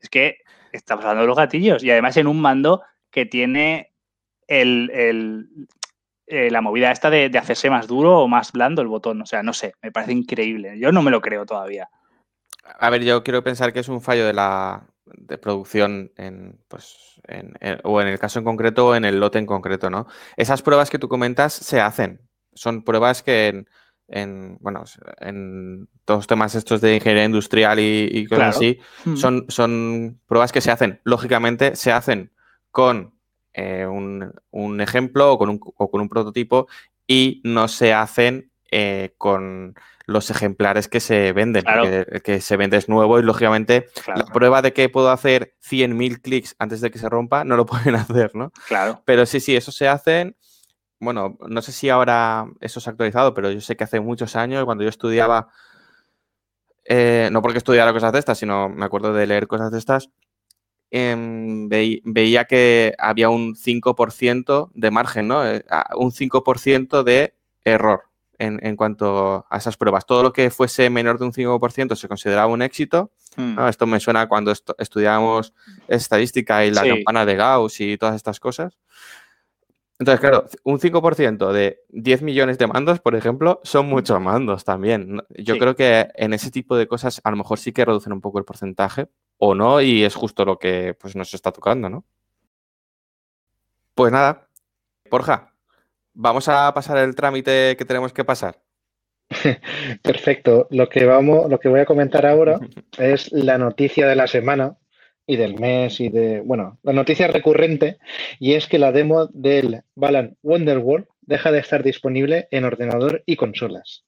Es 0.00 0.08
que 0.08 0.38
estamos 0.72 1.04
hablando 1.04 1.22
de 1.22 1.28
los 1.28 1.36
gatillos 1.36 1.82
y 1.82 1.90
además 1.90 2.16
en 2.16 2.26
un 2.26 2.40
mando 2.40 2.82
que 3.10 3.26
tiene 3.26 3.92
el, 4.46 4.90
el, 4.92 5.48
eh, 6.26 6.50
la 6.50 6.60
movida 6.60 6.90
esta 6.90 7.10
de, 7.10 7.30
de, 7.30 7.38
hacerse 7.38 7.70
más 7.70 7.86
duro 7.86 8.18
o 8.18 8.28
más 8.28 8.52
blando 8.52 8.82
el 8.82 8.88
botón. 8.88 9.22
O 9.22 9.26
sea, 9.26 9.42
no 9.42 9.52
sé, 9.52 9.74
me 9.82 9.92
parece 9.92 10.12
increíble. 10.12 10.78
Yo 10.78 10.92
no 10.92 11.02
me 11.02 11.10
lo 11.10 11.20
creo 11.20 11.46
todavía. 11.46 11.88
A 12.78 12.90
ver, 12.90 13.02
yo 13.02 13.22
quiero 13.22 13.42
pensar 13.42 13.72
que 13.72 13.80
es 13.80 13.88
un 13.88 14.00
fallo 14.00 14.26
de 14.26 14.32
la 14.32 14.86
de 15.06 15.38
producción 15.38 16.12
en, 16.16 16.58
pues, 16.68 17.20
en, 17.28 17.54
en, 17.60 17.78
o 17.84 18.00
en 18.00 18.08
el 18.08 18.18
caso 18.18 18.38
en 18.38 18.44
concreto 18.44 18.88
o 18.88 18.94
en 18.94 19.04
el 19.04 19.20
lote 19.20 19.38
en 19.38 19.46
concreto, 19.46 19.90
¿no? 19.90 20.06
Esas 20.36 20.62
pruebas 20.62 20.90
que 20.90 20.98
tú 20.98 21.08
comentas 21.08 21.52
se 21.52 21.80
hacen. 21.80 22.20
Son 22.54 22.84
pruebas 22.84 23.22
que 23.22 23.48
en, 23.48 23.68
en 24.08 24.56
bueno, 24.60 24.84
en 25.20 25.88
todos 26.04 26.18
los 26.18 26.26
temas 26.26 26.54
estos 26.54 26.80
de 26.80 26.96
ingeniería 26.96 27.24
industrial 27.24 27.80
y, 27.80 28.08
y 28.12 28.26
cosas 28.26 28.56
Claro. 28.56 28.56
así, 28.56 28.80
Mm. 29.04 29.16
son, 29.16 29.44
son 29.48 30.20
pruebas 30.26 30.52
que 30.52 30.60
se 30.60 30.70
hacen. 30.70 31.00
Lógicamente, 31.04 31.76
se 31.76 31.92
hacen 31.92 32.32
con 32.70 33.14
eh, 33.52 33.86
un, 33.86 34.32
un 34.50 34.80
ejemplo 34.80 35.32
o 35.32 35.38
con 35.38 35.48
un, 35.50 35.60
o 35.62 35.90
con 35.90 36.00
un 36.00 36.08
prototipo 36.08 36.66
y 37.06 37.40
no 37.44 37.68
se 37.68 37.92
hacen 37.92 38.50
eh, 38.70 39.14
con 39.18 39.74
los 40.06 40.30
ejemplares 40.30 40.88
que 40.88 41.00
se 41.00 41.32
venden. 41.32 41.62
Claro. 41.62 42.04
que 42.22 42.40
se 42.40 42.56
vende 42.56 42.76
es 42.76 42.88
nuevo 42.88 43.18
y 43.18 43.22
lógicamente 43.22 43.86
Claro, 44.04 44.20
la 44.26 44.32
prueba 44.32 44.60
de 44.62 44.72
que 44.72 44.88
puedo 44.90 45.10
hacer 45.10 45.54
100.000 45.62 46.20
clics 46.20 46.54
antes 46.58 46.80
de 46.80 46.90
que 46.90 46.98
se 46.98 47.08
rompa 47.08 47.44
no 47.44 47.56
lo 47.56 47.64
pueden 47.66 47.94
hacer, 47.94 48.34
¿no? 48.34 48.52
claro. 48.68 49.02
Pero 49.06 49.24
sí, 49.26 49.40
sí, 49.40 49.56
eso 49.56 49.72
se 49.72 49.88
hacen. 49.88 50.36
Bueno, 51.00 51.36
no 51.48 51.60
sé 51.62 51.72
si 51.72 51.90
ahora 51.90 52.46
eso 52.60 52.80
se 52.80 52.88
ha 52.88 52.92
actualizado, 52.92 53.34
pero 53.34 53.50
yo 53.50 53.60
sé 53.60 53.76
que 53.76 53.84
hace 53.84 54.00
muchos 54.00 54.36
años, 54.36 54.64
cuando 54.64 54.84
yo 54.84 54.90
estudiaba, 54.90 55.48
eh, 56.84 57.28
no 57.32 57.42
porque 57.42 57.58
estudiara 57.58 57.92
cosas 57.92 58.12
de 58.12 58.18
estas, 58.18 58.38
sino 58.38 58.68
me 58.68 58.84
acuerdo 58.84 59.12
de 59.12 59.26
leer 59.26 59.46
cosas 59.46 59.70
de 59.72 59.78
estas, 59.78 60.10
em, 60.90 61.68
veí- 61.68 62.00
veía 62.04 62.44
que 62.44 62.94
había 62.98 63.28
un 63.28 63.56
5% 63.56 64.70
de 64.74 64.90
margen, 64.90 65.28
¿no? 65.28 65.46
Eh, 65.46 65.64
un 65.96 66.12
5% 66.12 67.04
de 67.04 67.34
error 67.64 68.02
en, 68.44 68.60
en 68.66 68.76
cuanto 68.76 69.46
a 69.50 69.56
esas 69.58 69.76
pruebas. 69.76 70.06
Todo 70.06 70.22
lo 70.22 70.32
que 70.32 70.50
fuese 70.50 70.88
menor 70.90 71.18
de 71.18 71.24
un 71.24 71.32
5% 71.32 71.96
se 71.96 72.08
consideraba 72.08 72.46
un 72.52 72.62
éxito. 72.62 73.10
Mm. 73.36 73.54
¿no? 73.56 73.68
Esto 73.68 73.86
me 73.86 73.98
suena 74.00 74.28
cuando 74.28 74.52
estu- 74.52 74.74
estudiábamos 74.78 75.52
estadística 75.88 76.64
y 76.64 76.70
la 76.70 76.82
Sí. 76.82 76.88
campana 76.88 77.26
de 77.26 77.34
Gauss 77.36 77.80
y 77.80 77.98
todas 77.98 78.14
estas 78.14 78.38
cosas. 78.38 78.78
Entonces, 79.98 80.20
claro, 80.20 80.46
un 80.64 80.80
5% 80.80 81.52
de 81.52 81.80
10 81.88 82.22
millones 82.22 82.58
de 82.58 82.66
mandos, 82.66 82.98
por 83.00 83.14
ejemplo, 83.14 83.60
son 83.62 83.86
muchos 83.86 84.20
mandos 84.20 84.64
también. 84.64 85.22
Yo 85.30 85.54
Sí. 85.54 85.60
creo 85.60 85.76
que 85.76 86.08
en 86.16 86.32
ese 86.34 86.50
tipo 86.50 86.76
de 86.76 86.88
cosas 86.88 87.20
a 87.24 87.30
lo 87.30 87.36
mejor 87.36 87.58
sí 87.58 87.72
que 87.72 87.84
reducen 87.84 88.12
un 88.12 88.20
poco 88.20 88.38
el 88.40 88.44
porcentaje 88.44 89.08
o 89.38 89.54
no 89.54 89.80
y 89.80 90.04
es 90.04 90.14
justo 90.16 90.44
lo 90.44 90.58
que 90.58 90.94
pues, 91.00 91.14
nos 91.14 91.32
está 91.32 91.52
tocando, 91.52 91.88
¿no? 91.88 92.04
Pues 93.94 94.10
nada, 94.12 94.48
Borja, 95.10 95.53
vamos 96.14 96.48
a 96.48 96.72
pasar 96.72 96.98
el 96.98 97.14
trámite 97.14 97.76
que 97.76 97.84
tenemos 97.84 98.12
que 98.12 98.24
pasar. 98.24 98.58
Perfecto. 100.02 100.66
Lo 100.70 100.88
que 100.88 101.04
vamos, 101.04 101.50
lo 101.50 101.58
que 101.58 101.68
voy 101.68 101.80
a 101.80 101.86
comentar 101.86 102.24
ahora 102.26 102.58
es 102.98 103.30
la 103.32 103.58
noticia 103.58 104.06
de 104.06 104.16
la 104.16 104.26
semana, 104.26 104.78
y 105.26 105.36
del 105.36 105.58
mes 105.58 106.00
y 106.00 106.08
de, 106.08 106.40
bueno, 106.40 106.78
la 106.82 106.92
noticia 106.92 107.28
recurrente 107.28 107.98
y 108.38 108.54
es 108.54 108.66
que 108.66 108.78
la 108.78 108.92
demo 108.92 109.26
del 109.26 109.82
Balan 109.94 110.36
Wonderworld 110.42 111.06
deja 111.22 111.50
de 111.50 111.60
estar 111.60 111.82
disponible 111.82 112.48
en 112.50 112.64
ordenador 112.64 113.22
y 113.26 113.36
consolas. 113.36 114.04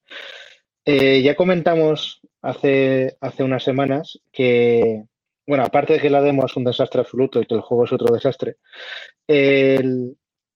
Eh, 0.84 1.22
ya 1.22 1.34
comentamos 1.34 2.20
hace, 2.42 3.16
hace 3.20 3.42
unas 3.42 3.64
semanas 3.64 4.20
que, 4.30 5.04
bueno, 5.46 5.64
aparte 5.64 5.94
de 5.94 6.00
que 6.00 6.10
la 6.10 6.22
demo 6.22 6.44
es 6.44 6.56
un 6.56 6.64
desastre 6.64 7.00
absoluto 7.00 7.40
y 7.40 7.46
que 7.46 7.54
el 7.54 7.62
juego 7.62 7.84
es 7.84 7.92
otro 7.92 8.14
desastre, 8.14 8.56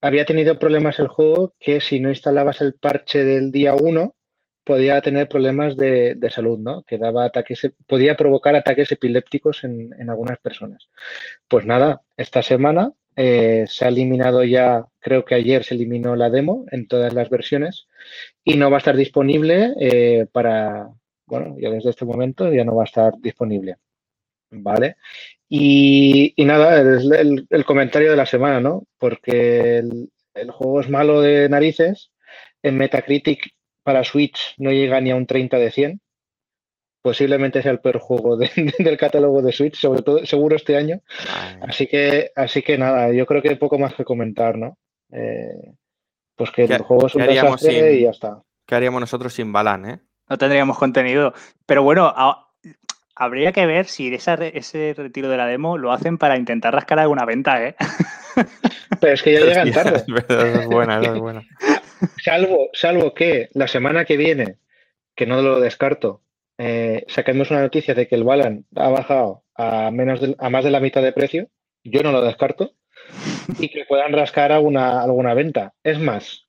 había 0.01 0.25
tenido 0.25 0.59
problemas 0.59 0.99
el 0.99 1.09
juego 1.09 1.55
que 1.59 1.81
si 1.81 2.01
no 2.01 2.09
instalabas 2.09 2.61
el 2.61 2.75
parche 2.75 3.25
del 3.25 3.51
día 3.53 3.75
1 3.75 4.15
podía 4.65 5.01
tener 5.01 5.29
problemas 5.29 5.77
de, 5.77 6.17
salud, 6.31 6.59
¿no? 6.59 6.83
Que 6.85 6.99
daba 6.99 7.25
ataques, 7.25 7.73
podía 7.87 8.17
provocar 8.17 8.55
ataques 8.55 8.93
epilépticos 8.93 9.65
en, 9.65 10.09
algunas 10.09 10.39
personas. 10.39 10.89
Pues 11.49 11.67
nada, 11.67 12.03
esta 12.17 12.43
semana 12.43 12.93
eh, 13.17 13.65
se 13.67 13.85
ha 13.85 13.89
eliminado 13.89 14.45
ya, 14.45 14.87
creo 15.01 15.25
que 15.25 15.35
ayer 15.35 15.65
se 15.65 15.75
eliminó 15.75 16.15
la 16.15 16.31
demo 16.31 16.67
en 16.71 16.87
todas 16.87 17.13
las 17.15 17.31
versiones 17.31 17.89
y 18.45 18.57
no 18.57 18.71
va 18.71 18.77
a 18.77 18.79
estar 18.79 18.97
disponible 18.97 19.75
eh, 19.81 20.27
para, 20.31 20.89
bueno, 21.27 21.57
ya 21.59 21.71
desde 21.71 21.91
este 21.91 22.05
momento 22.05 22.53
ya 22.53 22.65
no 22.65 22.77
va 22.77 22.85
a 22.85 22.91
estar 22.93 23.15
disponible. 23.19 23.77
¿Vale? 24.53 24.97
Y, 25.53 26.33
nada, 26.39 26.81
es 26.81 27.05
el, 27.11 27.65
comentario 27.65 28.11
de 28.13 28.17
la 28.17 28.25
semana, 28.25 28.61
¿no? 28.61 28.85
Porque 28.99 29.79
el, 29.79 30.09
el 30.35 30.51
juego 30.53 30.81
es 30.81 30.89
malo 30.89 31.21
de 31.21 31.49
narices. 31.49 32.13
En 32.63 32.79
Metacritic 32.79 33.51
para 33.83 34.05
Switch 34.05 34.55
no 34.59 34.71
llega 34.71 35.01
ni 35.01 35.11
a 35.11 35.17
un 35.17 35.27
30 35.27 35.59
de 35.59 35.73
100. 35.73 36.01
Posiblemente 37.03 37.63
sea 37.63 37.73
el 37.73 37.81
peor 37.81 37.99
juego 37.99 38.37
del 38.79 38.97
catálogo 38.97 39.43
de 39.43 39.51
Switch, 39.51 39.75
sobre 39.75 40.03
todo 40.03 40.25
seguro 40.25 40.55
este 40.55 40.77
año. 40.77 41.01
Así 41.63 41.89
que, 41.89 42.31
así 42.37 42.63
que 42.63 42.79
nada, 42.79 43.13
yo 43.13 43.27
creo 43.27 43.43
que 43.43 43.49
hay 43.49 43.57
poco 43.57 43.77
más 43.77 43.95
que 43.95 44.05
comentar, 44.05 44.57
¿no? 44.57 44.79
Eh, 45.11 45.75
pues 46.37 46.53
que 46.53 46.63
el 46.63 46.83
juego 46.83 47.09
es 47.09 47.15
un 47.17 47.27
desastre 47.27 47.95
y 47.95 48.03
ya 48.03 48.11
está. 48.11 48.41
¿Qué 48.67 48.77
haríamos 48.77 49.01
nosotros 49.01 49.35
sin 49.35 49.53
Balan, 49.53 49.91
eh? 49.91 50.01
No 50.29 50.39
tendríamos 50.39 50.79
contenido. 50.79 51.35
Pero 51.67 51.83
bueno, 51.83 52.15
habría 53.21 53.53
que 53.53 53.67
ver 53.67 53.85
si 53.85 54.13
ese 54.15 54.95
retiro 54.97 55.29
de 55.29 55.37
la 55.37 55.47
demo 55.47 55.77
lo 55.77 55.93
hacen 55.93 56.17
para 56.17 56.39
intentar 56.39 56.73
rascar 56.73 56.99
alguna 56.99 57.27
venta, 57.27 57.63
¿eh? 57.63 57.75
Pero 58.99 59.13
es 59.13 59.23
que 59.23 59.35
ya 59.35 59.41
llegan 59.41 59.71
tarde. 59.73 60.05
es 60.61 60.67
buena, 60.67 61.01
es 61.03 61.19
buena. 61.19 61.43
Salvo, 62.25 62.71
salvo 62.73 63.13
que 63.13 63.51
la 63.53 63.69
semana 63.69 64.07
que 64.07 64.17
viene, 64.17 64.57
que 65.15 65.27
no 65.27 65.43
lo 65.43 65.61
descarto, 65.61 66.23
eh, 66.57 67.05
saquemos 67.09 67.51
una 67.51 67.61
noticia 67.61 67.93
de 67.95 68.09
que 68.09 68.15
el 68.15 68.25
Balan 68.25 68.65
ha 68.75 68.89
bajado 68.89 69.45
a, 69.55 69.91
menos 69.91 70.21
a 70.39 70.49
más 70.49 70.65
de 70.65 70.71
la 70.71 70.81
mitad 70.81 71.03
de 71.03 71.13
precio, 71.13 71.49
yo 71.85 72.03
no 72.03 72.13
lo 72.13 72.23
descarto, 72.23 72.73
y 73.59 73.69
que 73.69 73.85
puedan 73.85 74.15
rascar 74.15 74.51
alguna, 74.51 75.03
alguna 75.03 75.35
venta. 75.35 75.75
Es 75.85 75.99
más, 75.99 76.47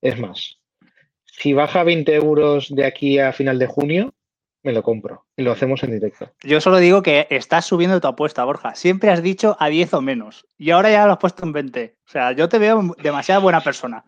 es 0.00 0.18
más, 0.18 0.58
si 1.26 1.52
baja 1.52 1.84
20 1.84 2.14
euros 2.14 2.74
de 2.74 2.86
aquí 2.86 3.18
a 3.18 3.34
final 3.34 3.58
de 3.58 3.66
junio, 3.66 4.14
me 4.62 4.72
lo 4.72 4.82
compro 4.82 5.26
y 5.36 5.42
lo 5.42 5.52
hacemos 5.52 5.82
en 5.82 5.92
directo. 5.92 6.30
Yo 6.42 6.60
solo 6.60 6.78
digo 6.78 7.02
que 7.02 7.26
estás 7.30 7.64
subiendo 7.64 8.00
tu 8.00 8.08
apuesta, 8.08 8.44
Borja. 8.44 8.74
Siempre 8.74 9.10
has 9.10 9.22
dicho 9.22 9.56
a 9.58 9.68
10 9.68 9.94
o 9.94 10.00
menos 10.00 10.46
y 10.56 10.70
ahora 10.70 10.90
ya 10.90 11.06
lo 11.06 11.12
has 11.12 11.18
puesto 11.18 11.44
en 11.44 11.52
20. 11.52 11.94
O 12.06 12.10
sea, 12.10 12.32
yo 12.32 12.48
te 12.48 12.58
veo 12.58 12.94
demasiado 13.02 13.40
buena 13.40 13.60
persona. 13.60 14.04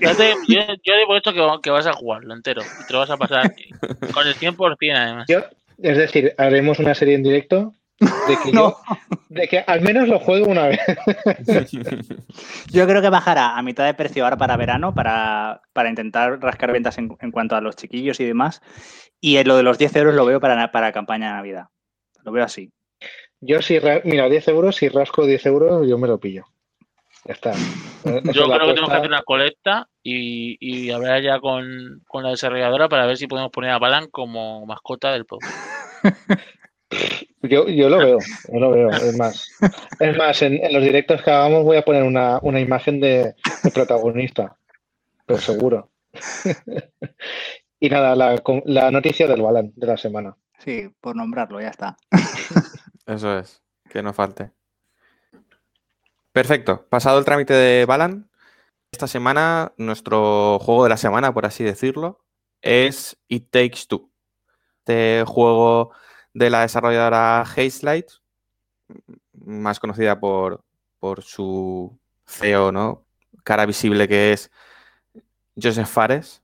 Yo, 0.00 0.14
te, 0.14 0.34
yo, 0.48 0.60
he 0.60 1.60
que, 1.62 1.70
vas 1.70 1.86
a 1.86 1.92
jugarlo 1.92 2.34
entero 2.34 2.62
y 2.62 2.86
te 2.86 2.92
lo 2.92 2.98
vas 3.00 3.10
a 3.10 3.16
pasar 3.16 3.54
con 4.12 4.26
el 4.26 4.34
100% 4.34 4.96
además. 4.96 5.26
es 5.78 5.96
decir, 5.96 6.34
haremos 6.36 6.78
una 6.78 6.94
serie 6.94 7.14
en 7.14 7.22
directo 7.22 7.72
de 8.00 8.36
que, 8.44 8.52
de 9.28 9.48
que 9.48 9.58
al 9.66 9.80
menos 9.80 10.08
lo 10.08 10.20
juego 10.20 10.50
una 10.50 10.68
vez. 10.68 10.80
yo 12.70 12.86
creo 12.86 13.02
que 13.02 13.08
bajará 13.08 13.56
a 13.56 13.62
mitad 13.62 13.86
de 13.86 13.94
precio 13.94 14.24
ahora 14.24 14.36
para 14.36 14.56
verano 14.56 14.94
para, 14.94 15.60
intentar 15.88 16.40
rascar 16.40 16.72
ventas 16.72 16.98
en, 16.98 17.16
en 17.20 17.30
cuanto 17.30 17.56
a 17.56 17.60
los 17.60 17.76
chiquillos 17.76 18.20
y 18.20 18.24
demás. 18.24 18.62
Y 19.20 19.42
lo 19.44 19.56
de 19.56 19.62
los 19.62 19.78
10 19.78 19.96
euros 19.96 20.14
lo 20.14 20.24
veo 20.26 20.40
para, 20.40 20.70
para 20.70 20.92
campaña 20.92 21.28
de 21.28 21.32
Navidad. 21.34 21.64
Lo 22.24 22.32
veo 22.32 22.44
así. 22.44 22.70
Yo 23.40 23.62
si, 23.62 23.78
mira, 24.04 24.28
10 24.28 24.48
euros, 24.48 24.76
si 24.76 24.88
rasco 24.88 25.26
10 25.26 25.46
euros, 25.46 25.88
yo 25.88 25.98
me 25.98 26.08
lo 26.08 26.18
pillo. 26.18 26.44
Ya 27.24 27.34
está. 27.34 27.52
Eh, 28.04 28.22
yo 28.32 28.44
creo 28.44 28.60
que 28.60 28.74
tenemos 28.74 28.90
que 28.90 28.96
hacer 28.96 29.08
una 29.08 29.22
colecta 29.22 29.88
y, 30.04 30.56
y 30.60 30.92
hablar 30.92 31.20
ya 31.20 31.40
con, 31.40 32.00
la 32.14 32.30
desarrolladora 32.30 32.88
para 32.88 33.06
ver 33.06 33.16
si 33.16 33.26
podemos 33.26 33.50
poner 33.50 33.72
a 33.72 33.78
Balan 33.80 34.06
como 34.06 34.64
mascota 34.66 35.12
del 35.12 35.26
pueblo. 35.26 35.48
Yo, 37.42 37.68
yo 37.68 37.88
lo 37.88 37.98
veo, 37.98 38.18
yo 38.52 38.58
lo 38.58 38.70
veo, 38.70 38.90
es 38.90 39.16
más. 39.16 39.50
Es 40.00 40.16
más, 40.16 40.42
en, 40.42 40.60
los 40.72 40.82
directos 40.82 41.22
que 41.22 41.30
hagamos 41.30 41.64
voy 41.64 41.76
a 41.76 41.84
poner 41.84 42.02
una, 42.02 42.40
imagen 42.60 42.98
de, 42.98 43.34
de 43.62 43.70
protagonista, 43.72 44.56
pero 45.26 45.38
seguro. 45.38 45.90
Y 47.80 47.88
nada, 47.88 48.16
la, 48.16 48.90
noticia 48.90 49.26
del 49.26 49.42
balón 49.42 49.72
de 49.76 49.86
la 49.86 49.96
semana. 49.96 50.36
Sí, 50.58 50.90
por 51.00 51.14
nombrarlo, 51.14 51.60
ya 51.60 51.68
está. 51.68 51.96
Eso 53.06 53.38
es, 53.38 53.62
que 53.88 54.02
no 54.02 54.12
falte. 54.12 54.50
Perfecto. 56.32 56.86
Pasado 56.88 57.18
el 57.18 57.24
trámite 57.24 57.54
de 57.54 57.84
Balan, 57.86 58.28
esta 58.90 59.06
semana 59.06 59.72
nuestro 59.76 60.58
juego 60.58 60.84
de 60.84 60.90
la 60.90 60.96
semana, 60.96 61.32
por 61.32 61.46
así 61.46 61.62
decirlo, 61.62 62.24
es 62.62 63.16
It 63.28 63.50
Takes 63.50 63.86
Two. 63.88 64.10
Este 64.78 65.24
juego 65.26 65.92
de 66.34 66.50
la 66.50 66.62
desarrolladora 66.62 67.42
Hazelight, 67.42 68.06
más 69.32 69.78
conocida 69.78 70.18
por, 70.18 70.64
por 70.98 71.22
su 71.22 71.98
CEO, 72.26 72.72
¿no? 72.72 73.04
Cara 73.44 73.66
visible 73.66 74.08
que 74.08 74.32
es 74.32 74.50
Joseph 75.60 75.88
Fares, 75.88 76.42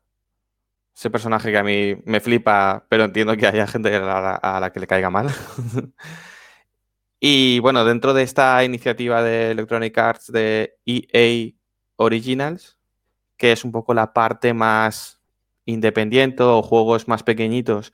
ese 0.95 1.11
personaje 1.11 1.51
que 1.51 1.59
a 1.59 1.65
mí 1.65 1.97
me 2.05 2.21
flipa, 2.21 2.87
pero 2.89 3.05
entiendo 3.05 3.37
que 3.37 3.47
haya 3.47 3.66
gente 3.66 3.95
a 3.95 4.61
la, 4.61 4.71
que 4.73 4.81
le 4.81 4.87
caiga 4.87 5.11
mal. 5.11 5.29
y 7.21 7.59
bueno, 7.59 7.85
dentro 7.85 8.15
de 8.15 8.23
esta 8.23 8.62
iniciativa 8.65 9.23
de 9.23 9.51
Electronic 9.51 9.97
Arts 9.99 10.31
de 10.31 10.77
EA 10.87 11.53
Originals, 11.97 12.79
que 13.37 13.53
es 13.53 13.65
un 13.65 13.73
poco 13.73 13.93
la 13.93 14.12
parte 14.12 14.55
más 14.55 15.21
independiente 15.65 16.43
o 16.45 16.62
juegos 16.62 17.09
más 17.09 17.23
pequeñitos 17.25 17.93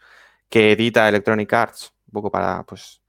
que 0.50 0.72
edita 0.72 1.08
Electronic 1.08 1.52
Arts, 1.52 1.94
un 2.08 2.12
poco 2.12 2.30
para, 2.30 2.64
pues, 2.64 3.00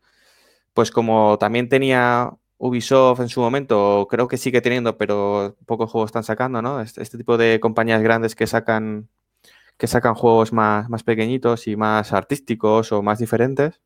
pues 0.73 0.91
como 0.91 1.37
también 1.37 1.67
tenía 1.67 2.31
Ubisoft 2.57 3.19
en 3.19 3.29
su 3.29 3.41
momento, 3.41 4.07
creo 4.09 4.27
que 4.27 4.37
sigue 4.37 4.61
teniendo, 4.61 4.97
pero 4.97 5.57
pocos 5.65 5.91
juegos 5.91 6.09
están 6.09 6.23
sacando, 6.23 6.61
¿no? 6.61 6.79
Este, 6.79 7.01
este 7.01 7.17
tipo 7.17 7.37
de 7.37 7.59
compañías 7.59 8.01
grandes 8.01 8.35
que 8.35 8.47
sacan 8.47 9.09
que 9.77 9.87
sacan 9.87 10.15
juegos 10.15 10.53
más, 10.53 10.89
más 10.89 11.03
pequeñitos 11.03 11.67
y 11.67 11.75
más 11.75 12.13
artísticos 12.13 12.91
o 12.91 13.01
más 13.01 13.19
diferentes. 13.19 13.81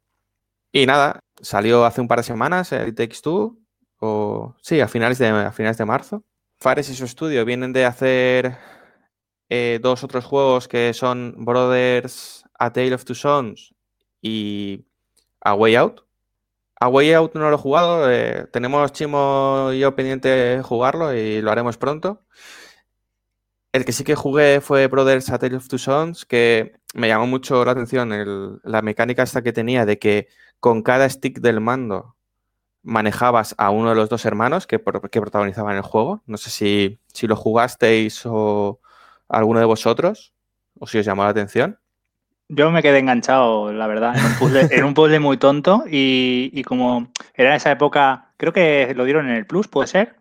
Y 0.71 0.85
nada, 0.85 1.19
salió 1.41 1.85
hace 1.85 2.01
un 2.01 2.07
par 2.07 2.19
de 2.19 2.23
semanas 2.23 2.71
el 2.71 2.93
Takes 2.95 3.21
Two, 3.21 3.57
o 3.99 4.55
sí, 4.61 4.81
a 4.81 4.87
finales 4.87 5.17
de, 5.17 5.27
a 5.27 5.51
finales 5.51 5.77
de 5.77 5.85
marzo. 5.85 6.23
Fares 6.59 6.89
y 6.89 6.95
su 6.95 7.05
estudio 7.05 7.45
vienen 7.45 7.73
de 7.73 7.85
hacer 7.85 8.57
eh, 9.49 9.79
dos 9.81 10.03
otros 10.03 10.25
juegos 10.25 10.67
que 10.67 10.93
son 10.93 11.35
Brothers, 11.37 12.43
A 12.57 12.73
Tale 12.73 12.95
of 12.95 13.05
Two 13.05 13.15
Sons 13.15 13.73
y 14.21 14.85
A 15.41 15.53
Way 15.53 15.75
Out. 15.75 16.01
A 16.79 16.89
Way 16.89 17.13
Out 17.13 17.35
no 17.35 17.49
lo 17.49 17.55
he 17.55 17.59
jugado, 17.59 18.11
eh, 18.11 18.47
tenemos 18.51 18.91
Chimo 18.91 19.69
y 19.71 19.79
yo 19.79 19.95
pendiente 19.95 20.27
de 20.27 20.61
jugarlo 20.61 21.13
y 21.13 21.41
lo 21.41 21.51
haremos 21.51 21.77
pronto. 21.77 22.25
El 23.75 23.83
que 23.83 23.91
sí 23.91 24.05
que 24.05 24.15
jugué 24.15 24.61
fue 24.61 24.87
Brothers 24.87 25.29
A 25.31 25.37
Tale 25.37 25.57
of 25.57 25.67
Two 25.67 25.77
Sons, 25.77 26.25
que 26.25 26.77
me 26.93 27.09
llamó 27.09 27.27
mucho 27.27 27.65
la 27.65 27.73
atención 27.73 28.61
la 28.63 28.81
mecánica 28.81 29.23
esta 29.23 29.41
que 29.41 29.51
tenía 29.51 29.85
de 29.85 29.99
que 29.99 30.29
con 30.61 30.81
cada 30.81 31.09
stick 31.09 31.39
del 31.39 31.59
mando 31.59 32.15
manejabas 32.83 33.53
a 33.57 33.71
uno 33.71 33.89
de 33.89 33.97
los 33.97 34.07
dos 34.07 34.23
hermanos 34.23 34.65
que, 34.65 34.77
que 35.11 35.19
protagonizaban 35.19 35.75
el 35.75 35.81
juego. 35.81 36.23
No 36.25 36.37
sé 36.37 36.51
si, 36.51 36.99
si, 37.11 37.27
lo 37.27 37.35
jugasteis 37.35 38.21
o 38.25 38.79
alguno 39.27 39.59
de 39.59 39.65
vosotros, 39.65 40.31
o 40.79 40.87
si 40.87 40.99
os 40.99 41.05
llamó 41.05 41.25
la 41.25 41.31
atención. 41.31 41.77
Yo 42.47 42.71
me 42.71 42.81
quedé 42.81 42.99
enganchado, 42.99 43.73
la 43.73 43.87
verdad, 43.87 44.15
en 44.71 44.85
un 44.85 44.93
puzzle, 44.93 45.19
muy 45.19 45.35
tonto 45.35 45.83
y, 45.85 46.49
y, 46.53 46.63
como 46.63 47.11
era 47.33 47.49
en 47.49 47.55
esa 47.57 47.71
época, 47.71 48.31
creo 48.37 48.53
que 48.53 48.93
lo 48.95 49.03
dieron 49.03 49.27
en 49.27 49.35
el 49.35 49.45
Plus, 49.45 49.67
¿puede 49.67 49.87
ser? 49.87 50.15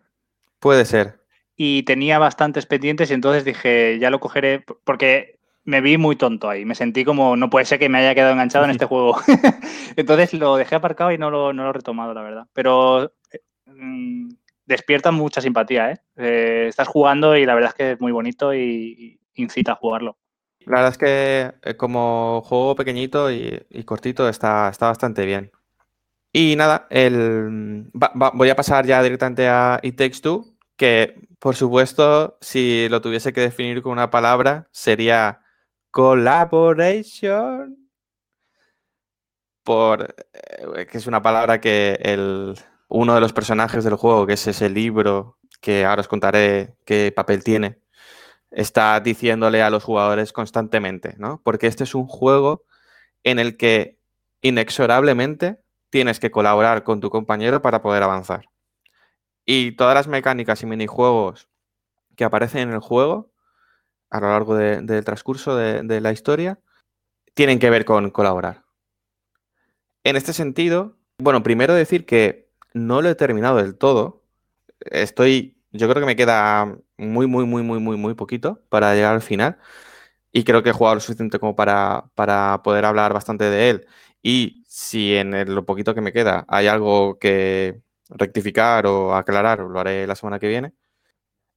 Puede 0.59 0.83
ser 0.83 1.24
y 1.55 1.83
tenía 1.83 2.19
bastantes 2.19 2.65
pendientes 2.65 3.11
y 3.11 3.13
entonces 3.13 3.45
dije, 3.45 3.97
ya 3.99 4.09
lo 4.09 4.19
cogeré 4.19 4.63
porque 4.83 5.39
me 5.63 5.81
vi 5.81 5.97
muy 5.97 6.15
tonto 6.15 6.49
ahí. 6.49 6.65
Me 6.65 6.75
sentí 6.75 7.03
como, 7.05 7.35
no 7.37 7.49
puede 7.49 7.65
ser 7.65 7.79
que 7.79 7.89
me 7.89 7.99
haya 7.99 8.13
quedado 8.15 8.33
enganchado 8.33 8.65
en 8.65 8.71
este 8.77 8.85
juego. 8.85 9.17
entonces 9.95 10.33
lo 10.33 10.57
dejé 10.57 10.75
aparcado 10.75 11.11
y 11.11 11.17
no 11.17 11.31
lo, 11.31 11.53
no 11.53 11.63
lo 11.63 11.69
he 11.69 11.73
retomado, 11.73 12.13
la 12.13 12.21
verdad. 12.21 12.47
Pero 12.53 13.11
mm, 13.65 14.29
despierta 14.65 15.11
mucha 15.11 15.41
simpatía, 15.41 15.91
¿eh? 15.91 15.97
¿eh? 16.17 16.65
Estás 16.69 16.87
jugando 16.87 17.35
y 17.37 17.45
la 17.45 17.55
verdad 17.55 17.69
es 17.69 17.75
que 17.75 17.91
es 17.93 18.01
muy 18.01 18.11
bonito 18.11 18.53
y, 18.53 19.19
incita 19.35 19.73
a 19.73 19.75
jugarlo. 19.75 20.17
La 20.61 20.77
verdad 20.77 20.91
es 20.91 20.97
que 20.97 21.69
eh, 21.69 21.75
como 21.77 22.41
juego 22.43 22.75
pequeñito 22.75 23.31
y, 23.31 23.65
cortito 23.85 24.27
está, 24.27 24.69
está 24.69 24.87
bastante 24.87 25.25
bien. 25.25 25.51
Y 26.33 26.55
nada, 26.55 26.87
el, 26.89 27.87
va- 27.93 28.11
va- 28.19 28.31
voy 28.33 28.49
a 28.49 28.55
pasar 28.55 28.85
ya 28.85 29.01
directamente 29.03 29.47
a 29.47 29.79
It 29.83 29.95
Takes 29.97 30.19
Two, 30.21 30.54
que 30.75 31.25
por 31.45 31.55
supuesto, 31.55 32.39
si 32.41 32.89
lo 32.89 33.01
tuviese 33.01 33.31
que 33.31 33.41
definir 33.41 33.83
con 33.83 33.91
una 33.91 34.09
palabra, 34.09 34.67
sería 34.71 35.41
collaboration. 35.91 37.77
Por, 39.63 40.15
eh, 40.33 40.87
que 40.87 40.97
es 40.97 41.05
una 41.05 41.21
palabra 41.21 41.61
que 41.61 41.99
el, 42.01 42.55
uno 42.87 43.13
de 43.13 43.21
los 43.21 43.31
personajes 43.31 43.83
del 43.83 43.93
juego, 43.93 44.25
que 44.25 44.33
es 44.33 44.47
ese 44.47 44.69
libro, 44.69 45.37
que 45.61 45.85
ahora 45.85 46.01
os 46.01 46.07
contaré 46.07 46.75
qué 46.83 47.13
papel 47.15 47.43
tiene, 47.43 47.79
está 48.49 48.99
diciéndole 48.99 49.61
a 49.61 49.69
los 49.69 49.83
jugadores 49.83 50.33
constantemente, 50.33 51.13
¿no? 51.19 51.41
Porque 51.43 51.67
este 51.67 51.83
es 51.83 51.93
un 51.93 52.07
juego 52.07 52.63
en 53.23 53.37
el 53.37 53.55
que 53.55 53.99
inexorablemente 54.41 55.59
tienes 55.91 56.19
que 56.19 56.31
colaborar 56.31 56.83
con 56.83 57.01
tu 57.01 57.11
compañero 57.11 57.61
para 57.61 57.83
poder 57.83 58.01
avanzar. 58.01 58.49
Y 59.45 59.73
todas 59.73 59.95
las 59.95 60.07
mecánicas 60.07 60.61
y 60.63 60.65
minijuegos 60.65 61.49
que 62.15 62.25
aparecen 62.25 62.69
en 62.69 62.75
el 62.75 62.79
juego 62.81 63.31
a 64.11 64.19
lo 64.21 64.29
largo 64.29 64.55
de- 64.55 64.81
del 64.81 65.05
transcurso 65.05 65.55
de, 65.57 65.83
de 65.83 66.01
la 66.01 66.11
historia 66.13 66.59
tienen 67.35 67.59
que 67.59 67.69
ver 67.71 67.85
con 67.85 68.11
colaborar. 68.11 68.63
En 70.03 70.15
este 70.15 70.33
sentido, 70.33 70.97
bueno, 71.17 71.43
primero 71.43 71.73
decir 71.73 72.05
que 72.05 72.49
no 72.73 73.01
lo 73.01 73.09
he 73.09 73.15
terminado 73.15 73.57
del 73.57 73.75
todo. 73.77 74.23
Estoy, 74.81 75.57
yo 75.71 75.89
creo 75.89 76.01
que 76.01 76.07
me 76.07 76.15
queda 76.15 76.77
muy, 76.97 77.27
muy, 77.27 77.45
muy, 77.45 77.63
muy, 77.63 77.79
muy, 77.79 77.97
muy 77.97 78.13
poquito 78.15 78.63
para 78.69 78.95
llegar 78.95 79.15
al 79.15 79.21
final. 79.21 79.57
Y 80.31 80.43
creo 80.45 80.63
que 80.63 80.71
he 80.71 80.73
jugado 80.73 80.95
lo 80.95 81.01
suficiente 81.01 81.39
como 81.39 81.55
para, 81.55 82.11
para 82.15 82.61
poder 82.63 82.85
hablar 82.85 83.13
bastante 83.13 83.45
de 83.45 83.69
él. 83.71 83.87
Y 84.23 84.63
si 84.67 85.15
en 85.15 85.33
el- 85.35 85.55
lo 85.55 85.65
poquito 85.65 85.95
que 85.95 86.01
me 86.01 86.13
queda 86.13 86.45
hay 86.49 86.67
algo 86.67 87.19
que 87.19 87.81
rectificar 88.09 88.85
o 88.87 89.15
aclarar, 89.15 89.59
lo 89.59 89.79
haré 89.79 90.07
la 90.07 90.15
semana 90.15 90.39
que 90.39 90.47
viene. 90.47 90.73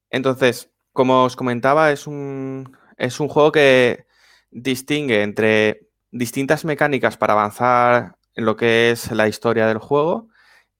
Entonces, 0.09 0.71
como 0.93 1.23
os 1.23 1.35
comentaba, 1.35 1.91
es 1.91 2.07
un, 2.07 2.77
es 2.97 3.19
un 3.19 3.27
juego 3.27 3.51
que 3.51 4.07
distingue 4.51 5.23
entre 5.23 5.89
distintas 6.11 6.65
mecánicas 6.65 7.17
para 7.17 7.33
avanzar 7.33 8.17
en 8.35 8.45
lo 8.45 8.55
que 8.55 8.91
es 8.91 9.11
la 9.11 9.27
historia 9.27 9.67
del 9.67 9.77
juego 9.77 10.29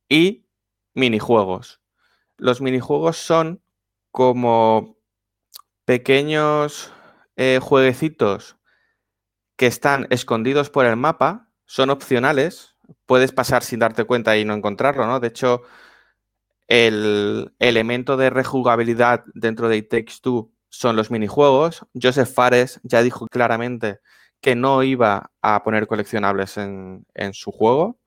y 0.07 0.45
minijuegos. 0.93 1.81
Los 2.37 2.61
minijuegos 2.61 3.17
son 3.17 3.61
como 4.11 4.97
pequeños 5.85 6.91
eh, 7.35 7.59
jueguecitos 7.61 8.57
que 9.55 9.67
están 9.67 10.07
escondidos 10.09 10.69
por 10.69 10.85
el 10.85 10.95
mapa, 10.95 11.49
son 11.65 11.89
opcionales, 11.89 12.75
puedes 13.05 13.31
pasar 13.31 13.63
sin 13.63 13.79
darte 13.79 14.05
cuenta 14.05 14.37
y 14.37 14.45
no 14.45 14.53
encontrarlo, 14.53 15.05
¿no? 15.05 15.19
De 15.19 15.27
hecho, 15.27 15.63
el 16.67 17.53
elemento 17.59 18.17
de 18.17 18.29
rejugabilidad 18.29 19.23
dentro 19.33 19.69
de 19.69 19.77
It 19.77 19.89
Takes 19.89 20.13
Two 20.21 20.51
son 20.69 20.95
los 20.95 21.11
minijuegos. 21.11 21.85
Joseph 21.99 22.31
Fares 22.33 22.79
ya 22.83 23.01
dijo 23.01 23.27
claramente 23.27 23.99
que 24.41 24.55
no 24.55 24.83
iba 24.83 25.31
a 25.41 25.63
poner 25.63 25.87
coleccionables 25.87 26.57
en, 26.57 27.05
en 27.15 27.33
su 27.33 27.51
juego. 27.51 27.99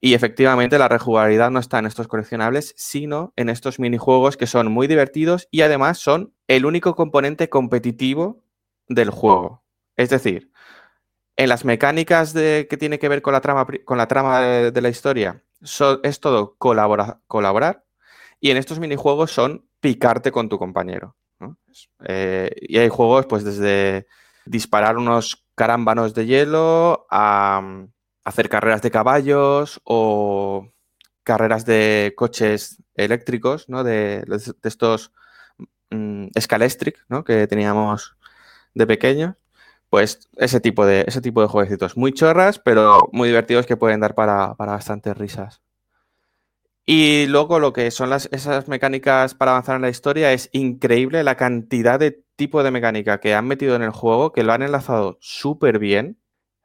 Y 0.00 0.14
efectivamente 0.14 0.78
la 0.78 0.86
rejugabilidad 0.86 1.50
no 1.50 1.58
está 1.58 1.80
en 1.80 1.86
estos 1.86 2.06
coleccionables, 2.06 2.72
sino 2.76 3.32
en 3.36 3.48
estos 3.48 3.80
minijuegos 3.80 4.36
que 4.36 4.46
son 4.46 4.70
muy 4.70 4.86
divertidos 4.86 5.48
y 5.50 5.62
además 5.62 5.98
son 5.98 6.32
el 6.46 6.66
único 6.66 6.94
componente 6.94 7.48
competitivo 7.48 8.44
del 8.88 9.10
juego. 9.10 9.64
Es 9.96 10.10
decir, 10.10 10.52
en 11.38 11.48
las 11.48 11.64
mecánicas 11.64 12.34
de, 12.34 12.66
que 12.68 12.76
tiene 12.76 12.98
que 12.98 13.08
ver 13.08 13.22
con 13.22 13.32
la 13.32 13.40
trama, 13.40 13.64
con 13.84 13.96
la 13.96 14.08
trama 14.08 14.40
de, 14.40 14.80
la 14.82 14.88
historia, 14.88 15.44
es 16.02 16.20
todo 16.20 16.56
colabora- 16.58 17.20
colaborar. 17.28 17.84
Y 18.40 18.50
en 18.50 18.56
estos 18.56 18.80
minijuegos 18.80 19.30
son 19.30 19.64
picarte 19.80 20.32
con 20.32 20.48
tu 20.48 20.58
compañero. 20.58 21.16
eh, 22.06 22.50
y 22.60 22.78
hay 22.78 22.88
juegos, 22.88 23.26
pues, 23.26 23.44
desde 23.44 24.08
disparar 24.46 24.96
unos 24.96 25.46
carámbanos 25.54 26.12
de 26.12 26.26
hielo 26.26 27.06
a 27.08 27.62
hacer 28.24 28.48
carreras 28.48 28.82
de 28.82 28.90
caballos 28.90 29.80
o 29.84 30.72
carreras 31.22 31.64
de 31.64 32.14
coches 32.16 32.82
eléctricos, 32.94 33.68
¿no? 33.68 33.84
De, 33.84 34.24
estos 34.64 35.12
mm, 35.90 36.28
Scalestric. 36.40 36.98
Que 37.24 37.46
teníamos 37.46 38.16
de 38.74 38.86
pequeños. 38.88 39.36
Pues 39.90 40.28
ese 40.36 40.60
tipo 40.60 40.84
de, 40.84 41.04
ese 41.06 41.20
tipo 41.20 41.40
de 41.40 41.48
jueguecitos. 41.48 41.96
Muy 41.96 42.12
chorras, 42.12 42.58
pero 42.58 43.08
muy 43.12 43.28
divertidos 43.28 43.66
que 43.66 43.76
pueden 43.76 44.00
dar 44.00 44.14
para, 44.14 44.54
para 44.54 44.72
bastantes 44.72 45.16
risas. 45.16 45.62
Y 46.90 47.26
luego 47.26 47.58
lo 47.58 47.74
que 47.74 47.90
son 47.90 48.08
las, 48.08 48.30
esas 48.32 48.66
mecánicas 48.66 49.34
para 49.34 49.50
avanzar 49.50 49.76
en 49.76 49.82
la 49.82 49.90
historia 49.90 50.32
es 50.32 50.48
increíble 50.52 51.22
la 51.22 51.36
cantidad 51.36 52.00
de 52.00 52.24
tipo 52.34 52.62
de 52.62 52.70
mecánica 52.70 53.20
que 53.20 53.34
han 53.34 53.46
metido 53.46 53.76
en 53.76 53.82
el 53.82 53.90
juego, 53.90 54.32
que 54.32 54.42
lo 54.42 54.54
han 54.54 54.62
enlazado 54.62 55.18
súper 55.20 55.78
bien, 55.78 56.18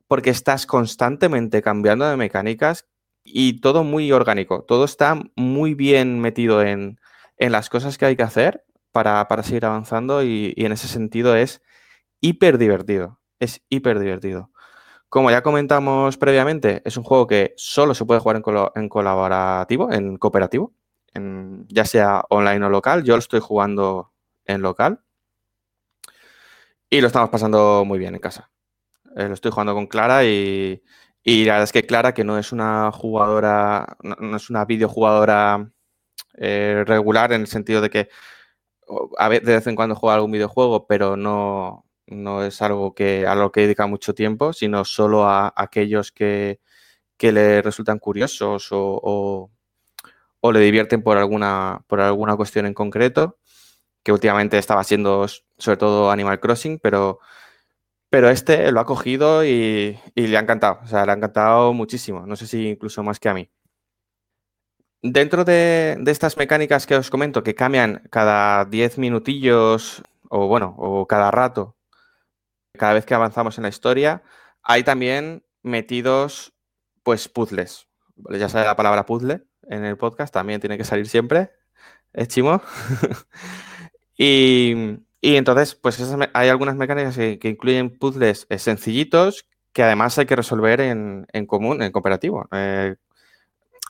porque 0.08 0.30
estás 0.30 0.66
constantemente 0.66 1.62
cambiando 1.62 2.08
de 2.08 2.16
mecánicas 2.16 2.88
y 3.26 3.60
todo 3.60 3.84
muy 3.84 4.14
orgánico. 4.14 4.64
Todo 4.64 4.86
está 4.86 5.22
muy 5.36 5.74
bien 5.74 6.22
metido 6.22 6.62
en, 6.62 7.00
en 7.38 7.52
las 7.52 7.70
cosas 7.70 7.98
que 7.98 8.06
hay 8.06 8.16
que 8.16 8.24
hacer 8.24 8.64
para, 8.94 9.28
para 9.28 9.44
seguir 9.44 9.66
avanzando 9.66 10.24
y, 10.24 10.54
y 10.56 10.66
en 10.66 10.72
ese 10.72 10.88
sentido 10.88 11.36
es 11.36 11.62
hiper 12.24 12.58
divertido. 12.58 13.20
Es 13.40 13.62
hiper 13.70 14.00
divertido. 14.00 14.50
Como 15.10 15.30
ya 15.30 15.44
comentamos 15.44 16.18
previamente, 16.18 16.82
es 16.86 16.98
un 16.98 17.04
juego 17.04 17.28
que 17.28 17.54
solo 17.58 17.94
se 17.94 18.06
puede 18.06 18.20
jugar 18.20 18.42
en, 18.76 18.90
colaborativo, 18.90 19.92
en 19.92 20.18
cooperativo, 20.18 20.74
ya 21.68 21.86
sea 21.86 22.24
online 22.30 22.66
o 22.66 22.70
local. 22.70 23.04
Yo 23.04 23.14
lo 23.16 23.20
estoy 23.20 23.40
jugando 23.42 24.12
en 24.46 24.64
local 24.64 25.04
y 26.90 27.02
lo 27.02 27.08
estamos 27.08 27.30
pasando 27.30 27.84
muy 27.86 28.00
bien 28.00 28.16
en 28.16 28.22
casa. 28.22 28.50
Eh, 29.16 29.28
lo 29.28 29.36
estoy 29.36 29.52
jugando 29.52 29.76
con 29.76 29.86
Clara 29.86 30.24
y, 30.26 30.82
y 31.24 31.46
la 31.46 31.54
verdad 31.54 31.66
es 31.66 31.74
que 31.74 31.86
Clara, 31.86 32.14
que 32.14 32.24
no 32.24 32.40
es 32.40 32.52
una 32.52 32.92
jugadora, 32.92 33.98
no, 34.02 34.36
es 34.36 34.50
una 34.50 34.66
videojugadora 34.66 35.70
eh, 36.38 36.84
regular 36.88 37.34
en 37.34 37.42
el 37.42 37.48
sentido 37.48 37.82
de 37.82 37.90
que 37.90 38.10
de 39.20 39.40
vez 39.40 39.68
en 39.68 39.76
cuando 39.76 39.96
juega 39.96 40.16
algún 40.16 40.32
videojuego, 40.32 40.88
pero 40.88 41.16
no, 41.16 41.86
no 42.08 42.44
es 42.44 42.62
algo 42.62 42.94
que 42.96 43.28
a 43.28 43.36
lo 43.36 43.52
que 43.52 43.62
dedica 43.62 43.88
mucho 43.88 44.14
tiempo, 44.16 44.54
sino 44.54 44.86
solo 44.86 45.26
a 45.28 45.54
aquellos 45.56 46.12
que, 46.12 46.60
que 47.18 47.32
le 47.34 47.62
resultan 47.64 48.00
curiosos 48.00 48.72
o, 48.74 49.00
o- 49.04 49.52
o 50.42 50.52
le 50.52 50.60
divierten 50.60 51.04
por 51.04 51.18
alguna, 51.18 51.84
por 51.88 52.02
alguna 52.02 52.36
cuestión 52.36 52.66
en 52.66 52.74
concreto, 52.74 53.38
que 54.04 54.12
últimamente 54.14 54.58
estaba 54.60 54.84
siendo 54.86 55.28
sobre 55.58 55.78
todo 55.78 56.12
Animal 56.12 56.40
Crossing, 56.40 56.80
pero, 56.80 57.20
pero 58.10 58.30
este 58.30 58.72
lo 58.72 58.80
ha 58.82 58.86
cogido 58.86 59.46
y, 59.46 60.00
y 60.16 60.28
le 60.28 60.38
ha 60.38 60.42
encantado, 60.42 60.80
o 60.84 60.88
sea, 60.88 61.06
le 61.06 61.12
ha 61.14 61.16
encantado 61.16 61.74
muchísimo, 61.74 62.26
no 62.28 62.36
sé 62.38 62.48
si 62.48 62.68
incluso 62.70 63.04
más 63.04 63.20
que 63.20 63.30
a 63.30 63.34
mí. 63.36 63.50
Dentro 65.02 65.44
de, 65.44 65.98
de 66.00 66.12
estas 66.12 66.38
mecánicas 66.38 66.88
que 66.88 66.96
os 66.96 67.10
comento, 67.10 67.44
que 67.44 67.56
cambian 67.56 68.04
cada 68.10 68.64
10 68.66 68.98
minutillos 68.98 70.02
o 70.30 70.48
bueno, 70.48 70.76
o 70.78 71.06
cada 71.08 71.30
rato, 71.30 71.76
cada 72.78 72.94
vez 72.94 73.06
que 73.06 73.14
avanzamos 73.14 73.58
en 73.58 73.64
la 73.64 73.70
historia, 73.70 74.24
hay 74.64 74.84
también 74.84 75.46
metidos 75.62 76.54
pues 77.04 77.28
puzzles. 77.28 77.88
Ya 78.32 78.50
sabe 78.50 78.66
la 78.66 78.76
palabra 78.76 79.06
puzzle 79.06 79.44
en 79.64 79.86
el 79.86 79.98
podcast, 79.98 80.34
también 80.34 80.60
tiene 80.60 80.78
que 80.78 80.84
salir 80.84 81.08
siempre. 81.08 81.52
¿Es 82.14 82.28
chimo? 82.28 82.62
y, 84.18 84.98
y 85.22 85.36
entonces, 85.36 85.76
pues 85.76 86.00
hay 86.34 86.50
algunas 86.50 86.76
mecánicas 86.76 87.16
que, 87.16 87.40
incluyen 87.44 87.98
puzzles 87.98 88.46
eh, 88.50 88.60
sencillitos 88.60 89.46
que 89.72 89.84
además 89.84 90.18
hay 90.20 90.28
que 90.28 90.36
resolver 90.36 90.82
en, 90.82 91.26
en 91.34 91.46
común, 91.48 91.82
en 91.82 91.92
cooperativo. 91.92 92.48
Eh, 92.52 92.96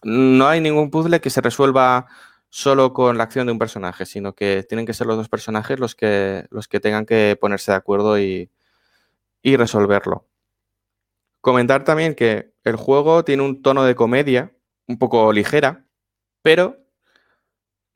no 0.03 0.47
hay 0.47 0.61
ningún 0.61 0.91
puzzle 0.91 1.21
que 1.21 1.29
se 1.29 1.41
resuelva 1.41 2.07
solo 2.49 2.93
con 2.93 3.17
la 3.17 3.25
acción 3.25 3.47
de 3.47 3.51
un 3.51 3.59
personaje, 3.59 4.05
sino 4.05 4.33
que 4.33 4.63
tienen 4.63 4.85
que 4.85 4.93
ser 4.93 5.07
los 5.07 5.17
dos 5.17 5.29
personajes 5.29 5.79
los 5.79 5.95
que, 5.95 6.45
los 6.51 6.67
que 6.67 6.79
tengan 6.79 7.05
que 7.05 7.37
ponerse 7.39 7.71
de 7.71 7.77
acuerdo 7.77 8.19
y, 8.19 8.49
y 9.43 9.57
resolverlo. 9.57 10.27
Comentar 11.41 11.83
también 11.83 12.15
que 12.15 12.55
el 12.63 12.77
juego 12.77 13.23
tiene 13.23 13.43
un 13.43 13.61
tono 13.61 13.83
de 13.83 13.95
comedia 13.95 14.55
un 14.87 14.97
poco 14.97 15.31
ligera, 15.33 15.85
pero 16.41 16.77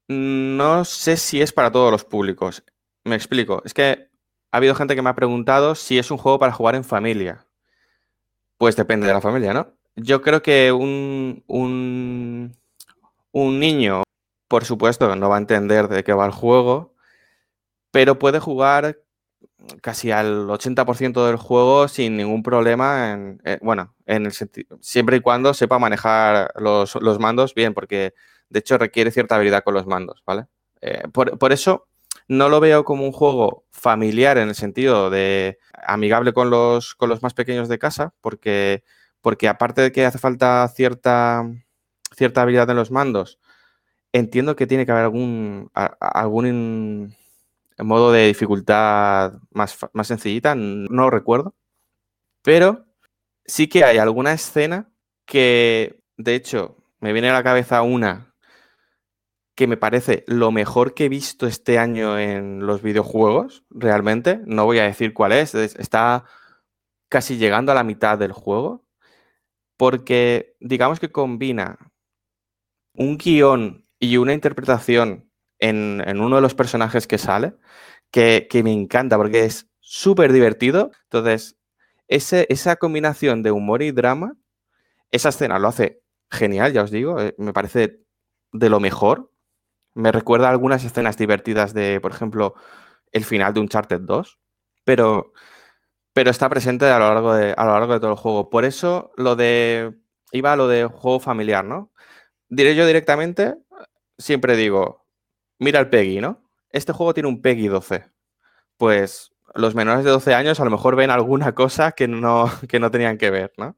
no 0.10 0.86
sé 0.86 1.18
si 1.18 1.42
es 1.42 1.54
para 1.54 1.72
todos 1.72 1.92
los 1.92 2.04
públicos. 2.04 2.64
Me 3.06 3.16
explico. 3.16 3.62
Es 3.66 3.74
que 3.74 4.10
ha 4.52 4.58
habido 4.58 4.76
gente 4.76 4.96
que 4.96 5.02
me 5.02 5.10
ha 5.10 5.16
preguntado 5.16 5.76
si 5.76 5.98
es 5.98 6.12
un 6.12 6.18
juego 6.18 6.40
para 6.40 6.52
jugar 6.52 6.76
en 6.76 6.84
familia. 6.84 7.48
Pues 8.58 8.76
depende 8.76 9.08
de 9.08 9.14
la 9.14 9.22
familia, 9.22 9.54
¿no? 9.54 9.74
Yo 9.96 10.22
creo 10.22 10.42
que 10.42 10.72
un, 10.72 11.44
un, 11.48 12.56
un 13.32 13.60
niño, 13.60 14.04
por 14.48 14.66
supuesto, 14.66 15.16
no 15.16 15.30
va 15.30 15.36
a 15.38 15.40
entender 15.40 15.88
de 15.88 16.04
qué 16.04 16.14
va 16.14 16.26
el 16.26 16.32
juego, 16.32 16.94
pero 17.92 18.20
puede 18.20 18.40
jugar 18.40 19.00
casi 19.82 20.12
al 20.12 20.48
80% 20.48 21.26
del 21.26 21.38
juego 21.38 21.88
sin 21.88 22.18
ningún 22.18 22.44
problema, 22.44 23.12
en, 23.12 23.42
eh, 23.44 23.58
bueno, 23.62 23.96
en 24.06 24.28
el 24.28 24.32
siempre 24.82 25.18
y 25.18 25.22
cuando 25.22 25.54
sepa 25.54 25.80
manejar 25.80 26.52
los, 26.60 26.96
los, 26.96 27.20
mandos 27.20 27.54
bien, 27.54 27.74
porque 27.74 28.14
de 28.50 28.60
hecho 28.60 28.78
requiere 28.78 29.12
cierta 29.12 29.36
habilidad 29.36 29.64
con 29.64 29.74
los 29.74 29.88
mandos, 29.88 30.24
¿vale? 30.26 30.46
Eh, 30.82 31.04
por, 31.12 31.38
por, 31.40 31.52
eso 31.52 31.88
no 32.28 32.50
lo 32.50 32.60
veo 32.60 32.84
como 32.84 33.06
un 33.06 33.12
juego 33.12 33.66
familiar 33.72 34.38
en 34.38 34.50
el 34.50 34.56
sentido 34.56 35.10
de 35.10 35.58
amigable 35.74 36.34
con 36.34 36.50
los, 36.50 36.96
con 36.96 37.10
los 37.10 37.24
más 37.24 37.34
pequeños 37.34 37.68
de 37.68 37.80
casa, 37.80 38.14
porque, 38.22 38.84
porque 39.22 39.48
aparte 39.48 39.82
de 39.82 39.92
que 39.92 40.06
hace 40.06 40.20
falta 40.20 40.68
cierta, 40.68 41.50
cierta 42.16 42.44
habilidad 42.44 42.70
en 42.70 42.76
los 42.76 42.92
mandos, 42.92 43.40
entiendo 44.14 44.56
que 44.56 44.68
tiene 44.68 44.86
que 44.86 44.92
haber 44.92 45.06
algún, 45.06 45.72
algún 45.74 47.16
modo 47.86 48.12
de 48.12 48.28
dificultad 48.28 49.34
más, 49.52 49.78
más 49.94 50.08
sencillita, 50.08 50.56
no 50.56 51.04
lo 51.04 51.10
recuerdo, 51.10 51.56
pero 52.42 52.86
sí 53.46 53.68
que 53.68 53.84
hay 53.84 53.98
alguna 53.98 54.34
escena 54.34 54.92
que, 55.26 56.02
de 56.18 56.36
hecho, 56.36 56.78
me 57.00 57.14
viene 57.14 57.30
a 57.30 57.34
la 57.34 57.44
cabeza 57.44 57.82
una 57.82 58.36
que 59.56 59.68
me 59.68 59.78
parece 59.78 60.24
lo 60.28 60.52
mejor 60.52 60.94
que 60.94 61.06
he 61.06 61.10
visto 61.10 61.48
este 61.48 61.80
año 61.80 62.20
en 62.20 62.66
los 62.68 62.84
videojuegos, 62.84 63.66
realmente. 63.72 64.40
No 64.46 64.66
voy 64.66 64.78
a 64.78 64.84
decir 64.84 65.16
cuál 65.16 65.32
es, 65.32 65.56
está 65.56 66.26
casi 67.10 67.38
llegando 67.38 67.72
a 67.72 67.76
la 67.76 67.84
mitad 67.84 68.20
del 68.20 68.34
juego, 68.34 68.86
porque 69.76 70.56
digamos 70.60 71.00
que 71.00 71.12
combina 71.12 71.92
un 72.94 73.18
guion 73.18 73.88
y 74.00 74.18
una 74.18 74.34
interpretación 74.34 75.27
en, 75.60 76.02
uno 76.20 76.38
de 76.38 76.42
los 76.42 76.56
personajes 76.56 77.08
que 77.08 77.18
sale, 77.18 77.54
que, 78.12 78.48
me 78.64 78.72
encanta 78.72 79.18
porque 79.18 79.46
es 79.46 79.70
súper 79.80 80.34
divertido. 80.34 80.92
Entonces, 81.04 81.58
ese, 82.08 82.46
esa 82.50 82.76
combinación 82.78 83.44
de 83.44 83.52
humor 83.52 83.82
y 83.82 83.92
drama, 83.92 84.34
esa 85.12 85.30
escena 85.30 85.60
lo 85.60 85.70
hace 85.70 86.02
genial, 86.30 86.74
ya 86.74 86.84
os 86.84 86.92
digo, 86.92 87.20
eh, 87.22 87.36
me 87.38 87.54
parece 87.54 88.02
de 88.52 88.70
lo 88.70 88.80
mejor. 88.80 89.32
Me 89.94 90.12
recuerda 90.12 90.50
algunas 90.50 90.84
escenas 90.84 91.18
divertidas 91.18 91.74
de, 91.74 92.00
por 92.02 92.12
ejemplo, 92.12 92.56
el 93.12 93.26
final 93.26 93.54
de 93.54 93.62
Uncharted 93.62 94.02
2, 94.02 94.40
pero, 94.84 95.34
pero 96.14 96.32
está 96.32 96.50
presente 96.50 96.86
a 96.86 97.00
lo, 97.00 97.14
largo 97.14 97.34
de, 97.34 97.54
a 97.58 97.66
lo 97.66 97.74
largo 97.74 97.94
de 97.94 98.00
todo 98.00 98.12
el 98.12 98.18
juego. 98.18 98.50
Por 98.50 98.66
eso 98.66 99.12
lo 99.18 99.36
de, 99.36 99.94
iba 100.32 100.54
a 100.54 100.56
lo 100.56 100.68
de 100.68 100.86
juego 100.86 101.20
familiar, 101.20 101.66
¿no? 101.66 101.92
Diré 102.50 102.76
yo 102.76 102.86
directamente, 102.86 103.56
siempre 104.18 104.56
digo, 104.56 104.97
mira 105.60 105.80
el 105.80 105.90
PEGI, 105.90 106.22
¿no? 106.22 106.44
Este 106.70 106.94
juego 106.94 107.14
tiene 107.14 107.30
un 107.30 107.42
PEGI 107.42 107.68
12. 107.68 108.06
Pues 108.78 109.32
los 109.56 109.76
menores 109.76 110.06
de 110.06 110.12
12 110.12 110.34
años 110.34 110.60
a 110.60 110.66
lo 110.66 110.72
mejor 110.72 110.96
ven 110.96 111.10
alguna 111.10 111.54
cosa 111.56 111.92
que 111.92 112.08
no, 112.08 112.50
que 112.70 112.80
no 112.80 112.92
tenían 112.92 113.18
que 113.18 113.32
ver, 113.32 113.54
¿no? 113.58 113.78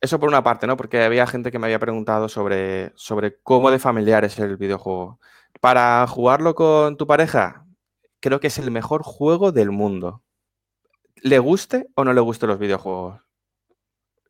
Eso 0.00 0.20
por 0.20 0.28
una 0.28 0.42
parte, 0.44 0.66
¿no? 0.66 0.76
Porque 0.76 1.02
había 1.02 1.26
gente 1.26 1.50
que 1.50 1.58
me 1.58 1.66
había 1.66 1.78
preguntado 1.78 2.28
sobre, 2.28 2.92
sobre 2.96 3.40
cómo 3.42 3.70
de 3.70 3.78
familiar 3.78 4.24
es 4.24 4.38
el 4.38 4.56
videojuego. 4.56 5.20
Para 5.60 6.06
jugarlo 6.06 6.54
con 6.54 6.96
tu 6.96 7.06
pareja, 7.06 7.66
creo 8.20 8.40
que 8.40 8.48
es 8.48 8.58
el 8.58 8.70
mejor 8.70 9.02
juego 9.02 9.52
del 9.52 9.70
mundo. 9.70 10.22
¿Le 11.16 11.38
guste 11.38 11.88
o 11.94 12.04
no 12.04 12.12
le 12.12 12.20
guste 12.20 12.46
los 12.46 12.58
videojuegos? 12.58 13.20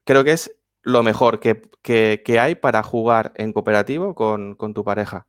Creo 0.05 0.22
que 0.22 0.32
es 0.32 0.56
lo 0.82 1.02
mejor 1.02 1.40
que, 1.40 2.38
hay 2.40 2.55
para 2.55 2.82
jugar 2.84 3.32
en 3.34 3.52
cooperativo 3.52 4.14
con, 4.14 4.55
con, 4.55 4.72
tu 4.72 4.84
pareja. 4.84 5.26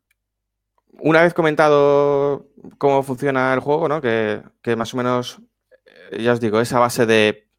Una 0.99 1.22
vez 1.22 1.34
comentado 1.34 2.47
cómo 2.77 3.03
funciona 3.03 3.53
el 3.53 3.59
juego, 3.59 3.88
¿no? 3.88 4.01
que, 4.01 4.43
más 4.76 4.93
o 4.93 4.97
menos, 4.97 5.41
eh, 6.11 6.23
ya 6.23 6.34
os 6.34 6.39
digo, 6.39 6.59
esa 6.59 6.80
base 6.80 7.05
de 7.05 7.49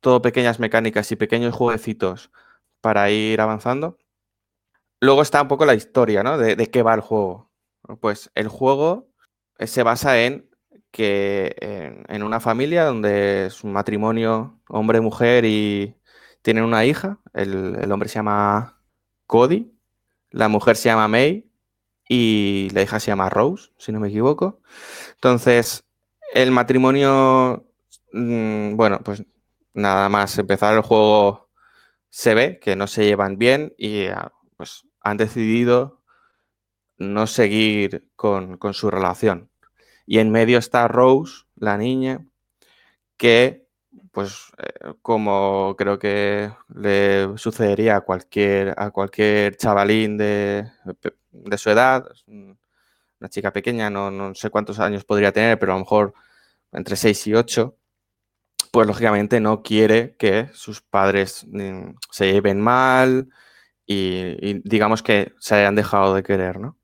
todo 0.00 0.22
pequeñas 0.22 0.58
mecánicas 0.58 1.10
y 1.12 1.16
pequeños 1.16 1.54
jueguecitos 1.54 2.30
para 2.80 3.10
ir 3.10 3.40
avanzando. 3.40 3.98
Luego 5.00 5.22
está 5.22 5.42
un 5.42 5.48
poco 5.48 5.64
la 5.64 5.74
historia, 5.74 6.22
¿no? 6.22 6.38
De, 6.38 6.56
qué 6.70 6.82
va 6.82 6.94
el 6.94 7.00
juego. 7.00 7.50
Pues 8.00 8.30
el 8.34 8.48
juego 8.48 9.08
se 9.58 9.82
basa 9.82 10.20
en 10.22 10.48
que 10.90 11.56
en, 11.60 12.04
en, 12.08 12.22
una 12.22 12.40
familia 12.40 12.84
donde 12.84 13.46
es 13.46 13.64
un 13.64 13.72
matrimonio 13.72 14.60
hombre-mujer 14.68 15.44
y, 15.44 15.96
tienen 16.42 16.64
una 16.64 16.84
hija, 16.84 17.18
el, 17.32 17.90
hombre 17.90 18.08
se 18.08 18.16
llama 18.16 18.82
Cody, 19.26 19.72
la 20.30 20.48
mujer 20.48 20.76
se 20.76 20.88
llama 20.88 21.08
May 21.08 21.48
y 22.08 22.68
la 22.72 22.82
hija 22.82 23.00
se 23.00 23.08
llama 23.08 23.30
Rose, 23.30 23.70
si 23.78 23.92
no 23.92 24.00
me 24.00 24.08
equivoco. 24.08 24.60
Entonces, 25.14 25.84
el 26.34 26.50
matrimonio, 26.50 27.66
mm, 28.12 28.76
bueno, 28.76 29.00
pues 29.04 29.24
nada 29.74 30.08
más 30.08 30.38
empezar 30.38 30.74
el 30.74 30.82
juego 30.82 31.50
se 32.10 32.34
ve 32.34 32.58
que 32.60 32.76
no 32.76 32.86
se 32.86 33.04
llevan 33.06 33.38
bien 33.38 33.74
y 33.78 34.06
ah, 34.06 34.32
pues 34.56 34.86
han 35.00 35.16
decidido 35.16 36.02
no 36.98 37.26
seguir 37.26 38.08
con, 38.16 38.58
con 38.58 38.74
su 38.74 38.90
relación. 38.90 39.50
Y 40.06 40.18
en 40.18 40.30
medio 40.30 40.58
está 40.58 40.88
Rose, 40.88 41.44
la 41.56 41.78
niña, 41.78 42.26
que 43.16 43.61
pues 44.12 44.52
eh, 44.58 44.94
como 45.02 45.74
creo 45.76 45.98
que 45.98 46.52
le 46.74 47.36
sucedería 47.38 47.96
a 47.96 48.00
cualquier, 48.02 48.74
a 48.76 48.90
cualquier 48.90 49.56
chavalín 49.56 50.18
de, 50.18 50.70
de 51.32 51.58
su 51.58 51.70
edad, 51.70 52.06
una 52.26 53.28
chica 53.30 53.52
pequeña, 53.52 53.90
no, 53.90 54.10
no, 54.10 54.34
sé 54.34 54.50
cuántos 54.50 54.78
años 54.80 55.04
podría 55.04 55.32
tener, 55.32 55.58
pero 55.58 55.72
a 55.72 55.76
lo 55.76 55.80
mejor 55.80 56.14
entre 56.72 56.96
6 56.96 57.26
y 57.28 57.34
8, 57.34 57.76
pues 58.72 58.86
lógicamente 58.86 59.40
no 59.40 59.62
quiere 59.62 60.16
que 60.18 60.48
sus 60.54 60.82
padres 60.82 61.46
mm, 61.50 61.92
se 62.10 62.32
lleven 62.32 62.60
mal 62.60 63.28
y, 63.86 64.60
digamos 64.68 65.02
que 65.02 65.34
se 65.40 65.56
hayan 65.56 65.74
dejado 65.74 66.14
de 66.14 66.22
querer, 66.22 66.58
¿no? 66.60 66.78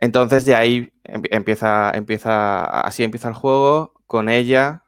Entonces 0.00 0.44
de 0.44 0.54
ahí 0.54 0.92
empieza, 1.04 1.90
empieza, 1.94 2.64
así 2.82 3.02
empieza 3.04 3.28
el 3.28 3.34
juego 3.34 3.94
con 4.06 4.28
ella 4.28 4.84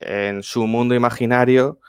en 0.00 0.42
su 0.42 0.66
mundo 0.66 0.94
imaginario 0.94 1.80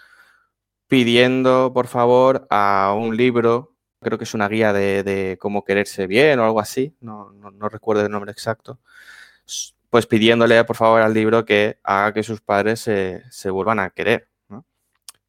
pidiendo, 0.88 1.72
por 1.74 1.88
favor, 1.88 2.48
a 2.50 2.94
un 2.98 3.18
libro, 3.18 3.76
creo 4.02 4.18
que 4.18 4.24
es 4.26 4.34
una 4.34 4.48
guía 4.48 4.74
de, 4.74 5.38
cómo 5.40 5.64
quererse 5.64 6.08
bien 6.08 6.40
o 6.40 6.46
algo 6.46 6.60
así, 6.60 6.96
no, 7.02 7.32
recuerdo 7.70 8.06
el 8.06 8.12
nombre 8.12 8.32
exacto, 8.32 8.80
pues 9.90 10.08
pidiéndole, 10.08 10.64
por 10.66 10.76
favor, 10.76 11.02
al 11.02 11.14
libro 11.14 11.46
que 11.46 11.80
haga 11.84 12.14
que 12.14 12.24
sus 12.24 12.42
padres 12.42 12.82
se, 12.82 13.50
vuelvan 13.50 13.80
a 13.80 13.90
querer. 13.92 14.30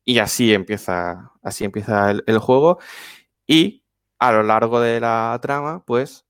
Y 0.04 0.18
así 0.18 0.54
empieza, 0.54 1.32
así 1.42 1.64
empieza 1.64 2.10
el, 2.12 2.22
el 2.28 2.38
juego. 2.38 2.78
Y 3.46 3.84
a 4.20 4.32
lo 4.32 4.42
largo 4.44 4.80
de 4.80 5.00
la 5.00 5.36
trama, 5.42 5.84
pues 5.84 6.24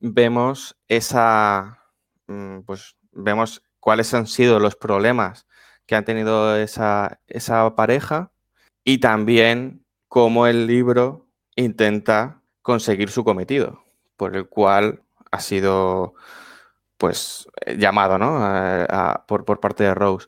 vemos 0.00 0.76
esa, 0.88 1.78
mm, 2.26 2.60
pues 2.60 2.96
vemos 3.12 3.62
cuáles 3.86 4.12
han 4.14 4.26
sido 4.26 4.58
los 4.58 4.74
problemas 4.74 5.46
que 5.86 5.94
han 5.94 6.04
tenido 6.04 6.56
esa, 6.56 7.20
pareja 7.76 8.32
y 8.82 8.98
también 8.98 9.86
cómo 10.08 10.48
el 10.48 10.66
libro 10.66 11.28
intenta 11.54 12.42
conseguir 12.62 13.10
su 13.10 13.22
cometido, 13.22 13.84
por 14.16 14.34
el 14.34 14.48
cual 14.48 15.04
ha 15.30 15.38
sido 15.38 16.14
pues 16.96 17.46
llamado 17.78 18.18
¿no? 18.18 19.24
por, 19.28 19.60
parte 19.60 19.84
de 19.84 19.94
Rose. 19.94 20.26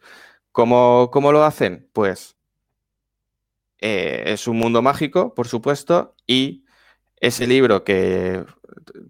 ¿Cómo, 0.52 1.10
¿Cómo, 1.12 1.32
lo 1.32 1.42
hacen? 1.42 1.90
Pues 1.92 2.36
eh, 3.80 4.22
es 4.26 4.46
un 4.46 4.56
mundo 4.56 4.82
mágico, 4.82 5.34
por 5.34 5.48
supuesto, 5.48 6.14
y 6.28 6.64
ese 7.16 7.48
libro 7.48 7.82
que 7.82 8.44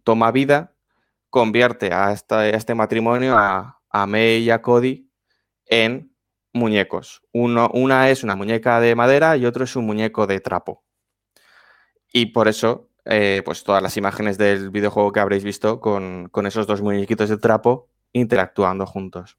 toma 0.04 0.32
vida 0.32 0.72
convierte 1.28 1.92
a, 1.92 2.12
este 2.12 2.74
matrimonio, 2.74 3.36
a, 3.36 3.77
a 3.90 4.06
May 4.06 4.39
y 4.39 4.51
a 4.51 4.62
Cody 4.62 5.10
en 5.66 6.12
muñecos. 6.52 7.23
Uno, 7.32 7.70
una 7.73 8.10
es 8.10 8.24
una 8.24 8.36
muñeca 8.36 8.81
de 8.81 8.94
madera 8.94 9.36
y 9.36 9.47
otro 9.47 9.65
es 9.65 9.77
un 9.77 9.86
muñeco 9.86 10.27
de 10.27 10.40
trapo. 10.40 10.85
Y 12.12 12.27
por 12.27 12.48
eso, 12.48 12.90
eh, 13.05 13.43
pues 13.44 13.65
todas 13.65 13.82
las 13.82 13.97
imágenes 13.97 14.39
del 14.39 14.70
videojuego 14.70 15.12
que 15.12 15.20
habréis 15.20 15.44
visto 15.44 15.81
con, 15.81 16.31
esos 16.47 16.66
dos 16.66 16.82
muñequitos 16.82 17.28
de 17.28 17.39
trapo 17.39 17.89
interactuando 18.12 18.86
juntos. 18.86 19.39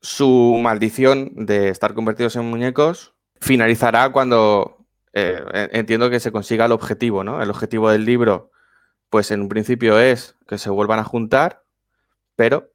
Su 0.00 0.58
maldición 0.62 1.32
de 1.34 1.68
estar 1.68 1.92
convertidos 1.92 2.36
en 2.36 2.46
muñecos 2.46 3.14
finalizará 3.40 4.10
cuando 4.12 4.86
eh, 5.12 5.68
entiendo 5.72 6.08
que 6.08 6.20
se 6.20 6.32
consiga 6.32 6.64
el 6.64 6.72
objetivo, 6.72 7.22
¿no? 7.22 7.42
El 7.42 7.50
objetivo 7.50 7.90
del 7.90 8.06
libro, 8.06 8.50
pues 9.10 9.30
en 9.30 9.42
un 9.42 9.48
principio 9.48 9.98
es 9.98 10.36
que 10.48 10.56
se 10.56 10.70
vuelvan 10.70 11.00
a 11.00 11.04
juntar, 11.04 11.64
pero 12.34 12.72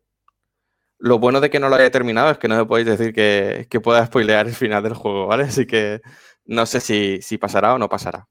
lo 1.05 1.19
bueno 1.19 1.39
de 1.39 1.51
que 1.51 1.59
no 1.59 1.69
lo 1.69 1.75
haya 1.75 1.91
terminado 1.91 2.31
es 2.31 2.39
que 2.39 2.47
no 2.47 2.57
me 2.57 2.65
podéis 2.65 2.87
decir 2.87 3.13
que, 3.13 3.79
pueda 3.79 4.03
spoilear 4.07 4.47
el 4.47 4.55
final 4.55 4.81
del 4.81 4.95
juego, 4.95 5.27
¿vale? 5.27 5.43
Así 5.43 5.67
que 5.67 6.01
no 6.45 6.65
sé 6.65 6.79
si, 6.81 7.37
pasará 7.37 7.75
o 7.75 7.77
no 7.77 7.89
pasará. 7.89 8.27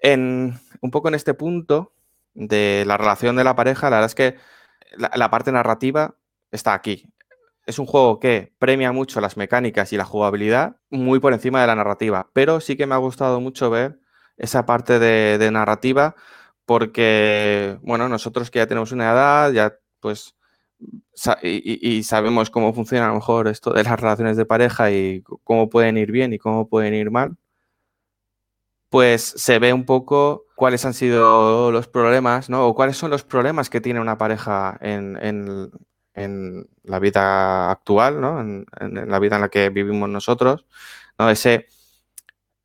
En, 0.00 0.60
un 0.82 0.90
poco 0.90 1.08
en 1.08 1.14
este 1.14 1.32
punto 1.32 1.94
de 2.34 2.84
la 2.86 2.98
relación 2.98 3.36
de 3.36 3.44
la 3.44 3.56
pareja, 3.56 3.88
la 3.88 3.96
verdad 3.96 4.10
es 4.10 4.14
que 4.14 4.36
la, 4.98 5.30
parte 5.30 5.50
narrativa 5.50 6.14
está 6.50 6.74
aquí. 6.74 7.10
Es 7.64 7.78
un 7.78 7.86
juego 7.86 8.20
que 8.20 8.52
premia 8.58 8.92
mucho 8.92 9.22
las 9.22 9.38
mecánicas 9.38 9.94
y 9.94 9.96
la 9.96 10.04
jugabilidad 10.04 10.76
muy 10.90 11.20
por 11.20 11.32
encima 11.32 11.62
de 11.62 11.68
la 11.68 11.74
narrativa, 11.74 12.28
pero 12.34 12.60
sí 12.60 12.76
que 12.76 12.86
me 12.86 12.94
ha 12.94 12.98
gustado 12.98 13.40
mucho 13.40 13.70
ver 13.70 13.98
esa 14.36 14.66
parte 14.66 14.98
de, 14.98 15.38
de 15.38 15.50
narrativa 15.52 16.16
porque, 16.66 17.78
bueno, 17.80 18.10
nosotros 18.10 18.50
que 18.50 18.58
ya 18.58 18.66
tenemos 18.66 18.92
una 18.92 19.10
edad, 19.12 19.52
ya 19.52 19.78
pues 19.98 20.36
y, 21.42 22.02
sabemos 22.04 22.50
cómo 22.50 22.72
funciona 22.74 23.06
a 23.06 23.08
lo 23.08 23.14
mejor 23.16 23.48
esto 23.48 23.72
de 23.72 23.84
las 23.84 24.00
relaciones 24.00 24.36
de 24.36 24.44
pareja 24.46 24.90
y 24.90 25.22
cómo 25.44 25.68
pueden 25.70 25.96
ir 25.98 26.10
bien 26.12 26.32
y 26.32 26.38
cómo 26.38 26.68
pueden 26.68 26.94
ir 26.94 27.10
mal, 27.10 27.36
pues 28.90 29.22
se 29.36 29.58
ve 29.58 29.72
un 29.72 29.84
poco 29.86 30.44
cuáles 30.54 30.84
han 30.84 30.94
sido 30.94 31.70
los 31.72 31.88
problemas, 31.88 32.50
¿no? 32.50 32.66
O 32.66 32.74
cuáles 32.74 32.96
son 32.96 33.10
los 33.10 33.24
problemas 33.24 33.70
que 33.70 33.80
tiene 33.80 34.00
una 34.00 34.18
pareja 34.18 34.76
en, 34.80 35.16
en- 35.22 35.70
en 36.14 36.68
la 36.82 36.98
vida 36.98 37.70
actual, 37.70 38.20
¿no? 38.20 38.40
En 38.40 38.66
la 39.10 39.18
vida 39.18 39.36
en 39.36 39.42
la 39.42 39.48
que 39.48 39.70
vivimos 39.70 40.08
nosotros, 40.10 40.66
¿no? 41.18 41.30
Ese 41.30 41.66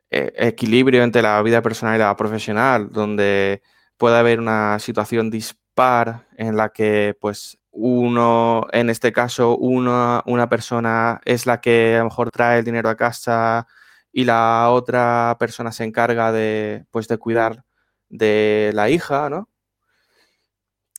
eh, 0.09 0.33
equilibrio 0.37 1.03
entre 1.03 1.21
la 1.21 1.41
vida 1.41 1.61
personal 1.61 1.95
y 1.95 1.99
la 1.99 2.15
profesional, 2.15 2.89
donde 2.91 3.61
puede 3.97 4.17
haber 4.17 4.39
una 4.39 4.79
situación 4.79 5.29
dispar 5.77 6.27
en 6.37 6.57
la 6.57 6.69
que, 6.69 7.15
pues, 7.21 7.59
uno, 7.71 8.65
en 8.71 8.89
este 8.89 9.11
caso, 9.13 9.55
una, 9.57 10.23
una 10.25 10.49
persona 10.49 11.21
es 11.25 11.45
la 11.45 11.61
que 11.61 11.95
a 11.95 11.99
lo 11.99 12.05
mejor 12.05 12.31
trae 12.31 12.59
el 12.59 12.65
dinero 12.65 12.89
a 12.89 12.95
casa 12.97 13.67
y 14.11 14.25
la 14.25 14.69
otra 14.71 15.35
persona 15.39 15.71
se 15.71 15.83
encarga 15.83 16.31
de, 16.31 16.85
pues, 16.91 17.07
de 17.07 17.17
cuidar 17.19 17.63
de 18.09 18.71
la 18.73 18.89
hija, 18.89 19.29
¿no? 19.29 19.49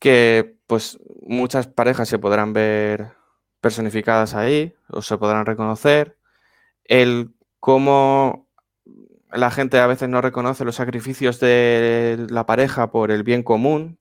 Que, 0.01 0.57
pues, 0.67 0.99
muchas 1.23 1.67
parejas 1.67 2.09
se 2.09 2.19
podrán 2.19 2.53
ver 2.53 3.13
personificadas 3.61 4.35
ahí 4.35 4.75
o 4.89 5.03
se 5.03 5.19
podrán 5.19 5.47
reconocer. 5.47 6.17
El 6.85 7.35
cómo 7.61 8.49
la 9.33 9.51
gente 9.51 9.79
a 9.81 9.87
veces 9.89 10.09
no 10.09 10.21
reconoce 10.23 10.65
los 10.65 10.77
sacrificios 10.77 11.41
de 11.41 12.27
la 12.31 12.47
pareja 12.47 12.91
por 12.93 13.11
el 13.11 13.25
bien 13.25 13.43
común. 13.43 13.99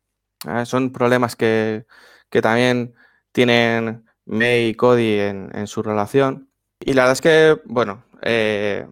¿Eh? 0.47 0.65
Son 0.65 0.91
problemas 0.91 1.35
que, 1.35 1.85
que 2.29 2.41
también 2.41 2.95
tienen 3.31 4.05
May 4.25 4.67
y 4.69 4.75
Cody 4.75 5.19
en, 5.19 5.49
en 5.53 5.67
su 5.67 5.83
relación. 5.83 6.49
Y 6.79 6.93
la 6.93 7.03
verdad 7.03 7.13
es 7.13 7.21
que, 7.21 7.61
bueno, 7.65 8.03
eh, 8.21 8.87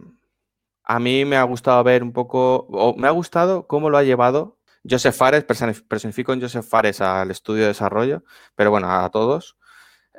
a 0.83 0.99
mí 0.99 1.25
me 1.25 1.37
ha 1.37 1.43
gustado 1.43 1.83
ver 1.83 2.03
un 2.03 2.13
poco, 2.13 2.67
o 2.69 2.95
me 2.95 3.07
ha 3.07 3.11
gustado 3.11 3.67
cómo 3.67 3.89
lo 3.89 3.97
ha 3.97 4.03
llevado 4.03 4.57
Joseph 4.87 5.15
Fares, 5.15 5.47
personif- 5.47 5.87
personifico 5.87 6.31
en 6.33 6.41
Joseph 6.41 6.65
Fares 6.67 7.01
al 7.01 7.31
estudio 7.31 7.63
de 7.63 7.69
desarrollo, 7.69 8.23
pero 8.55 8.69
bueno, 8.69 8.91
a 8.91 9.09
todos, 9.09 9.57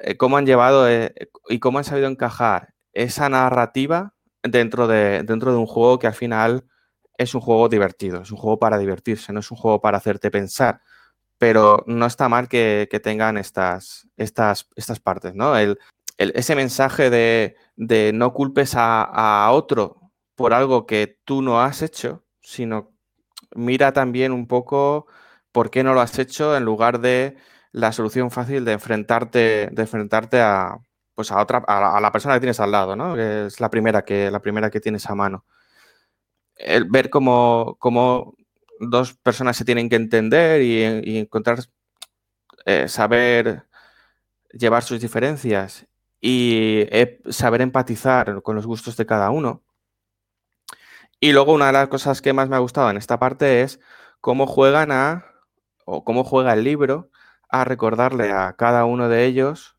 eh, 0.03 0.17
cómo 0.17 0.37
han 0.37 0.47
llevado 0.47 0.89
eh, 0.89 1.15
y 1.49 1.61
cómo 1.61 1.79
han 1.79 1.85
sabido 1.85 2.09
encajar 2.09 2.75
esa 2.93 3.29
narrativa 3.29 4.15
dentro 4.43 4.89
de, 4.89 5.23
dentro 5.23 5.53
de 5.53 5.59
un 5.59 5.67
juego 5.67 5.99
que 5.99 6.09
al 6.09 6.15
final 6.15 6.65
es 7.17 7.35
un 7.35 7.41
juego 7.41 7.69
divertido, 7.69 8.23
es 8.23 8.31
un 8.31 8.39
juego 8.39 8.59
para 8.59 8.79
divertirse, 8.79 9.33
no 9.33 9.41
es 9.41 9.51
un 9.51 9.57
juego 9.57 9.81
para 9.81 9.99
hacerte 9.99 10.31
pensar. 10.31 10.81
Pero 11.39 11.85
no 11.87 12.07
está 12.07 12.29
mal 12.29 12.49
que, 12.49 12.89
tengan 13.03 13.37
estas, 13.37 14.09
estas, 14.17 14.69
estas 14.77 15.01
partes, 15.01 15.35
¿no? 15.35 15.57
El, 15.57 15.79
ese 16.19 16.55
mensaje 16.57 17.11
de, 17.11 17.57
de 17.77 18.13
no 18.15 18.33
culpes 18.33 18.75
a, 18.75 19.03
a 19.03 19.51
otro 19.53 20.13
por 20.35 20.55
algo 20.55 20.87
que 20.87 21.19
tú 21.25 21.43
no 21.43 21.61
has 21.61 21.83
hecho, 21.83 22.25
sino 22.41 22.93
mira 23.55 23.93
también 23.93 24.33
un 24.33 24.47
poco 24.47 25.07
por 25.53 25.71
qué 25.71 25.83
no 25.83 25.95
lo 25.95 26.01
has 26.01 26.19
hecho 26.19 26.57
en 26.57 26.65
lugar 26.65 27.01
de 27.01 27.37
la 27.73 27.93
solución 27.93 28.31
fácil 28.31 28.65
de 28.65 28.73
enfrentarte, 28.73 29.69
de 29.73 29.83
enfrentarte 29.83 30.41
a, 30.41 30.79
pues 31.15 31.33
a 31.33 31.41
otra, 31.41 31.59
a 31.67 32.01
la 32.01 32.13
persona 32.13 32.35
que 32.35 32.41
tienes 32.41 32.61
al 32.61 32.73
lado, 32.73 32.95
¿no? 32.95 33.15
Que 33.15 33.47
es 33.47 33.61
la 33.61 33.71
primera 33.71 34.03
que, 34.03 34.31
la 34.31 34.41
primera 34.41 34.71
que 34.71 34.81
tienes 34.81 35.09
a 35.09 35.15
mano. 35.15 35.45
El 36.57 36.85
ver 36.85 37.11
cómo, 37.11 37.77
cómo 37.79 38.35
dos 38.81 39.15
personas 39.15 39.57
se 39.57 39.65
tienen 39.65 39.89
que 39.89 39.97
entender 39.97 40.63
y, 40.63 41.19
encontrar, 41.19 41.61
eh, 42.65 42.89
saber 42.89 43.65
llevar 44.53 44.83
sus 44.83 45.01
diferencias 45.01 45.87
y 46.21 46.87
eh, 46.91 47.21
saber 47.31 47.61
empatizar 47.61 48.43
con 48.43 48.57
los 48.57 48.67
gustos 48.67 48.97
de 48.97 49.07
cada 49.07 49.31
uno. 49.31 49.63
Y 51.21 51.33
luego 51.33 51.53
una 51.53 51.67
de 51.67 51.73
las 51.73 51.89
cosas 51.89 52.21
que 52.21 52.33
más 52.33 52.49
me 52.49 52.57
ha 52.57 52.61
gustado 52.61 52.91
en 52.91 52.97
esta 52.97 53.19
parte 53.19 53.63
es 53.63 53.81
cómo 54.21 54.47
juegan 54.47 54.93
a, 54.93 55.25
o 55.85 56.05
cómo 56.05 56.25
juega 56.25 56.53
el 56.53 56.65
libro 56.65 57.11
a 57.49 57.65
recordarle 57.65 58.33
a 58.33 58.55
cada 58.55 58.85
uno 58.85 59.09
de 59.09 59.25
ellos 59.25 59.77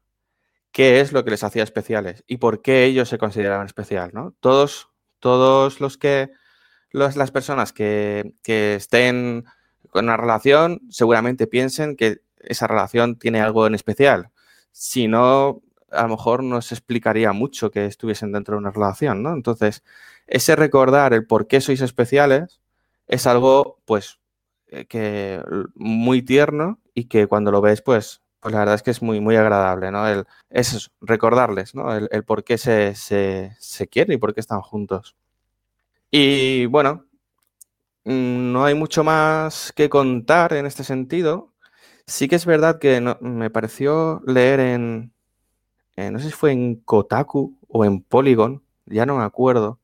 qué 0.71 0.99
es 0.99 1.11
lo 1.11 1.23
que 1.23 1.31
les 1.31 1.43
hacía 1.43 1.63
especiales 1.63 2.23
y 2.27 2.37
por 2.37 2.61
qué 2.61 2.85
ellos 2.85 3.09
se 3.09 3.17
consideraban 3.17 3.65
especial, 3.65 4.11
¿no? 4.13 4.35
Todos, 4.39 4.89
todos 5.19 5.81
los 5.81 5.97
que, 5.97 6.31
los- 6.91 7.15
las 7.15 7.31
personas 7.31 7.73
que, 7.73 8.33
que 8.43 8.75
estén 8.75 9.45
con 9.91 10.05
una 10.05 10.17
relación 10.17 10.81
seguramente 10.89 11.47
piensen 11.47 11.95
que 11.95 12.21
esa 12.39 12.67
relación 12.67 13.17
tiene 13.17 13.41
algo 13.41 13.67
en 13.67 13.75
especial. 13.75 14.31
Si 14.71 15.07
no, 15.07 15.61
a 15.91 16.03
lo 16.03 16.09
mejor 16.09 16.43
no 16.43 16.61
se 16.61 16.75
explicaría 16.75 17.33
mucho 17.33 17.71
que 17.71 17.85
estuviesen 17.85 18.31
dentro 18.31 18.55
de 18.55 18.59
una 18.59 18.71
relación, 18.71 19.23
¿no? 19.23 19.33
Entonces, 19.33 19.83
ese 20.27 20.55
recordar 20.55 21.13
el 21.13 21.25
por 21.25 21.47
qué 21.47 21.61
sois 21.61 21.81
especiales 21.81 22.61
es 23.07 23.25
algo, 23.27 23.79
pues, 23.85 24.19
eh, 24.67 24.85
que 24.85 25.41
muy 25.75 26.21
tierno 26.21 26.79
y 26.93 27.05
que 27.05 27.27
cuando 27.27 27.51
lo 27.51 27.61
ves, 27.61 27.81
pues, 27.81 28.21
pues 28.39 28.53
la 28.53 28.59
verdad 28.59 28.75
es 28.75 28.83
que 28.83 28.91
es 28.91 29.01
muy, 29.01 29.19
muy 29.21 29.35
agradable, 29.35 29.91
¿no? 29.91 30.07
El, 30.07 30.25
es 30.49 30.91
recordarles, 31.01 31.73
¿no? 31.75 31.93
El, 31.95 32.07
el 32.11 32.23
por 32.23 32.43
qué 32.43 32.57
se, 32.57 32.95
se, 32.95 33.55
se 33.59 33.87
quieren 33.87 34.13
y 34.15 34.17
por 34.17 34.33
qué 34.33 34.41
están 34.41 34.61
juntos. 34.61 35.15
Y 36.11 36.65
bueno, 36.67 37.05
mm, 38.05 38.51
no 38.53 38.65
hay 38.65 38.75
mucho 38.75 39.03
más 39.03 39.71
que 39.75 39.89
contar 39.89 40.53
en 40.53 40.65
este 40.65 40.83
sentido. 40.83 41.53
Sí 42.07 42.27
que 42.27 42.35
es 42.37 42.45
verdad 42.45 42.79
que 42.79 43.01
no- 43.01 43.17
me 43.21 43.49
pareció 43.49 44.21
leer 44.25 44.59
en, 44.61 45.13
no 45.97 46.19
sé 46.19 46.27
si 46.27 46.31
fue 46.31 46.51
en 46.53 46.77
Kotaku 46.81 47.59
o 47.67 47.85
en 47.85 48.01
Polygon, 48.03 48.63
ya 48.85 49.05
no 49.05 49.17
me 49.17 49.23
acuerdo, 49.23 49.79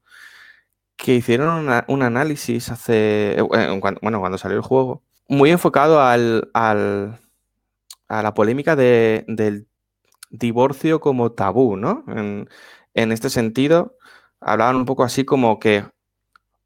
que 0.96 1.16
hicieron 1.16 1.68
un 1.88 2.04
análisis 2.04 2.70
hace, 2.70 3.34
eh, 3.40 3.42
bueno, 3.42 3.80
cuando, 4.22 4.38
salió 4.38 4.58
el 4.58 4.64
juego, 4.64 5.04
muy 5.28 5.50
enfocado 5.52 6.02
al, 6.02 6.50
al- 6.54 7.20
a 8.10 8.24
la 8.24 8.34
polémica 8.34 8.76
de- 8.76 9.26
del 9.28 9.68
divorcio 10.32 11.00
como 11.02 11.34
tabú, 11.34 11.78
¿no? 11.78 12.06
En, 12.10 12.50
en 12.96 13.12
este 13.14 13.30
sentido, 13.32 13.98
hablaban 14.42 14.78
un 14.78 14.86
poco 14.86 15.04
así 15.06 15.26
como 15.26 15.60
que, 15.60 15.86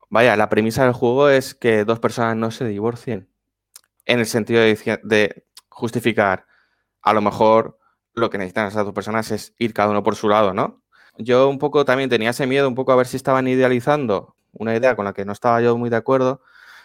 vaya, 0.10 0.36
la 0.36 0.50
premisa 0.50 0.84
del 0.84 0.94
juego 0.94 1.30
es 1.30 1.56
que 1.56 1.86
dos 1.86 2.00
personas 2.00 2.36
no 2.36 2.52
se 2.52 2.66
divorcien, 2.66 3.30
en 4.06 4.20
el 4.20 4.26
sentido 4.26 4.62
de, 4.62 5.44
justificar, 5.70 6.46
a 7.02 7.14
lo 7.14 7.22
mejor 7.22 7.78
lo 8.14 8.30
que 8.30 8.38
necesitan 8.38 8.68
esas 8.68 8.86
dos 8.86 8.94
personas 8.94 9.32
es 9.32 9.54
ir 9.60 9.74
cada 9.74 9.90
uno 9.90 10.04
por 10.04 10.16
su 10.16 10.28
lado, 10.30 10.54
¿no? 10.54 10.82
Yo 11.18 11.50
un 11.50 11.60
poco 11.60 11.86
también 11.86 12.10
tenía 12.10 12.32
ese 12.32 12.48
miedo, 12.48 12.68
un 12.68 12.76
poco 12.76 12.92
a 12.92 12.96
ver 12.96 13.08
si 13.08 13.18
estaban 13.18 13.48
idealizando 13.48 14.36
una 14.54 14.76
idea 14.76 14.96
con 14.96 15.06
la 15.06 15.14
que 15.14 15.26
no 15.26 15.34
estaba 15.34 15.62
yo 15.62 15.78
muy 15.78 15.90
de 15.90 15.98
acuerdo, 15.98 16.42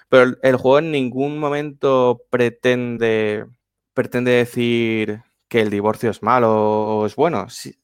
pero 0.08 0.24
el, 0.24 0.38
el 0.42 0.56
juego 0.56 0.78
en 0.78 0.90
ningún 0.90 1.38
momento 1.38 2.22
pretende, 2.30 3.46
pretende 3.94 4.32
decir 4.32 5.22
que 5.48 5.60
el 5.60 5.70
divorcio 5.70 6.10
es 6.10 6.22
malo 6.22 6.50
o 6.52 7.06
es 7.06 7.16
bueno, 7.16 7.48
sí, 7.48 7.78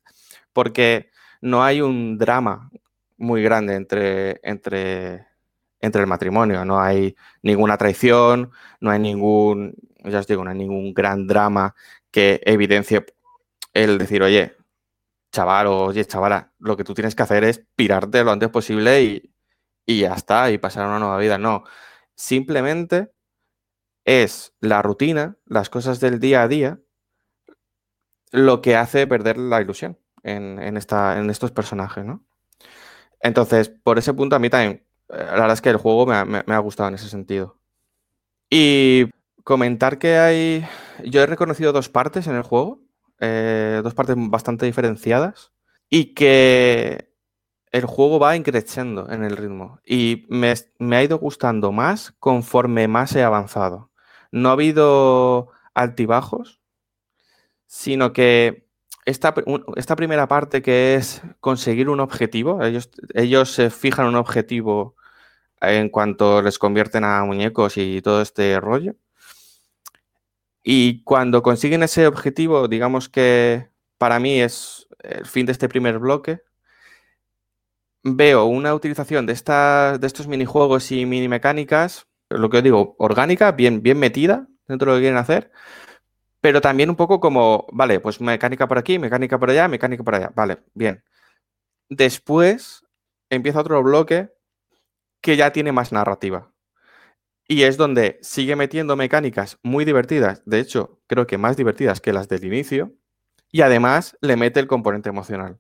porque 0.53 1.11
no 1.41 1.63
hay 1.63 1.81
un 1.81 2.19
drama 2.19 2.71
muy 3.17 3.43
grande 3.43 3.75
entre, 3.75 4.41
entre, 4.43 5.28
entre 5.81 6.03
el 6.03 6.07
matrimonio, 6.09 6.65
no 6.65 6.81
hay 6.81 7.17
ninguna 7.43 7.77
traición, 7.77 8.51
no 8.81 8.91
hay 8.91 8.99
ningún, 8.99 9.75
ya 10.05 10.21
os 10.21 10.27
digo, 10.27 10.45
no 10.45 10.51
hay 10.51 10.59
ningún 10.59 10.93
gran 10.95 11.27
drama 11.27 11.75
que 12.11 12.41
evidencie 12.45 13.07
el 13.75 13.99
decir, 13.99 14.23
oye, 14.23 14.57
chaval 15.33 15.67
oye, 15.69 16.05
chavala, 16.05 16.53
lo 16.59 16.77
que 16.77 16.85
tú 16.85 16.95
tienes 16.95 17.15
que 17.15 17.23
hacer 17.23 17.45
es 17.45 17.65
pirarte 17.77 18.25
lo 18.25 18.33
antes 18.33 18.49
posible 18.49 19.03
y, 19.03 19.35
y 19.87 20.01
ya 20.01 20.15
está, 20.15 20.51
y 20.51 20.59
pasar 20.59 20.87
una 20.87 20.99
nueva 20.99 21.19
vida. 21.19 21.39
No, 21.39 21.65
simplemente 22.15 23.13
es 24.05 24.55
la 24.61 24.83
rutina, 24.83 25.37
las 25.47 25.71
cosas 25.71 26.01
del 26.01 26.19
día 26.19 26.43
a 26.43 26.49
día, 26.49 26.81
lo 28.33 28.61
que 28.63 28.77
hace 28.77 29.07
perder 29.07 29.39
la 29.39 29.61
ilusión 29.61 29.99
en, 30.23 30.59
en 30.59 30.77
esta, 30.77 31.19
en 31.19 31.31
estos 31.31 31.53
personajes, 31.53 32.05
¿no? 32.05 32.25
Entonces, 33.21 33.69
por 33.69 33.99
ese 33.99 34.15
punto 34.15 34.37
a 34.37 34.39
mí 34.39 34.51
también, 34.51 34.85
la 35.09 35.33
verdad 35.33 35.53
es 35.53 35.61
que 35.61 35.71
el 35.71 35.77
juego 35.77 36.07
me 36.07 36.15
ha, 36.47 36.59
gustado 36.59 36.89
en 36.89 36.95
ese 36.95 37.09
sentido. 37.09 37.59
Y 38.51 39.11
comentar 39.45 39.99
que 39.99 40.19
hay, 40.19 40.67
yo 41.05 41.23
he 41.23 41.27
reconocido 41.27 41.73
dos 41.73 41.89
partes 41.89 42.27
en 42.27 42.37
el 42.37 42.43
juego, 42.43 42.81
eh, 43.21 43.81
dos 43.83 43.95
partes 43.95 44.17
bastante 44.19 44.67
diferenciadas, 44.67 45.53
y 45.89 46.15
que 46.15 47.15
el 47.73 47.85
juego 47.85 48.19
va 48.19 48.37
increciendo 48.37 49.11
en 49.11 49.25
el 49.25 49.37
ritmo. 49.37 49.81
Y 49.85 50.27
me, 50.29 50.55
me 50.79 50.97
ha 50.97 51.03
ido 51.03 51.19
gustando 51.19 51.73
más 51.73 52.15
conforme 52.19 52.89
más 52.89 53.15
he 53.17 53.23
avanzado. 53.23 53.91
No 54.31 54.51
ha 54.51 54.53
habido 54.53 55.51
altibajos, 55.75 56.61
sino 57.67 58.13
que 58.13 58.69
esta, 59.07 59.35
esta 59.77 59.97
primera 59.97 60.29
parte 60.29 60.61
que 60.61 60.95
es 60.95 61.23
conseguir 61.41 61.89
un 61.89 62.01
objetivo, 62.01 62.63
ellos, 62.63 62.91
ellos 63.15 63.53
se 63.53 63.71
fijan 63.71 64.07
un 64.07 64.17
objetivo 64.17 64.98
en 65.61 65.89
cuanto 65.89 66.43
les 66.43 66.59
convierten 66.59 67.05
a 67.05 67.25
muñecos 67.25 67.77
y 67.77 68.01
todo 68.03 68.23
este 68.23 68.61
rollo. 68.61 68.95
Y 70.63 71.03
cuando 71.05 71.43
consiguen 71.43 71.83
ese 71.83 72.07
objetivo, 72.07 72.69
digamos 72.69 73.09
que 73.09 73.69
para 73.97 74.19
mí 74.21 74.41
es 74.41 74.89
el 75.01 75.27
fin 75.27 75.47
de 75.47 75.53
este 75.53 75.69
primer 75.69 75.99
bloque, 75.99 76.43
veo 78.03 78.45
una 78.45 78.75
utilización 78.75 79.27
de, 79.27 79.35
de 79.35 80.07
estos 80.07 80.27
minijuegos 80.29 80.91
y 80.93 81.07
mini 81.07 81.29
mecánicas, 81.29 82.07
lo 82.29 82.51
que 82.51 82.59
os 82.59 82.63
digo, 82.63 82.97
orgánica, 82.99 83.53
bien, 83.53 83.83
bien 83.83 83.99
metida 83.99 84.47
dentro 84.67 84.91
de 84.91 84.97
lo 84.97 84.99
que 84.99 85.05
quieren 85.05 85.19
hacer, 85.19 85.51
pero 86.41 86.61
también 86.61 86.91
un 86.91 86.97
poco 86.97 87.21
como, 87.21 87.67
vale, 87.73 88.01
pues 88.01 88.21
mecánica 88.21 88.69
por 88.69 88.79
aquí, 88.79 88.99
mecánica 88.99 89.39
por 89.39 89.51
allá, 89.51 89.69
mecánica 89.69 90.05
por 90.05 90.15
allá, 90.15 90.33
vale, 90.35 90.59
bien. 90.75 91.03
Después 91.89 92.85
empieza 93.31 93.61
otro 93.61 93.83
bloque 93.83 94.31
que 95.21 95.37
ya 95.37 95.53
tiene 95.53 95.73
más 95.73 95.93
narrativa. 95.93 96.53
Y 97.47 97.63
es 97.63 97.77
donde 97.77 98.19
sigue 98.23 98.57
metiendo 98.57 98.97
mecánicas 98.97 99.59
muy 99.63 99.85
divertidas, 99.85 100.43
de 100.45 100.61
hecho, 100.61 101.01
creo 101.07 101.27
que 101.27 101.39
más 101.39 101.57
divertidas 101.57 102.01
que 102.01 102.13
las 102.13 102.29
del 102.29 102.45
inicio, 102.45 102.95
y 103.51 103.63
además 103.63 104.17
le 104.21 104.37
mete 104.37 104.61
el 104.61 104.67
componente 104.67 105.09
emocional. 105.09 105.59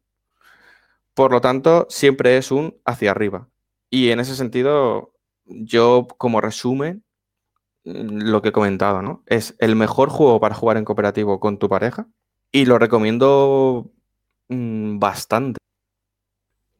Por 1.15 1.33
lo 1.33 1.41
tanto, 1.41 1.87
siempre 1.89 2.37
es 2.37 2.53
un 2.53 2.77
hacia 2.85 3.11
arriba. 3.11 3.49
Y 3.91 4.11
en 4.11 4.21
ese 4.21 4.37
sentido, 4.37 5.15
yo 5.47 6.07
como 6.19 6.41
resumen, 6.41 7.05
mm, 7.85 8.21
lo 8.31 8.43
que 8.43 8.51
he 8.51 8.53
comentado, 8.53 9.03
¿no? 9.03 9.23
Es 9.27 9.57
el 9.59 9.75
mejor 9.75 10.11
juego 10.11 10.41
para 10.41 10.55
jugar 10.55 10.77
en 10.77 10.85
cooperativo 10.85 11.41
con 11.41 11.59
tu 11.59 11.69
pareja 11.69 12.07
y 12.53 12.67
lo 12.67 12.79
recomiendo 12.79 13.91
mm, 14.49 14.99
bastante. 14.99 15.59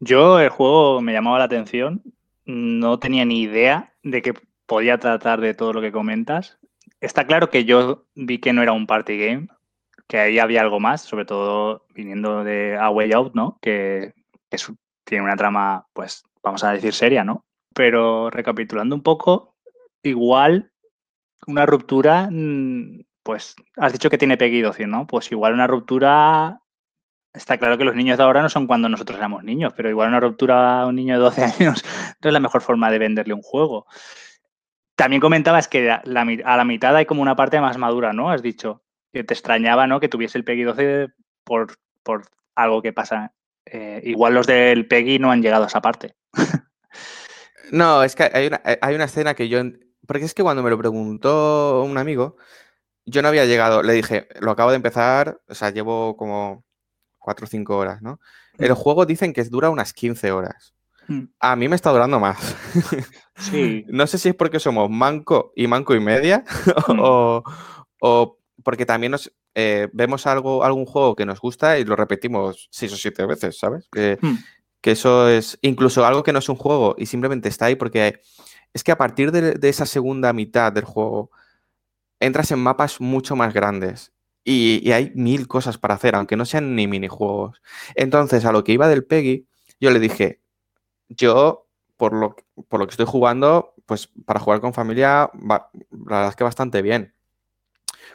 Yo 0.01 0.39
el 0.39 0.51
juego 0.51 1.01
me 1.01 1.13
llamaba 1.13 1.39
la 1.39 1.45
atención, 1.45 2.03
no 2.49 2.99
tenía 2.99 3.27
ni 3.27 3.43
idea 3.43 3.95
de 4.03 4.23
que 4.23 4.35
podía 4.67 4.99
tratar 4.99 5.41
de 5.41 5.53
todo 5.53 5.75
lo 5.75 5.83
que 5.83 5.93
comentas. 5.93 6.59
Está 7.01 7.27
claro 7.27 7.51
que 7.51 7.67
yo 7.67 8.07
vi 8.15 8.39
que 8.39 8.55
no 8.55 8.63
era 8.63 8.73
un 8.73 8.87
party 8.87 9.19
game, 9.19 9.49
que 10.09 10.19
ahí 10.19 10.39
había 10.39 10.63
algo 10.63 10.81
más, 10.81 11.03
sobre 11.03 11.27
todo 11.27 11.87
viniendo 11.95 12.43
de 12.45 12.77
A 12.79 12.89
Way 12.89 13.13
Out, 13.13 13.35
¿no? 13.35 13.59
Que, 13.61 14.15
tiene 15.05 15.25
una 15.25 15.37
trama, 15.37 15.87
pues, 15.93 16.25
vamos 16.43 16.65
a 16.65 16.73
decir, 16.73 16.95
seria, 16.95 17.23
¿no? 17.23 17.45
Pero 17.75 18.31
recapitulando 18.31 18.95
un 18.97 19.03
poco, 19.03 19.55
igual 20.03 20.73
una 21.47 21.67
ruptura, 21.67 22.29
mm, 22.31 23.05
pues, 23.23 23.57
has 23.77 23.93
dicho 23.93 24.09
que 24.09 24.19
tiene 24.19 24.39
Peggy 24.39 24.63
12, 24.63 24.87
¿no? 24.87 25.07
Pues 25.07 25.31
igual 25.33 25.53
una 25.53 25.67
ruptura 25.67 26.61
Está 27.33 27.59
claro 27.59 27.77
que 27.77 27.85
los 27.85 27.95
niños 27.95 28.17
de 28.17 28.25
ahora 28.25 28.43
no 28.43 28.49
son 28.49 28.67
cuando 28.67 28.89
nosotros 28.89 29.19
éramos 29.19 29.45
niños, 29.45 29.73
pero 29.77 29.91
igual 29.91 30.09
una 30.09 30.21
ruptura 30.21 30.83
a 30.83 30.87
un 30.87 30.97
niño 30.97 31.15
de 31.15 31.21
12 31.21 31.45
años 31.61 31.85
no 32.21 32.29
es 32.29 32.33
la 32.33 32.41
mejor 32.41 32.63
forma 32.63 32.91
de 32.91 32.99
venderle 32.99 33.35
un 33.35 33.43
juego. 33.43 33.87
También 34.97 35.21
comentabas 35.21 35.69
que 35.69 35.91
a 35.91 36.03
la 36.05 36.65
mitad 36.65 36.97
hay 36.97 37.07
como 37.07 37.23
una 37.23 37.37
parte 37.37 37.61
más 37.61 37.79
madura, 37.79 38.13
¿no? 38.13 38.31
Has 38.31 38.43
dicho 38.43 38.83
que 39.13 39.23
te 39.25 39.35
extrañaba, 39.35 39.87
¿no? 39.87 40.01
Que 40.01 40.09
tuviese 40.09 40.39
el 40.39 40.45
PEGI 40.45 40.63
12 40.65 41.09
por, 41.45 41.79
por 42.03 42.27
algo 42.55 42.83
que 42.83 42.93
pasa. 42.93 43.33
Eh, 43.65 44.01
igual 44.05 44.35
los 44.35 44.47
del 44.47 44.89
PEGI 44.89 45.19
no 45.19 45.31
han 45.31 45.43
llegado 45.43 45.65
a 45.65 45.67
esa 45.69 45.81
parte. 45.81 46.17
no, 47.71 48.03
es 48.03 48.17
que 48.17 48.31
hay 48.33 48.49
una, 48.49 48.61
hay 48.81 48.95
una 48.95 49.05
escena 49.05 49.35
que 49.35 49.49
yo... 49.49 49.61
Porque 50.07 50.25
es 50.25 50.35
que 50.35 50.43
cuando 50.43 50.63
me 50.63 50.71
lo 50.71 50.79
preguntó 50.79 51.83
un 51.85 51.99
amigo, 51.99 52.37
yo 53.05 53.23
no 53.23 53.29
había 53.29 53.45
llegado, 53.45 53.83
le 53.83 53.93
dije, 53.93 54.27
lo 54.41 54.51
acabo 54.51 54.71
de 54.71 54.77
empezar, 54.77 55.41
o 55.49 55.55
sea, 55.55 55.71
llevo 55.71 56.17
como 56.17 56.65
cuatro 57.29 57.45
o 57.45 57.47
cinco 57.47 57.77
horas, 57.77 58.01
¿no? 58.01 58.21
El 58.57 58.73
mm. 58.73 58.75
juego 58.75 59.05
dicen 59.05 59.35
que 59.35 59.45
dura 59.45 59.69
unas 59.69 59.93
15 59.93 60.33
horas. 60.33 60.73
Mm. 61.07 61.25
A 61.39 61.57
mí 61.57 61.69
me 61.69 61.77
está 61.77 61.91
durando 61.91 62.19
más. 62.19 62.39
Sí. 63.37 63.85
no 63.89 64.07
sé 64.07 64.17
si 64.17 64.31
es 64.31 64.35
porque 64.35 64.59
somos 64.59 64.89
manco 64.89 65.53
y 65.55 65.67
manco 65.67 65.95
y 65.95 66.01
media 66.01 66.43
mm. 66.89 66.99
o, 68.01 68.39
porque 68.65 68.87
también 68.87 69.13
nos 69.13 69.31
eh, 69.55 69.91
vemos 69.93 70.27
algo, 70.27 70.65
algún 70.65 70.87
juego 70.87 71.15
que 71.15 71.27
nos 71.27 71.39
gusta 71.39 71.79
y 71.79 71.85
lo 71.85 71.97
repetimos 71.97 72.71
seis 72.71 72.95
o 72.95 72.97
siete 72.97 73.27
veces, 73.27 73.59
¿sabes? 73.59 73.91
Que, 73.93 74.19
que, 74.81 74.93
eso 74.93 75.29
es 75.29 75.59
incluso 75.61 76.07
algo 76.07 76.23
que 76.23 76.33
no 76.33 76.39
es 76.39 76.49
un 76.49 76.57
juego 76.57 76.95
y 76.97 77.05
simplemente 77.05 77.51
está 77.51 77.67
ahí 77.67 77.77
porque 77.77 78.23
es 78.73 78.83
que 78.83 78.93
a 78.93 78.97
partir 78.97 79.33
de 79.33 79.69
esa 79.69 79.85
segunda 79.85 80.33
mitad 80.33 80.73
del 80.73 80.85
juego 80.85 81.31
entras 82.21 82.51
en 82.53 82.61
mapas 82.61 83.03
mucho 83.03 83.37
más 83.37 83.53
grandes 83.53 84.13
y, 84.51 84.93
hay 84.93 85.13
mil 85.15 85.47
cosas 85.47 85.77
para 85.77 85.95
hacer, 85.95 86.15
aunque 86.15 86.37
no 86.37 86.47
sean 86.47 86.75
ni 86.75 86.87
minijuegos. 86.87 87.61
Entonces, 87.95 88.47
a 88.47 88.53
lo 88.53 88.65
que 88.65 88.73
iba 88.73 88.89
del 88.89 89.05
Peggy, 89.05 89.47
yo 89.79 89.91
le 89.91 90.01
dije, 90.01 90.41
yo, 91.11 91.69
por 91.99 92.15
lo, 92.15 92.35
por 92.69 92.81
lo 92.81 92.87
que 92.87 92.93
estoy 92.93 93.07
jugando, 93.07 93.75
pues 93.85 94.09
para 94.25 94.41
jugar 94.41 94.61
con 94.61 94.73
familia, 94.73 95.31
la 95.35 95.69
verdad 95.91 96.29
es 96.31 96.37
que 96.37 96.45
bastante 96.45 96.81
bien. 96.81 97.15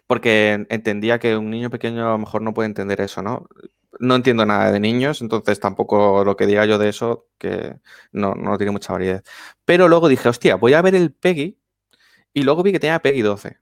Porque 0.08 0.66
entendía 0.70 1.20
que 1.20 1.38
un 1.38 1.52
niño 1.52 1.70
pequeño 1.70 2.08
a 2.08 2.12
lo 2.14 2.18
mejor 2.18 2.42
no 2.42 2.54
puede 2.54 2.68
entender 2.68 3.00
eso, 3.02 3.22
¿no? 3.22 3.48
No 4.00 4.16
entiendo 4.16 4.46
nada 4.46 4.72
de 4.72 4.80
niños, 4.80 5.22
entonces 5.22 5.60
tampoco 5.60 6.26
lo 6.26 6.36
que 6.36 6.48
diga 6.48 6.66
yo 6.66 6.80
de 6.80 6.90
eso, 6.90 7.28
que 7.38 7.76
no, 8.12 8.34
no 8.34 8.58
tiene 8.58 8.72
mucha 8.72 8.94
variedad. 8.94 9.24
Pero 9.66 9.88
luego 9.88 10.08
dije, 10.08 10.30
hostia, 10.30 10.56
voy 10.56 10.74
a 10.74 10.82
ver 10.82 10.96
el 10.96 11.14
Peggy 11.14 11.60
y 12.34 12.44
luego 12.44 12.64
vi 12.64 12.72
que 12.72 12.80
tenía 12.80 13.00
Peggy 13.00 13.22
12. 13.22 13.58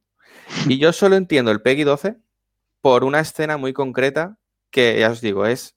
Y 0.68 0.78
yo 0.80 0.94
solo 0.94 1.18
entiendo 1.18 1.52
el 1.52 1.62
Peggy 1.62 1.84
12 1.84 2.18
por 2.82 3.04
una 3.04 3.20
escena 3.20 3.58
muy 3.58 3.74
concreta 3.74 4.38
que 4.72 5.00
ya 5.00 5.12
os 5.12 5.22
digo, 5.22 5.46
es 5.46 5.76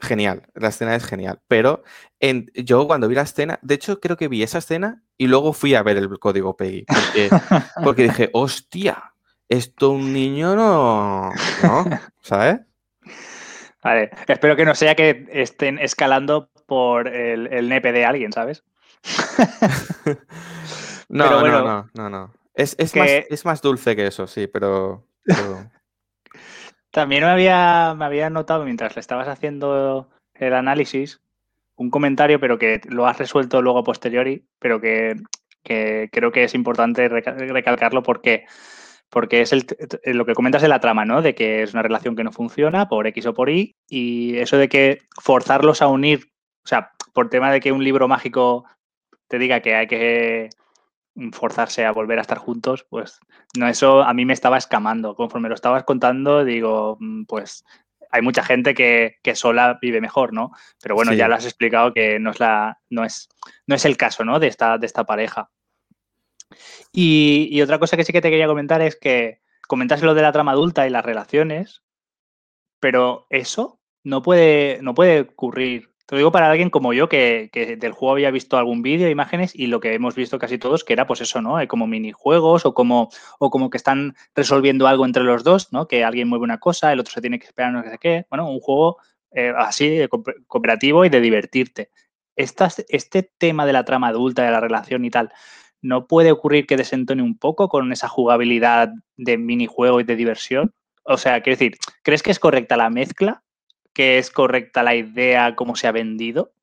genial. 0.00 0.42
La 0.54 0.68
escena 0.68 0.94
es 0.94 1.04
genial. 1.04 1.40
Pero 1.48 1.82
en, 2.20 2.50
yo 2.54 2.86
cuando 2.86 3.08
vi 3.08 3.14
la 3.14 3.22
escena, 3.22 3.58
de 3.62 3.74
hecho 3.74 4.00
creo 4.00 4.16
que 4.16 4.28
vi 4.28 4.42
esa 4.42 4.58
escena 4.58 5.02
y 5.16 5.26
luego 5.26 5.52
fui 5.52 5.74
a 5.74 5.82
ver 5.82 5.96
el 5.96 6.08
código 6.18 6.56
PEGI. 6.56 6.86
Porque, 7.84 8.04
dije, 8.04 8.30
hostia, 8.32 9.14
esto 9.48 9.90
un 9.90 10.12
niño 10.12 10.54
no, 10.54 11.30
¿no? 11.62 11.84
¿Sabes? 12.20 12.60
Vale, 13.82 14.10
espero 14.28 14.54
que 14.54 14.64
no 14.64 14.74
sea 14.74 14.94
que 14.94 15.26
estén 15.32 15.78
escalando 15.78 16.50
por 16.66 17.08
el, 17.08 17.48
el 17.48 17.68
nepe 17.68 17.92
de 17.92 18.04
alguien, 18.04 18.32
¿sabes? 18.32 18.62
no, 21.08 21.42
no, 21.42 21.48
no, 21.48 21.90
no, 21.92 22.10
no, 22.10 22.32
Es, 22.54 22.76
más, 22.94 23.10
es 23.28 23.44
más 23.44 23.60
dulce 23.60 23.96
que 23.96 24.06
eso, 24.06 24.26
sí, 24.26 24.46
pero... 24.46 25.04
También 26.92 27.24
me 27.24 27.30
había, 27.30 27.94
me 27.96 28.04
había 28.04 28.28
notado 28.28 28.64
mientras 28.64 28.94
le 28.94 29.00
estabas 29.00 29.26
haciendo 29.26 30.10
el 30.34 30.54
análisis 30.54 31.22
un 31.76 31.90
comentario, 31.90 32.38
pero 32.38 32.58
que 32.58 32.82
lo 32.88 33.06
has 33.06 33.18
resuelto 33.18 33.62
luego 33.62 33.78
a 33.78 33.84
posteriori, 33.84 34.44
pero 34.58 34.78
que, 34.80 35.16
creo 35.62 36.30
que 36.30 36.44
es 36.44 36.54
importante 36.54 37.08
recalcarlo 37.08 38.02
porque, 38.02 38.44
porque 39.08 39.40
es 39.40 39.52
el, 39.52 39.66
lo 40.04 40.26
que 40.26 40.34
comentas 40.34 40.60
de 40.60 40.68
la 40.68 40.80
trama, 40.80 41.06
¿no? 41.06 41.22
De 41.22 41.34
que 41.34 41.62
es 41.62 41.72
una 41.72 41.82
relación 41.82 42.14
que 42.14 42.24
no 42.24 42.30
funciona 42.30 42.88
por 42.88 43.06
X 43.06 43.24
o 43.24 43.34
por 43.34 43.48
Y, 43.48 43.74
y 43.88 44.36
eso 44.36 44.58
de 44.58 44.68
que 44.68 45.00
forzarlos 45.18 45.80
a 45.80 45.88
unir, 45.88 46.30
o 46.62 46.68
sea, 46.68 46.92
por 47.14 47.30
tema 47.30 47.50
de 47.50 47.60
que 47.60 47.72
un 47.72 47.82
libro 47.82 48.06
mágico 48.06 48.66
te 49.28 49.38
diga 49.38 49.60
que 49.60 49.74
hay 49.74 49.86
que 49.86 50.50
forzarse 51.32 51.84
a 51.84 51.92
volver 51.92 52.18
a 52.18 52.22
estar 52.22 52.38
juntos, 52.38 52.86
pues 52.88 53.20
no, 53.56 53.68
eso 53.68 54.02
a 54.02 54.14
mí 54.14 54.24
me 54.24 54.32
estaba 54.32 54.56
escamando. 54.56 55.14
Conforme 55.14 55.48
lo 55.48 55.54
estabas 55.54 55.84
contando, 55.84 56.44
digo, 56.44 56.96
mm, 57.00 57.24
pues 57.24 57.64
hay 58.10 58.22
mucha 58.22 58.42
gente 58.42 58.74
que, 58.74 59.18
sola 59.34 59.78
vive 59.80 60.00
mejor, 60.00 60.32
¿no? 60.32 60.52
Pero 60.82 60.94
bueno, 60.94 61.14
ya 61.14 61.28
lo 61.28 61.34
has 61.34 61.44
explicado 61.44 61.94
que 61.94 62.18
no 62.18 62.30
es, 62.30 62.40
la, 62.40 62.78
no 62.90 63.04
es, 63.04 63.28
no 63.66 63.74
es 63.74 63.84
el 63.86 63.96
caso, 63.96 64.24
¿no? 64.24 64.38
De 64.38 64.48
esta, 64.48 64.76
de 64.78 64.86
esta 64.86 65.04
pareja. 65.04 65.50
Y, 66.92 67.48
y, 67.50 67.62
otra 67.62 67.78
cosa 67.78 67.96
que 67.96 68.04
sí 68.04 68.12
que 68.12 68.20
te 68.20 68.28
quería 68.28 68.46
comentar 68.46 68.82
es 68.82 68.96
que 68.96 69.40
comentas 69.66 70.02
lo 70.02 70.12
de 70.12 70.20
la 70.20 70.32
trama 70.32 70.52
adulta 70.52 70.86
y 70.86 70.90
las 70.90 71.04
relaciones, 71.04 71.82
pero 72.80 73.26
eso 73.30 73.80
no 74.04 74.20
puede, 74.20 74.80
no 74.82 74.92
puede 74.92 75.20
ocurrir 75.20 75.91
lo 76.12 76.18
digo 76.18 76.30
para 76.30 76.50
alguien 76.50 76.68
como 76.68 76.92
yo 76.92 77.08
que, 77.08 77.48
del 77.80 77.92
juego 77.92 78.12
había 78.12 78.30
visto 78.30 78.58
algún 78.58 78.82
vídeo, 78.82 79.08
imágenes 79.08 79.52
y 79.54 79.68
lo 79.68 79.80
que 79.80 79.94
hemos 79.94 80.14
visto 80.14 80.38
casi 80.38 80.58
todos 80.58 80.84
que 80.84 80.92
era 80.92 81.06
pues 81.06 81.22
eso, 81.22 81.40
¿no? 81.40 81.56
Hay 81.56 81.66
como 81.66 81.86
minijuegos 81.86 82.66
o 82.66 82.74
como, 82.74 83.08
o 83.38 83.48
como 83.48 83.70
que 83.70 83.78
están 83.78 84.14
resolviendo 84.34 84.86
algo 84.86 85.06
entre 85.06 85.24
los 85.24 85.42
dos, 85.42 85.72
¿no? 85.72 85.88
Que 85.88 86.04
alguien 86.04 86.28
mueve 86.28 86.44
una 86.44 86.60
cosa, 86.60 86.92
el 86.92 87.00
otro 87.00 87.14
se 87.14 87.22
tiene 87.22 87.38
que 87.38 87.46
esperar 87.46 87.72
no 87.72 87.82
sé 87.82 87.96
qué. 87.98 88.26
Bueno, 88.28 88.46
un 88.50 88.60
juego 88.60 88.98
eh, 89.30 89.54
así 89.56 90.00
cooperativo 90.46 91.06
y 91.06 91.08
de 91.08 91.22
divertirte. 91.22 91.88
este 92.36 93.22
tema 93.38 93.64
de 93.64 93.72
la 93.72 93.86
trama 93.86 94.08
adulta, 94.08 94.44
de 94.44 94.50
la 94.50 94.60
relación 94.60 95.06
y 95.06 95.10
tal, 95.10 95.32
¿no 95.80 96.06
puede 96.06 96.30
ocurrir 96.30 96.66
que 96.66 96.76
desentone 96.76 97.22
un 97.22 97.38
poco 97.38 97.70
con 97.70 97.90
esa 97.90 98.08
jugabilidad 98.08 98.92
de 99.16 99.38
minijuego 99.38 99.98
y 99.98 100.04
de 100.04 100.16
diversión? 100.16 100.74
O 101.04 101.16
sea, 101.16 101.40
quiero 101.40 101.56
decir, 101.58 101.78
¿crees 102.02 102.22
que 102.22 102.32
es 102.32 102.38
correcta 102.38 102.76
la 102.76 102.90
mezcla? 102.90 103.41
Que 103.92 104.18
es 104.18 104.30
correcta 104.30 104.82
la 104.82 104.94
idea, 104.94 105.54
cómo 105.54 105.76
se 105.76 105.86
ha 105.86 105.92
vendido. 105.92 106.54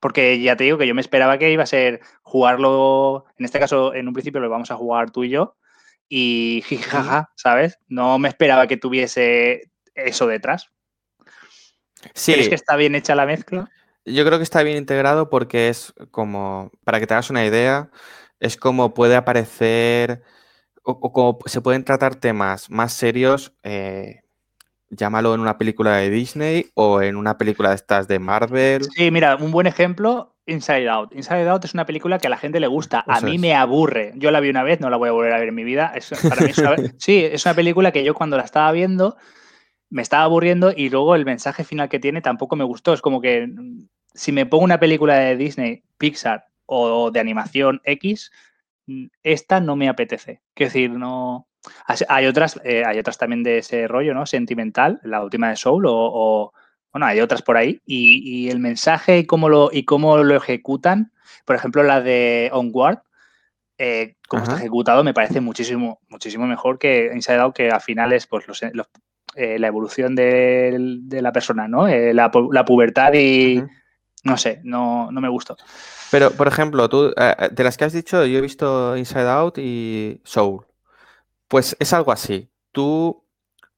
Porque 0.00 0.40
ya 0.40 0.56
te 0.56 0.64
digo 0.64 0.78
que 0.78 0.86
yo 0.86 0.94
me 0.94 1.00
esperaba 1.00 1.38
que 1.38 1.50
iba 1.50 1.62
a 1.62 1.66
ser 1.66 2.00
jugarlo, 2.22 3.24
en 3.38 3.46
este 3.46 3.58
caso, 3.58 3.94
en 3.94 4.06
un 4.06 4.14
principio 4.14 4.40
lo 4.40 4.50
vamos 4.50 4.70
a 4.70 4.76
jugar 4.76 5.10
tú 5.10 5.24
y 5.24 5.30
yo, 5.30 5.56
y 6.08 6.62
jijaja, 6.66 7.30
¿sabes? 7.36 7.78
No 7.88 8.18
me 8.18 8.28
esperaba 8.28 8.66
que 8.66 8.76
tuviese 8.76 9.70
eso 9.94 10.26
detrás. 10.26 10.68
Sí, 12.12 12.34
¿Crees 12.34 12.50
que 12.50 12.54
está 12.54 12.76
bien 12.76 12.94
hecha 12.94 13.14
la 13.14 13.24
mezcla? 13.24 13.70
yo 14.04 14.24
creo 14.24 14.38
que 14.38 14.44
está 14.44 14.62
bien 14.62 14.76
integrado 14.76 15.30
porque 15.30 15.68
es 15.68 15.94
como, 16.10 16.70
para 16.84 17.00
que 17.00 17.06
te 17.06 17.14
hagas 17.14 17.30
una 17.30 17.44
idea, 17.44 17.90
es 18.40 18.56
como 18.56 18.94
puede 18.94 19.16
aparecer 19.16 20.22
o, 20.82 20.92
o 20.92 21.12
como 21.12 21.38
se 21.46 21.60
pueden 21.60 21.84
tratar 21.84 22.16
temas 22.16 22.70
más 22.70 22.92
serios, 22.92 23.54
eh, 23.62 24.23
llámalo 24.96 25.34
en 25.34 25.40
una 25.40 25.58
película 25.58 25.96
de 25.96 26.10
Disney 26.10 26.66
o 26.74 27.00
en 27.02 27.16
una 27.16 27.36
película 27.38 27.70
de 27.70 27.76
estas 27.76 28.08
de 28.08 28.18
Marvel. 28.18 28.84
Sí, 28.84 29.10
mira, 29.10 29.36
un 29.36 29.50
buen 29.50 29.66
ejemplo, 29.66 30.34
Inside 30.46 30.88
Out. 30.88 31.14
Inside 31.14 31.48
Out 31.48 31.64
es 31.64 31.74
una 31.74 31.86
película 31.86 32.18
que 32.18 32.26
a 32.26 32.30
la 32.30 32.36
gente 32.36 32.60
le 32.60 32.66
gusta. 32.66 33.04
A 33.06 33.18
Eso 33.18 33.26
mí 33.26 33.34
es. 33.36 33.40
me 33.40 33.54
aburre. 33.54 34.12
Yo 34.16 34.30
la 34.30 34.40
vi 34.40 34.50
una 34.50 34.62
vez, 34.62 34.80
no 34.80 34.90
la 34.90 34.96
voy 34.96 35.08
a 35.08 35.12
volver 35.12 35.32
a 35.32 35.38
ver 35.38 35.48
en 35.48 35.54
mi 35.54 35.64
vida. 35.64 35.92
Es, 35.94 36.10
para 36.28 36.42
mí 36.42 36.50
es 36.50 36.58
una- 36.58 36.76
sí, 36.98 37.24
es 37.24 37.44
una 37.46 37.54
película 37.54 37.92
que 37.92 38.04
yo 38.04 38.14
cuando 38.14 38.36
la 38.36 38.44
estaba 38.44 38.70
viendo 38.72 39.16
me 39.90 40.02
estaba 40.02 40.24
aburriendo 40.24 40.72
y 40.76 40.90
luego 40.90 41.14
el 41.14 41.24
mensaje 41.24 41.62
final 41.62 41.88
que 41.88 42.00
tiene 42.00 42.20
tampoco 42.20 42.56
me 42.56 42.64
gustó. 42.64 42.92
Es 42.92 43.00
como 43.00 43.20
que 43.20 43.46
mm, 43.46 43.86
si 44.12 44.32
me 44.32 44.44
pongo 44.46 44.64
una 44.64 44.80
película 44.80 45.14
de 45.16 45.36
Disney, 45.36 45.82
Pixar 45.98 46.46
o 46.66 47.10
de 47.10 47.20
animación 47.20 47.80
X, 47.84 48.32
mm, 48.86 49.06
esta 49.22 49.60
no 49.60 49.76
me 49.76 49.88
apetece. 49.88 50.40
Quiero 50.54 50.68
decir, 50.70 50.90
no. 50.90 51.46
Hay 52.08 52.26
otras, 52.26 52.60
eh, 52.64 52.82
hay 52.84 52.98
otras 52.98 53.18
también 53.18 53.42
de 53.42 53.58
ese 53.58 53.88
rollo, 53.88 54.14
¿no? 54.14 54.26
Sentimental, 54.26 55.00
la 55.04 55.22
última 55.22 55.48
de 55.50 55.56
Soul, 55.56 55.86
o, 55.86 55.92
o- 55.94 56.52
bueno, 56.92 57.06
hay 57.06 57.20
otras 57.20 57.42
por 57.42 57.56
ahí. 57.56 57.80
Y, 57.86 58.44
y 58.46 58.50
el 58.50 58.60
mensaje 58.60 59.18
y 59.18 59.26
cómo 59.26 59.48
lo, 59.48 59.70
y 59.72 59.84
cómo 59.84 60.16
lo 60.18 60.36
ejecutan, 60.36 61.12
por 61.44 61.56
ejemplo, 61.56 61.82
la 61.82 62.00
de 62.00 62.50
Onward, 62.52 62.98
eh, 63.78 64.14
como 64.28 64.44
está 64.44 64.56
ejecutado, 64.60 65.02
me 65.02 65.12
parece 65.14 65.40
muchísimo, 65.40 66.00
muchísimo 66.08 66.46
mejor 66.46 66.78
que 66.78 67.10
Inside 67.12 67.38
Out, 67.40 67.56
que 67.56 67.70
al 67.70 67.80
final 67.80 68.12
es 68.12 68.26
pues, 68.26 68.46
los- 68.46 68.62
los- 68.72 68.88
eh, 69.34 69.58
la 69.58 69.66
evolución 69.66 70.14
de, 70.14 71.00
la 71.10 71.32
persona, 71.32 71.66
¿no? 71.66 71.88
Eh, 71.88 72.14
la, 72.14 72.30
pu- 72.30 72.52
la 72.52 72.64
pubertad 72.64 73.12
y 73.14 73.56
no 74.22 74.36
sé, 74.36 74.60
no, 74.62 75.10
no 75.10 75.20
me 75.20 75.28
gustó. 75.28 75.56
Pero, 76.12 76.30
por 76.30 76.46
ejemplo, 76.46 76.88
tú, 76.88 77.12
eh, 77.16 77.48
de 77.50 77.64
las 77.64 77.76
que 77.76 77.84
has 77.84 77.92
dicho, 77.92 78.24
yo 78.24 78.38
he 78.38 78.40
visto 78.40 78.96
Inside 78.96 79.28
Out 79.28 79.58
y 79.58 80.20
Soul. 80.22 80.64
Pues 81.54 81.76
es 81.78 81.92
algo 81.92 82.10
así. 82.10 82.50
Tú 82.72 83.24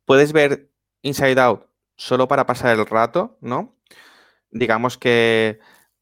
puedes 0.07 0.32
ver 0.32 0.70
Inside 1.03 1.39
Out 1.43 1.66
solo 1.94 2.27
para 2.27 2.47
pasar 2.47 2.74
el 2.74 2.86
rato, 2.86 3.36
¿no? 3.43 3.77
Digamos 4.51 4.97
que 4.97 5.61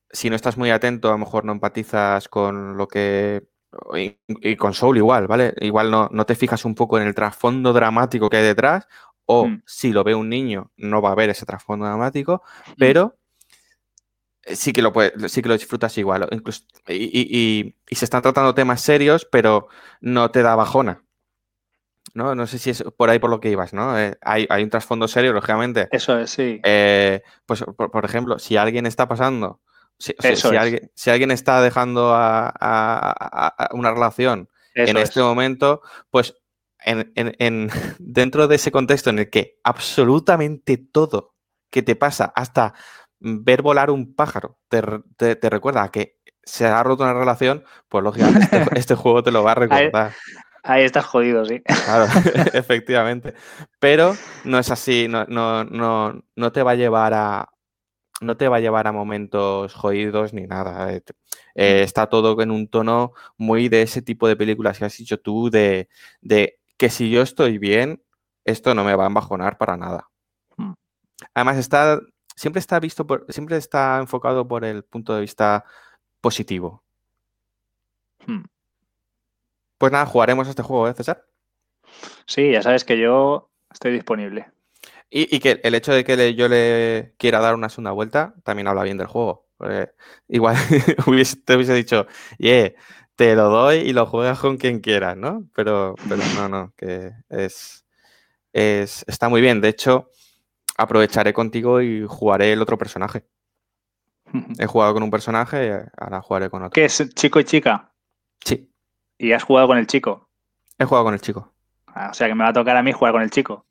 si 0.09 0.31
no 0.31 0.37
estás 0.37 0.57
muy 0.57 0.71
atento, 0.71 1.09
a 1.09 1.13
lo 1.15 1.19
mejor 1.19 1.45
no 1.45 1.51
empatizas 1.51 2.29
con 2.29 2.77
lo 2.77 2.87
que... 2.87 3.49
Y, 3.97 4.21
y 4.29 4.55
con 4.55 4.73
Soul 4.73 4.99
igual, 4.99 5.27
¿vale? 5.27 5.53
Igual 5.63 5.91
no, 5.91 6.09
no 6.13 6.25
te 6.27 6.37
fijas 6.37 6.65
un 6.65 6.77
poco 6.77 6.97
en 6.97 7.09
el 7.09 7.15
trasfondo 7.17 7.73
dramático 7.73 8.31
que 8.31 8.37
hay 8.37 8.45
detrás, 8.45 8.87
o 9.27 9.49
Mm. 9.49 9.63
si 9.67 9.93
lo 9.93 10.05
ve 10.05 10.15
un 10.15 10.29
niño, 10.29 10.71
no 10.77 11.03
va 11.03 11.11
a 11.11 11.17
ver 11.17 11.31
ese 11.31 11.45
trasfondo 11.45 11.87
dramático, 11.87 12.45
pero 12.79 13.17
eh, 14.45 14.55
sí 14.55 14.73
que 14.73 14.81
lo 14.81 14.93
puede- 14.93 15.29
sí 15.29 15.43
que 15.43 15.49
lo 15.49 15.55
disfrutas 15.57 15.99
igual. 15.99 16.29
Incluso, 16.31 16.63
y, 16.87 16.95
y- 16.95 17.29
y- 17.31 17.75
y 17.91 17.95
se 17.97 18.05
están 18.05 18.23
tratando 18.23 18.55
temas 18.55 18.81
serios, 18.81 19.25
pero 19.25 19.67
no 20.01 20.31
te 20.31 20.43
da 20.43 20.55
bajona. 20.55 21.04
¿No? 22.13 22.35
No 22.35 22.47
sé 22.47 22.59
si 22.59 22.71
es 22.71 22.85
por 22.97 23.09
ahí 23.11 23.19
por 23.19 23.31
lo 23.31 23.41
que 23.41 23.51
ibas, 23.51 23.73
¿no? 23.73 23.99
Eh, 23.99 24.17
hay, 24.21 24.47
hay 24.51 24.63
un 24.63 24.71
trasfondo 24.71 25.09
serio, 25.09 25.33
lógicamente. 25.33 25.89
Eso 25.91 26.19
es, 26.19 26.31
sí. 26.31 26.61
Eh, 26.63 27.23
pues, 27.47 27.65
por, 27.77 27.91
por 27.91 28.05
ejemplo, 28.05 28.39
si 28.39 28.57
alguien 28.57 28.87
está 28.87 29.09
pasando, 29.09 29.61
si, 29.99 30.15
si- 30.21 30.29
Eso 30.29 30.51
si 30.51 30.55
es. 30.57 30.61
alguien, 30.61 30.91
si 30.95 31.11
alguien 31.11 31.31
está 31.31 31.61
dejando 31.63 32.15
a, 32.15 32.49
a- 32.49 32.53
a- 32.61 33.49
a 33.65 33.69
una 33.75 33.91
relación 33.91 34.49
Eso 34.75 34.91
en 34.91 34.97
es. 34.99 35.05
este 35.05 35.23
momento, 35.23 35.81
pues 36.11 36.37
en, 36.85 37.11
en- 37.17 37.35
en- 37.39 37.69
dentro 37.99 38.47
de 38.49 38.57
ese 38.57 38.71
contexto 38.71 39.11
en 39.11 39.19
el 39.21 39.31
que 39.31 39.59
absolutamente 39.65 40.77
todo 40.77 41.35
que 41.71 41.83
te 41.83 41.97
pasa, 41.97 42.33
hasta 42.37 42.75
ver 43.19 43.63
volar 43.63 43.91
un 43.91 44.15
pájaro, 44.15 44.59
te, 44.69 44.83
te- 45.17 45.37
te 45.37 45.51
recuerda 45.51 45.83
a 45.83 45.91
que 45.91 46.19
se 46.47 46.67
ha 46.67 46.83
roto 46.83 47.03
una 47.05 47.15
relación, 47.15 47.65
pues 47.89 48.05
lógicamente 48.05 48.47
este, 48.59 48.79
este 48.79 48.95
juego 48.95 49.23
te 49.23 49.33
lo 49.33 49.43
va 49.43 49.53
a 49.53 49.55
recordar. 49.55 50.13
Ahí 50.67 50.83
estás 50.85 51.05
jodido, 51.05 51.45
sí. 51.45 51.61
Claro, 51.61 52.07
efectivamente. 52.55 53.35
Pero 53.79 54.17
no 54.45 54.59
es 54.59 54.71
así, 54.71 55.07
no, 55.09 55.27
no, 55.27 55.65
no, 55.65 56.25
no 56.35 56.53
te 56.53 56.63
va 56.63 56.73
a 56.73 56.75
llevar 56.75 57.13
a. 57.15 57.49
No 58.21 58.37
te 58.37 58.49
va 58.49 58.57
a 58.57 58.61
llevar 58.61 58.87
a 58.87 58.93
momentos 58.93 59.75
jodidos 59.75 60.33
ni 60.33 60.47
nada. 60.47 60.93
eh, 60.93 61.03
eh, 61.55 61.83
está 61.83 62.09
todo 62.09 62.41
en 62.41 62.51
un 62.51 62.69
tono 62.69 63.13
muy 63.37 63.69
de 63.69 63.83
ese 63.83 64.01
tipo 64.03 64.27
de 64.27 64.37
películas 64.37 64.79
que 64.79 64.87
has 64.87 64.97
dicho 64.97 65.19
tú, 65.19 65.51
de, 65.51 65.89
de 66.23 66.59
que 66.79 66.89
si 66.89 67.11
yo 67.11 67.21
estoy 67.23 67.59
bien, 67.59 68.03
esto 68.45 68.75
no 68.75 68.85
me 68.85 68.95
va 68.95 69.05
a 69.05 69.09
embajonar 69.09 69.59
para 69.59 69.77
nada. 69.77 70.09
Mm. 70.57 70.73
Además, 71.35 71.59
está, 71.59 72.01
siempre 72.37 72.61
está 72.61 72.81
visto 72.81 73.07
por, 73.07 73.27
siempre 73.29 73.57
está 73.59 73.99
enfocado 73.99 74.49
por 74.49 74.65
el 74.65 74.85
punto 74.85 75.15
de 75.15 75.21
vista 75.23 75.65
positivo. 76.21 76.83
Hmm. 78.27 78.45
Pues 79.85 79.93
nada, 79.93 80.07
jugaremos 80.07 80.49
este 80.49 80.63
juego, 80.63 80.89
¿eh, 80.89 80.95
César? 80.95 81.27
Sí, 82.27 82.53
ya 82.53 82.63
sabes 82.63 82.85
que 82.85 82.99
yo 82.99 83.51
estoy 83.71 83.93
disponible. 83.93 84.47
Y, 85.11 85.37
y 85.37 85.41
que 85.41 85.61
el 85.63 85.75
hecho 85.75 85.93
de 85.93 86.05
que 86.05 86.17
le- 86.17 86.35
yo 86.35 86.49
le 86.49 87.13
quiera 87.19 87.39
dar 87.39 87.55
una 87.55 87.69
segunda 87.69 87.91
vuelta 87.91 88.33
también 88.45 88.67
habla 88.67 88.83
bien 88.83 88.97
del 88.97 89.09
juego. 89.09 89.47
porque 89.59 89.91
igual 90.27 90.57
te 91.45 91.55
hubiese 91.55 91.75
dicho, 91.75 92.07
yeah, 92.39 92.73
te 93.15 93.35
lo 93.35 93.51
doy 93.51 93.81
y 93.81 93.93
lo 93.93 94.07
juegas 94.07 94.39
con 94.39 94.57
quien 94.57 94.81
quieras, 94.81 95.19
¿no? 95.19 95.45
Pero, 95.55 95.97
pero 96.09 96.23
no, 96.35 96.49
no, 96.49 96.73
que 96.79 97.13
es, 97.29 97.85
es, 98.55 99.05
está 99.07 99.29
muy 99.29 99.43
bien. 99.43 99.61
De 99.61 99.69
hecho, 99.69 100.09
aprovecharé 100.79 101.35
contigo 101.35 101.83
y 101.83 102.07
jugaré 102.09 102.55
el 102.55 102.63
otro 102.63 102.79
personaje. 102.79 103.27
He 104.59 104.65
jugado 104.65 104.95
con 104.95 105.03
un 105.03 105.11
personaje, 105.11 105.83
ahora 105.99 106.23
jugaré 106.23 106.49
con 106.49 106.63
otro. 106.63 106.71
¿Qué 106.73 106.87
es 106.87 107.07
chico 107.15 107.39
y 107.39 107.45
chica? 107.45 107.93
Sí, 108.43 108.74
Y 109.19 109.33
has 109.33 109.43
jugado 109.43 109.69
con 109.69 109.79
el 109.79 109.87
chico. 109.87 110.29
he 110.79 110.85
jugado 110.85 111.05
con 111.05 111.15
el 111.15 111.21
chico. 111.21 111.53
Ah, 111.87 112.09
O 112.11 112.15
sea 112.15 112.27
que 112.29 112.35
me 112.35 112.45
va 112.45 112.51
a 112.51 112.55
tocar 112.55 112.77
a 112.77 112.83
mí 112.83 112.93
jugar 112.93 113.13
con 113.13 113.23
el 113.23 113.31
chico. 113.31 113.67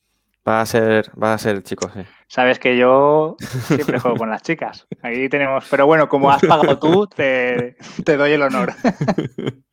Va 0.48 0.60
a 0.60 0.66
ser, 0.66 1.10
va 1.22 1.34
a 1.34 1.38
ser 1.38 1.56
el 1.56 1.64
chico, 1.64 1.90
sí. 1.94 2.02
Sabes 2.28 2.60
que 2.60 2.78
yo 2.78 3.38
siempre 3.68 4.00
juego 4.00 4.18
con 4.18 4.30
las 4.30 4.42
chicas. 4.42 4.88
Ahí 5.02 5.30
tenemos. 5.30 5.66
Pero 5.70 5.86
bueno, 5.86 6.10
como 6.10 6.30
has 6.32 6.42
pagado 6.42 6.78
tú, 6.80 7.08
te, 7.08 7.78
te 8.04 8.18
doy 8.18 8.32
el 8.34 8.42
honor. 8.42 8.74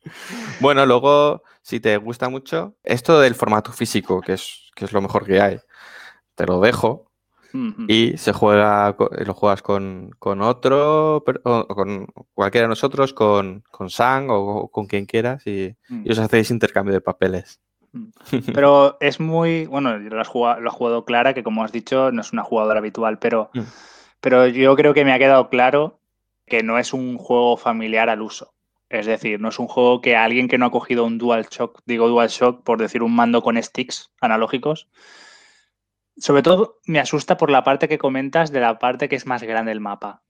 Bueno, 0.59 0.85
luego, 0.85 1.41
si 1.61 1.79
te 1.79 1.95
gusta 1.97 2.27
mucho, 2.27 2.75
esto 2.83 3.19
del 3.19 3.35
formato 3.35 3.71
físico, 3.71 4.19
que 4.21 4.33
es, 4.33 4.69
que 4.75 4.85
es 4.85 4.91
lo 4.91 5.01
mejor 5.01 5.25
que 5.25 5.39
hay, 5.41 5.59
te 6.35 6.45
lo 6.45 6.59
dejo 6.59 7.10
Y 7.87 8.17
se 8.17 8.33
juega, 8.33 8.95
co- 8.95 9.09
lo 9.25 9.33
juegas 9.33 9.61
con, 9.61 10.11
con 10.19 10.41
otro, 10.41 11.17
o 11.43 11.67
con 11.67 12.07
cualquiera 12.33 12.65
de 12.65 12.69
nosotros, 12.69 13.13
con, 13.13 13.63
con 13.71 13.89
Sang 13.89 14.29
o, 14.29 14.39
o 14.39 14.67
con 14.71 14.85
quien 14.85 15.05
quieras 15.05 15.45
y, 15.47 15.75
Mm. 15.89 16.03
y 16.05 16.11
os 16.11 16.19
hacéis 16.19 16.51
intercambio 16.51 16.93
de 16.93 17.01
papeles. 17.01 17.59
Pero 18.53 18.97
es 19.01 19.19
muy. 19.19 19.65
Bueno, 19.65 19.97
lo 19.97 20.21
has 20.21 20.27
jugado, 20.27 20.61
lo 20.61 20.69
ha 20.69 20.73
jugado 20.73 21.05
Clara, 21.05 21.33
que 21.33 21.43
como 21.43 21.63
has 21.63 21.71
dicho, 21.71 22.11
no 22.11 22.21
es 22.21 22.31
una 22.33 22.43
jugadora 22.43 22.79
habitual, 22.79 23.19
pero, 23.19 23.49
Mm. 23.53 23.59
pero 24.21 24.47
yo 24.47 24.75
creo 24.75 24.93
que 24.93 25.03
me 25.05 25.13
ha 25.13 25.19
quedado 25.19 25.49
claro 25.49 25.99
que 26.45 26.63
no 26.63 26.77
es 26.79 26.93
un 26.93 27.17
juego 27.17 27.57
familiar 27.57 28.09
al 28.09 28.21
uso. 28.21 28.53
Es 28.89 29.05
decir, 29.05 29.39
no 29.39 29.49
es 29.49 29.57
un 29.59 29.67
juego 29.67 30.01
que 30.01 30.17
alguien 30.17 30.49
que 30.49 30.57
no 30.57 30.65
ha 30.65 30.71
cogido 30.71 31.05
un 31.05 31.17
DualShock, 31.17 31.79
digo 31.85 32.09
DualShock 32.09 32.63
por 32.63 32.77
decir 32.77 33.03
un 33.03 33.15
mando 33.15 33.41
con 33.41 33.61
sticks 33.61 34.11
analógicos, 34.19 34.89
sobre 36.21 36.43
todo 36.43 36.79
me 36.85 36.99
asusta 36.99 37.35
por 37.37 37.49
la 37.51 37.63
parte 37.63 37.87
que 37.89 37.97
comentas 37.97 38.51
de 38.51 38.59
la 38.61 38.79
parte 38.79 39.09
que 39.09 39.15
es 39.15 39.25
más 39.25 39.43
grande 39.43 39.71
el 39.71 39.79
mapa. 39.79 40.21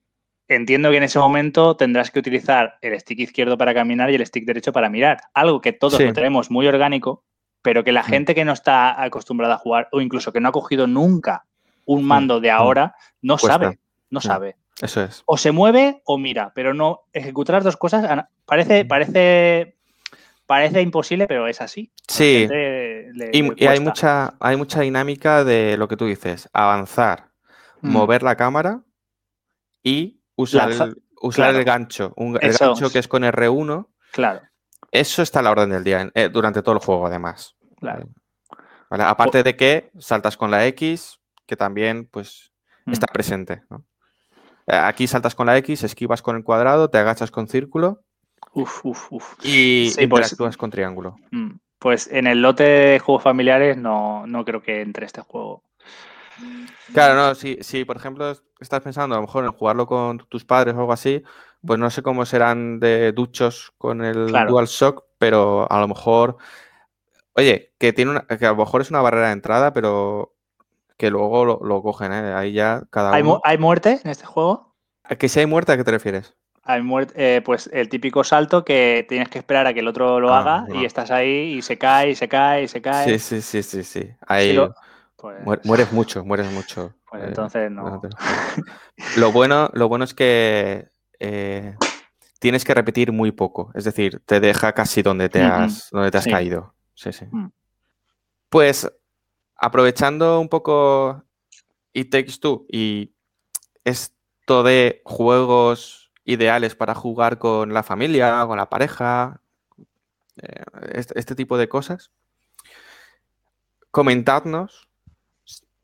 Entiendo 0.48 0.90
que 0.90 0.98
en 0.98 1.04
ese 1.04 1.20
momento 1.20 1.78
tendrás 1.78 2.12
que 2.12 2.20
utilizar 2.20 2.78
el 2.82 3.00
stick 3.00 3.20
izquierdo 3.20 3.58
para 3.58 3.74
caminar 3.74 4.10
y 4.12 4.16
el 4.16 4.26
stick 4.26 4.46
derecho 4.46 4.74
para 4.74 4.90
mirar. 4.90 5.22
Algo 5.34 5.62
que 5.62 5.72
todos 5.74 5.96
Sí. 5.98 6.06
lo 6.06 6.14
tenemos 6.14 6.52
muy 6.52 6.68
orgánico, 6.68 7.24
pero 7.62 7.84
que 7.84 7.92
la 7.92 8.02
Mm. 8.02 8.06
gente 8.06 8.36
que 8.36 8.44
no 8.46 8.52
está 8.54 9.02
acostumbrada 9.02 9.56
a 9.56 9.58
jugar 9.60 9.88
o 9.92 10.02
incluso 10.02 10.34
que 10.34 10.40
no 10.42 10.50
ha 10.50 10.52
cogido 10.52 10.88
nunca 10.88 11.46
un 11.86 12.04
mando 12.04 12.40
de 12.40 12.52
ahora 12.52 12.96
no 13.22 13.38
Cuesta. 13.38 13.60
sabe, 13.60 13.80
no 14.10 14.20
Mm. 14.20 14.24
sabe. 14.24 14.56
Eso 14.82 15.04
es. 15.04 15.24
O 15.26 15.38
se 15.38 15.52
mueve 15.52 16.02
o 16.06 16.18
mira, 16.18 16.52
pero 16.56 16.74
no 16.74 17.02
ejecutar 17.14 17.56
las 17.56 17.64
dos 17.66 17.78
cosas 17.78 18.04
Mm. 18.04 18.20
parece 18.46 18.84
parece 18.86 19.76
parece 20.52 20.82
imposible, 20.82 21.28
pero 21.28 21.48
es 21.48 21.62
así. 21.62 21.94
Sí. 22.10 22.46
le- 22.50 23.30
Y, 23.34 23.66
hay, 23.66 23.80
mucha, 23.80 24.34
hay 24.42 24.58
mucha 24.58 24.82
dinámica 24.82 25.46
de 25.46 25.78
lo 25.78 25.88
que 25.88 25.96
tú 25.96 26.06
dices, 26.08 26.50
avanzar, 26.52 27.30
Mm. 27.82 27.92
mover 27.94 28.22
la 28.22 28.36
cámara 28.36 28.82
y 29.82 30.22
usar, 30.36 30.70
Lanza- 30.70 30.84
el, 30.86 31.02
usar 31.22 31.46
claro. 31.46 31.58
el 31.60 31.64
gancho. 31.64 32.14
Un, 32.18 32.38
el 32.42 32.50
Eso 32.50 32.66
gancho 32.74 32.90
que 32.92 33.00
es 33.00 33.08
con 33.08 33.24
R1. 33.24 33.88
Claro, 34.12 34.42
Eso 34.92 35.22
está 35.22 35.40
a 35.40 35.44
la 35.44 35.52
orden 35.52 35.70
del 35.70 35.84
día 35.86 36.12
eh, 36.14 36.28
durante 36.30 36.62
todo 36.62 36.76
el 36.76 36.82
juego, 36.82 37.08
además. 37.08 37.56
claro. 37.80 38.10
¿Vale? 38.90 39.04
Aparte 39.06 39.42
de 39.42 39.56
que 39.56 39.90
saltas 40.00 40.36
con 40.36 40.52
la 40.52 40.66
X, 40.68 41.18
que 41.48 41.56
también 41.56 42.08
pues, 42.12 42.52
Mm. 42.86 42.92
está 42.92 43.08
presente. 43.08 43.62
¿no? 43.70 43.86
Eh, 44.68 44.76
Aquí 44.76 45.08
saltas 45.08 45.34
con 45.34 45.48
la 45.48 45.56
X, 45.60 45.84
esquivas 45.84 46.22
con 46.22 46.36
el 46.36 46.44
cuadrado, 46.44 46.90
te 46.90 46.98
agachas 46.98 47.32
con 47.32 47.48
círculo 47.48 48.04
Uf, 48.54 48.86
uf, 48.86 49.12
uf. 49.12 49.34
y 49.46 49.90
Sí, 49.96 50.08
pues- 50.08 50.36
con 50.58 50.70
triángulo. 50.72 51.18
Mm, 51.32 51.52
Pues 51.80 52.08
en 52.12 52.28
el 52.28 52.42
lote 52.44 52.64
de 52.64 53.00
juegos 53.00 53.24
familiares 53.24 53.76
no, 53.76 54.28
no 54.28 54.46
creo 54.46 54.62
que 54.62 54.82
entre 54.82 55.06
este 55.08 55.22
juego. 55.22 55.64
Claro, 56.94 57.16
no, 57.16 57.36
si, 57.36 57.58
si 57.62 57.86
por 57.86 57.98
ejemplo 57.98 58.34
estás 58.60 58.82
pensando 58.82 59.16
a 59.16 59.20
lo 59.20 59.26
mejor 59.26 59.46
en 59.46 59.52
jugarlo 59.52 59.88
con 59.88 60.20
tus 60.30 60.46
padres 60.46 60.76
o 60.76 60.80
algo 60.80 60.94
así, 60.94 61.24
pues 61.66 61.80
no 61.80 61.90
sé 61.90 62.02
cómo 62.04 62.26
serán 62.26 62.80
de 62.80 63.12
duchos 63.14 63.74
con 63.78 64.04
el 64.04 64.28
Claro. 64.28 64.52
DualShock, 64.52 65.06
pero 65.18 65.72
a 65.72 65.80
lo 65.80 65.88
mejor, 65.88 66.38
oye, 67.34 67.74
que 67.80 67.94
tiene 67.94 68.12
una, 68.12 68.22
que 68.28 68.46
a 68.46 68.50
lo 68.52 68.58
mejor 68.58 68.82
es 68.82 68.90
una 68.92 69.02
barrera 69.02 69.28
de 69.28 69.34
entrada, 69.34 69.74
pero 69.74 70.36
que 70.98 71.10
luego 71.10 71.46
lo, 71.46 71.60
lo 71.64 71.82
cogen, 71.82 72.12
¿eh? 72.14 72.34
Ahí 72.34 72.54
ya 72.54 72.84
cada 72.92 73.12
¿Hay, 73.14 73.24
mu- 73.24 73.32
uno. 73.34 73.42
hay 73.44 73.58
muerte 73.58 74.00
en 74.04 74.12
este 74.12 74.26
juego? 74.26 74.76
¿A 75.04 75.16
que 75.16 75.30
si 75.30 75.40
hay 75.40 75.46
muerte, 75.48 75.72
¿a 75.72 75.78
qué 75.78 75.84
te 75.84 75.92
refieres? 75.92 76.36
Hay 76.64 76.82
muerte, 76.84 77.42
pues 77.42 77.70
el 77.74 77.90
típico 77.90 78.24
salto 78.24 78.64
que 78.64 79.06
tienes 79.10 79.30
que 79.30 79.40
esperar 79.40 79.66
a 79.66 79.74
que 79.74 79.80
el 79.80 79.88
otro 79.88 80.20
lo 80.20 80.34
Ah, 80.34 80.40
haga 80.40 80.66
no. 80.68 80.76
y 80.76 80.86
estás 80.86 81.10
ahí 81.10 81.56
y 81.58 81.62
se 81.64 81.78
cae 81.78 82.12
y 82.12 82.16
se 82.16 82.28
cae 82.28 82.64
y 82.64 82.68
se 82.68 82.82
cae. 82.82 83.18
Sí, 83.18 83.20
sí, 83.20 83.42
sí, 83.42 83.64
sí, 83.64 83.84
sí. 83.84 84.10
Ahí 84.28 84.54
lo- 84.54 84.74
pues, 85.16 85.44
muer- 85.44 85.62
mueres 85.64 85.92
mucho, 85.92 86.24
mueres 86.24 86.52
mucho. 86.52 86.94
pues 87.10 87.24
eh, 87.24 87.26
entonces 87.30 87.72
no. 87.72 87.90
no 87.90 88.00
te- 88.02 88.10
Lo 89.20 89.32
bueno, 89.32 89.70
lo 89.74 89.88
bueno 89.90 90.06
es 90.06 90.14
que 90.14 90.88
eh, 91.20 91.76
tienes 92.40 92.64
que 92.64 92.74
repetir 92.76 93.12
muy 93.12 93.32
poco. 93.32 93.72
Es 93.74 93.84
decir, 93.84 94.22
te 94.26 94.40
deja 94.40 94.74
casi 94.74 95.02
donde 95.02 95.30
te 95.30 95.42
has, 95.44 95.90
donde 95.92 96.12
te 96.12 96.18
has 96.20 96.24
Sí. 96.26 96.32
caído. 96.32 96.76
Sí, 96.94 97.12
sí. 97.12 97.26
Mm. 97.32 97.48
Pues 98.50 98.92
aprovechando 99.56 100.40
un 100.40 100.50
poco 100.50 101.24
It 101.94 102.12
Takes 102.12 102.38
Two 102.40 102.66
y 102.70 103.14
esto 103.84 104.62
de 104.64 105.02
juegos 105.06 106.01
ideales 106.26 106.76
para 106.76 106.96
jugar 106.96 107.38
con 107.40 107.74
la 107.74 107.84
familia, 107.84 108.44
con 108.48 108.58
la 108.58 108.70
pareja, 108.70 109.42
eh, 110.42 110.64
este, 110.94 111.20
este 111.20 111.36
tipo 111.36 111.58
de 111.58 111.70
cosas, 111.70 112.12
comentadnos 113.92 114.88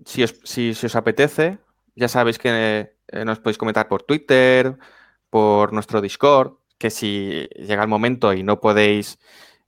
si 0.06 0.24
os, 0.24 0.84
os 0.84 0.96
apetece. 0.96 1.60
Ya 1.96 2.08
sabéis 2.08 2.38
que 2.38 2.90
eh, 3.08 3.26
nos 3.26 3.40
podéis 3.40 3.58
comentar 3.58 3.88
por 3.88 4.04
Twitter, 4.04 4.78
por 5.30 5.74
nuestro 5.74 6.02
Discord, 6.02 6.54
que 6.78 6.90
si 6.90 7.48
llega 7.56 7.82
el 7.82 7.90
momento 7.90 8.34
y 8.34 8.44
no 8.44 8.60
podéis 8.60 9.20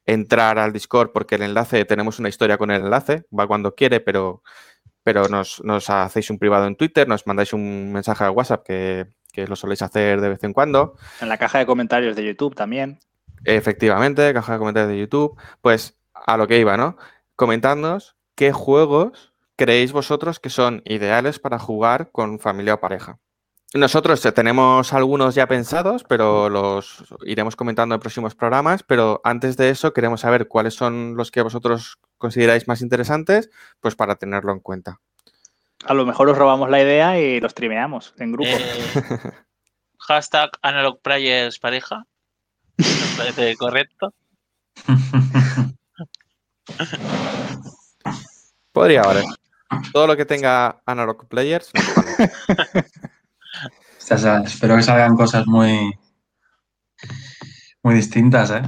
entrar 0.06 0.60
al 0.60 0.74
Discord 0.74 1.12
porque 1.12 1.36
el 1.36 1.44
enlace, 1.44 1.86
tenemos 1.86 2.20
una 2.20 2.30
historia 2.30 2.58
con 2.58 2.72
el 2.72 2.82
enlace, 2.84 3.26
va 3.38 3.48
cuando 3.48 3.76
quiere, 3.76 4.00
pero, 4.00 4.44
pero 5.10 5.27
nos, 5.27 5.60
nos 5.64 5.90
hacéis 5.90 6.30
un 6.30 6.38
privado 6.38 6.68
en 6.68 6.76
Twitter, 6.76 7.07
nos 7.07 7.26
mandáis 7.26 7.52
un 7.52 7.91
mensaje 7.91 8.23
a 8.26 8.30
WhatsApp 8.30 8.64
que, 8.64 9.07
que 9.34 9.48
lo 9.48 9.56
soléis 9.56 9.81
hacer 9.81 10.22
de 10.22 10.30
vez 10.30 10.44
en 10.44 10.53
cuando. 10.53 10.98
En 11.19 11.30
la 11.30 11.40
caja 11.40 11.57
de 11.57 11.65
comentarios 11.65 12.15
de 12.15 12.23
YouTube 12.23 12.53
también. 12.53 12.99
Efectivamente, 13.44 14.31
caja 14.36 14.53
de 14.53 14.60
comentarios 14.60 14.91
de 14.91 14.99
YouTube. 14.99 15.36
Pues 15.61 15.98
a 16.14 16.38
lo 16.38 16.48
que 16.48 16.60
iba, 16.60 16.77
¿no? 16.77 16.95
Comentadnos 17.36 18.18
qué 18.36 18.52
juegos 18.52 19.34
creéis 19.56 19.94
vosotros 19.94 20.40
que 20.40 20.52
son 20.52 20.84
ideales 20.86 21.40
para 21.40 21.57
jugar 21.57 22.11
con 22.11 22.38
familia 22.38 22.76
o 22.76 22.80
pareja. 22.80 23.18
Nosotros 23.73 24.22
tenemos 24.36 24.94
algunos 24.94 25.34
ya 25.34 25.48
pensados, 25.48 26.03
pero 26.03 26.49
los 26.49 27.03
iremos 27.23 27.56
comentando 27.56 27.95
en 27.95 28.02
próximos 28.02 28.36
programas. 28.36 28.84
Pero 28.84 29.22
antes 29.23 29.57
de 29.57 29.72
eso, 29.72 29.91
queremos 29.91 30.22
saber 30.22 30.48
cuáles 30.48 30.76
son 30.76 31.15
los 31.15 31.31
que 31.31 31.41
vosotros 31.41 31.98
consideráis 32.20 32.68
más 32.68 32.82
interesantes, 32.82 33.50
pues 33.80 33.96
para 33.96 34.18
tenerlo 34.18 34.52
en 34.52 34.60
cuenta. 34.60 35.00
A 35.86 35.96
lo 35.96 36.06
mejor 36.06 36.30
os 36.30 36.38
robamos 36.38 36.70
la 36.70 36.82
idea 36.82 37.20
y 37.20 37.40
los 37.40 37.56
trimeamos 37.56 38.14
en 38.20 38.32
grupo. 38.34 38.52
Eh, 38.52 38.94
hashtag 39.98 40.52
Analog 40.62 41.02
Players 41.02 41.58
pareja. 41.58 42.06
Me 42.78 42.86
parece 43.18 43.56
correcto. 43.58 44.14
Podría 48.72 49.02
valer. 49.02 49.24
Todo 49.91 50.08
lo 50.08 50.16
que 50.16 50.26
tenga 50.26 50.82
Analog 50.86 51.28
Players. 51.28 51.72
nos 54.10 54.24
espero 54.46 54.76
que 54.76 54.84
salgan 54.84 55.16
cosas 55.16 55.48
muy, 55.48 55.98
muy 57.84 57.96
distintas, 57.96 58.52
¿eh? 58.52 58.62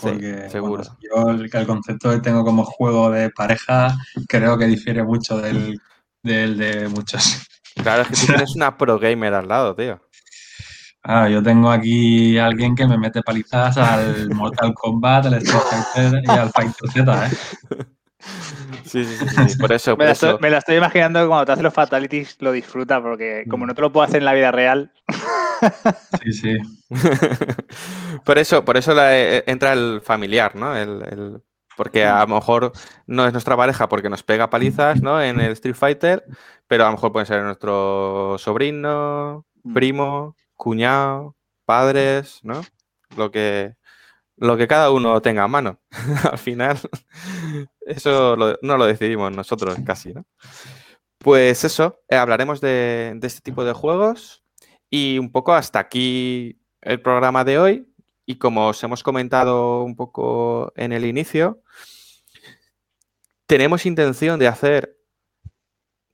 Sí, 0.00 0.06
Porque 0.08 0.48
seguro. 0.50 0.82
bueno, 0.82 0.98
yo 1.00 1.30
el, 1.30 1.50
el 1.52 1.66
concepto 1.66 2.10
que 2.10 2.20
tengo 2.20 2.44
como 2.44 2.64
juego 2.64 3.10
de 3.10 3.30
pareja 3.30 3.96
creo 4.28 4.56
que 4.58 4.66
difiere 4.66 5.02
mucho 5.04 5.38
del, 5.38 5.78
del 6.22 6.56
de 6.58 6.88
muchos. 6.88 7.42
Claro, 7.82 8.02
es 8.02 8.08
que 8.08 8.16
tú 8.16 8.26
tienes 8.32 8.56
una 8.56 8.76
pro 8.76 8.98
gamer 8.98 9.34
al 9.34 9.48
lado, 9.48 9.74
tío. 9.76 10.00
Ah, 11.02 11.28
yo 11.28 11.42
tengo 11.42 11.70
aquí 11.70 12.36
a 12.38 12.46
alguien 12.46 12.74
que 12.74 12.86
me 12.86 12.98
mete 12.98 13.22
palizas 13.22 13.76
al 13.78 14.28
Mortal 14.34 14.74
Kombat, 14.74 15.26
al 15.26 15.34
Street 15.34 15.62
Fighter 15.94 16.22
y 16.24 16.30
al 16.30 16.50
Fighter 16.50 16.90
Z, 16.90 17.26
¿eh? 17.26 17.30
Sí, 18.84 19.04
sí, 19.04 19.16
sí, 19.28 19.58
Por 19.58 19.72
eso, 19.72 19.96
Me 19.96 20.04
la, 20.04 20.12
estoy, 20.12 20.30
eso. 20.30 20.38
me 20.40 20.50
la 20.50 20.58
estoy 20.58 20.76
imaginando 20.76 21.20
que 21.20 21.26
cuando 21.28 21.46
te 21.46 21.52
hace 21.52 21.62
los 21.62 21.72
fatalities 21.74 22.36
lo 22.40 22.52
disfruta, 22.52 23.00
porque 23.00 23.44
como 23.48 23.66
no 23.66 23.74
te 23.74 23.80
lo 23.80 23.92
puedo 23.92 24.04
hacer 24.04 24.18
en 24.18 24.24
la 24.24 24.32
vida 24.34 24.50
real, 24.52 24.92
Sí, 26.22 26.32
sí. 26.32 26.58
por 28.24 28.38
eso, 28.38 28.64
por 28.64 28.76
eso 28.76 28.94
la- 28.94 29.16
eh, 29.18 29.44
entra 29.46 29.72
el 29.72 30.00
familiar, 30.02 30.56
¿no? 30.56 30.76
El, 30.76 31.02
el- 31.10 31.42
porque 31.76 32.04
a 32.04 32.20
lo 32.20 32.34
mejor 32.34 32.72
no 33.06 33.26
es 33.26 33.32
nuestra 33.32 33.56
pareja 33.56 33.88
porque 33.88 34.10
nos 34.10 34.22
pega 34.22 34.50
palizas, 34.50 35.00
¿no? 35.02 35.22
En 35.22 35.40
el 35.40 35.52
Street 35.52 35.74
Fighter, 35.76 36.24
pero 36.66 36.84
a 36.84 36.86
lo 36.88 36.92
mejor 36.92 37.12
puede 37.12 37.26
ser 37.26 37.42
nuestro 37.42 38.36
sobrino, 38.38 39.46
Mm. 39.62 39.74
primo, 39.74 40.36
cuñado, 40.56 41.36
padres, 41.66 42.40
¿no? 42.42 42.62
Lo 43.16 43.30
que, 43.30 43.74
lo 44.40 44.56
que 44.56 44.66
cada 44.66 44.90
uno 44.90 45.20
tenga 45.20 45.44
a 45.44 45.48
mano. 45.48 45.80
Al 46.30 46.38
final, 46.38 46.78
eso 47.82 48.36
no 48.62 48.76
lo 48.76 48.86
decidimos 48.86 49.30
nosotros 49.32 49.76
casi, 49.84 50.12
¿no? 50.14 50.26
Pues 51.18 51.64
eso, 51.64 52.00
eh, 52.08 52.16
hablaremos 52.16 52.60
de, 52.62 53.18
este 53.22 53.42
tipo 53.42 53.64
de 53.64 53.74
juegos 53.74 54.42
y 54.88 55.18
un 55.18 55.30
poco 55.30 55.52
hasta 55.52 55.78
aquí 55.78 56.58
el 56.80 57.02
programa 57.02 57.44
de 57.44 57.58
hoy. 57.58 57.86
Y 58.24 58.38
como 58.38 58.68
os 58.68 58.82
hemos 58.82 59.02
comentado 59.02 59.82
un 59.82 59.96
poco 59.96 60.72
en 60.76 60.92
el 60.92 61.04
inicio, 61.04 61.62
tenemos 63.46 63.84
intención 63.84 64.38
de 64.38 64.48
hacer 64.48 64.96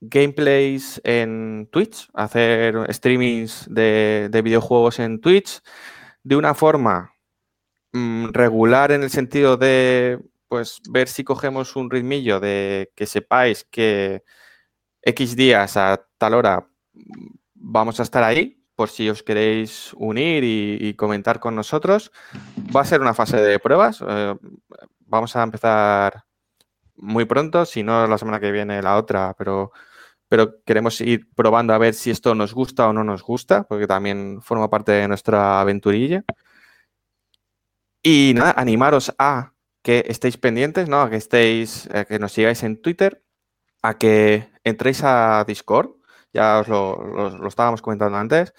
gameplays 0.01 0.99
en 1.05 1.69
Twitch, 1.71 2.09
hacer 2.13 2.93
streamings 2.93 3.67
de 3.69 4.41
videojuegos 4.43 4.99
en 4.99 5.21
Twitch 5.21 5.61
de 6.23 6.35
una 6.35 6.53
forma 6.53 7.16
mm, 7.93 8.29
regular 8.31 8.91
en 8.91 9.03
el 9.03 9.09
sentido 9.09 9.57
de 9.57 10.19
pues 10.47 10.81
ver 10.89 11.07
si 11.09 11.23
cogemos 11.23 11.75
un 11.75 11.89
ritmillo 11.89 12.39
de 12.39 12.91
que 12.95 13.05
sepáis 13.05 13.65
que 13.65 14.23
X 15.01 15.35
días 15.35 15.77
a 15.77 16.05
tal 16.17 16.33
hora 16.35 16.67
mm, 16.93 17.27
vamos 17.55 17.99
a 17.99 18.03
estar 18.03 18.23
ahí 18.23 18.57
por 18.75 18.89
si 18.89 19.09
os 19.09 19.23
queréis 19.23 19.93
unir 19.95 20.43
y, 20.43 20.93
comentar 20.93 21.39
con 21.39 21.55
nosotros. 21.55 22.11
Va 22.75 22.81
a 22.81 22.85
ser 22.85 23.01
una 23.01 23.15
fase 23.15 23.37
de 23.37 23.59
pruebas. 23.59 24.03
eh, 24.07 24.35
vamos 25.07 25.35
a 25.35 25.41
empezar 25.43 26.25
muy 26.95 27.25
pronto, 27.25 27.65
si 27.65 27.83
no 27.83 28.05
la 28.07 28.17
semana 28.19 28.39
que 28.39 28.51
viene 28.51 28.81
la 28.81 28.97
otra, 28.97 29.33
pero, 29.37 29.71
pero 30.27 30.63
queremos 30.63 31.01
ir 31.01 31.27
probando 31.35 31.73
a 31.73 31.79
ver 31.79 31.95
si 31.95 32.11
esto 32.11 32.35
nos 32.35 32.53
gusta 32.53 32.87
o 32.87 32.93
no 32.93 33.03
nos 33.03 33.23
gusta, 33.23 33.63
porque 33.63 33.87
también 33.87 34.41
forma 34.41 34.69
parte 34.69 34.91
de 34.91 35.07
nuestra 35.07 35.61
aventurilla. 35.61 36.23
Y 38.09 38.31
nada, 38.35 38.53
animaros 38.55 39.13
a 39.19 39.51
que 39.83 40.05
estéis 40.07 40.37
pendientes, 40.37 40.87
¿no? 40.87 41.01
A 41.01 41.09
que 41.09 41.17
estéis, 41.17 41.89
que 42.07 42.19
nos 42.19 42.31
sigáis 42.31 42.63
en 42.63 42.81
Twitter, 42.81 43.21
a 43.81 43.97
que 43.97 44.47
entréis 44.63 45.03
a 45.03 45.43
Discord, 45.45 45.89
ya 46.31 46.59
os 46.59 46.69
lo, 46.69 47.45
estábamos 47.49 47.81
comentando 47.81 48.17
antes. 48.17 48.53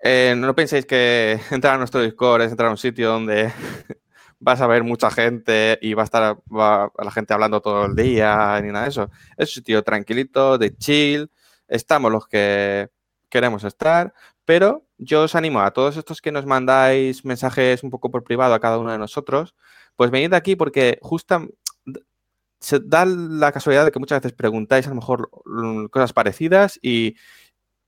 Eh, 0.00 0.34
no 0.36 0.54
penséis 0.54 0.86
que 0.86 1.40
entrar 1.50 1.74
a 1.74 1.78
nuestro 1.78 2.00
Discord 2.02 2.42
es 2.42 2.52
entrar 2.52 2.68
a 2.68 2.70
un 2.70 2.78
sitio 2.78 3.08
donde 3.08 3.52
vas 4.38 4.60
a 4.60 4.68
ver 4.68 4.84
mucha 4.84 5.10
gente 5.10 5.76
y 5.82 5.94
va 5.94 6.02
a 6.02 6.04
estar 6.04 6.38
la 6.48 7.10
gente 7.10 7.34
hablando 7.34 7.60
todo 7.60 7.86
el 7.86 7.96
día 7.96 8.60
ni 8.62 8.70
nada 8.70 8.84
de 8.84 8.90
eso. 8.90 9.10
Es 9.36 9.48
un 9.48 9.54
sitio 9.54 9.82
tranquilito, 9.82 10.56
de 10.56 10.76
chill. 10.76 11.32
Estamos 11.66 12.12
los 12.12 12.28
que 12.28 12.90
queremos 13.28 13.64
estar, 13.64 14.14
pero 14.48 14.86
yo 14.96 15.24
os 15.24 15.34
animo 15.34 15.60
a 15.60 15.72
todos 15.72 15.98
estos 15.98 16.22
que 16.22 16.32
nos 16.32 16.46
mandáis 16.46 17.22
mensajes 17.22 17.82
un 17.82 17.90
poco 17.90 18.10
por 18.10 18.24
privado 18.24 18.54
a 18.54 18.60
cada 18.60 18.78
uno 18.78 18.90
de 18.90 18.96
nosotros, 18.96 19.54
pues 19.94 20.10
venid 20.10 20.32
aquí 20.32 20.56
porque 20.56 20.98
justo 21.02 21.50
se 22.58 22.80
da 22.80 23.04
la 23.04 23.52
casualidad 23.52 23.84
de 23.84 23.90
que 23.92 23.98
muchas 23.98 24.22
veces 24.22 24.32
preguntáis 24.32 24.86
a 24.86 24.88
lo 24.88 24.94
mejor 24.94 25.28
cosas 25.90 26.14
parecidas 26.14 26.78
y 26.80 27.16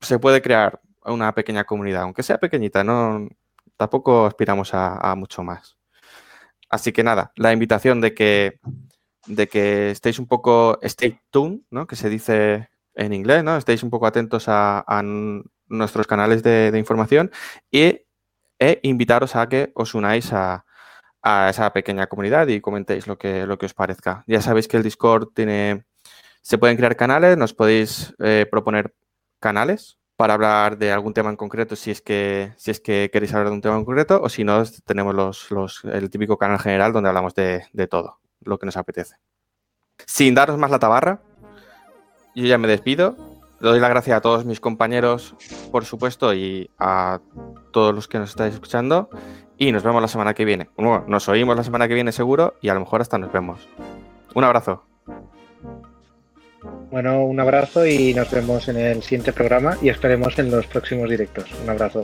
se 0.02 0.18
puede 0.18 0.42
crear 0.42 0.82
una 1.02 1.34
pequeña 1.34 1.64
comunidad, 1.64 2.02
aunque 2.02 2.22
sea 2.22 2.36
pequeñita, 2.36 2.84
no 2.84 3.26
tampoco 3.78 4.26
aspiramos 4.26 4.74
a, 4.74 5.14
mucho 5.16 5.42
más. 5.42 5.78
Así 6.68 6.92
que 6.92 7.02
nada, 7.02 7.32
la 7.36 7.54
invitación 7.54 8.02
de 8.02 8.12
que, 8.12 8.60
de 9.26 9.48
que 9.48 9.92
estéis 9.92 10.18
un 10.18 10.26
poco 10.26 10.78
stay 10.82 11.18
tuned, 11.30 11.60
¿no? 11.70 11.86
Que 11.86 11.96
se 11.96 12.10
dice 12.10 12.68
en 12.94 13.14
inglés, 13.14 13.44
¿no? 13.44 13.56
Estéis 13.56 13.82
un 13.82 13.88
poco 13.88 14.06
atentos 14.06 14.44
a, 14.46 14.84
nuestros 15.70 16.06
canales 16.06 16.42
de, 16.42 16.70
información 16.76 17.30
e 17.72 18.06
invitaros 18.82 19.36
a 19.36 19.48
que 19.48 19.72
os 19.74 19.94
unáis 19.94 20.32
a, 20.34 20.66
a 21.22 21.50
esa 21.50 21.72
pequeña 21.72 22.06
comunidad 22.06 22.48
y 22.48 22.60
comentéis 22.60 23.06
lo 23.06 23.18
que, 23.18 23.46
lo 23.46 23.58
que 23.58 23.66
os 23.66 23.74
parezca. 23.74 24.24
Ya 24.26 24.40
sabéis 24.40 24.68
que 24.68 24.76
el 24.76 24.82
Discord 24.82 25.28
tiene 25.34 25.84
Se 26.42 26.58
pueden 26.58 26.76
crear 26.76 26.96
canales, 26.96 27.36
nos 27.36 27.52
podéis 27.54 28.14
eh, 28.18 28.46
proponer 28.50 28.94
canales 29.40 29.98
para 30.16 30.34
hablar 30.34 30.78
de 30.78 30.92
algún 30.92 31.14
tema 31.14 31.30
en 31.30 31.36
concreto 31.36 31.76
si 31.76 31.90
es 31.90 32.02
que, 32.02 32.52
si 32.56 32.70
es 32.70 32.80
que 32.80 33.10
queréis 33.12 33.32
hablar 33.32 33.48
de 33.48 33.54
un 33.54 33.60
tema 33.60 33.76
en 33.76 33.84
concreto 33.84 34.20
o 34.22 34.28
si 34.28 34.44
no, 34.44 34.62
tenemos 34.84 35.14
los, 35.14 35.50
los, 35.50 35.84
el 35.84 36.10
típico 36.10 36.36
canal 36.36 36.58
general 36.58 36.92
donde 36.92 37.08
hablamos 37.08 37.34
de, 37.34 37.64
de 37.72 37.86
todo, 37.86 38.20
lo 38.40 38.58
que 38.58 38.66
nos 38.66 38.76
apetece. 38.76 39.16
Sin 40.06 40.34
daros 40.34 40.58
más 40.58 40.70
la 40.70 40.78
tabarra, 40.78 41.22
yo 42.34 42.44
ya 42.46 42.58
me 42.58 42.68
despido. 42.68 43.29
Le 43.60 43.68
doy 43.68 43.78
las 43.78 43.90
gracias 43.90 44.16
a 44.16 44.20
todos 44.22 44.46
mis 44.46 44.58
compañeros, 44.58 45.34
por 45.70 45.84
supuesto, 45.84 46.32
y 46.32 46.70
a 46.78 47.20
todos 47.72 47.94
los 47.94 48.08
que 48.08 48.18
nos 48.18 48.30
estáis 48.30 48.54
escuchando. 48.54 49.10
Y 49.58 49.70
nos 49.70 49.82
vemos 49.82 50.00
la 50.00 50.08
semana 50.08 50.32
que 50.32 50.46
viene. 50.46 50.70
Bueno, 50.76 51.04
nos 51.06 51.28
oímos 51.28 51.56
la 51.56 51.64
semana 51.64 51.86
que 51.86 51.92
viene 51.92 52.12
seguro 52.12 52.54
y 52.62 52.70
a 52.70 52.74
lo 52.74 52.80
mejor 52.80 53.02
hasta 53.02 53.18
nos 53.18 53.30
vemos. 53.30 53.68
Un 54.34 54.44
abrazo. 54.44 54.82
Bueno, 56.90 57.22
un 57.24 57.38
abrazo 57.38 57.86
y 57.86 58.14
nos 58.14 58.30
vemos 58.30 58.66
en 58.68 58.78
el 58.78 59.02
siguiente 59.02 59.34
programa 59.34 59.76
y 59.82 59.90
esperemos 59.90 60.38
en 60.38 60.50
los 60.50 60.66
próximos 60.66 61.10
directos. 61.10 61.44
Un 61.62 61.68
abrazo. 61.68 62.02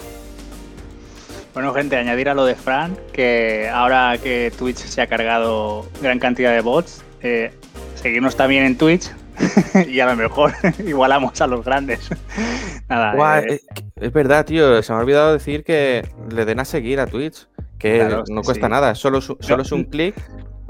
Bueno, 1.55 1.73
gente, 1.73 1.97
añadir 1.97 2.29
a 2.29 2.35
lo 2.35 2.45
de 2.45 2.55
Fran 2.55 2.99
que 3.15 3.71
ahora 3.73 4.19
que 4.23 4.53
Twitch 4.59 4.77
se 4.77 5.01
ha 5.01 5.07
cargado 5.07 5.87
gran 6.03 6.19
cantidad 6.19 6.53
de 6.53 6.61
bots, 6.61 7.03
eh, 7.23 7.51
seguirnos 7.95 8.37
también 8.37 8.65
en 8.65 8.77
Twitch 8.77 9.11
y 9.89 10.01
a 10.01 10.07
lo 10.07 10.17
mejor 10.17 10.53
igualamos 10.87 11.41
a 11.41 11.47
los 11.47 11.65
grandes. 11.65 12.09
Nada, 12.89 13.41
eh, 13.41 13.55
eh, 13.55 13.61
es 13.97 14.13
verdad, 14.13 14.45
tío. 14.45 14.83
Se 14.83 14.93
me 14.93 14.99
ha 14.99 15.03
olvidado 15.03 15.33
decir 15.33 15.65
que 15.65 16.07
le 16.31 16.45
den 16.45 16.61
a 16.61 16.65
seguir 16.65 17.01
a 17.01 17.07
Twitch. 17.07 17.49
Que 17.79 17.99
Claro, 17.99 18.25
no 18.29 18.43
cuesta 18.43 18.67
sí. 18.67 18.71
nada. 18.71 18.95
Solo, 18.95 19.21
solo 19.21 19.63
es 19.63 19.73
un 19.73 19.85
clic. 19.85 20.15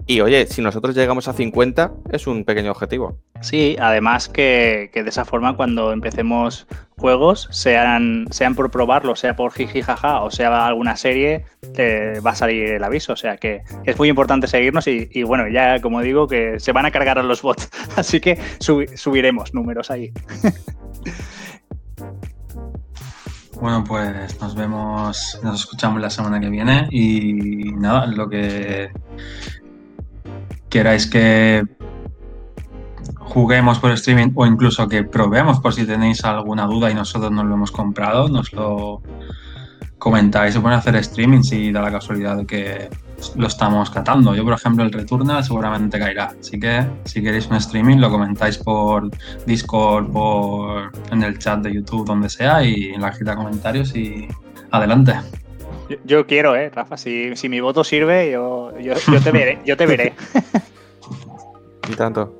Y 0.08 0.20
oye, 0.20 0.46
si 0.46 0.62
nosotros 0.62 0.94
llegamos 0.94 1.26
a 1.26 1.32
50, 1.32 1.90
es 2.12 2.28
un 2.28 2.44
pequeño 2.44 2.70
objetivo. 2.70 3.18
Sí, 3.40 3.76
además 3.80 4.28
que, 4.28 4.90
que 4.94 5.02
de 5.02 5.08
esa 5.10 5.24
forma 5.24 5.56
cuando 5.56 5.92
empecemos 5.92 6.68
juegos, 6.96 7.48
sean, 7.50 8.26
sean 8.30 8.54
por 8.54 8.70
probarlo, 8.70 9.16
sea 9.16 9.34
por 9.34 9.52
jiji 9.52 9.82
jaja 9.82 10.20
o 10.22 10.30
sea 10.30 10.66
alguna 10.66 10.96
serie, 10.96 11.44
te 11.74 12.20
va 12.20 12.30
a 12.30 12.34
salir 12.36 12.70
el 12.74 12.84
aviso. 12.84 13.14
O 13.14 13.16
sea 13.16 13.36
que 13.36 13.62
es 13.84 13.98
muy 13.98 14.08
importante 14.08 14.46
seguirnos 14.46 14.86
y, 14.86 15.08
y 15.10 15.24
bueno, 15.24 15.48
ya 15.48 15.80
como 15.80 16.00
digo, 16.02 16.28
que 16.28 16.60
se 16.60 16.70
van 16.70 16.86
a 16.86 16.92
cargar 16.92 17.18
a 17.18 17.24
los 17.24 17.42
bots. 17.42 17.68
Así 17.96 18.20
que 18.20 18.38
subi- 18.60 18.96
subiremos 18.96 19.54
números 19.54 19.90
ahí. 19.90 20.12
Bueno, 23.58 23.84
pues 23.88 24.38
nos 24.38 24.54
vemos, 24.54 25.40
nos 25.42 25.60
escuchamos 25.60 25.98
la 26.02 26.10
semana 26.10 26.38
que 26.40 26.50
viene 26.50 26.88
y 26.90 27.72
nada, 27.72 28.06
lo 28.06 28.28
que 28.28 28.90
queráis 30.76 31.06
que 31.06 31.64
juguemos 33.18 33.78
por 33.78 33.92
streaming 33.92 34.32
o 34.34 34.44
incluso 34.44 34.86
que 34.86 35.04
probemos 35.04 35.58
por 35.58 35.72
si 35.72 35.86
tenéis 35.86 36.22
alguna 36.22 36.66
duda 36.66 36.90
y 36.90 36.94
nosotros 36.94 37.32
no 37.32 37.44
lo 37.44 37.54
hemos 37.54 37.72
comprado, 37.72 38.28
nos 38.28 38.52
lo 38.52 39.00
comentáis. 39.96 40.52
Se 40.52 40.60
pueden 40.60 40.78
hacer 40.78 40.96
streaming 40.96 41.42
si 41.42 41.72
da 41.72 41.80
la 41.80 41.90
casualidad 41.90 42.36
de 42.36 42.46
que 42.46 42.90
lo 43.36 43.46
estamos 43.46 43.88
catando. 43.88 44.34
Yo, 44.34 44.44
por 44.44 44.52
ejemplo, 44.52 44.84
el 44.84 44.92
Returnal 44.92 45.42
seguramente 45.42 45.98
caerá. 45.98 46.34
Así 46.38 46.60
que 46.60 46.86
si 47.06 47.22
queréis 47.22 47.46
un 47.46 47.56
streaming 47.56 47.96
lo 47.96 48.10
comentáis 48.10 48.58
por 48.58 49.10
Discord, 49.46 50.12
por 50.12 50.92
en 51.10 51.22
el 51.22 51.38
chat 51.38 51.60
de 51.60 51.72
YouTube, 51.72 52.04
donde 52.04 52.28
sea 52.28 52.62
y 52.62 52.90
en 52.90 53.00
la 53.00 53.12
cajita 53.12 53.30
de 53.30 53.36
comentarios 53.38 53.96
y 53.96 54.28
adelante. 54.72 55.14
Yo, 55.88 55.96
yo 56.04 56.26
quiero, 56.26 56.56
¿eh, 56.56 56.70
Rafa? 56.70 56.96
Si, 56.96 57.36
si 57.36 57.48
mi 57.48 57.60
voto 57.60 57.84
sirve, 57.84 58.30
yo, 58.30 58.72
yo, 58.78 58.94
yo 59.12 59.20
te 59.20 59.30
veré. 59.30 59.58
Yo 59.64 59.76
te 59.76 59.86
veré. 59.86 60.14
Y 61.88 61.94
tanto. 61.94 62.34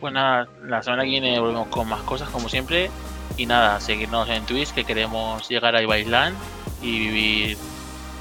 Pues 0.00 0.12
nada, 0.12 0.48
la 0.64 0.82
semana 0.82 1.02
que 1.02 1.10
viene 1.10 1.38
volvemos 1.40 1.68
con 1.68 1.88
más 1.88 2.02
cosas 2.02 2.28
como 2.30 2.48
siempre. 2.48 2.90
Y 3.36 3.46
nada, 3.46 3.80
seguirnos 3.80 4.28
en 4.28 4.44
Twitch 4.44 4.72
que 4.72 4.84
queremos 4.84 5.48
llegar 5.48 5.74
a 5.74 5.82
Ibaisland 5.82 6.36
y 6.82 6.98
vivir 6.98 7.58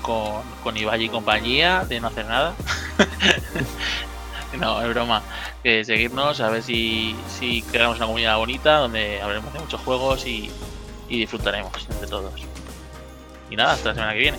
con, 0.02 0.42
con 0.64 0.78
Ibai 0.78 1.04
y 1.04 1.10
compañía 1.10 1.86
de 1.86 2.00
no 2.00 2.08
hacer 2.08 2.26
nada. 2.26 2.56
no, 4.60 4.82
es 4.82 4.90
broma. 4.90 5.22
Que 5.64 5.84
seguirnos 5.84 6.40
a 6.40 6.50
ver 6.50 6.64
si, 6.64 7.16
si 7.28 7.62
creamos 7.64 7.98
una 7.98 8.06
comunidad 8.06 8.38
bonita 8.38 8.78
donde 8.78 9.22
hablaremos 9.22 9.54
de 9.54 9.60
muchos 9.60 9.82
juegos 9.82 10.26
y, 10.26 10.50
y 11.10 11.20
disfrutaremos 11.20 11.88
entre 11.90 12.08
todos. 12.08 12.51
Y 13.52 13.56
nada, 13.56 13.74
hasta 13.74 13.90
la 13.90 13.96
semana 13.96 14.14
que 14.14 14.20
viene. 14.20 14.38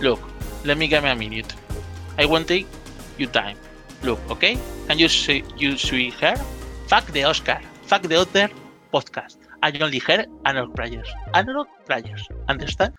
Look, 0.00 0.20
let 0.64 0.76
me 0.76 0.88
give 0.88 1.00
me 1.00 1.08
a 1.08 1.14
minute. 1.14 1.54
I 2.18 2.26
won't 2.26 2.46
take 2.46 2.66
your 3.16 3.30
time. 3.30 3.56
Look, 4.02 4.18
okay? 4.28 4.58
Can 4.88 4.98
you 4.98 5.08
see 5.08 5.44
you 5.56 5.78
see 5.78 6.10
her? 6.20 6.36
Fuck 6.88 7.06
the 7.12 7.24
Oscar. 7.24 7.60
Fuck 7.86 8.02
the 8.02 8.16
other 8.16 8.50
podcast. 8.92 9.38
I 9.62 9.72
only 9.80 10.00
hear 10.00 10.26
analog 10.44 10.74
players. 10.74 11.08
Analog 11.32 11.68
players. 11.86 12.28
Understand? 12.48 12.92